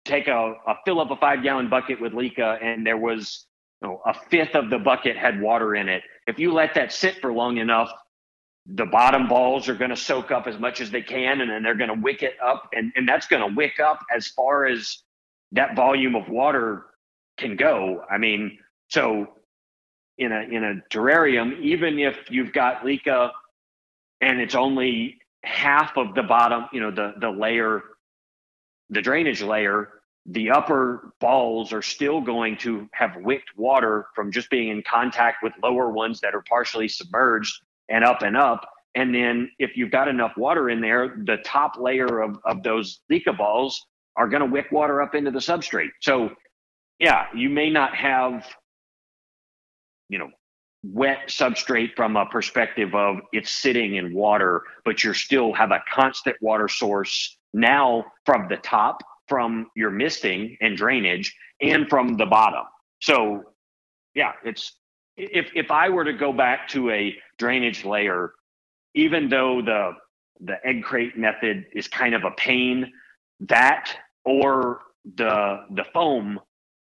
take 0.06 0.28
a, 0.28 0.56
a 0.68 0.76
fill 0.86 1.00
up 1.00 1.12
a 1.12 1.16
five 1.16 1.44
gallon 1.44 1.70
bucket 1.70 2.02
with 2.02 2.14
LECA 2.14 2.62
and 2.64 2.86
there 2.86 2.98
was 2.98 3.46
you 3.82 3.88
know, 3.88 4.02
a 4.06 4.14
fifth 4.30 4.56
of 4.56 4.70
the 4.70 4.80
bucket 4.80 5.16
had 5.16 5.40
water 5.40 5.76
in 5.76 5.88
it, 5.88 6.02
if 6.28 6.40
you 6.40 6.52
let 6.52 6.74
that 6.74 6.92
sit 6.92 7.22
for 7.22 7.32
long 7.32 7.58
enough, 7.58 7.92
the 8.66 8.86
bottom 8.86 9.28
balls 9.28 9.70
are 9.70 9.76
going 9.76 9.90
to 9.92 9.96
soak 9.96 10.32
up 10.32 10.48
as 10.48 10.60
much 10.60 10.82
as 10.82 10.92
they 10.92 11.02
can 11.02 11.42
and 11.42 11.50
then 11.50 11.64
they're 11.64 11.76
going 11.76 11.90
to 11.90 12.02
wick 12.02 12.24
it 12.24 12.34
up 12.44 12.70
and, 12.74 12.92
and 12.96 13.08
that's 13.08 13.28
going 13.28 13.48
to 13.48 13.56
wick 13.56 13.80
up 13.80 14.00
as 14.14 14.28
far 14.28 14.66
as 14.66 15.04
that 15.52 15.76
volume 15.76 16.16
of 16.16 16.28
water 16.28 16.86
can 17.38 17.56
go. 17.56 18.04
I 18.12 18.18
mean, 18.18 18.60
so 18.90 19.28
in 20.20 20.32
a 20.32 20.42
in 20.42 20.64
a 20.64 20.76
terrarium, 20.96 21.60
even 21.62 21.98
if 21.98 22.18
you've 22.30 22.54
got 22.54 22.84
LECA 22.84 23.32
and 24.22 24.40
it's 24.40 24.56
only 24.56 25.18
half 25.44 25.98
of 25.98 26.14
the 26.14 26.24
bottom, 26.24 26.66
you 26.72 26.80
know, 26.80 26.92
the 26.92 27.14
the 27.20 27.30
layer, 27.30 27.82
the 28.90 29.02
drainage 29.02 29.42
layer, 29.42 29.90
the 30.26 30.52
upper 30.52 31.14
balls 31.20 31.74
are 31.74 31.82
still 31.82 32.22
going 32.22 32.58
to 32.58 32.88
have 32.94 33.16
wicked 33.18 33.48
water 33.58 34.08
from 34.14 34.32
just 34.32 34.50
being 34.50 34.68
in 34.68 34.84
contact 34.84 35.42
with 35.42 35.54
lower 35.64 35.90
ones 35.90 36.20
that 36.20 36.36
are 36.36 36.44
partially 36.48 36.88
submerged 36.88 37.62
and 37.90 38.04
up 38.04 38.22
and 38.22 38.38
up. 38.38 38.70
And 38.96 39.14
then 39.16 39.50
if 39.58 39.78
you've 39.78 39.92
got 39.92 40.08
enough 40.08 40.36
water 40.36 40.70
in 40.70 40.82
there, 40.82 41.16
the 41.26 41.38
top 41.46 41.78
layer 41.80 42.22
of, 42.22 42.38
of 42.44 42.62
those 42.64 43.00
LECA 43.12 43.38
balls 43.38 43.86
are 44.18 44.28
going 44.28 44.42
to 44.42 44.48
wick 44.48 44.68
water 44.72 45.02
up 45.02 45.16
into 45.16 45.32
the 45.32 45.40
substrate. 45.40 45.90
So, 46.02 46.32
yeah, 47.00 47.28
you 47.34 47.50
may 47.50 47.70
not 47.70 47.96
have, 47.96 48.46
you 50.10 50.18
know, 50.18 50.30
wet 50.84 51.28
substrate 51.28 51.96
from 51.96 52.16
a 52.16 52.26
perspective 52.26 52.96
of 52.96 53.18
it's 53.34 53.50
sitting 53.50 53.96
in 53.96 54.14
water, 54.14 54.64
but 54.86 55.04
you 55.04 55.14
still 55.14 55.54
have 55.54 55.72
a 55.72 55.84
constant 55.92 56.36
water 56.42 56.68
source 56.68 57.38
now 57.54 58.06
from 58.26 58.48
the 58.50 58.58
top, 58.58 59.02
from 59.28 59.68
your 59.76 59.92
misting 59.92 60.58
and 60.62 60.78
drainage, 60.78 61.36
and 61.62 61.90
from 61.90 62.18
the 62.18 62.26
bottom. 62.26 62.66
So, 63.02 63.44
yeah, 64.16 64.34
it's 64.44 64.74
if 65.18 65.50
if 65.54 65.72
I 65.72 65.90
were 65.90 66.06
to 66.06 66.14
go 66.14 66.32
back 66.32 66.68
to 66.70 66.90
a 66.92 67.16
drainage 67.38 67.84
layer, 67.84 68.32
even 68.96 69.30
though 69.30 69.62
the 69.62 69.92
the 70.42 70.66
egg 70.66 70.84
crate 70.84 71.18
method 71.18 71.66
is 71.74 71.88
kind 71.88 72.16
of 72.16 72.24
a 72.24 72.32
pain, 72.32 72.92
that 73.42 73.94
or 74.24 74.82
the 75.16 75.66
the 75.72 75.84
foam, 75.94 76.40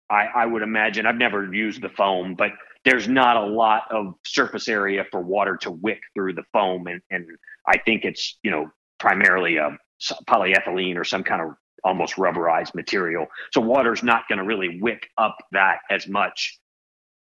I, 0.09 0.25
I 0.35 0.45
would 0.45 0.61
imagine 0.61 1.05
I've 1.05 1.15
never 1.15 1.53
used 1.53 1.81
the 1.81 1.89
foam, 1.89 2.35
but 2.35 2.51
there's 2.85 3.07
not 3.07 3.37
a 3.37 3.45
lot 3.45 3.83
of 3.91 4.15
surface 4.25 4.67
area 4.67 5.05
for 5.11 5.21
water 5.21 5.57
to 5.57 5.71
wick 5.71 5.99
through 6.15 6.33
the 6.33 6.43
foam, 6.53 6.87
and, 6.87 7.01
and 7.11 7.25
I 7.67 7.77
think 7.77 8.05
it's 8.05 8.37
you 8.43 8.51
know 8.51 8.71
primarily 8.99 9.59
um, 9.59 9.77
a 10.09 10.23
polyethylene 10.25 10.97
or 10.97 11.03
some 11.03 11.23
kind 11.23 11.41
of 11.41 11.55
almost 11.83 12.15
rubberized 12.15 12.75
material. 12.75 13.27
So 13.53 13.61
water's 13.61 14.03
not 14.03 14.27
going 14.27 14.39
to 14.39 14.45
really 14.45 14.79
wick 14.81 15.09
up 15.17 15.37
that 15.51 15.79
as 15.89 16.07
much. 16.07 16.59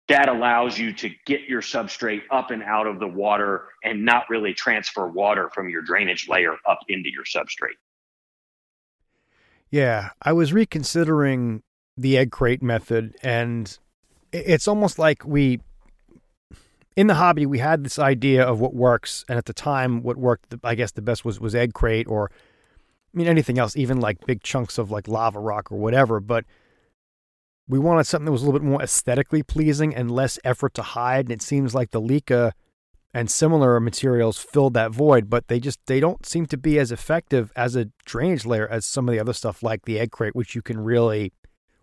That 0.08 0.28
allows 0.28 0.80
you 0.80 0.92
to 0.94 1.10
get 1.28 1.42
your 1.42 1.62
substrate 1.62 2.24
up 2.32 2.50
and 2.50 2.64
out 2.64 2.88
of 2.88 3.00
the 3.00 3.08
water 3.08 3.68
and 3.84 4.04
not 4.04 4.24
really 4.28 4.56
transfer 4.56 5.08
water 5.08 5.52
from 5.54 5.70
your 5.70 5.84
drainage 5.84 6.28
layer 6.28 6.56
up 6.68 6.80
into 6.88 7.12
your 7.12 7.26
substrate. 7.26 7.78
Yeah, 9.70 10.10
I 10.20 10.34
was 10.34 10.52
reconsidering 10.52 11.62
the 12.00 12.18
egg 12.18 12.32
crate 12.32 12.64
method, 12.64 13.16
and 13.22 13.78
it's 14.32 14.68
almost 14.68 14.98
like 14.98 15.26
we, 15.26 15.60
in 16.96 17.08
the 17.08 17.16
hobby, 17.16 17.46
we 17.46 17.60
had 17.60 17.84
this 17.84 18.00
idea 18.00 18.44
of 18.44 18.60
what 18.60 18.74
works, 18.74 19.26
and 19.28 19.38
at 19.38 19.46
the 19.46 19.54
time, 19.54 20.02
what 20.02 20.18
worked, 20.18 20.56
I 20.64 20.76
guess, 20.76 20.92
the 20.92 21.02
best 21.02 21.26
was 21.26 21.40
was 21.40 21.54
egg 21.54 21.74
crate, 21.74 22.08
or 22.08 22.32
I 22.34 23.18
mean 23.18 23.28
anything 23.28 23.60
else, 23.60 23.76
even 23.76 24.00
like 24.00 24.26
big 24.26 24.44
chunks 24.44 24.78
of 24.78 24.92
like 24.92 25.08
lava 25.08 25.40
rock 25.40 25.72
or 25.72 25.78
whatever. 25.78 26.20
But 26.20 26.46
we 27.68 27.80
wanted 27.80 28.06
something 28.06 28.26
that 28.26 28.32
was 28.32 28.44
a 28.44 28.46
little 28.46 28.60
bit 28.60 28.68
more 28.68 28.82
aesthetically 28.82 29.44
pleasing 29.44 29.94
and 29.94 30.10
less 30.10 30.40
effort 30.44 30.74
to 30.76 30.82
hide, 30.82 31.26
and 31.26 31.34
it 31.34 31.42
seems 31.42 31.76
like 31.76 31.92
the 31.92 32.02
LECA 32.02 32.54
and 33.14 33.30
similar 33.30 33.80
materials 33.80 34.38
filled 34.38 34.74
that 34.76 34.92
void, 34.92 35.30
but 35.30 35.48
they 35.48 35.60
just 35.60 35.80
they 35.88 36.00
don't 36.00 36.26
seem 36.26 36.46
to 36.46 36.58
be 36.58 36.80
as 36.80 36.92
effective 36.92 37.52
as 37.56 37.76
a 37.76 37.90
drainage 38.06 38.46
layer 38.46 38.68
as 38.68 38.86
some 38.86 39.10
of 39.10 39.14
the 39.14 39.20
other 39.20 39.34
stuff 39.34 39.64
like 39.64 39.86
the 39.86 40.00
egg 40.00 40.12
crate, 40.12 40.36
which 40.36 40.56
you 40.56 40.62
can 40.62 40.80
really, 40.80 41.34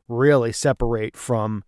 really 0.09 0.53
separate 0.53 1.16
from 1.16 1.65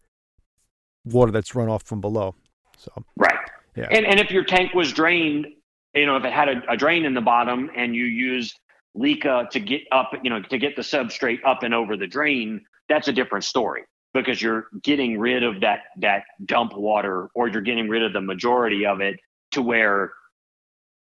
water 1.05 1.33
that's 1.33 1.55
run 1.55 1.69
off 1.69 1.83
from 1.83 2.01
below. 2.01 2.35
So 2.77 2.93
right, 3.17 3.39
yeah, 3.77 3.89
and 3.91 4.07
and 4.07 4.21
if 4.21 4.31
your 4.31 4.45
tank 4.45 4.75
was 4.75 4.93
drained, 4.93 5.47
you 5.95 6.07
know, 6.07 6.17
if 6.17 6.25
it 6.25 6.33
had 6.33 6.49
a, 6.49 6.63
a 6.71 6.77
drain 6.77 7.05
in 7.05 7.15
the 7.15 7.21
bottom 7.21 7.71
and 7.75 7.95
you 7.95 8.05
used 8.05 8.59
LECA 8.97 9.51
to 9.51 9.61
get 9.61 9.83
up, 9.93 10.13
you 10.23 10.31
know, 10.31 10.43
to 10.43 10.59
get 10.59 10.77
the 10.77 10.83
substrate 10.83 11.39
up 11.45 11.63
and 11.63 11.75
over 11.75 11.97
the 11.97 12.07
drain, 12.07 12.65
that's 12.89 13.09
a 13.09 13.13
different 13.13 13.45
story 13.45 13.85
because 14.15 14.41
you're 14.41 14.69
getting 14.83 15.19
rid 15.19 15.43
of 15.43 15.61
that 15.61 15.81
that 15.99 16.25
dump 16.45 16.77
water 16.77 17.29
or 17.35 17.49
you're 17.49 17.63
getting 17.63 17.89
rid 17.89 18.03
of 18.03 18.13
the 18.13 18.21
majority 18.21 18.87
of 18.87 19.01
it 19.01 19.19
to 19.53 19.63
where 19.63 20.13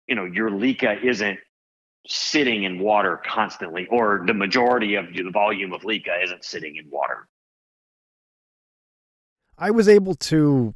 you 0.07 0.15
know 0.15 0.25
your 0.25 0.51
LECA 0.51 1.03
isn't 1.03 1.39
sitting 2.07 2.65
in 2.65 2.79
water 2.79 3.21
constantly 3.25 3.87
or 3.91 4.25
the 4.27 4.35
majority 4.35 4.95
of 4.95 5.07
the 5.13 5.31
volume 5.31 5.73
of 5.73 5.83
LECA 5.83 6.23
isn't 6.23 6.45
sitting 6.45 6.77
in 6.77 6.91
water 6.91 7.27
i 9.57 9.71
was 9.71 9.89
able 9.89 10.15
to 10.15 10.75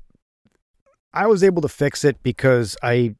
i 1.12 1.26
was 1.26 1.42
able 1.42 1.60
to 1.60 1.68
fix 1.68 2.04
it 2.04 2.22
because 2.22 2.76
i 2.82 3.14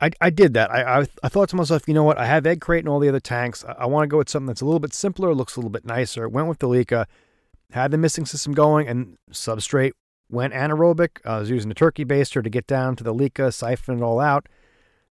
I, 0.00 0.10
I 0.20 0.30
did 0.30 0.54
that. 0.54 0.70
I, 0.70 1.00
I, 1.00 1.06
I 1.22 1.28
thought 1.28 1.48
to 1.50 1.56
myself, 1.56 1.88
you 1.88 1.94
know 1.94 2.04
what? 2.04 2.18
I 2.18 2.26
have 2.26 2.46
egg 2.46 2.60
crate 2.60 2.80
and 2.80 2.88
all 2.88 3.00
the 3.00 3.08
other 3.08 3.20
tanks. 3.20 3.64
I, 3.64 3.72
I 3.72 3.86
want 3.86 4.04
to 4.04 4.08
go 4.08 4.18
with 4.18 4.28
something 4.28 4.46
that's 4.46 4.60
a 4.60 4.66
little 4.66 4.80
bit 4.80 4.92
simpler, 4.92 5.34
looks 5.34 5.56
a 5.56 5.60
little 5.60 5.70
bit 5.70 5.86
nicer. 5.86 6.28
Went 6.28 6.48
with 6.48 6.58
the 6.58 6.68
LECA, 6.68 7.06
had 7.72 7.90
the 7.90 7.98
misting 7.98 8.26
system 8.26 8.52
going, 8.52 8.88
and 8.88 9.16
substrate 9.32 9.92
went 10.30 10.52
anaerobic. 10.52 11.24
I 11.24 11.38
was 11.38 11.50
using 11.50 11.70
a 11.70 11.74
turkey 11.74 12.04
baster 12.04 12.42
to 12.42 12.50
get 12.50 12.66
down 12.66 12.96
to 12.96 13.04
the 13.04 13.14
LECA, 13.14 13.54
siphon 13.54 13.98
it 13.98 14.02
all 14.02 14.20
out. 14.20 14.48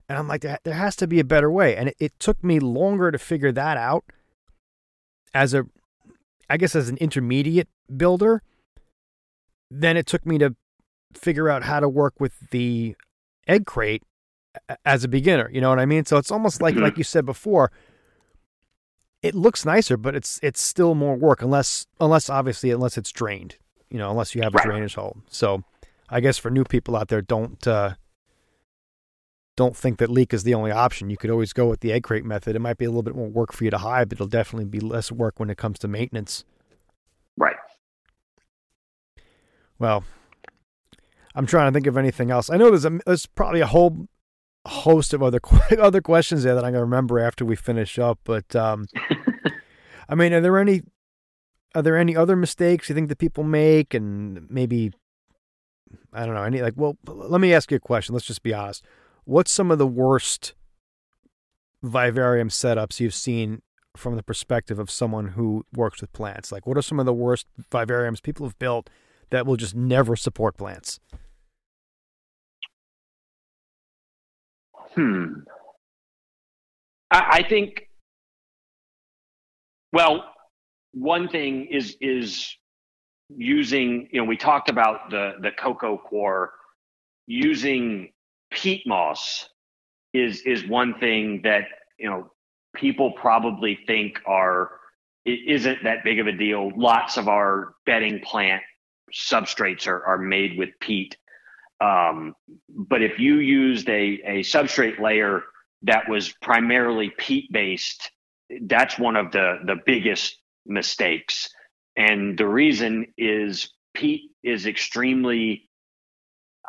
And 0.08 0.18
I'm 0.18 0.28
like, 0.28 0.42
there 0.42 0.74
has 0.74 0.96
to 0.98 1.08
be 1.08 1.20
a 1.20 1.24
better 1.24 1.50
way. 1.50 1.76
And 1.76 1.90
it, 1.90 1.96
it 2.00 2.20
took 2.20 2.44
me 2.44 2.60
longer 2.60 3.12
to 3.12 3.18
figure 3.18 3.52
that 3.52 3.78
out 3.78 4.06
as 5.34 5.54
a, 5.54 5.66
I 6.50 6.58
guess, 6.58 6.76
as 6.76 6.90
an 6.90 6.98
intermediate 6.98 7.68
builder 7.96 8.44
than 9.72 9.98
it 9.98 10.06
took 10.06 10.26
me 10.26 10.38
to 10.38 10.56
figure 11.14 11.50
out 11.50 11.64
how 11.64 11.80
to 11.80 11.90
work 11.90 12.20
with 12.20 12.34
the 12.52 12.96
egg 13.48 13.66
crate 13.66 14.04
as 14.86 15.04
a 15.04 15.08
beginner. 15.08 15.50
You 15.52 15.62
know 15.62 15.70
what 15.70 15.80
I 15.80 15.86
mean? 15.86 16.06
So 16.06 16.18
it's 16.18 16.32
almost 16.32 16.62
like, 16.62 16.76
like 16.76 16.94
mm-hmm. 16.94 17.00
you 17.00 17.04
said 17.04 17.26
before, 17.26 17.72
it 19.24 19.34
looks 19.34 19.66
nicer, 19.66 19.98
but 19.98 20.16
it's 20.16 20.40
it's 20.44 20.62
still 20.62 20.94
more 20.94 21.16
work 21.16 21.42
unless 21.42 21.88
unless 22.00 22.30
obviously 22.30 22.70
unless 22.70 22.96
it's 22.96 23.12
drained 23.12 23.56
you 23.90 24.00
know, 24.00 24.10
unless 24.12 24.36
you 24.36 24.42
have 24.42 24.54
a 24.54 24.58
right. 24.58 24.66
drainage 24.66 24.96
hole. 24.96 25.18
So 25.30 25.64
I 26.10 26.20
guess 26.20 26.38
for 26.38 26.50
new 26.50 26.64
people 26.64 26.96
out 26.96 27.08
there, 27.08 27.22
don't 27.22 27.66
uh, 27.68 27.96
don't 29.56 29.76
think 29.76 29.98
that 30.00 30.10
LECA 30.10 30.34
is 30.34 30.44
the 30.44 30.54
only 30.54 30.72
option. 30.72 31.10
You 31.10 31.18
could 31.18 31.30
always 31.30 31.54
go 31.54 31.68
with 31.68 31.80
the 31.80 31.94
egg 31.94 32.04
crate 32.04 32.26
method. 32.26 32.56
It 32.56 32.60
might 32.60 32.78
be 32.78 32.86
a 32.86 32.90
little 32.90 33.04
bit 33.04 33.16
more 33.16 33.30
work 33.30 33.54
for 33.54 33.64
you 33.64 33.70
to 33.70 33.78
hide, 33.78 34.10
but 34.10 34.18
it'll 34.18 34.28
definitely 34.28 34.66
be 34.66 34.80
less 34.80 35.12
work 35.12 35.40
when 35.40 35.50
it 35.50 35.58
comes 35.58 35.80
to 35.80 35.88
maintenance. 35.88 36.44
Right. 37.38 37.56
Well, 39.80 40.04
I'm 41.34 41.46
trying 41.46 41.72
to 41.72 41.76
think 41.76 41.88
of 41.88 41.98
anything 41.98 42.32
else. 42.32 42.50
I 42.50 42.58
know 42.58 42.70
there's 42.70 42.86
a 42.86 43.00
there's 43.06 43.26
probably 43.26 43.62
a 43.62 43.68
whole 43.68 44.08
host 44.68 45.14
of 45.14 45.22
other 45.22 45.40
other 45.80 46.02
questions 46.02 46.44
there 46.44 46.56
that 46.56 46.64
I'm 46.64 46.74
gonna 46.74 46.84
remember 46.84 47.20
after 47.20 47.46
we 47.46 47.56
finish 47.56 48.00
up. 48.00 48.20
But 48.24 48.56
um, 48.56 48.86
I 50.10 50.16
mean, 50.16 50.34
are 50.34 50.42
there 50.42 50.58
any 50.58 50.84
are 51.74 51.82
there 51.82 51.98
any 51.98 52.16
other 52.16 52.36
mistakes 52.36 52.88
you 52.88 52.96
think 52.96 53.10
that 53.10 53.18
people 53.18 53.44
make 53.44 53.94
and 53.94 54.50
maybe 54.50 54.94
I 56.14 56.26
don't 56.26 56.36
know, 56.36 56.44
any 56.44 56.62
like 56.62 56.74
well 56.78 56.98
let 57.06 57.42
me 57.42 57.54
ask 57.54 57.70
you 57.72 57.78
a 57.78 57.82
question. 57.82 58.14
Let's 58.14 58.26
just 58.26 58.44
be 58.44 58.54
honest. 58.54 58.86
What's 59.26 59.52
some 59.52 59.72
of 59.72 59.78
the 59.78 59.88
worst 59.88 60.54
vivarium 61.84 62.50
setups 62.50 63.00
you've 63.00 63.14
seen 63.14 63.62
from 63.96 64.16
the 64.16 64.24
perspective 64.24 64.80
of 64.80 64.90
someone 64.90 65.30
who 65.30 65.66
works 65.74 66.02
with 66.02 66.14
plants? 66.14 66.52
Like 66.52 66.66
what 66.66 66.78
are 66.78 66.82
some 66.82 67.00
of 67.00 67.06
the 67.06 67.14
worst 67.14 67.48
vivariums 67.72 68.22
people 68.22 68.46
have 68.46 68.58
built 68.60 68.90
that 69.32 69.46
will 69.46 69.58
just 69.58 69.76
never 69.76 70.16
support 70.16 70.58
plants? 70.58 71.00
Hmm. 74.94 75.40
I, 77.12 77.40
I 77.40 77.50
think 77.50 77.90
Well, 79.96 80.26
one 80.92 81.30
thing 81.30 81.68
is 81.72 81.96
is 82.02 82.54
using. 83.30 84.10
You 84.12 84.20
know, 84.20 84.26
we 84.26 84.36
talked 84.36 84.70
about 84.70 85.10
the 85.10 85.36
the 85.42 85.52
coco 85.52 85.98
coir 85.98 86.52
Using 87.28 88.10
peat 88.56 88.88
moss 88.88 89.48
is 90.14 90.42
is 90.42 90.68
one 90.68 90.98
thing 91.00 91.42
that 91.44 91.66
you 92.00 92.10
know 92.10 92.32
people 92.76 93.12
probably 93.12 93.78
think 93.86 94.20
are 94.26 94.72
isn't 95.26 95.84
that 95.84 96.04
big 96.04 96.20
of 96.20 96.28
a 96.28 96.32
deal. 96.32 96.72
Lots 96.76 97.18
of 97.18 97.28
our 97.28 97.74
bedding 97.86 98.22
plant 98.22 98.62
substrates 99.14 99.88
are, 99.88 100.04
are 100.06 100.18
made 100.18 100.58
with 100.58 100.70
peat. 100.80 101.18
Um, 101.82 102.34
but 102.70 103.02
if 103.02 103.20
you 103.20 103.36
used 103.36 103.90
a, 103.90 104.22
a 104.26 104.40
substrate 104.42 105.00
layer 105.00 105.44
that 105.84 106.08
was 106.08 106.34
primarily 106.42 107.12
peat 107.18 107.52
based, 107.52 108.12
that's 108.62 109.00
one 109.00 109.16
of 109.16 109.32
the, 109.32 109.60
the 109.66 109.78
biggest 109.86 110.38
mistakes. 110.66 111.50
And 111.98 112.38
the 112.38 112.48
reason 112.48 113.08
is 113.18 113.74
peat 113.94 114.32
is 114.44 114.68
extremely 114.68 115.70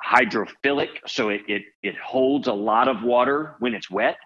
hydrophilic, 0.05 0.89
so 1.07 1.29
it, 1.31 1.43
it, 1.49 1.63
it 1.83 1.97
holds 1.97 2.49
a 2.49 2.53
lot 2.53 2.89
of 2.89 3.03
water 3.03 3.57
when 3.59 3.75
it's 3.75 3.91
wet 3.91 4.17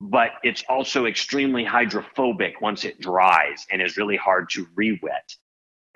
but 0.00 0.32
it's 0.42 0.62
also 0.68 1.06
extremely 1.06 1.64
hydrophobic 1.64 2.60
once 2.60 2.84
it 2.84 3.00
dries 3.00 3.64
and 3.70 3.80
is 3.80 3.96
really 3.96 4.16
hard 4.16 4.50
to 4.50 4.66
re-wet. 4.74 5.34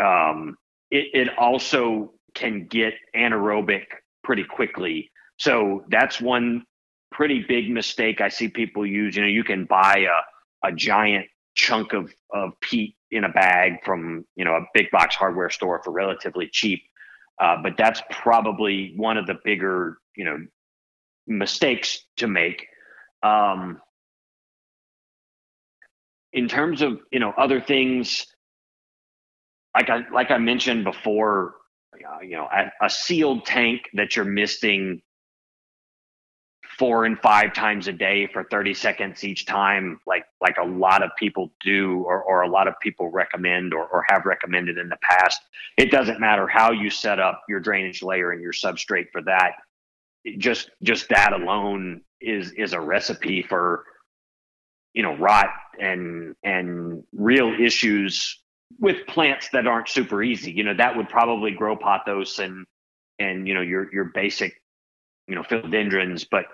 Um, 0.02 0.56
it, 0.90 1.08
it 1.12 1.38
also 1.38 2.14
can 2.34 2.66
get 2.66 2.94
anaerobic 3.14 3.84
pretty 4.24 4.44
quickly. 4.44 5.10
So 5.38 5.84
that's 5.88 6.20
one 6.20 6.64
pretty 7.10 7.44
big 7.46 7.70
mistake 7.70 8.20
I 8.20 8.28
see 8.28 8.48
people 8.48 8.86
use. 8.86 9.16
You 9.16 9.22
know, 9.22 9.28
you 9.28 9.44
can 9.44 9.64
buy 9.64 10.06
a, 10.64 10.68
a 10.68 10.72
giant 10.72 11.26
chunk 11.54 11.92
of, 11.92 12.12
of 12.32 12.52
peat 12.60 12.96
in 13.10 13.24
a 13.24 13.28
bag 13.28 13.84
from, 13.84 14.24
you 14.36 14.44
know, 14.44 14.54
a 14.54 14.64
big 14.74 14.90
box 14.90 15.16
hardware 15.16 15.50
store 15.50 15.82
for 15.82 15.90
relatively 15.90 16.48
cheap. 16.50 16.82
Uh, 17.40 17.56
but 17.62 17.76
that's 17.76 18.02
probably 18.10 18.92
one 18.96 19.16
of 19.16 19.26
the 19.26 19.36
bigger, 19.44 19.98
you 20.16 20.24
know, 20.24 20.38
mistakes 21.26 22.04
to 22.16 22.26
make. 22.26 22.66
Um, 23.22 23.80
in 26.32 26.48
terms 26.48 26.82
of 26.82 27.00
you 27.10 27.20
know 27.20 27.32
other 27.36 27.60
things 27.60 28.26
like 29.74 29.90
I 29.90 30.02
like 30.12 30.30
I 30.30 30.38
mentioned 30.38 30.84
before, 30.84 31.54
uh, 31.94 32.20
you 32.22 32.36
know, 32.36 32.48
a, 32.52 32.86
a, 32.86 32.90
sealed 32.90 33.44
tank 33.44 33.82
that 33.94 34.16
you're 34.16 34.24
misting 34.24 35.00
four 36.78 37.04
and 37.04 37.18
five 37.18 37.52
times 37.52 37.88
a 37.88 37.92
day 37.92 38.28
for 38.32 38.44
30 38.44 38.72
seconds 38.74 39.24
each 39.24 39.46
time, 39.46 40.00
like 40.06 40.24
like 40.40 40.56
a 40.58 40.64
lot 40.64 41.02
of 41.02 41.10
people 41.18 41.52
do, 41.64 42.04
or 42.06 42.22
or 42.22 42.42
a 42.42 42.48
lot 42.48 42.68
of 42.68 42.74
people 42.80 43.10
recommend 43.10 43.74
or, 43.74 43.86
or 43.86 44.04
have 44.08 44.24
recommended 44.24 44.78
in 44.78 44.88
the 44.88 44.98
past. 45.02 45.40
It 45.76 45.90
doesn't 45.90 46.20
matter 46.20 46.46
how 46.46 46.72
you 46.72 46.90
set 46.90 47.18
up 47.18 47.42
your 47.48 47.60
drainage 47.60 48.02
layer 48.02 48.32
and 48.32 48.40
your 48.40 48.52
substrate 48.52 49.10
for 49.12 49.22
that. 49.22 49.52
just 50.38 50.70
just 50.82 51.08
that 51.08 51.32
alone 51.32 52.02
is 52.20 52.52
is 52.52 52.72
a 52.72 52.80
recipe 52.80 53.42
for 53.42 53.84
you 54.94 55.02
know 55.02 55.16
rot 55.16 55.50
and 55.80 56.34
and 56.42 57.04
real 57.12 57.54
issues 57.60 58.40
with 58.80 59.06
plants 59.06 59.48
that 59.52 59.66
aren't 59.66 59.88
super 59.88 60.22
easy 60.22 60.50
you 60.50 60.64
know 60.64 60.74
that 60.74 60.96
would 60.96 61.08
probably 61.08 61.52
grow 61.52 61.76
pothos 61.76 62.38
and 62.38 62.66
and 63.18 63.46
you 63.46 63.54
know 63.54 63.60
your 63.60 63.92
your 63.92 64.06
basic 64.06 64.60
you 65.28 65.34
know 65.34 65.42
philodendrons 65.42 66.26
but 66.28 66.46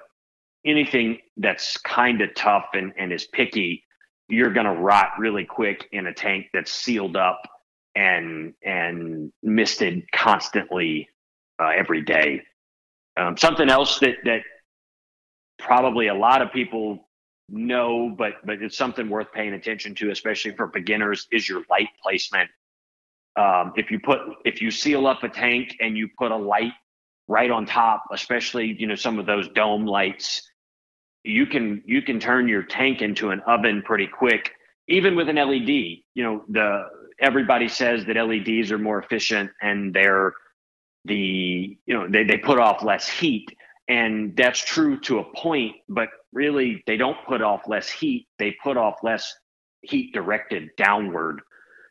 anything 0.65 1.19
that's 1.37 1.77
kind 1.79 2.21
of 2.21 2.35
tough 2.35 2.67
and 2.75 2.93
and 2.99 3.13
is 3.13 3.27
picky 3.27 3.85
you're 4.29 4.53
going 4.53 4.67
to 4.67 4.73
rot 4.73 5.11
really 5.19 5.45
quick 5.45 5.87
in 5.93 6.07
a 6.07 6.15
tank 6.15 6.47
that's 6.53 6.73
sealed 6.73 7.17
up 7.17 7.43
and 7.95 8.55
and 8.65 9.33
misted 9.43 10.03
constantly 10.13 11.09
uh, 11.61 11.71
every 11.77 12.03
day 12.03 12.41
um, 13.17 13.37
something 13.37 13.71
else 13.71 13.99
that 14.01 14.17
that 14.25 14.41
probably 15.59 16.09
a 16.09 16.15
lot 16.15 16.43
of 16.43 16.53
people 16.53 17.09
know, 17.49 18.15
but 18.17 18.35
but 18.45 18.63
it's 18.63 18.77
something 18.77 19.09
worth 19.09 19.33
paying 19.33 19.55
attention 19.55 19.95
to, 19.97 20.11
especially 20.11 20.53
for 20.53 20.67
beginners. 20.69 21.27
Is 21.31 21.49
your 21.49 21.63
light 21.71 21.89
placement? 22.03 22.51
Um, 23.37 23.73
if 23.77 23.91
you 23.91 24.01
put 24.01 24.21
if 24.45 24.61
you 24.61 24.71
seal 24.71 25.07
up 25.07 25.23
a 25.23 25.29
tank 25.29 25.77
and 25.81 25.97
you 25.97 26.09
put 26.19 26.33
a 26.33 26.37
light 26.37 26.73
right 27.29 27.51
on 27.51 27.67
top, 27.67 28.05
especially 28.13 28.77
you 28.79 28.87
know 28.87 28.95
some 28.95 29.19
of 29.19 29.27
those 29.27 29.49
dome 29.51 29.87
lights, 29.87 30.43
you 31.25 31.47
can 31.47 31.83
you 31.87 32.03
can 32.03 32.21
turn 32.21 32.49
your 32.49 32.63
tank 32.63 33.03
into 33.03 33.31
an 33.31 33.41
oven 33.47 33.83
pretty 33.85 34.07
quick. 34.07 34.53
Even 34.89 35.17
with 35.17 35.29
an 35.29 35.37
LED, 35.37 35.69
you 35.69 36.03
know 36.17 36.45
the 36.49 36.85
everybody 37.21 37.69
says 37.69 38.05
that 38.07 38.17
LEDs 38.17 38.71
are 38.71 38.79
more 38.79 38.99
efficient 38.99 39.51
and 39.63 39.95
they're 39.95 40.35
the 41.07 41.77
you 41.87 41.95
know 41.95 42.07
they, 42.09 42.25
they 42.25 42.37
put 42.37 42.59
off 42.59 42.83
less 42.83 43.09
heat 43.09 43.49
and 43.89 44.35
that's 44.37 44.65
true 44.65 44.99
to 45.01 45.19
a 45.19 45.25
point, 45.37 45.77
but 45.89 46.09
really 46.33 46.83
they 46.87 46.97
don't 46.97 47.19
put 47.27 47.43
off 47.43 47.63
less 47.67 47.89
heat. 47.89 48.29
They 48.39 48.57
put 48.63 48.77
off 48.77 48.97
less 49.03 49.35
heat 49.83 50.15
directed 50.15 50.71
downward. 50.77 51.41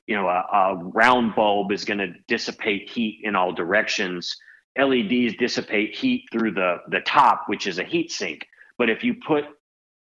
You 0.08 0.16
know, 0.16 0.28
a, 0.28 0.46
a 0.52 0.76
round 0.94 1.36
bulb 1.36 1.72
is 1.72 1.86
going 1.86 2.00
to 2.00 2.14
dissipate 2.28 2.90
heat 2.90 3.22
in 3.24 3.36
all 3.36 3.54
directions. 3.54 4.36
LEDs 4.78 5.36
dissipate 5.38 5.96
heat 5.96 6.26
through 6.32 6.52
the, 6.52 6.78
the 6.90 7.02
top, 7.02 7.44
which 7.48 7.68
is 7.68 7.78
a 7.78 7.84
heat 7.84 8.12
sink. 8.12 8.46
But 8.78 8.90
if 8.90 9.04
you 9.04 9.16
put, 9.26 9.46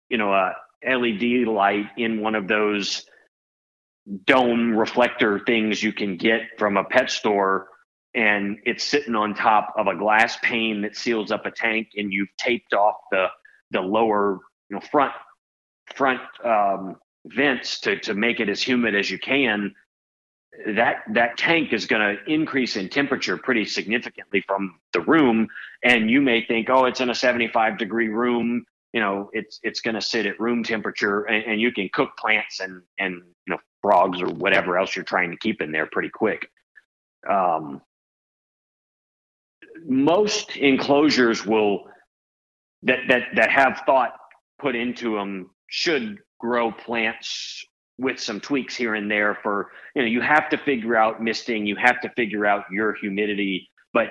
you 0.09 0.18
know, 0.18 0.32
a 0.32 0.55
LED 0.86 1.47
light 1.47 1.86
in 1.97 2.20
one 2.20 2.35
of 2.35 2.48
those 2.48 3.05
dome 4.24 4.76
reflector 4.76 5.40
things 5.47 5.82
you 5.82 5.93
can 5.93 6.16
get 6.16 6.43
from 6.59 6.76
a 6.76 6.85
pet 6.85 7.10
store 7.10 7.68
and 8.14 8.59
it's 8.64 8.85
sitting 8.85 9.14
on 9.14 9.35
top 9.35 9.74
of 9.76 9.86
a 9.86 9.94
glass 9.97 10.39
pane 10.43 10.82
that 10.82 10.97
seals 10.97 11.30
up 11.30 11.44
a 11.47 11.51
tank 11.51 11.89
and 11.97 12.12
you've 12.12 12.35
taped 12.39 12.72
off 12.72 12.97
the 13.10 13.26
the 13.70 13.80
lower 13.80 14.39
you 14.70 14.76
know 14.76 14.80
front 14.80 15.12
front 15.94 16.20
um, 16.44 16.97
vents 17.26 17.80
to 17.80 17.98
to 18.01 18.14
make 18.14 18.40
it 18.40 18.48
as 18.48 18.62
humid 18.62 18.94
as 18.94 19.10
you 19.10 19.18
can 19.18 19.74
that 20.66 21.05
that 21.12 21.36
tank 21.39 21.72
is 21.72 21.86
going 21.86 22.02
to 22.02 22.32
increase 22.32 22.76
in 22.76 22.89
temperature 22.89 23.36
pretty 23.36 23.64
significantly 23.64 24.43
from 24.47 24.78
the 24.93 25.01
room 25.01 25.48
and 25.85 26.10
you 26.10 26.20
may 26.20 26.44
think 26.44 26.68
oh 26.68 26.85
it's 26.85 27.01
in 27.01 27.10
a 27.10 27.14
75 27.14 27.78
degree 27.78 28.09
room. 28.09 28.64
You 28.93 29.01
know 29.01 29.30
it's 29.32 29.60
it's 29.62 29.80
going 29.80 29.94
to 29.94 30.01
sit 30.01 30.26
at 30.26 30.40
room 30.40 30.64
temperature 30.64 31.24
and, 31.24 31.44
and 31.52 31.60
you 31.60 31.72
can 31.72 31.89
cook 31.93 32.10
plants 32.18 32.60
and 32.60 32.82
and 32.98 33.14
you 33.14 33.55
know 33.55 33.59
frogs 33.82 34.20
or 34.20 34.26
whatever 34.26 34.78
else 34.78 34.97
you're 34.97 35.05
trying 35.05 35.30
to 35.30 35.36
keep 35.36 35.60
in 35.60 35.70
there 35.70 35.86
pretty 35.86 36.09
quick. 36.09 36.51
Um, 37.28 37.82
most 39.86 40.56
enclosures 40.56 41.47
will 41.47 41.85
that 42.82 43.01
that 43.09 43.22
that 43.36 43.51
have 43.51 43.82
thought 43.86 44.12
put 44.59 44.74
into 44.74 45.14
them 45.14 45.51
should 45.68 46.18
grow 46.40 46.72
plants 46.72 47.64
with 47.99 48.20
some 48.20 48.41
tweaks 48.41 48.77
here 48.77 48.95
and 48.95 49.11
there 49.11 49.39
for 49.43 49.70
you 49.95 50.03
know 50.03 50.09
you 50.09 50.20
have 50.20 50.49
to 50.49 50.57
figure 50.59 50.97
out 50.97 51.23
misting 51.23 51.66
you 51.66 51.77
have 51.77 52.01
to 52.01 52.09
figure 52.11 52.47
out 52.47 52.65
your 52.70 52.95
humidity 52.95 53.69
but 53.93 54.09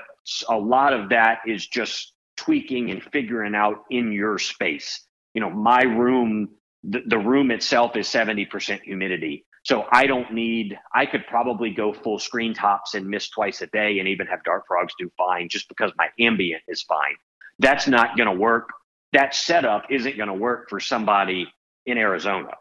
a 0.50 0.58
lot 0.58 0.94
of 0.94 1.10
that 1.10 1.40
is 1.48 1.66
just 1.66 2.14
tweaking 2.36 2.92
and 2.92 3.02
figuring 3.12 3.56
out 3.56 3.84
in 3.90 4.12
your 4.12 4.38
space 4.38 5.06
you 5.34 5.42
know 5.42 5.50
my 5.50 5.84
room 5.84 6.50
the, 6.84 7.02
the 7.08 7.18
room 7.18 7.50
itself 7.50 7.96
is 7.96 8.08
70% 8.08 8.82
humidity 8.82 9.46
so 9.68 9.86
I 9.92 10.08
don't 10.08 10.32
need, 10.32 10.80
I 10.96 11.06
could 11.06 11.28
probably 11.28 11.72
go 11.72 11.92
full 11.92 12.20
screen 12.20 12.54
tops 12.54 12.94
and 12.94 13.06
mist 13.06 13.34
twice 13.34 13.62
a 13.62 13.68
day 13.68 14.00
and 14.00 14.08
even 14.08 14.26
have 14.28 14.42
dart 14.46 14.64
frogs 14.66 14.94
do 14.98 15.12
fine 15.18 15.50
just 15.50 15.68
because 15.68 15.92
my 15.98 16.08
ambient 16.18 16.64
is 16.70 16.84
fine. 16.84 17.18
That's 17.60 17.86
not 17.86 18.16
going 18.16 18.30
to 18.30 18.40
work. 18.40 18.70
That 19.12 19.36
setup 19.36 19.84
isn't 19.90 20.16
going 20.16 20.30
to 20.30 20.34
work 20.34 20.70
for 20.70 20.80
somebody 20.80 21.52
in 21.86 21.98
Arizona. 21.98 22.52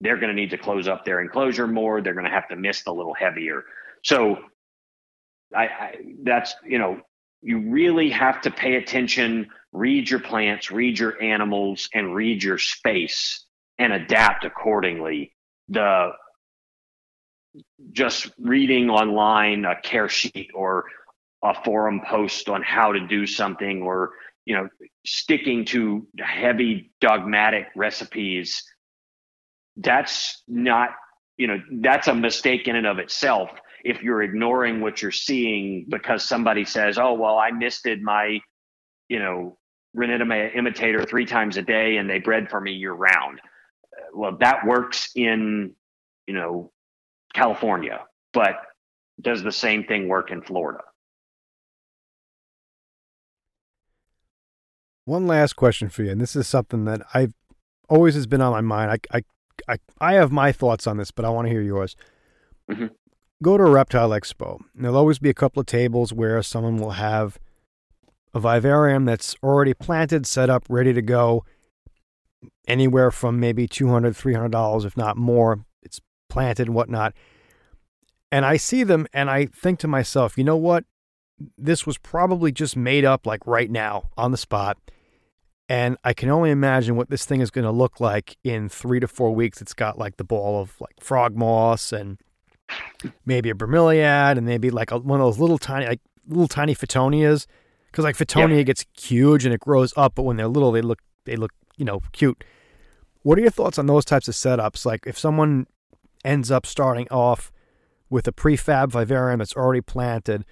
They're 0.00 0.16
going 0.16 0.28
to 0.28 0.34
need 0.34 0.50
to 0.50 0.58
close 0.58 0.88
up 0.88 1.04
their 1.04 1.20
enclosure 1.20 1.66
more. 1.66 2.00
They're 2.00 2.14
going 2.14 2.26
to 2.26 2.30
have 2.30 2.48
to 2.48 2.56
mist 2.56 2.86
a 2.86 2.92
little 2.92 3.14
heavier. 3.14 3.64
So 4.04 4.38
I, 5.54 5.64
I 5.64 5.94
that's, 6.22 6.54
you 6.64 6.78
know, 6.78 7.00
you 7.42 7.70
really 7.70 8.10
have 8.10 8.40
to 8.42 8.50
pay 8.50 8.76
attention, 8.76 9.48
read 9.72 10.10
your 10.10 10.20
plants, 10.20 10.70
read 10.70 10.98
your 10.98 11.20
animals, 11.22 11.88
and 11.94 12.14
read 12.14 12.42
your 12.42 12.58
space 12.58 13.44
and 13.78 13.92
adapt 13.92 14.44
accordingly. 14.44 15.32
The 15.68 16.10
just 17.92 18.30
reading 18.38 18.90
online 18.90 19.64
a 19.64 19.80
care 19.80 20.08
sheet 20.08 20.50
or 20.54 20.84
a 21.42 21.54
forum 21.64 22.02
post 22.06 22.48
on 22.48 22.62
how 22.62 22.92
to 22.92 23.06
do 23.06 23.26
something 23.26 23.82
or 23.82 24.12
you 24.44 24.54
know 24.54 24.68
sticking 25.04 25.64
to 25.64 26.06
heavy 26.18 26.90
dogmatic 27.00 27.66
recipes 27.76 28.62
that's 29.76 30.42
not 30.48 30.90
you 31.36 31.46
know 31.46 31.58
that's 31.80 32.08
a 32.08 32.14
mistake 32.14 32.68
in 32.68 32.76
and 32.76 32.86
of 32.86 32.98
itself 32.98 33.50
if 33.84 34.02
you're 34.02 34.22
ignoring 34.22 34.80
what 34.80 35.02
you're 35.02 35.10
seeing 35.10 35.86
because 35.88 36.24
somebody 36.24 36.64
says 36.64 36.98
oh 36.98 37.14
well 37.14 37.38
i 37.38 37.50
misted 37.50 38.02
my 38.02 38.40
you 39.08 39.18
know 39.18 39.56
Ranitomeya 39.96 40.56
imitator 40.56 41.04
three 41.04 41.24
times 41.24 41.56
a 41.56 41.62
day 41.62 41.96
and 41.96 42.08
they 42.08 42.18
bred 42.18 42.50
for 42.50 42.60
me 42.60 42.72
year 42.72 42.92
round 42.92 43.40
uh, 43.40 44.04
well 44.14 44.36
that 44.40 44.66
works 44.66 45.10
in 45.14 45.74
you 46.26 46.34
know, 46.34 46.72
California, 47.34 48.04
but 48.32 48.56
does 49.20 49.42
the 49.42 49.52
same 49.52 49.84
thing 49.84 50.08
work 50.08 50.30
in 50.30 50.42
Florida? 50.42 50.82
One 55.04 55.26
last 55.26 55.54
question 55.54 55.88
for 55.88 56.02
you, 56.02 56.10
and 56.10 56.20
this 56.20 56.34
is 56.34 56.48
something 56.48 56.84
that 56.86 57.02
I've 57.14 57.32
always 57.88 58.16
has 58.16 58.26
been 58.26 58.40
on 58.40 58.52
my 58.52 58.60
mind. 58.60 58.90
I, 58.90 59.18
I, 59.18 59.22
I, 59.68 59.76
I 60.00 60.14
have 60.14 60.32
my 60.32 60.52
thoughts 60.52 60.86
on 60.86 60.96
this, 60.96 61.10
but 61.10 61.24
I 61.24 61.30
want 61.30 61.46
to 61.46 61.52
hear 61.52 61.62
yours. 61.62 61.96
Mm-hmm. 62.70 62.86
Go 63.42 63.58
to 63.58 63.64
a 63.64 63.70
reptile 63.70 64.10
expo. 64.10 64.60
And 64.74 64.84
there'll 64.84 64.96
always 64.96 65.18
be 65.18 65.30
a 65.30 65.34
couple 65.34 65.60
of 65.60 65.66
tables 65.66 66.12
where 66.12 66.42
someone 66.42 66.78
will 66.78 66.92
have 66.92 67.38
a 68.34 68.40
vivarium 68.40 69.04
that's 69.04 69.34
already 69.42 69.74
planted, 69.74 70.26
set 70.26 70.50
up, 70.50 70.64
ready 70.68 70.92
to 70.92 71.02
go. 71.02 71.44
Anywhere 72.68 73.10
from 73.10 73.38
maybe 73.38 73.68
$200, 73.68 74.10
$300, 74.12 74.84
if 74.84 74.96
not 74.96 75.16
more. 75.16 75.64
It's 75.82 76.00
planted 76.28 76.66
and 76.68 76.74
whatnot. 76.74 77.14
And 78.32 78.44
I 78.44 78.56
see 78.56 78.82
them 78.82 79.06
and 79.12 79.30
I 79.30 79.46
think 79.46 79.78
to 79.80 79.88
myself, 79.88 80.36
you 80.36 80.44
know 80.44 80.56
what? 80.56 80.84
This 81.56 81.86
was 81.86 81.98
probably 81.98 82.50
just 82.50 82.76
made 82.76 83.04
up 83.04 83.26
like 83.26 83.46
right 83.46 83.70
now 83.70 84.10
on 84.16 84.32
the 84.32 84.36
spot. 84.36 84.78
And 85.68 85.96
I 86.04 86.14
can 86.14 86.28
only 86.28 86.50
imagine 86.50 86.94
what 86.96 87.10
this 87.10 87.24
thing 87.24 87.40
is 87.40 87.50
going 87.50 87.64
to 87.64 87.72
look 87.72 87.98
like 87.98 88.36
in 88.44 88.68
three 88.68 89.00
to 89.00 89.08
four 89.08 89.34
weeks. 89.34 89.60
It's 89.60 89.74
got 89.74 89.98
like 89.98 90.16
the 90.16 90.24
ball 90.24 90.60
of 90.60 90.80
like 90.80 91.00
frog 91.00 91.34
moss 91.34 91.92
and 91.92 92.18
maybe 93.24 93.50
a 93.50 93.54
bromeliad 93.54 94.36
and 94.36 94.46
maybe 94.46 94.70
like 94.70 94.92
a, 94.92 94.98
one 94.98 95.20
of 95.20 95.26
those 95.26 95.40
little 95.40 95.58
tiny, 95.58 95.86
like 95.86 96.00
little 96.28 96.48
tiny 96.48 96.74
Fittonias. 96.74 97.46
Because 97.90 98.04
like 98.04 98.16
Fittonia 98.16 98.64
gets 98.64 98.84
huge 99.00 99.44
and 99.44 99.54
it 99.54 99.60
grows 99.60 99.92
up, 99.96 100.14
but 100.14 100.22
when 100.22 100.36
they're 100.36 100.48
little, 100.48 100.70
they 100.70 100.82
look 100.82 101.00
they 101.24 101.34
look 101.34 101.52
you 101.76 101.84
know 101.84 102.00
cute. 102.12 102.44
What 103.22 103.38
are 103.38 103.40
your 103.40 103.50
thoughts 103.50 103.78
on 103.78 103.86
those 103.86 104.04
types 104.04 104.28
of 104.28 104.34
setups? 104.34 104.86
Like 104.86 105.04
if 105.06 105.18
someone 105.18 105.66
ends 106.24 106.50
up 106.50 106.66
starting 106.66 107.08
off 107.10 107.50
with 108.08 108.28
a 108.28 108.32
prefab 108.32 108.92
vivarium 108.92 109.38
that's 109.38 109.56
already 109.56 109.80
planted, 109.80 110.44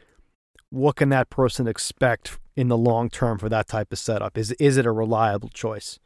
what 0.70 0.96
can 0.96 1.08
that 1.10 1.30
person 1.30 1.68
expect 1.68 2.38
in 2.56 2.68
the 2.68 2.76
long 2.76 3.10
term 3.10 3.38
for 3.38 3.48
that 3.48 3.68
type 3.68 3.92
of 3.92 3.98
setup? 3.98 4.38
Is 4.38 4.52
is 4.52 4.76
it 4.76 4.86
a 4.86 4.92
reliable 4.92 5.48
choice? 5.48 5.98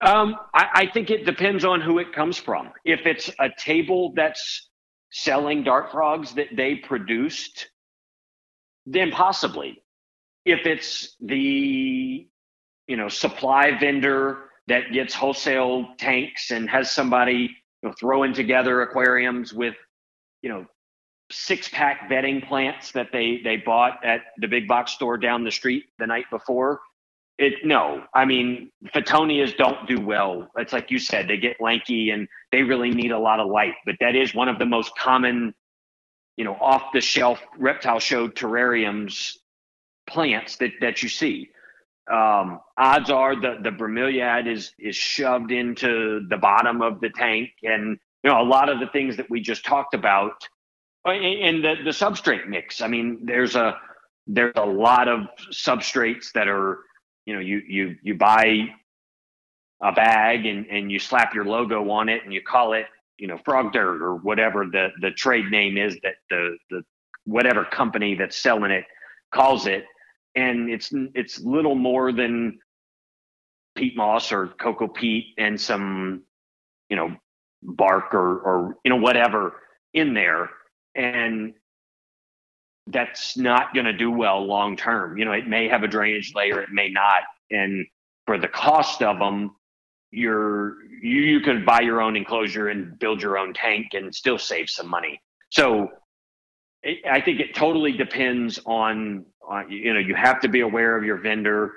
Um, 0.00 0.36
I, 0.52 0.68
I 0.74 0.86
think 0.86 1.10
it 1.10 1.24
depends 1.24 1.64
on 1.64 1.80
who 1.80 1.98
it 1.98 2.12
comes 2.12 2.36
from. 2.36 2.70
If 2.84 3.06
it's 3.06 3.30
a 3.38 3.48
table 3.56 4.12
that's 4.16 4.68
selling 5.12 5.62
dart 5.62 5.92
frogs 5.92 6.34
that 6.34 6.48
they 6.56 6.74
produced, 6.74 7.68
then 8.84 9.12
possibly. 9.12 9.82
If 10.44 10.66
it's 10.66 11.14
the 11.20 12.26
you 12.88 12.96
know 12.96 13.08
supply 13.08 13.78
vendor 13.78 14.50
that 14.66 14.92
gets 14.92 15.14
wholesale 15.14 15.86
tanks 15.98 16.50
and 16.50 16.68
has 16.68 16.90
somebody 16.90 17.56
you 17.82 17.88
know, 17.88 17.94
throwing 17.98 18.32
together 18.32 18.82
aquariums 18.82 19.52
with 19.52 19.74
you 20.40 20.50
know 20.50 20.66
six 21.32 21.68
pack 21.68 22.08
bedding 22.08 22.40
plants 22.40 22.92
that 22.92 23.08
they 23.12 23.40
they 23.42 23.56
bought 23.56 24.04
at 24.04 24.22
the 24.38 24.46
big 24.46 24.68
box 24.68 24.92
store 24.92 25.16
down 25.16 25.44
the 25.44 25.50
street 25.50 25.84
the 25.98 26.06
night 26.06 26.26
before. 26.30 26.80
It 27.38 27.64
no 27.64 28.04
i 28.14 28.24
mean 28.24 28.70
Fittonias 28.94 29.56
don't 29.56 29.88
do 29.88 30.00
well. 30.00 30.48
It's 30.56 30.72
like 30.72 30.90
you 30.90 30.98
said 30.98 31.28
they 31.28 31.38
get 31.38 31.60
lanky 31.60 32.10
and 32.10 32.28
they 32.52 32.62
really 32.62 32.90
need 32.90 33.10
a 33.10 33.18
lot 33.18 33.40
of 33.40 33.48
light 33.48 33.74
but 33.86 33.96
that 34.00 34.14
is 34.14 34.34
one 34.34 34.48
of 34.48 34.58
the 34.58 34.66
most 34.66 34.96
common 34.96 35.54
you 36.36 36.44
know 36.44 36.54
off 36.54 36.92
the 36.92 37.00
shelf 37.00 37.40
reptile 37.58 37.98
show 37.98 38.28
terrariums 38.28 39.36
plants 40.06 40.56
that 40.56 40.72
that 40.80 41.02
you 41.02 41.08
see. 41.08 41.48
Um, 42.10 42.60
odds 42.76 43.10
are 43.10 43.40
the 43.40 43.58
the 43.62 43.70
bromeliad 43.70 44.46
is 44.46 44.72
is 44.78 44.96
shoved 44.96 45.52
into 45.52 46.26
the 46.28 46.36
bottom 46.36 46.82
of 46.82 47.00
the 47.00 47.10
tank 47.10 47.50
and 47.62 47.96
you 48.24 48.30
know 48.30 48.40
a 48.40 48.44
lot 48.44 48.68
of 48.68 48.80
the 48.80 48.88
things 48.88 49.16
that 49.16 49.30
we 49.30 49.40
just 49.40 49.64
talked 49.64 49.94
about 49.94 50.48
Uh, 51.06 51.10
and 51.10 51.64
the 51.64 51.74
the 51.84 51.90
substrate 51.90 52.46
mix 52.48 52.80
i 52.80 52.86
mean 52.86 53.20
there's 53.24 53.56
a 53.56 53.76
there's 54.26 54.52
a 54.56 54.64
lot 54.64 55.08
of 55.08 55.20
substrates 55.50 56.32
that 56.32 56.46
are 56.48 56.78
you 57.26 57.34
know 57.34 57.40
you 57.40 57.60
you 57.66 57.96
you 58.02 58.14
buy 58.14 58.66
a 59.82 59.92
bag 59.92 60.46
and 60.46 60.66
and 60.66 60.92
you 60.92 60.98
slap 60.98 61.34
your 61.34 61.44
logo 61.44 61.90
on 61.90 62.08
it 62.08 62.22
and 62.24 62.32
you 62.32 62.40
call 62.40 62.72
it 62.72 62.86
you 63.18 63.26
know 63.26 63.36
frog 63.44 63.72
dirt 63.72 64.00
or 64.00 64.16
whatever 64.16 64.64
the 64.66 64.88
the 65.00 65.10
trade 65.10 65.50
name 65.50 65.76
is 65.76 65.98
that 66.02 66.14
the 66.30 66.56
the 66.70 66.82
whatever 67.24 67.64
company 67.64 68.14
that's 68.14 68.36
selling 68.36 68.70
it 68.70 68.84
calls 69.32 69.66
it. 69.66 69.84
And 70.34 70.70
it's 70.70 70.90
it's 71.14 71.40
little 71.40 71.74
more 71.74 72.12
than 72.12 72.58
peat 73.76 73.96
moss 73.96 74.32
or 74.32 74.48
coco 74.48 74.88
peat 74.88 75.26
and 75.38 75.60
some 75.60 76.22
you 76.88 76.96
know 76.96 77.14
bark 77.62 78.14
or 78.14 78.38
or 78.38 78.76
you 78.84 78.90
know 78.90 78.96
whatever 78.96 79.54
in 79.94 80.14
there 80.14 80.50
and 80.94 81.54
that's 82.88 83.36
not 83.36 83.74
going 83.74 83.86
to 83.86 83.92
do 83.92 84.10
well 84.10 84.44
long 84.44 84.76
term. 84.76 85.16
You 85.16 85.24
know, 85.24 85.32
it 85.32 85.46
may 85.46 85.68
have 85.68 85.82
a 85.82 85.88
drainage 85.88 86.32
layer, 86.34 86.60
it 86.60 86.70
may 86.70 86.88
not. 86.88 87.22
And 87.50 87.86
for 88.26 88.38
the 88.38 88.48
cost 88.48 89.02
of 89.02 89.18
them, 89.18 89.56
you're 90.10 90.76
you, 91.02 91.22
you 91.22 91.40
could 91.40 91.64
buy 91.64 91.80
your 91.80 92.02
own 92.02 92.16
enclosure 92.16 92.68
and 92.68 92.98
build 92.98 93.22
your 93.22 93.38
own 93.38 93.54
tank 93.54 93.88
and 93.92 94.14
still 94.14 94.38
save 94.38 94.68
some 94.68 94.88
money. 94.88 95.20
So 95.50 95.88
it, 96.82 96.98
I 97.10 97.20
think 97.20 97.40
it 97.40 97.54
totally 97.54 97.92
depends 97.92 98.60
on, 98.66 99.24
on 99.48 99.70
you 99.70 99.94
know 99.94 100.00
you 100.00 100.14
have 100.14 100.40
to 100.40 100.48
be 100.48 100.60
aware 100.60 100.96
of 100.96 101.04
your 101.04 101.18
vendor 101.18 101.72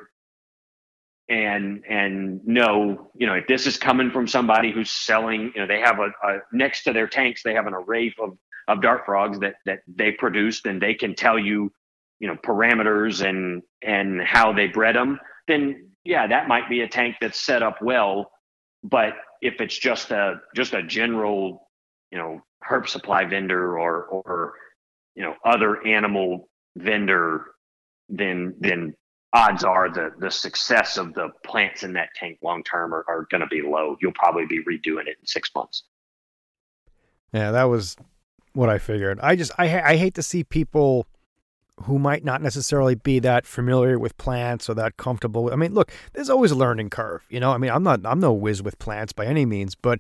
and 1.30 1.84
and 1.90 2.46
know 2.46 3.10
you 3.16 3.26
know 3.26 3.34
if 3.34 3.48
this 3.48 3.66
is 3.66 3.78
coming 3.78 4.12
from 4.12 4.28
somebody 4.28 4.72
who's 4.72 4.92
selling 4.92 5.52
you 5.56 5.62
know 5.62 5.66
they 5.66 5.80
have 5.80 6.00
a, 6.00 6.10
a 6.28 6.38
next 6.52 6.84
to 6.84 6.94
their 6.94 7.08
tanks 7.08 7.42
they 7.42 7.54
have 7.54 7.66
an 7.66 7.74
array 7.74 8.14
of 8.20 8.38
of 8.68 8.82
dart 8.82 9.02
frogs 9.06 9.40
that 9.40 9.56
that 9.66 9.80
they 9.88 10.12
produced 10.12 10.66
and 10.66 10.82
they 10.82 10.94
can 10.94 11.16
tell 11.16 11.38
you 11.38 11.72
you 12.20 12.28
know 12.28 12.36
parameters 12.36 13.28
and 13.28 13.62
and 13.82 14.22
how 14.22 14.54
they 14.54 14.68
bred 14.68 14.96
them 14.96 15.20
then 15.48 15.90
yeah 16.04 16.28
that 16.28 16.48
might 16.48 16.70
be 16.70 16.82
a 16.82 16.88
tank 16.88 17.16
that's 17.22 17.40
set 17.40 17.64
up 17.64 17.82
well. 17.82 18.32
But 18.84 19.14
if 19.42 19.62
it's 19.62 19.78
just 19.78 20.12
a 20.12 20.42
just 20.56 20.74
a 20.74 20.84
general 20.84 21.68
you 22.12 22.18
know 22.18 22.42
herp 22.68 22.88
supply 22.88 23.26
vendor 23.26 23.78
or 23.78 24.04
or 24.06 24.54
you 25.16 25.24
know 25.24 25.36
other 25.44 25.86
animal 25.86 26.50
vendor 26.78 27.46
then 28.10 28.56
then 28.60 28.94
odds 29.34 29.64
are 29.64 29.90
the 29.92 30.12
the 30.20 30.32
success 30.32 30.98
of 30.98 31.14
the 31.14 31.30
plants 31.44 31.84
in 31.84 31.94
that 31.94 32.10
tank 32.16 32.38
long 32.42 32.64
term 32.64 32.94
are, 32.94 33.04
are 33.08 33.28
going 33.30 33.42
to 33.42 33.48
be 33.48 33.62
low. 33.62 33.98
You'll 34.02 34.14
probably 34.14 34.46
be 34.46 34.64
redoing 34.64 35.08
it 35.08 35.18
in 35.20 35.26
six 35.26 35.50
months. 35.56 35.84
Yeah 37.34 37.52
that 37.52 37.66
was 37.66 37.98
what 38.56 38.70
I 38.70 38.78
figured. 38.78 39.20
I 39.22 39.36
just 39.36 39.52
I 39.58 39.82
I 39.82 39.96
hate 39.98 40.16
to 40.16 40.24
see 40.24 40.44
people 40.44 41.08
who 41.84 42.00
might 42.00 42.24
not 42.24 42.42
necessarily 42.42 42.96
be 42.96 43.20
that 43.20 43.46
familiar 43.46 44.00
with 44.00 44.18
plants 44.18 44.70
or 44.70 44.74
that 44.76 44.96
comfortable. 44.96 45.52
I 45.52 45.58
mean, 45.58 45.74
look, 45.74 45.92
there's 46.14 46.30
always 46.30 46.52
a 46.52 46.56
learning 46.56 46.90
curve, 46.90 47.26
you 47.30 47.40
know. 47.40 47.52
I 47.52 47.58
mean, 47.58 47.72
I'm 47.72 47.84
not 47.84 48.02
I'm 48.06 48.20
no 48.20 48.34
whiz 48.34 48.64
with 48.64 48.80
plants 48.80 49.14
by 49.14 49.26
any 49.26 49.46
means, 49.46 49.76
but 49.76 50.00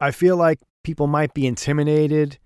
I 0.00 0.10
feel 0.10 0.36
like 0.36 0.60
people 0.82 1.06
might 1.06 1.32
be 1.32 1.46
intimidated 1.46 2.38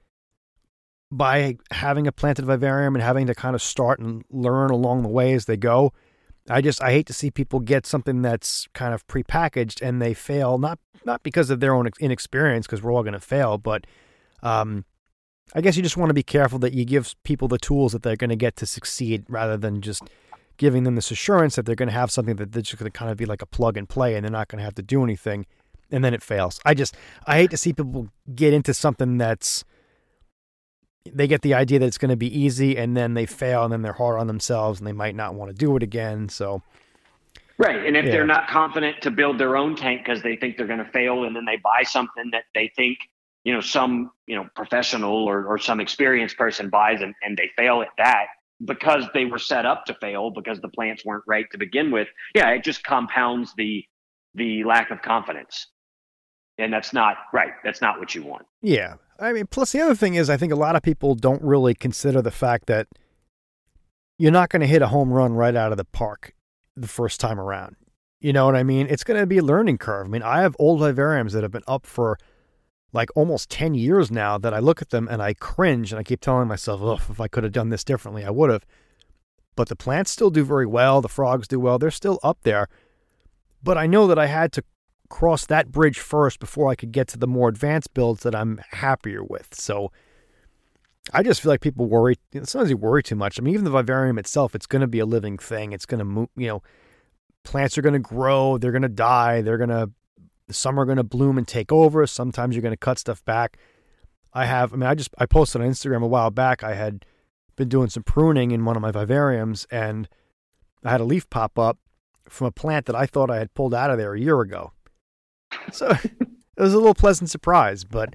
by 1.10 1.56
having 1.70 2.06
a 2.06 2.12
planted 2.12 2.44
vivarium 2.44 2.94
and 2.94 3.02
having 3.02 3.26
to 3.26 3.34
kind 3.34 3.54
of 3.54 3.62
start 3.62 3.98
and 3.98 4.24
learn 4.30 4.70
along 4.70 5.02
the 5.02 5.08
way 5.08 5.32
as 5.32 5.46
they 5.46 5.56
go. 5.56 5.92
I 6.48 6.60
just 6.60 6.82
I 6.82 6.92
hate 6.92 7.06
to 7.06 7.12
see 7.12 7.30
people 7.30 7.60
get 7.60 7.86
something 7.86 8.22
that's 8.22 8.68
kind 8.72 8.94
of 8.94 9.06
prepackaged 9.08 9.82
and 9.82 10.00
they 10.00 10.14
fail 10.14 10.58
not 10.58 10.78
not 11.04 11.22
because 11.22 11.50
of 11.50 11.60
their 11.60 11.74
own 11.74 11.88
inexperience 12.00 12.66
because 12.66 12.82
we're 12.82 12.92
all 12.92 13.02
going 13.02 13.14
to 13.14 13.20
fail, 13.20 13.58
but 13.58 13.86
um, 14.42 14.84
I 15.54 15.60
guess 15.60 15.76
you 15.76 15.82
just 15.82 15.96
want 15.96 16.10
to 16.10 16.14
be 16.14 16.22
careful 16.22 16.58
that 16.60 16.74
you 16.74 16.84
give 16.84 17.14
people 17.22 17.48
the 17.48 17.58
tools 17.58 17.92
that 17.92 18.02
they're 18.02 18.16
going 18.16 18.30
to 18.30 18.36
get 18.36 18.56
to 18.56 18.66
succeed 18.66 19.24
rather 19.28 19.56
than 19.56 19.80
just 19.80 20.02
giving 20.58 20.84
them 20.84 20.94
this 20.94 21.10
assurance 21.10 21.56
that 21.56 21.64
they're 21.64 21.74
going 21.74 21.88
to 21.88 21.94
have 21.94 22.10
something 22.10 22.36
that 22.36 22.52
they're 22.52 22.62
just 22.62 22.78
going 22.78 22.90
to 22.90 22.96
kind 22.96 23.10
of 23.10 23.16
be 23.16 23.24
like 23.24 23.42
a 23.42 23.46
plug 23.46 23.76
and 23.76 23.88
play 23.88 24.14
and 24.14 24.24
they're 24.24 24.30
not 24.30 24.48
going 24.48 24.58
to 24.58 24.64
have 24.64 24.74
to 24.74 24.82
do 24.82 25.02
anything 25.02 25.46
and 25.90 26.04
then 26.04 26.12
it 26.12 26.22
fails. 26.22 26.60
I 26.64 26.74
just 26.74 26.96
I 27.26 27.36
hate 27.36 27.50
to 27.50 27.56
see 27.56 27.72
people 27.72 28.08
get 28.34 28.52
into 28.52 28.74
something 28.74 29.18
that's 29.18 29.64
they 31.10 31.26
get 31.26 31.40
the 31.40 31.54
idea 31.54 31.78
that 31.78 31.86
it's 31.86 31.96
going 31.96 32.10
to 32.10 32.16
be 32.16 32.38
easy 32.38 32.76
and 32.76 32.96
then 32.96 33.14
they 33.14 33.24
fail 33.24 33.64
and 33.64 33.72
then 33.72 33.82
they're 33.82 33.94
hard 33.94 34.20
on 34.20 34.26
themselves 34.26 34.80
and 34.80 34.86
they 34.86 34.92
might 34.92 35.14
not 35.14 35.34
want 35.34 35.50
to 35.50 35.54
do 35.54 35.74
it 35.76 35.82
again. 35.82 36.28
So 36.28 36.62
Right. 37.56 37.84
And 37.84 37.96
if 37.96 38.04
yeah. 38.04 38.12
they're 38.12 38.26
not 38.26 38.48
confident 38.48 39.02
to 39.02 39.10
build 39.10 39.38
their 39.38 39.56
own 39.56 39.74
tank 39.74 40.04
because 40.04 40.22
they 40.22 40.36
think 40.36 40.56
they're 40.56 40.66
going 40.66 40.84
to 40.84 40.90
fail 40.92 41.24
and 41.24 41.34
then 41.34 41.44
they 41.44 41.56
buy 41.56 41.82
something 41.82 42.30
that 42.30 42.44
they 42.54 42.70
think 42.76 42.98
you 43.44 43.52
know 43.52 43.60
some 43.60 44.10
you 44.26 44.36
know 44.36 44.46
professional 44.54 45.24
or, 45.24 45.46
or 45.46 45.58
some 45.58 45.80
experienced 45.80 46.36
person 46.36 46.68
buys 46.68 47.00
and, 47.00 47.14
and 47.22 47.36
they 47.36 47.50
fail 47.56 47.82
at 47.82 47.88
that 47.98 48.26
because 48.64 49.04
they 49.14 49.24
were 49.24 49.38
set 49.38 49.64
up 49.64 49.84
to 49.86 49.94
fail 49.94 50.30
because 50.30 50.60
the 50.60 50.68
plants 50.68 51.04
weren't 51.04 51.24
right 51.26 51.46
to 51.52 51.58
begin 51.58 51.90
with. 51.90 52.08
Yeah 52.34 52.50
it 52.50 52.64
just 52.64 52.82
compounds 52.84 53.52
the 53.56 53.84
the 54.34 54.64
lack 54.64 54.90
of 54.90 55.02
confidence. 55.02 55.66
And 56.58 56.72
that's 56.72 56.92
not 56.92 57.16
right 57.32 57.52
that's 57.64 57.80
not 57.80 57.98
what 57.98 58.14
you 58.14 58.22
want. 58.22 58.46
Yeah. 58.62 58.94
I 59.18 59.32
mean 59.32 59.46
plus 59.46 59.72
the 59.72 59.80
other 59.80 59.94
thing 59.94 60.14
is 60.14 60.28
i 60.28 60.36
think 60.36 60.52
a 60.52 60.56
lot 60.56 60.76
of 60.76 60.82
people 60.82 61.14
don't 61.14 61.42
really 61.42 61.74
consider 61.74 62.20
the 62.20 62.30
fact 62.30 62.66
that 62.66 62.86
you're 64.18 64.32
not 64.32 64.50
going 64.50 64.60
to 64.60 64.66
hit 64.66 64.82
a 64.82 64.88
home 64.88 65.12
run 65.12 65.32
right 65.32 65.54
out 65.54 65.70
of 65.70 65.78
the 65.78 65.84
park 65.84 66.34
the 66.76 66.88
first 66.88 67.20
time 67.20 67.38
around. 67.38 67.76
You 68.20 68.32
know 68.32 68.46
what 68.46 68.56
i 68.56 68.64
mean? 68.64 68.88
It's 68.90 69.04
going 69.04 69.20
to 69.20 69.26
be 69.26 69.38
a 69.38 69.42
learning 69.42 69.78
curve. 69.78 70.06
I 70.06 70.10
mean 70.10 70.22
i 70.22 70.42
have 70.42 70.56
old 70.58 70.80
vivariums 70.80 71.32
that 71.32 71.44
have 71.44 71.52
been 71.52 71.62
up 71.68 71.86
for 71.86 72.18
like 72.92 73.10
almost 73.14 73.50
10 73.50 73.74
years 73.74 74.10
now 74.10 74.38
that 74.38 74.54
I 74.54 74.58
look 74.58 74.80
at 74.80 74.90
them 74.90 75.08
and 75.10 75.22
I 75.22 75.34
cringe 75.34 75.92
and 75.92 75.98
I 75.98 76.02
keep 76.02 76.20
telling 76.20 76.48
myself, 76.48 76.80
oh, 76.82 76.94
if 77.10 77.20
I 77.20 77.28
could 77.28 77.44
have 77.44 77.52
done 77.52 77.68
this 77.68 77.84
differently, 77.84 78.24
I 78.24 78.30
would 78.30 78.50
have. 78.50 78.64
But 79.56 79.68
the 79.68 79.76
plants 79.76 80.10
still 80.10 80.30
do 80.30 80.44
very 80.44 80.66
well. 80.66 81.00
The 81.00 81.08
frogs 81.08 81.48
do 81.48 81.60
well. 81.60 81.78
They're 81.78 81.90
still 81.90 82.18
up 82.22 82.38
there. 82.42 82.68
But 83.62 83.76
I 83.76 83.86
know 83.86 84.06
that 84.06 84.18
I 84.18 84.26
had 84.26 84.52
to 84.52 84.62
cross 85.10 85.46
that 85.46 85.72
bridge 85.72 85.98
first 85.98 86.38
before 86.38 86.70
I 86.70 86.74
could 86.74 86.92
get 86.92 87.08
to 87.08 87.18
the 87.18 87.26
more 87.26 87.48
advanced 87.48 87.92
builds 87.92 88.22
that 88.22 88.34
I'm 88.34 88.60
happier 88.70 89.22
with. 89.22 89.48
So 89.52 89.90
I 91.12 91.22
just 91.22 91.40
feel 91.40 91.50
like 91.50 91.60
people 91.60 91.86
worry. 91.86 92.16
Sometimes 92.44 92.70
you 92.70 92.76
worry 92.76 93.02
too 93.02 93.16
much. 93.16 93.38
I 93.38 93.42
mean, 93.42 93.54
even 93.54 93.64
the 93.64 93.70
vivarium 93.70 94.18
itself, 94.18 94.54
it's 94.54 94.66
going 94.66 94.80
to 94.80 94.86
be 94.86 94.98
a 94.98 95.06
living 95.06 95.38
thing. 95.38 95.72
It's 95.72 95.86
going 95.86 95.98
to 95.98 96.04
move, 96.04 96.28
you 96.36 96.48
know, 96.48 96.62
plants 97.44 97.78
are 97.78 97.82
going 97.82 97.94
to 97.94 97.98
grow. 97.98 98.58
They're 98.58 98.72
going 98.72 98.82
to 98.82 98.88
die. 98.88 99.42
They're 99.42 99.58
going 99.58 99.70
to 99.70 99.90
some 100.50 100.78
are 100.78 100.84
going 100.84 100.96
to 100.96 101.04
bloom 101.04 101.38
and 101.38 101.46
take 101.46 101.72
over. 101.72 102.06
Sometimes 102.06 102.54
you're 102.54 102.62
going 102.62 102.72
to 102.72 102.76
cut 102.76 102.98
stuff 102.98 103.24
back. 103.24 103.58
I 104.32 104.44
have, 104.46 104.72
I 104.72 104.76
mean, 104.76 104.88
I 104.88 104.94
just, 104.94 105.10
I 105.18 105.26
posted 105.26 105.60
on 105.60 105.68
Instagram 105.68 106.02
a 106.02 106.06
while 106.06 106.30
back. 106.30 106.62
I 106.62 106.74
had 106.74 107.04
been 107.56 107.68
doing 107.68 107.88
some 107.88 108.02
pruning 108.02 108.50
in 108.50 108.64
one 108.64 108.76
of 108.76 108.82
my 108.82 108.92
vivariums 108.92 109.66
and 109.70 110.08
I 110.84 110.90
had 110.90 111.00
a 111.00 111.04
leaf 111.04 111.28
pop 111.28 111.58
up 111.58 111.78
from 112.28 112.46
a 112.46 112.52
plant 112.52 112.86
that 112.86 112.96
I 112.96 113.06
thought 113.06 113.30
I 113.30 113.38
had 113.38 113.54
pulled 113.54 113.74
out 113.74 113.90
of 113.90 113.98
there 113.98 114.14
a 114.14 114.20
year 114.20 114.40
ago. 114.40 114.72
So 115.72 115.88
it 116.02 116.30
was 116.56 116.74
a 116.74 116.78
little 116.78 116.94
pleasant 116.94 117.30
surprise, 117.30 117.84
but 117.84 118.14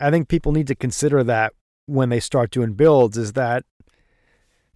I 0.00 0.10
think 0.10 0.28
people 0.28 0.52
need 0.52 0.66
to 0.68 0.74
consider 0.74 1.24
that 1.24 1.54
when 1.86 2.08
they 2.08 2.20
start 2.20 2.50
doing 2.50 2.74
builds 2.74 3.16
is 3.16 3.32
that 3.32 3.64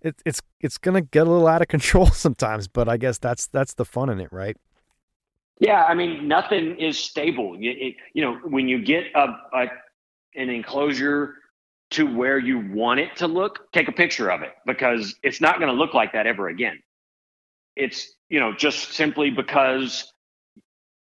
it, 0.00 0.20
it's 0.24 0.40
it's 0.60 0.78
going 0.78 0.94
to 0.94 1.00
get 1.02 1.26
a 1.26 1.30
little 1.30 1.46
out 1.46 1.62
of 1.62 1.68
control 1.68 2.06
sometimes, 2.06 2.68
but 2.68 2.88
I 2.88 2.96
guess 2.96 3.18
that's 3.18 3.46
that's 3.46 3.74
the 3.74 3.84
fun 3.84 4.08
in 4.08 4.20
it, 4.20 4.32
right? 4.32 4.56
Yeah, 5.60 5.84
I 5.84 5.94
mean, 5.94 6.26
nothing 6.26 6.76
is 6.80 6.98
stable. 6.98 7.56
You, 7.60 7.92
you 8.14 8.22
know, 8.22 8.36
when 8.44 8.66
you 8.66 8.82
get 8.82 9.04
a, 9.14 9.36
a 9.52 9.66
an 10.34 10.48
enclosure 10.48 11.34
to 11.90 12.16
where 12.16 12.38
you 12.38 12.60
want 12.72 13.00
it 13.00 13.14
to 13.16 13.26
look, 13.26 13.70
take 13.72 13.88
a 13.88 13.92
picture 13.92 14.30
of 14.30 14.42
it 14.42 14.52
because 14.66 15.14
it's 15.22 15.40
not 15.40 15.58
going 15.58 15.70
to 15.70 15.76
look 15.76 15.92
like 15.92 16.12
that 16.12 16.26
ever 16.26 16.48
again. 16.48 16.80
It's 17.76 18.14
you 18.30 18.40
know 18.40 18.52
just 18.54 18.94
simply 18.94 19.30
because 19.30 20.10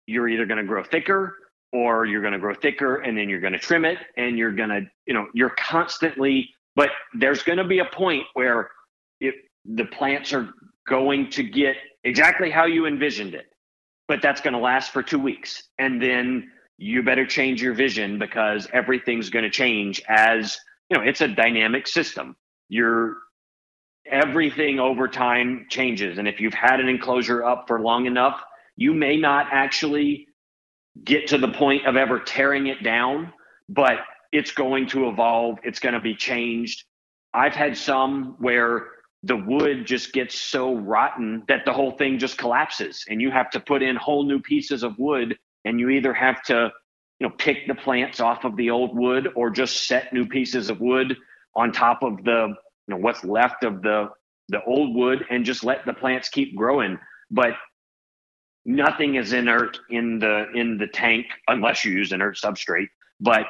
you're 0.08 0.28
either 0.28 0.46
going 0.46 0.60
to 0.60 0.64
grow 0.64 0.84
thicker 0.84 1.36
or 1.72 2.06
you're 2.06 2.22
going 2.22 2.34
to 2.34 2.40
grow 2.40 2.56
thicker 2.56 2.98
and 2.98 3.18
then 3.18 3.30
you're 3.30 3.42
going 3.42 3.54
to 3.54 3.60
trim 3.60 3.86
it 3.86 4.00
and 4.18 4.38
you're 4.38 4.52
going 4.52 4.70
to 4.70 4.82
you 5.06 5.14
know 5.14 5.28
you're 5.34 5.54
constantly 5.60 6.50
but 6.76 6.90
there's 7.16 7.44
going 7.44 7.58
to 7.58 7.64
be 7.64 7.80
a 7.80 7.86
point 7.86 8.24
where 8.34 8.70
if 9.20 9.36
the 9.66 9.86
plants 9.86 10.34
are 10.34 10.50
going 10.88 11.30
to 11.32 11.44
get 11.44 11.76
exactly 12.04 12.50
how 12.50 12.66
you 12.66 12.86
envisioned 12.86 13.34
it 13.36 13.48
but 14.08 14.22
that's 14.22 14.42
going 14.42 14.54
to 14.54 14.60
last 14.60 14.92
for 14.92 15.04
two 15.04 15.20
weeks. 15.20 15.64
And 15.78 16.02
then 16.02 16.50
you 16.78 17.04
better 17.04 17.26
change 17.26 17.62
your 17.62 17.74
vision 17.74 18.20
because 18.20 18.68
everything's 18.74 19.30
going 19.30 19.44
to 19.44 19.50
change 19.52 20.02
as, 20.08 20.58
you 20.90 20.98
know, 20.98 21.04
it's 21.04 21.22
a 21.22 21.28
dynamic 21.28 21.88
system. 21.88 22.36
You're 22.70 23.18
everything 24.10 24.80
over 24.80 25.08
time 25.08 25.66
changes. 25.70 26.18
And 26.18 26.28
if 26.28 26.40
you've 26.40 26.54
had 26.54 26.80
an 26.80 26.88
enclosure 26.88 27.44
up 27.44 27.66
for 27.68 27.82
long 27.82 28.06
enough, 28.06 28.42
you 28.76 28.94
may 28.94 29.18
not 29.18 29.48
actually 29.52 30.28
get 31.04 31.28
to 31.28 31.38
the 31.38 31.50
point 31.50 31.86
of 31.86 31.96
ever 31.96 32.20
tearing 32.20 32.68
it 32.68 32.84
down, 32.84 33.34
but 33.70 33.98
it's 34.32 34.52
going 34.52 34.88
to 34.88 35.10
evolve, 35.10 35.58
it's 35.64 35.80
going 35.80 35.94
to 35.94 36.00
be 36.00 36.16
changed. 36.16 36.84
I've 37.34 37.54
had 37.54 37.78
some 37.78 38.36
where 38.40 38.88
the 39.24 39.36
wood 39.36 39.86
just 39.86 40.14
gets 40.14 40.40
so 40.40 40.76
rotten 40.76 41.44
that 41.48 41.66
the 41.66 41.74
whole 41.74 41.92
thing 41.92 42.20
just 42.20 42.38
collapses 42.38 43.04
and 43.10 43.22
you 43.22 43.32
have 43.32 43.50
to 43.50 43.60
put 43.60 43.82
in 43.82 43.96
whole 43.96 44.24
new 44.24 44.40
pieces 44.40 44.84
of 44.84 44.98
wood 44.98 45.38
and 45.66 45.80
you 45.80 45.90
either 45.90 46.14
have 46.14 46.42
to 46.44 46.72
you 47.20 47.28
know 47.28 47.34
pick 47.38 47.68
the 47.68 47.76
plants 47.76 48.20
off 48.20 48.46
of 48.46 48.56
the 48.56 48.70
old 48.70 48.96
wood 48.96 49.30
or 49.36 49.50
just 49.50 49.88
set 49.88 50.14
new 50.14 50.26
pieces 50.26 50.70
of 50.70 50.80
wood 50.80 51.18
on 51.56 51.72
top 51.72 52.04
of 52.04 52.24
the 52.24 52.48
you 52.88 52.96
know 52.96 52.98
what's 52.98 53.24
left 53.24 53.64
of 53.64 53.82
the 53.82 54.10
the 54.50 54.64
old 54.64 54.96
wood 54.96 55.26
and 55.30 55.46
just 55.46 55.64
let 55.64 55.86
the 55.86 55.94
plants 55.94 56.30
keep 56.30 56.56
growing. 56.56 56.98
But 57.30 57.54
nothing 58.66 59.16
is 59.16 59.34
inert 59.34 59.80
in 59.90 60.20
the 60.20 60.46
in 60.54 60.78
the 60.78 60.88
tank 60.88 61.26
unless 61.48 61.84
you 61.84 61.92
use 61.92 62.12
inert 62.12 62.38
substrate. 62.38 62.88
But 63.20 63.46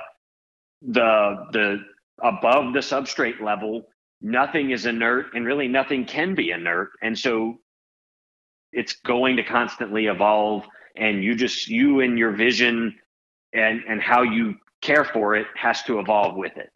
the 0.82 1.48
the 1.52 1.78
above 2.24 2.74
the 2.74 2.80
substrate 2.80 3.42
level 3.42 3.88
nothing 4.22 4.72
is 4.72 4.86
inert 4.86 5.28
and 5.34 5.46
really 5.46 5.68
nothing 5.68 6.06
can 6.06 6.36
be 6.36 6.52
inert. 6.52 6.90
And 7.02 7.18
so 7.18 7.60
it's 8.72 8.94
going 9.06 9.38
to 9.38 9.44
constantly 9.44 10.08
evolve 10.08 10.64
and 10.96 11.24
you 11.24 11.36
just 11.36 11.68
you 11.68 12.02
and 12.02 12.18
your 12.18 12.32
vision 12.32 12.96
and 13.54 13.82
and 13.88 14.02
how 14.02 14.24
you 14.24 14.56
care 14.82 15.04
for 15.04 15.36
it 15.36 15.48
has 15.56 15.84
to 15.84 16.00
evolve 16.00 16.36
with 16.36 16.56
it. 16.58 16.70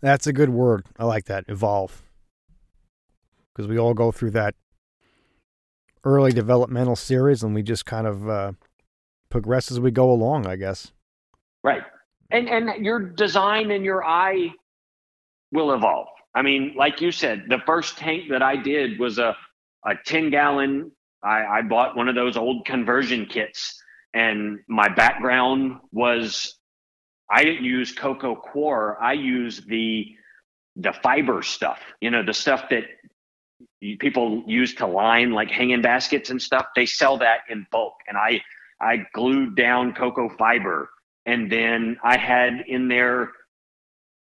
That's 0.00 0.26
a 0.26 0.32
good 0.32 0.50
word. 0.50 0.86
I 0.98 1.04
like 1.04 1.26
that. 1.26 1.44
Evolve. 1.48 2.02
Because 3.54 3.68
we 3.68 3.78
all 3.78 3.94
go 3.94 4.10
through 4.10 4.32
that 4.32 4.54
early 6.04 6.32
developmental 6.32 6.96
series 6.96 7.42
and 7.42 7.54
we 7.54 7.62
just 7.62 7.86
kind 7.86 8.06
of 8.06 8.28
uh, 8.28 8.52
progress 9.30 9.70
as 9.70 9.78
we 9.78 9.90
go 9.90 10.10
along 10.10 10.46
i 10.46 10.56
guess. 10.56 10.92
Right. 11.62 11.82
And 12.30 12.48
and 12.48 12.84
your 12.84 12.98
design 12.98 13.70
and 13.70 13.84
your 13.84 14.04
eye 14.04 14.52
will 15.52 15.72
evolve. 15.72 16.08
I 16.34 16.42
mean, 16.42 16.74
like 16.76 17.00
you 17.00 17.12
said, 17.12 17.44
the 17.48 17.58
first 17.66 17.98
tank 17.98 18.30
that 18.30 18.42
I 18.42 18.56
did 18.56 18.98
was 18.98 19.18
a, 19.18 19.36
a 19.86 19.94
10 20.06 20.30
gallon. 20.30 20.90
I, 21.22 21.44
I 21.44 21.62
bought 21.62 21.96
one 21.96 22.08
of 22.08 22.14
those 22.14 22.36
old 22.36 22.64
conversion 22.64 23.26
kits, 23.26 23.80
and 24.14 24.58
my 24.66 24.88
background 24.88 25.76
was 25.92 26.58
I 27.30 27.44
didn't 27.44 27.64
use 27.64 27.92
Coco 27.92 28.34
Coir. 28.34 28.98
I 29.00 29.12
used 29.12 29.68
the 29.68 30.06
the 30.76 30.92
fiber 31.02 31.42
stuff, 31.42 31.78
you 32.00 32.10
know, 32.10 32.24
the 32.24 32.32
stuff 32.32 32.64
that 32.70 32.84
people 34.00 34.42
use 34.46 34.74
to 34.74 34.86
line 34.86 35.30
like 35.30 35.50
hanging 35.50 35.82
baskets 35.82 36.30
and 36.30 36.40
stuff. 36.40 36.66
They 36.74 36.86
sell 36.86 37.18
that 37.18 37.40
in 37.50 37.66
bulk, 37.70 37.94
and 38.08 38.16
I 38.16 38.40
I 38.80 39.06
glued 39.12 39.54
down 39.54 39.94
coco 39.94 40.28
fiber, 40.38 40.90
and 41.26 41.52
then 41.52 41.98
I 42.02 42.16
had 42.16 42.64
in 42.66 42.88
there 42.88 43.30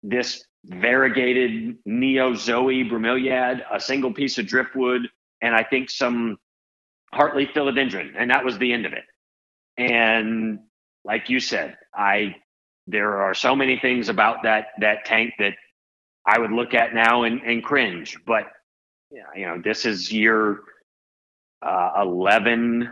this 0.03 0.43
variegated 0.65 1.77
Neo-Zoe 1.85 2.83
bromeliad, 2.83 3.61
a 3.71 3.79
single 3.79 4.13
piece 4.13 4.37
of 4.37 4.47
driftwood, 4.47 5.01
and 5.41 5.55
I 5.55 5.63
think 5.63 5.89
some 5.89 6.37
heartleaf 7.13 7.53
philodendron, 7.53 8.13
and 8.17 8.29
that 8.31 8.43
was 8.43 8.57
the 8.57 8.71
end 8.73 8.85
of 8.85 8.93
it. 8.93 9.05
And 9.77 10.59
like 11.05 11.29
you 11.29 11.39
said, 11.39 11.77
I 11.93 12.35
there 12.87 13.21
are 13.21 13.33
so 13.33 13.55
many 13.55 13.77
things 13.79 14.09
about 14.09 14.43
that 14.43 14.67
that 14.79 15.05
tank 15.05 15.33
that 15.39 15.53
I 16.25 16.39
would 16.39 16.51
look 16.51 16.73
at 16.73 16.93
now 16.93 17.23
and, 17.23 17.41
and 17.41 17.63
cringe. 17.63 18.17
But 18.25 18.43
you 19.35 19.45
know, 19.45 19.61
this 19.63 19.85
is 19.85 20.11
year 20.11 20.59
uh, 21.61 21.91
eleven 22.01 22.89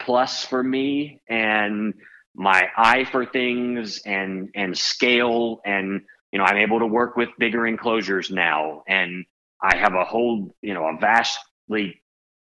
plus 0.00 0.44
for 0.44 0.62
me, 0.62 1.20
and 1.28 1.94
my 2.34 2.68
eye 2.76 3.04
for 3.04 3.26
things 3.26 4.00
and 4.06 4.48
and 4.54 4.76
scale 4.76 5.60
and 5.64 6.00
you 6.32 6.38
know, 6.38 6.44
I'm 6.44 6.56
able 6.56 6.78
to 6.80 6.86
work 6.86 7.16
with 7.16 7.28
bigger 7.38 7.66
enclosures 7.66 8.30
now, 8.30 8.82
and 8.86 9.24
I 9.62 9.76
have 9.76 9.94
a 9.94 10.04
whole, 10.04 10.54
you 10.62 10.74
know, 10.74 10.86
a 10.86 10.96
vastly 10.98 12.00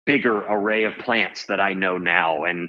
bigger 0.06 0.38
array 0.38 0.84
of 0.84 0.96
plants 0.98 1.46
that 1.46 1.60
I 1.60 1.74
know 1.74 1.98
now. 1.98 2.44
And, 2.44 2.68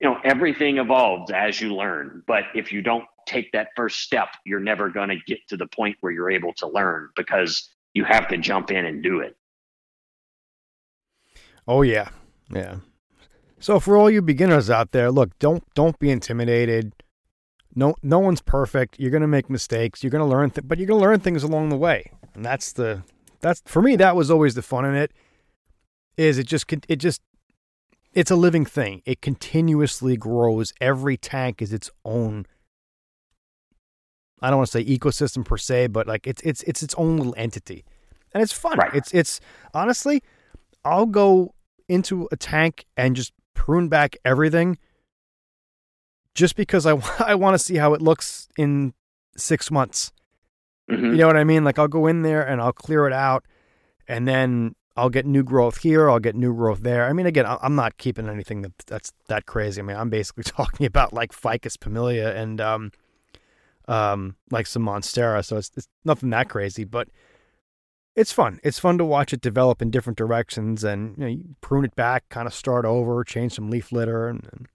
you 0.00 0.08
know, 0.08 0.18
everything 0.24 0.78
evolves 0.78 1.30
as 1.30 1.60
you 1.60 1.74
learn. 1.74 2.22
But 2.26 2.44
if 2.54 2.72
you 2.72 2.82
don't 2.82 3.04
take 3.26 3.52
that 3.52 3.68
first 3.76 4.00
step, 4.00 4.28
you're 4.44 4.60
never 4.60 4.88
going 4.88 5.08
to 5.08 5.18
get 5.26 5.38
to 5.48 5.56
the 5.56 5.66
point 5.66 5.96
where 6.00 6.12
you're 6.12 6.30
able 6.30 6.54
to 6.54 6.68
learn 6.68 7.10
because 7.16 7.68
you 7.94 8.04
have 8.04 8.28
to 8.28 8.38
jump 8.38 8.70
in 8.70 8.86
and 8.86 9.02
do 9.02 9.20
it. 9.20 9.36
Oh, 11.66 11.82
yeah. 11.82 12.08
Yeah. 12.50 12.76
So 13.58 13.78
for 13.78 13.96
all 13.96 14.10
you 14.10 14.22
beginners 14.22 14.70
out 14.70 14.92
there, 14.92 15.10
look, 15.10 15.38
don't 15.38 15.62
don't 15.74 15.98
be 15.98 16.10
intimidated. 16.10 16.94
No, 17.74 17.94
no 18.02 18.18
one's 18.18 18.40
perfect. 18.40 18.98
You're 18.98 19.10
going 19.10 19.20
to 19.20 19.28
make 19.28 19.48
mistakes. 19.48 20.02
You're 20.02 20.10
going 20.10 20.24
to 20.24 20.28
learn, 20.28 20.50
th- 20.50 20.66
but 20.66 20.78
you're 20.78 20.88
going 20.88 21.00
to 21.00 21.06
learn 21.06 21.20
things 21.20 21.42
along 21.42 21.68
the 21.68 21.76
way. 21.76 22.10
And 22.34 22.44
that's 22.44 22.72
the, 22.72 23.02
that's 23.40 23.62
for 23.64 23.80
me. 23.80 23.96
That 23.96 24.16
was 24.16 24.30
always 24.30 24.54
the 24.54 24.62
fun 24.62 24.84
in 24.84 24.94
it. 24.94 25.12
Is 26.16 26.38
it 26.38 26.46
just, 26.46 26.72
it 26.88 26.96
just, 26.96 27.22
it's 28.12 28.30
a 28.30 28.36
living 28.36 28.64
thing. 28.64 29.02
It 29.06 29.20
continuously 29.20 30.16
grows. 30.16 30.72
Every 30.80 31.16
tank 31.16 31.62
is 31.62 31.72
its 31.72 31.90
own. 32.04 32.46
I 34.42 34.50
don't 34.50 34.58
want 34.58 34.70
to 34.70 34.78
say 34.78 34.84
ecosystem 34.84 35.44
per 35.44 35.56
se, 35.56 35.88
but 35.88 36.06
like 36.06 36.26
it's 36.26 36.40
it's 36.42 36.62
it's 36.62 36.82
its 36.82 36.94
own 36.96 37.18
little 37.18 37.34
entity, 37.36 37.84
and 38.32 38.42
it's 38.42 38.52
fun. 38.52 38.78
Right. 38.78 38.94
It's 38.94 39.12
it's 39.12 39.40
honestly, 39.74 40.22
I'll 40.84 41.06
go 41.06 41.54
into 41.88 42.26
a 42.32 42.36
tank 42.36 42.86
and 42.96 43.14
just 43.14 43.32
prune 43.54 43.88
back 43.88 44.16
everything 44.24 44.78
just 46.34 46.56
because 46.56 46.86
I, 46.86 47.00
I 47.18 47.34
want 47.34 47.54
to 47.54 47.58
see 47.58 47.76
how 47.76 47.94
it 47.94 48.02
looks 48.02 48.48
in 48.56 48.94
six 49.36 49.70
months. 49.70 50.12
Mm-hmm. 50.90 51.04
You 51.04 51.16
know 51.18 51.26
what 51.26 51.36
I 51.36 51.44
mean? 51.44 51.64
Like 51.64 51.78
I'll 51.78 51.88
go 51.88 52.06
in 52.06 52.22
there 52.22 52.46
and 52.46 52.60
I'll 52.60 52.72
clear 52.72 53.06
it 53.06 53.12
out. 53.12 53.44
And 54.08 54.26
then 54.26 54.74
I'll 54.96 55.10
get 55.10 55.24
new 55.24 55.44
growth 55.44 55.78
here. 55.78 56.10
I'll 56.10 56.18
get 56.18 56.34
new 56.34 56.52
growth 56.52 56.80
there. 56.80 57.06
I 57.06 57.12
mean, 57.12 57.26
again, 57.26 57.46
I'm 57.46 57.76
not 57.76 57.96
keeping 57.96 58.28
anything 58.28 58.62
that 58.62 58.76
that's 58.86 59.12
that 59.28 59.46
crazy. 59.46 59.80
I 59.80 59.84
mean, 59.84 59.96
I'm 59.96 60.10
basically 60.10 60.44
talking 60.44 60.86
about 60.86 61.12
like 61.12 61.32
ficus 61.32 61.76
pumila 61.76 62.34
and 62.36 62.60
um, 62.60 62.92
um, 63.86 64.36
like 64.50 64.66
some 64.66 64.84
monstera. 64.84 65.44
So 65.44 65.56
it's, 65.58 65.70
it's 65.76 65.88
nothing 66.04 66.30
that 66.30 66.48
crazy, 66.48 66.84
but 66.84 67.08
it's 68.16 68.32
fun. 68.32 68.58
It's 68.64 68.78
fun 68.78 68.98
to 68.98 69.04
watch 69.04 69.32
it 69.32 69.40
develop 69.40 69.80
in 69.80 69.90
different 69.90 70.18
directions, 70.18 70.82
and 70.82 71.16
you, 71.16 71.24
know, 71.24 71.30
you 71.30 71.44
prune 71.60 71.84
it 71.84 71.94
back, 71.94 72.28
kind 72.28 72.46
of 72.46 72.52
start 72.52 72.84
over, 72.84 73.22
change 73.24 73.54
some 73.54 73.70
leaf 73.70 73.92
litter, 73.92 74.28
and, 74.28 74.48
and 74.52 74.68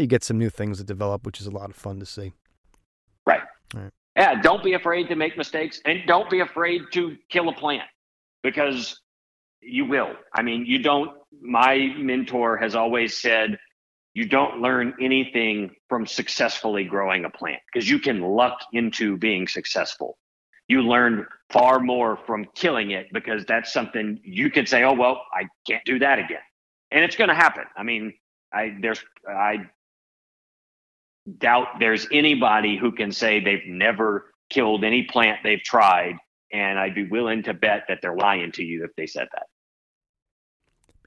you 0.00 0.06
get 0.06 0.24
some 0.24 0.38
new 0.38 0.50
things 0.50 0.78
to 0.78 0.84
develop, 0.84 1.24
which 1.24 1.40
is 1.40 1.46
a 1.46 1.50
lot 1.50 1.70
of 1.70 1.76
fun 1.76 1.98
to 2.00 2.06
see. 2.06 2.32
Right. 3.26 3.42
right. 3.74 3.90
Yeah. 4.16 4.40
Don't 4.40 4.62
be 4.62 4.74
afraid 4.74 5.08
to 5.08 5.16
make 5.16 5.36
mistakes, 5.36 5.80
and 5.84 6.00
don't 6.06 6.30
be 6.30 6.40
afraid 6.40 6.82
to 6.92 7.16
kill 7.28 7.48
a 7.48 7.54
plant 7.54 7.88
because 8.42 9.00
you 9.60 9.84
will. 9.84 10.14
I 10.34 10.42
mean, 10.42 10.64
you 10.66 10.78
don't. 10.78 11.10
My 11.40 11.92
mentor 11.98 12.56
has 12.56 12.74
always 12.74 13.16
said, 13.16 13.58
you 14.16 14.26
don't 14.26 14.62
learn 14.62 14.94
anything 14.98 15.72
from 15.90 16.06
successfully 16.06 16.84
growing 16.84 17.26
a 17.26 17.30
plant 17.30 17.60
because 17.70 17.88
you 17.88 17.98
can 17.98 18.22
luck 18.22 18.58
into 18.72 19.18
being 19.18 19.46
successful. 19.46 20.16
You 20.68 20.80
learn 20.80 21.26
far 21.50 21.80
more 21.80 22.18
from 22.26 22.46
killing 22.54 22.92
it 22.92 23.08
because 23.12 23.44
that's 23.44 23.74
something 23.74 24.18
you 24.24 24.50
can 24.50 24.64
say, 24.64 24.84
oh 24.84 24.94
well, 24.94 25.22
I 25.34 25.42
can't 25.66 25.84
do 25.84 25.98
that 25.98 26.18
again, 26.18 26.40
and 26.90 27.04
it's 27.04 27.14
going 27.14 27.28
to 27.28 27.34
happen. 27.34 27.64
I 27.76 27.82
mean, 27.82 28.14
I 28.54 28.78
there's 28.80 29.04
I 29.28 29.68
doubt 31.38 31.78
there's 31.80 32.06
anybody 32.12 32.76
who 32.76 32.92
can 32.92 33.12
say 33.12 33.40
they've 33.40 33.66
never 33.66 34.32
killed 34.50 34.84
any 34.84 35.02
plant 35.04 35.40
they've 35.42 35.62
tried, 35.62 36.16
and 36.52 36.78
I'd 36.78 36.94
be 36.94 37.06
willing 37.06 37.42
to 37.44 37.54
bet 37.54 37.84
that 37.88 37.98
they're 38.02 38.16
lying 38.16 38.52
to 38.52 38.62
you 38.62 38.84
if 38.84 38.90
they 38.96 39.06
said 39.06 39.28
that. 39.32 39.46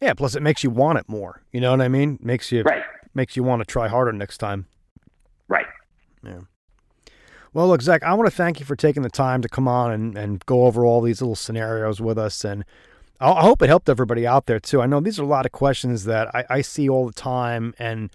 Yeah, 0.02 0.14
plus 0.14 0.36
it 0.36 0.42
makes 0.42 0.64
you 0.64 0.70
want 0.70 1.00
it 1.00 1.06
more. 1.08 1.42
You 1.52 1.62
know 1.62 1.72
what 1.72 1.82
I 1.82 1.88
mean? 1.88 2.20
Makes 2.22 2.52
you 2.52 2.64
right. 2.64 2.84
makes 3.14 3.36
you 3.36 3.44
want 3.44 3.62
to 3.62 3.66
try 3.66 3.88
harder 3.88 4.14
next 4.14 4.38
time. 4.38 4.66
Right. 5.48 5.66
Yeah. 6.24 6.42
Well, 7.52 7.68
look, 7.68 7.82
Zach, 7.82 8.04
I 8.04 8.14
want 8.14 8.30
to 8.30 8.36
thank 8.36 8.60
you 8.60 8.66
for 8.66 8.76
taking 8.76 9.02
the 9.02 9.10
time 9.10 9.42
to 9.42 9.50
come 9.50 9.68
on 9.68 9.92
and, 9.92 10.18
and 10.18 10.46
go 10.46 10.66
over 10.66 10.86
all 10.86 11.02
these 11.02 11.20
little 11.20 11.36
scenarios 11.36 12.00
with 12.00 12.18
us. 12.18 12.46
And 12.46 12.64
I, 13.20 13.32
I 13.32 13.42
hope 13.42 13.62
it 13.62 13.70
helped 13.70 13.90
everybody 13.90 14.28
out 14.28 14.46
there 14.46 14.60
too. 14.60 14.82
I 14.82 14.86
know 14.86 15.00
these 15.00 15.20
are 15.20 15.24
a 15.24 15.28
lot 15.28 15.46
of 15.46 15.52
questions 15.52 16.04
that 16.06 16.34
I, 16.34 16.46
I 16.50 16.62
see 16.62 16.88
all 16.88 17.08
the 17.08 17.14
time, 17.14 17.74
and 17.80 18.12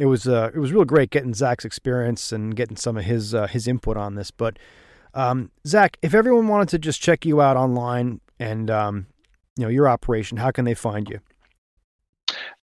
it 0.00 0.06
was 0.06 0.26
uh, 0.26 0.50
it 0.54 0.58
was 0.58 0.72
real 0.72 0.86
great 0.86 1.10
getting 1.10 1.34
Zach's 1.34 1.66
experience 1.66 2.32
and 2.32 2.56
getting 2.56 2.76
some 2.76 2.96
of 2.96 3.04
his 3.04 3.34
uh, 3.34 3.46
his 3.46 3.68
input 3.68 3.98
on 3.98 4.14
this. 4.14 4.30
But 4.30 4.58
um, 5.12 5.50
Zach, 5.66 5.98
if 6.00 6.14
everyone 6.14 6.48
wanted 6.48 6.70
to 6.70 6.78
just 6.78 7.02
check 7.02 7.26
you 7.26 7.42
out 7.42 7.58
online 7.58 8.22
and 8.38 8.70
um, 8.70 9.06
you 9.56 9.64
know 9.64 9.68
your 9.68 9.86
operation, 9.86 10.38
how 10.38 10.52
can 10.52 10.64
they 10.64 10.72
find 10.72 11.06
you? 11.10 11.20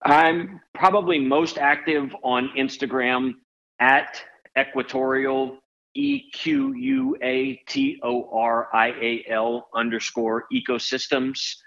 I'm 0.03 0.59
probably 0.73 1.19
most 1.19 1.59
active 1.59 2.09
on 2.23 2.49
Instagram 2.57 3.33
at 3.79 4.19
Equatorial 4.57 5.59
E 5.93 6.31
Q 6.31 6.73
U 6.73 7.17
A 7.21 7.61
T 7.67 7.99
O 8.01 8.31
R 8.33 8.67
I 8.73 8.87
A 8.89 9.25
L 9.29 9.69
underscore 9.75 10.45
ecosystems. 10.51 11.57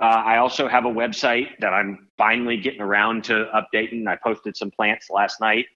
Uh, 0.00 0.22
I 0.24 0.38
also 0.38 0.66
have 0.66 0.86
a 0.86 0.90
website 0.90 1.48
that 1.60 1.74
I'm 1.74 2.08
finally 2.16 2.56
getting 2.56 2.80
around 2.80 3.24
to 3.24 3.50
updating. 3.54 4.08
I 4.08 4.16
posted 4.16 4.56
some 4.56 4.70
plants 4.70 5.10
last 5.10 5.40
night, 5.40 5.66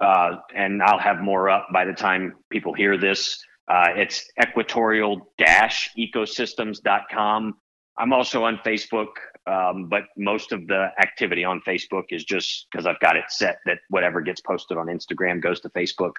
uh, 0.00 0.36
and 0.54 0.80
I'll 0.82 0.98
have 0.98 1.20
more 1.20 1.50
up 1.50 1.66
by 1.72 1.84
the 1.84 1.92
time 1.92 2.34
people 2.50 2.72
hear 2.72 2.96
this. 2.96 3.44
Uh, 3.66 3.88
it's 3.96 4.30
equatorial 4.40 5.32
ecosystems.com. 5.40 7.54
I'm 7.96 8.12
also 8.12 8.44
on 8.44 8.60
Facebook, 8.64 9.06
um, 9.46 9.88
but 9.88 10.02
most 10.16 10.52
of 10.52 10.66
the 10.66 10.88
activity 11.00 11.44
on 11.44 11.60
Facebook 11.66 12.04
is 12.10 12.24
just 12.24 12.66
because 12.70 12.86
I've 12.86 13.00
got 13.00 13.16
it 13.16 13.24
set 13.28 13.58
that 13.66 13.78
whatever 13.88 14.20
gets 14.20 14.40
posted 14.40 14.76
on 14.76 14.86
Instagram 14.86 15.42
goes 15.42 15.60
to 15.60 15.68
Facebook. 15.70 16.12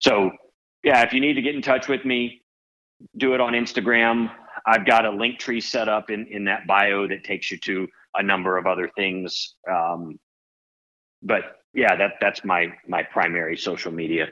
So, 0.00 0.30
yeah, 0.84 1.02
if 1.02 1.12
you 1.12 1.20
need 1.20 1.34
to 1.34 1.42
get 1.42 1.54
in 1.54 1.62
touch 1.62 1.88
with 1.88 2.04
me, 2.04 2.42
do 3.16 3.34
it 3.34 3.40
on 3.40 3.52
Instagram. 3.52 4.30
I've 4.66 4.86
got 4.86 5.04
a 5.04 5.10
link 5.10 5.38
tree 5.38 5.60
set 5.60 5.88
up 5.88 6.10
in, 6.10 6.26
in 6.26 6.44
that 6.44 6.66
bio 6.66 7.08
that 7.08 7.24
takes 7.24 7.50
you 7.50 7.58
to 7.58 7.88
a 8.14 8.22
number 8.22 8.56
of 8.56 8.66
other 8.66 8.90
things. 8.96 9.54
Um, 9.70 10.18
but 11.22 11.58
yeah, 11.74 11.96
that 11.96 12.14
that's 12.20 12.44
my 12.44 12.72
my 12.86 13.02
primary 13.02 13.56
social 13.56 13.92
media. 13.92 14.28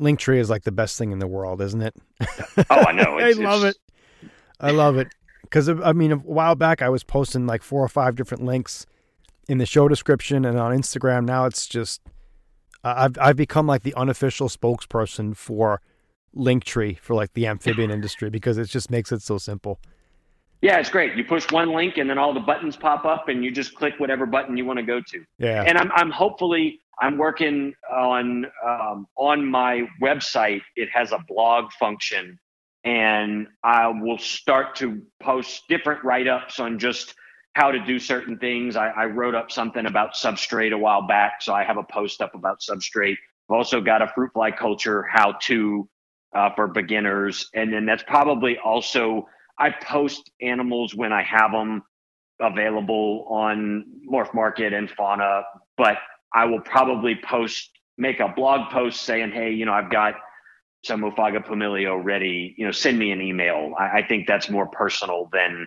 Linktree 0.00 0.38
is 0.38 0.50
like 0.50 0.64
the 0.64 0.72
best 0.72 0.98
thing 0.98 1.10
in 1.10 1.18
the 1.18 1.26
world, 1.26 1.62
isn't 1.62 1.80
it? 1.80 1.94
oh, 2.70 2.84
I 2.84 2.92
know. 2.92 3.18
I 3.18 3.32
love 3.32 3.64
it. 3.64 3.76
I 4.60 4.70
love 4.70 4.98
it. 4.98 5.08
Because 5.42 5.68
I 5.68 5.92
mean, 5.92 6.12
a 6.12 6.16
while 6.16 6.54
back 6.54 6.82
I 6.82 6.88
was 6.88 7.02
posting 7.02 7.46
like 7.46 7.62
four 7.62 7.82
or 7.82 7.88
five 7.88 8.14
different 8.14 8.44
links 8.44 8.84
in 9.48 9.58
the 9.58 9.66
show 9.66 9.88
description 9.88 10.44
and 10.44 10.58
on 10.58 10.76
Instagram. 10.76 11.24
Now 11.24 11.46
it's 11.46 11.66
just 11.66 12.02
I've 12.84 13.16
I've 13.18 13.36
become 13.36 13.66
like 13.66 13.82
the 13.82 13.94
unofficial 13.94 14.48
spokesperson 14.48 15.36
for 15.36 15.80
Linktree 16.36 16.98
for 16.98 17.14
like 17.14 17.32
the 17.32 17.46
amphibian 17.46 17.90
industry 17.90 18.30
because 18.30 18.58
it 18.58 18.66
just 18.66 18.90
makes 18.90 19.10
it 19.12 19.22
so 19.22 19.38
simple. 19.38 19.80
Yeah, 20.62 20.78
it's 20.78 20.90
great. 20.90 21.16
You 21.16 21.24
push 21.24 21.50
one 21.50 21.72
link 21.72 21.98
and 21.98 22.08
then 22.08 22.18
all 22.18 22.32
the 22.32 22.40
buttons 22.40 22.76
pop 22.76 23.04
up 23.04 23.28
and 23.28 23.44
you 23.44 23.50
just 23.50 23.74
click 23.74 23.94
whatever 23.98 24.26
button 24.26 24.56
you 24.56 24.64
want 24.64 24.78
to 24.78 24.84
go 24.84 25.00
to. 25.00 25.24
Yeah. 25.38 25.62
And 25.66 25.76
I'm 25.76 25.90
I'm 25.92 26.10
hopefully 26.10 26.80
I'm 27.00 27.18
working 27.18 27.74
on 27.92 28.46
um, 28.66 29.06
on 29.16 29.44
my 29.44 29.82
website. 30.02 30.62
It 30.76 30.88
has 30.92 31.12
a 31.12 31.18
blog 31.28 31.72
function 31.72 32.38
and 32.84 33.48
I 33.64 33.88
will 33.88 34.18
start 34.18 34.76
to 34.76 35.02
post 35.20 35.64
different 35.68 36.04
write 36.04 36.28
ups 36.28 36.60
on 36.60 36.78
just 36.78 37.14
how 37.54 37.72
to 37.72 37.80
do 37.84 37.98
certain 37.98 38.38
things. 38.38 38.76
I, 38.76 38.88
I, 38.88 39.06
wrote 39.06 39.34
up 39.34 39.50
something 39.50 39.86
about 39.86 40.14
substrate 40.14 40.72
a 40.72 40.78
while 40.78 41.06
back, 41.06 41.40
so 41.40 41.52
I 41.54 41.64
have 41.64 41.78
a 41.78 41.82
post 41.82 42.20
up 42.20 42.34
about 42.34 42.60
substrate. 42.60 43.16
I've 43.48 43.56
also 43.56 43.80
got 43.80 44.02
a 44.02 44.08
fruit 44.14 44.32
fly 44.34 44.50
culture 44.50 45.04
how 45.10 45.32
to 45.42 45.88
uh, 46.36 46.50
for 46.54 46.66
beginners, 46.68 47.48
and 47.54 47.72
then 47.72 47.86
that's 47.86 48.02
probably 48.02 48.58
also 48.58 49.26
I 49.58 49.70
post 49.70 50.30
animals 50.40 50.94
when 50.94 51.12
I 51.12 51.22
have 51.22 51.52
them 51.52 51.82
available 52.40 53.26
on 53.30 53.84
Morph 54.10 54.34
Market 54.34 54.72
and 54.72 54.90
Fauna, 54.90 55.42
but 55.76 55.96
I 56.34 56.44
will 56.44 56.60
probably 56.60 57.18
post 57.24 57.70
make 57.96 58.20
a 58.20 58.28
blog 58.28 58.70
post 58.70 59.02
saying, 59.02 59.32
hey, 59.32 59.52
you 59.52 59.64
know, 59.64 59.72
I've 59.72 59.90
got 59.90 60.14
some 60.84 61.00
Oophaga 61.00 61.46
pumilio 61.46 62.02
ready, 62.02 62.54
you 62.58 62.66
know, 62.66 62.72
send 62.72 62.98
me 62.98 63.10
an 63.10 63.22
email. 63.22 63.72
I, 63.78 63.98
I 64.00 64.06
think 64.06 64.26
that's 64.26 64.50
more 64.50 64.66
personal 64.66 65.30
than, 65.32 65.66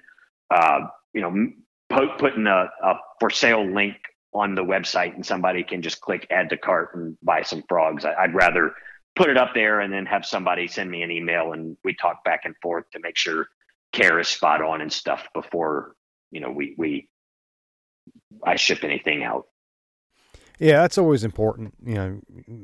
uh, 0.54 0.82
you 1.14 1.22
know, 1.22 1.48
put, 1.90 2.20
putting 2.20 2.46
a, 2.46 2.70
a, 2.84 2.94
for 3.20 3.32
sale 3.32 3.66
link 3.66 3.96
on 4.34 4.54
the 4.54 4.64
website 4.64 5.16
and 5.16 5.26
somebody 5.26 5.64
can 5.64 5.82
just 5.82 6.02
click 6.02 6.28
add 6.30 6.52
to 6.52 6.58
cart 6.58 6.90
and 6.94 7.18
buy 7.24 7.41
some 7.41 7.64
frogs. 7.68 8.06
I, 8.06 8.14
I'd 8.14 8.36
rather 8.36 8.74
put 9.20 9.30
it 9.30 9.36
up 9.36 9.54
there 9.54 9.82
and 9.82 9.91
then 9.91 10.06
have 10.06 10.26
somebody 10.26 10.66
send 10.66 10.90
me 10.90 11.04
an 11.04 11.12
email 11.12 11.52
and 11.52 11.76
we 11.84 11.94
talk 11.94 12.24
back 12.24 12.46
and 12.46 12.56
forth 12.62 12.90
to 12.91 13.00
make 13.00 13.18
sure 13.18 13.50
care 13.91 14.18
is 14.18 14.30
spot 14.30 14.64
on 14.64 14.80
and 14.80 14.94
stuff 14.94 15.28
before, 15.34 15.94
you 16.32 16.40
know, 16.40 16.50
we, 16.50 16.74
we, 16.78 17.10
I 18.46 18.56
ship 18.56 18.86
anything 18.86 19.26
out. 19.26 19.48
Yeah, 20.58 20.82
that's 20.82 20.98
always 20.98 21.26
important. 21.26 21.74
You 21.86 21.96
know, 21.96 22.22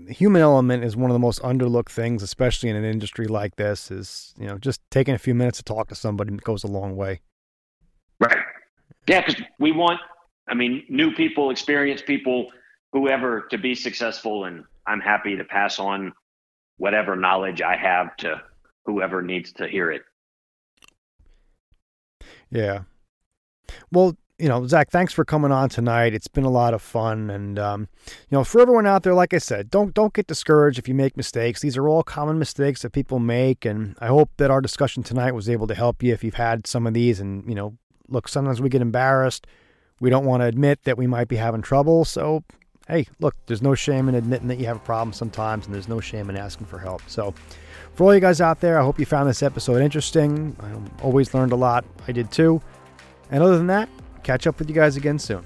human 0.10 0.42
element 0.42 0.86
is 0.86 0.96
one 0.96 1.12
of 1.12 1.16
the 1.16 1.20
most 1.20 1.42
underlooked 1.42 1.90
things, 1.90 2.24
especially 2.24 2.70
in 2.70 2.78
an 2.78 2.86
industry 2.86 3.28
like 3.28 3.58
this. 3.58 3.90
Is 3.90 4.34
you 4.38 4.48
know, 4.48 4.58
just 4.58 4.82
taking 4.92 5.14
a 5.14 5.18
few 5.18 5.34
minutes 5.34 5.60
to 5.60 5.64
talk 5.64 5.88
to 5.90 5.96
somebody 5.96 6.36
goes 6.38 6.66
a 6.66 6.68
long 6.68 6.98
way. 6.98 7.22
Right. 8.20 8.38
Yeah, 9.08 9.26
because 9.26 9.42
we 9.60 9.72
want, 9.72 10.02
I 10.50 10.56
mean, 10.56 10.84
new 10.90 11.14
people, 11.14 11.52
experienced 11.52 12.06
people, 12.06 12.48
whoever, 12.92 13.48
to 13.52 13.58
be 13.58 13.74
successful, 13.74 14.44
and 14.44 14.66
I'm 14.86 15.00
happy 15.00 15.38
to 15.38 15.46
pass 15.46 15.80
on 15.80 16.12
whatever 16.78 17.16
knowledge 17.16 17.62
I 17.62 17.76
have 17.76 18.16
to 18.18 18.42
whoever 18.86 19.22
needs 19.22 19.52
to 19.54 19.68
hear 19.68 19.92
it. 19.92 20.04
Yeah. 22.50 22.82
Well, 23.92 24.16
you 24.38 24.50
know, 24.50 24.68
Zach, 24.68 24.90
thanks 24.92 25.14
for 25.14 25.24
coming 25.24 25.52
on 25.52 25.70
tonight. 25.70 26.14
It's 26.14 26.28
been 26.28 26.44
a 26.44 26.50
lot 26.50 26.74
of 26.74 26.82
fun, 26.82 27.30
and 27.30 27.58
um, 27.58 27.88
you 28.08 28.38
know, 28.38 28.44
for 28.44 28.60
everyone 28.60 28.86
out 28.86 29.04
there, 29.04 29.14
like 29.14 29.34
I 29.34 29.38
said, 29.38 29.70
don't 29.70 29.94
don't 29.94 30.14
get 30.14 30.28
discouraged 30.28 30.78
if 30.78 30.90
you 30.90 30.94
make 30.94 31.16
mistakes. 31.16 31.62
These 31.62 31.78
are 31.78 31.88
all 31.88 32.04
common 32.04 32.38
mistakes 32.38 32.82
that 32.82 32.92
people 32.92 33.20
make, 33.20 33.64
and 33.64 33.96
I 34.00 34.08
hope 34.08 34.32
that 34.38 34.52
our 34.52 34.60
discussion 34.60 35.04
tonight 35.04 35.32
was 35.32 35.50
able 35.50 35.68
to 35.68 35.76
help 35.76 36.04
you 36.04 36.14
if 36.14 36.24
you've 36.24 36.34
had 36.34 36.68
some 36.68 36.86
of 36.86 36.94
these. 36.94 37.22
And 37.22 37.48
you 37.48 37.56
know, 37.56 37.78
look, 38.10 38.28
sometimes 38.28 38.60
we 38.62 38.68
get 38.68 38.82
embarrassed. 38.82 39.48
We 40.02 40.10
don't 40.10 40.26
want 40.26 40.42
to 40.42 40.48
admit 40.48 40.84
that 40.84 40.98
we 40.98 41.08
might 41.08 41.30
be 41.30 41.38
having 41.38 41.62
trouble. 41.62 42.04
So, 42.04 42.44
hey, 42.88 43.08
look, 43.20 43.36
there's 43.48 43.62
no 43.62 43.76
shame 43.76 44.10
in 44.10 44.16
admitting 44.16 44.48
that 44.48 44.58
you 44.58 44.66
have 44.66 44.78
a 44.78 44.82
problem 44.82 45.14
sometimes, 45.14 45.66
and 45.66 45.74
there's 45.74 45.88
no 45.88 46.00
shame 46.00 46.30
in 46.30 46.38
asking 46.38 46.68
for 46.68 46.80
help. 46.80 47.02
So, 47.08 47.34
for 47.94 48.06
all 48.06 48.14
you 48.14 48.20
guys 48.20 48.42
out 48.42 48.60
there, 48.60 48.80
I 48.80 48.84
hope 48.84 49.00
you 49.00 49.06
found 49.06 49.30
this 49.30 49.42
episode 49.42 49.82
interesting. 49.82 50.56
I 50.60 51.04
always 51.04 51.34
learned 51.34 51.54
a 51.54 51.56
lot. 51.56 51.86
I 52.08 52.12
did 52.12 52.32
too. 52.32 52.62
And 53.32 53.42
other 53.42 53.58
than 53.58 53.68
that, 53.68 53.90
catch 54.24 54.48
up 54.48 54.60
with 54.60 54.70
you 54.70 54.76
guys 54.76 54.98
again 54.98 55.18
soon. 55.18 55.46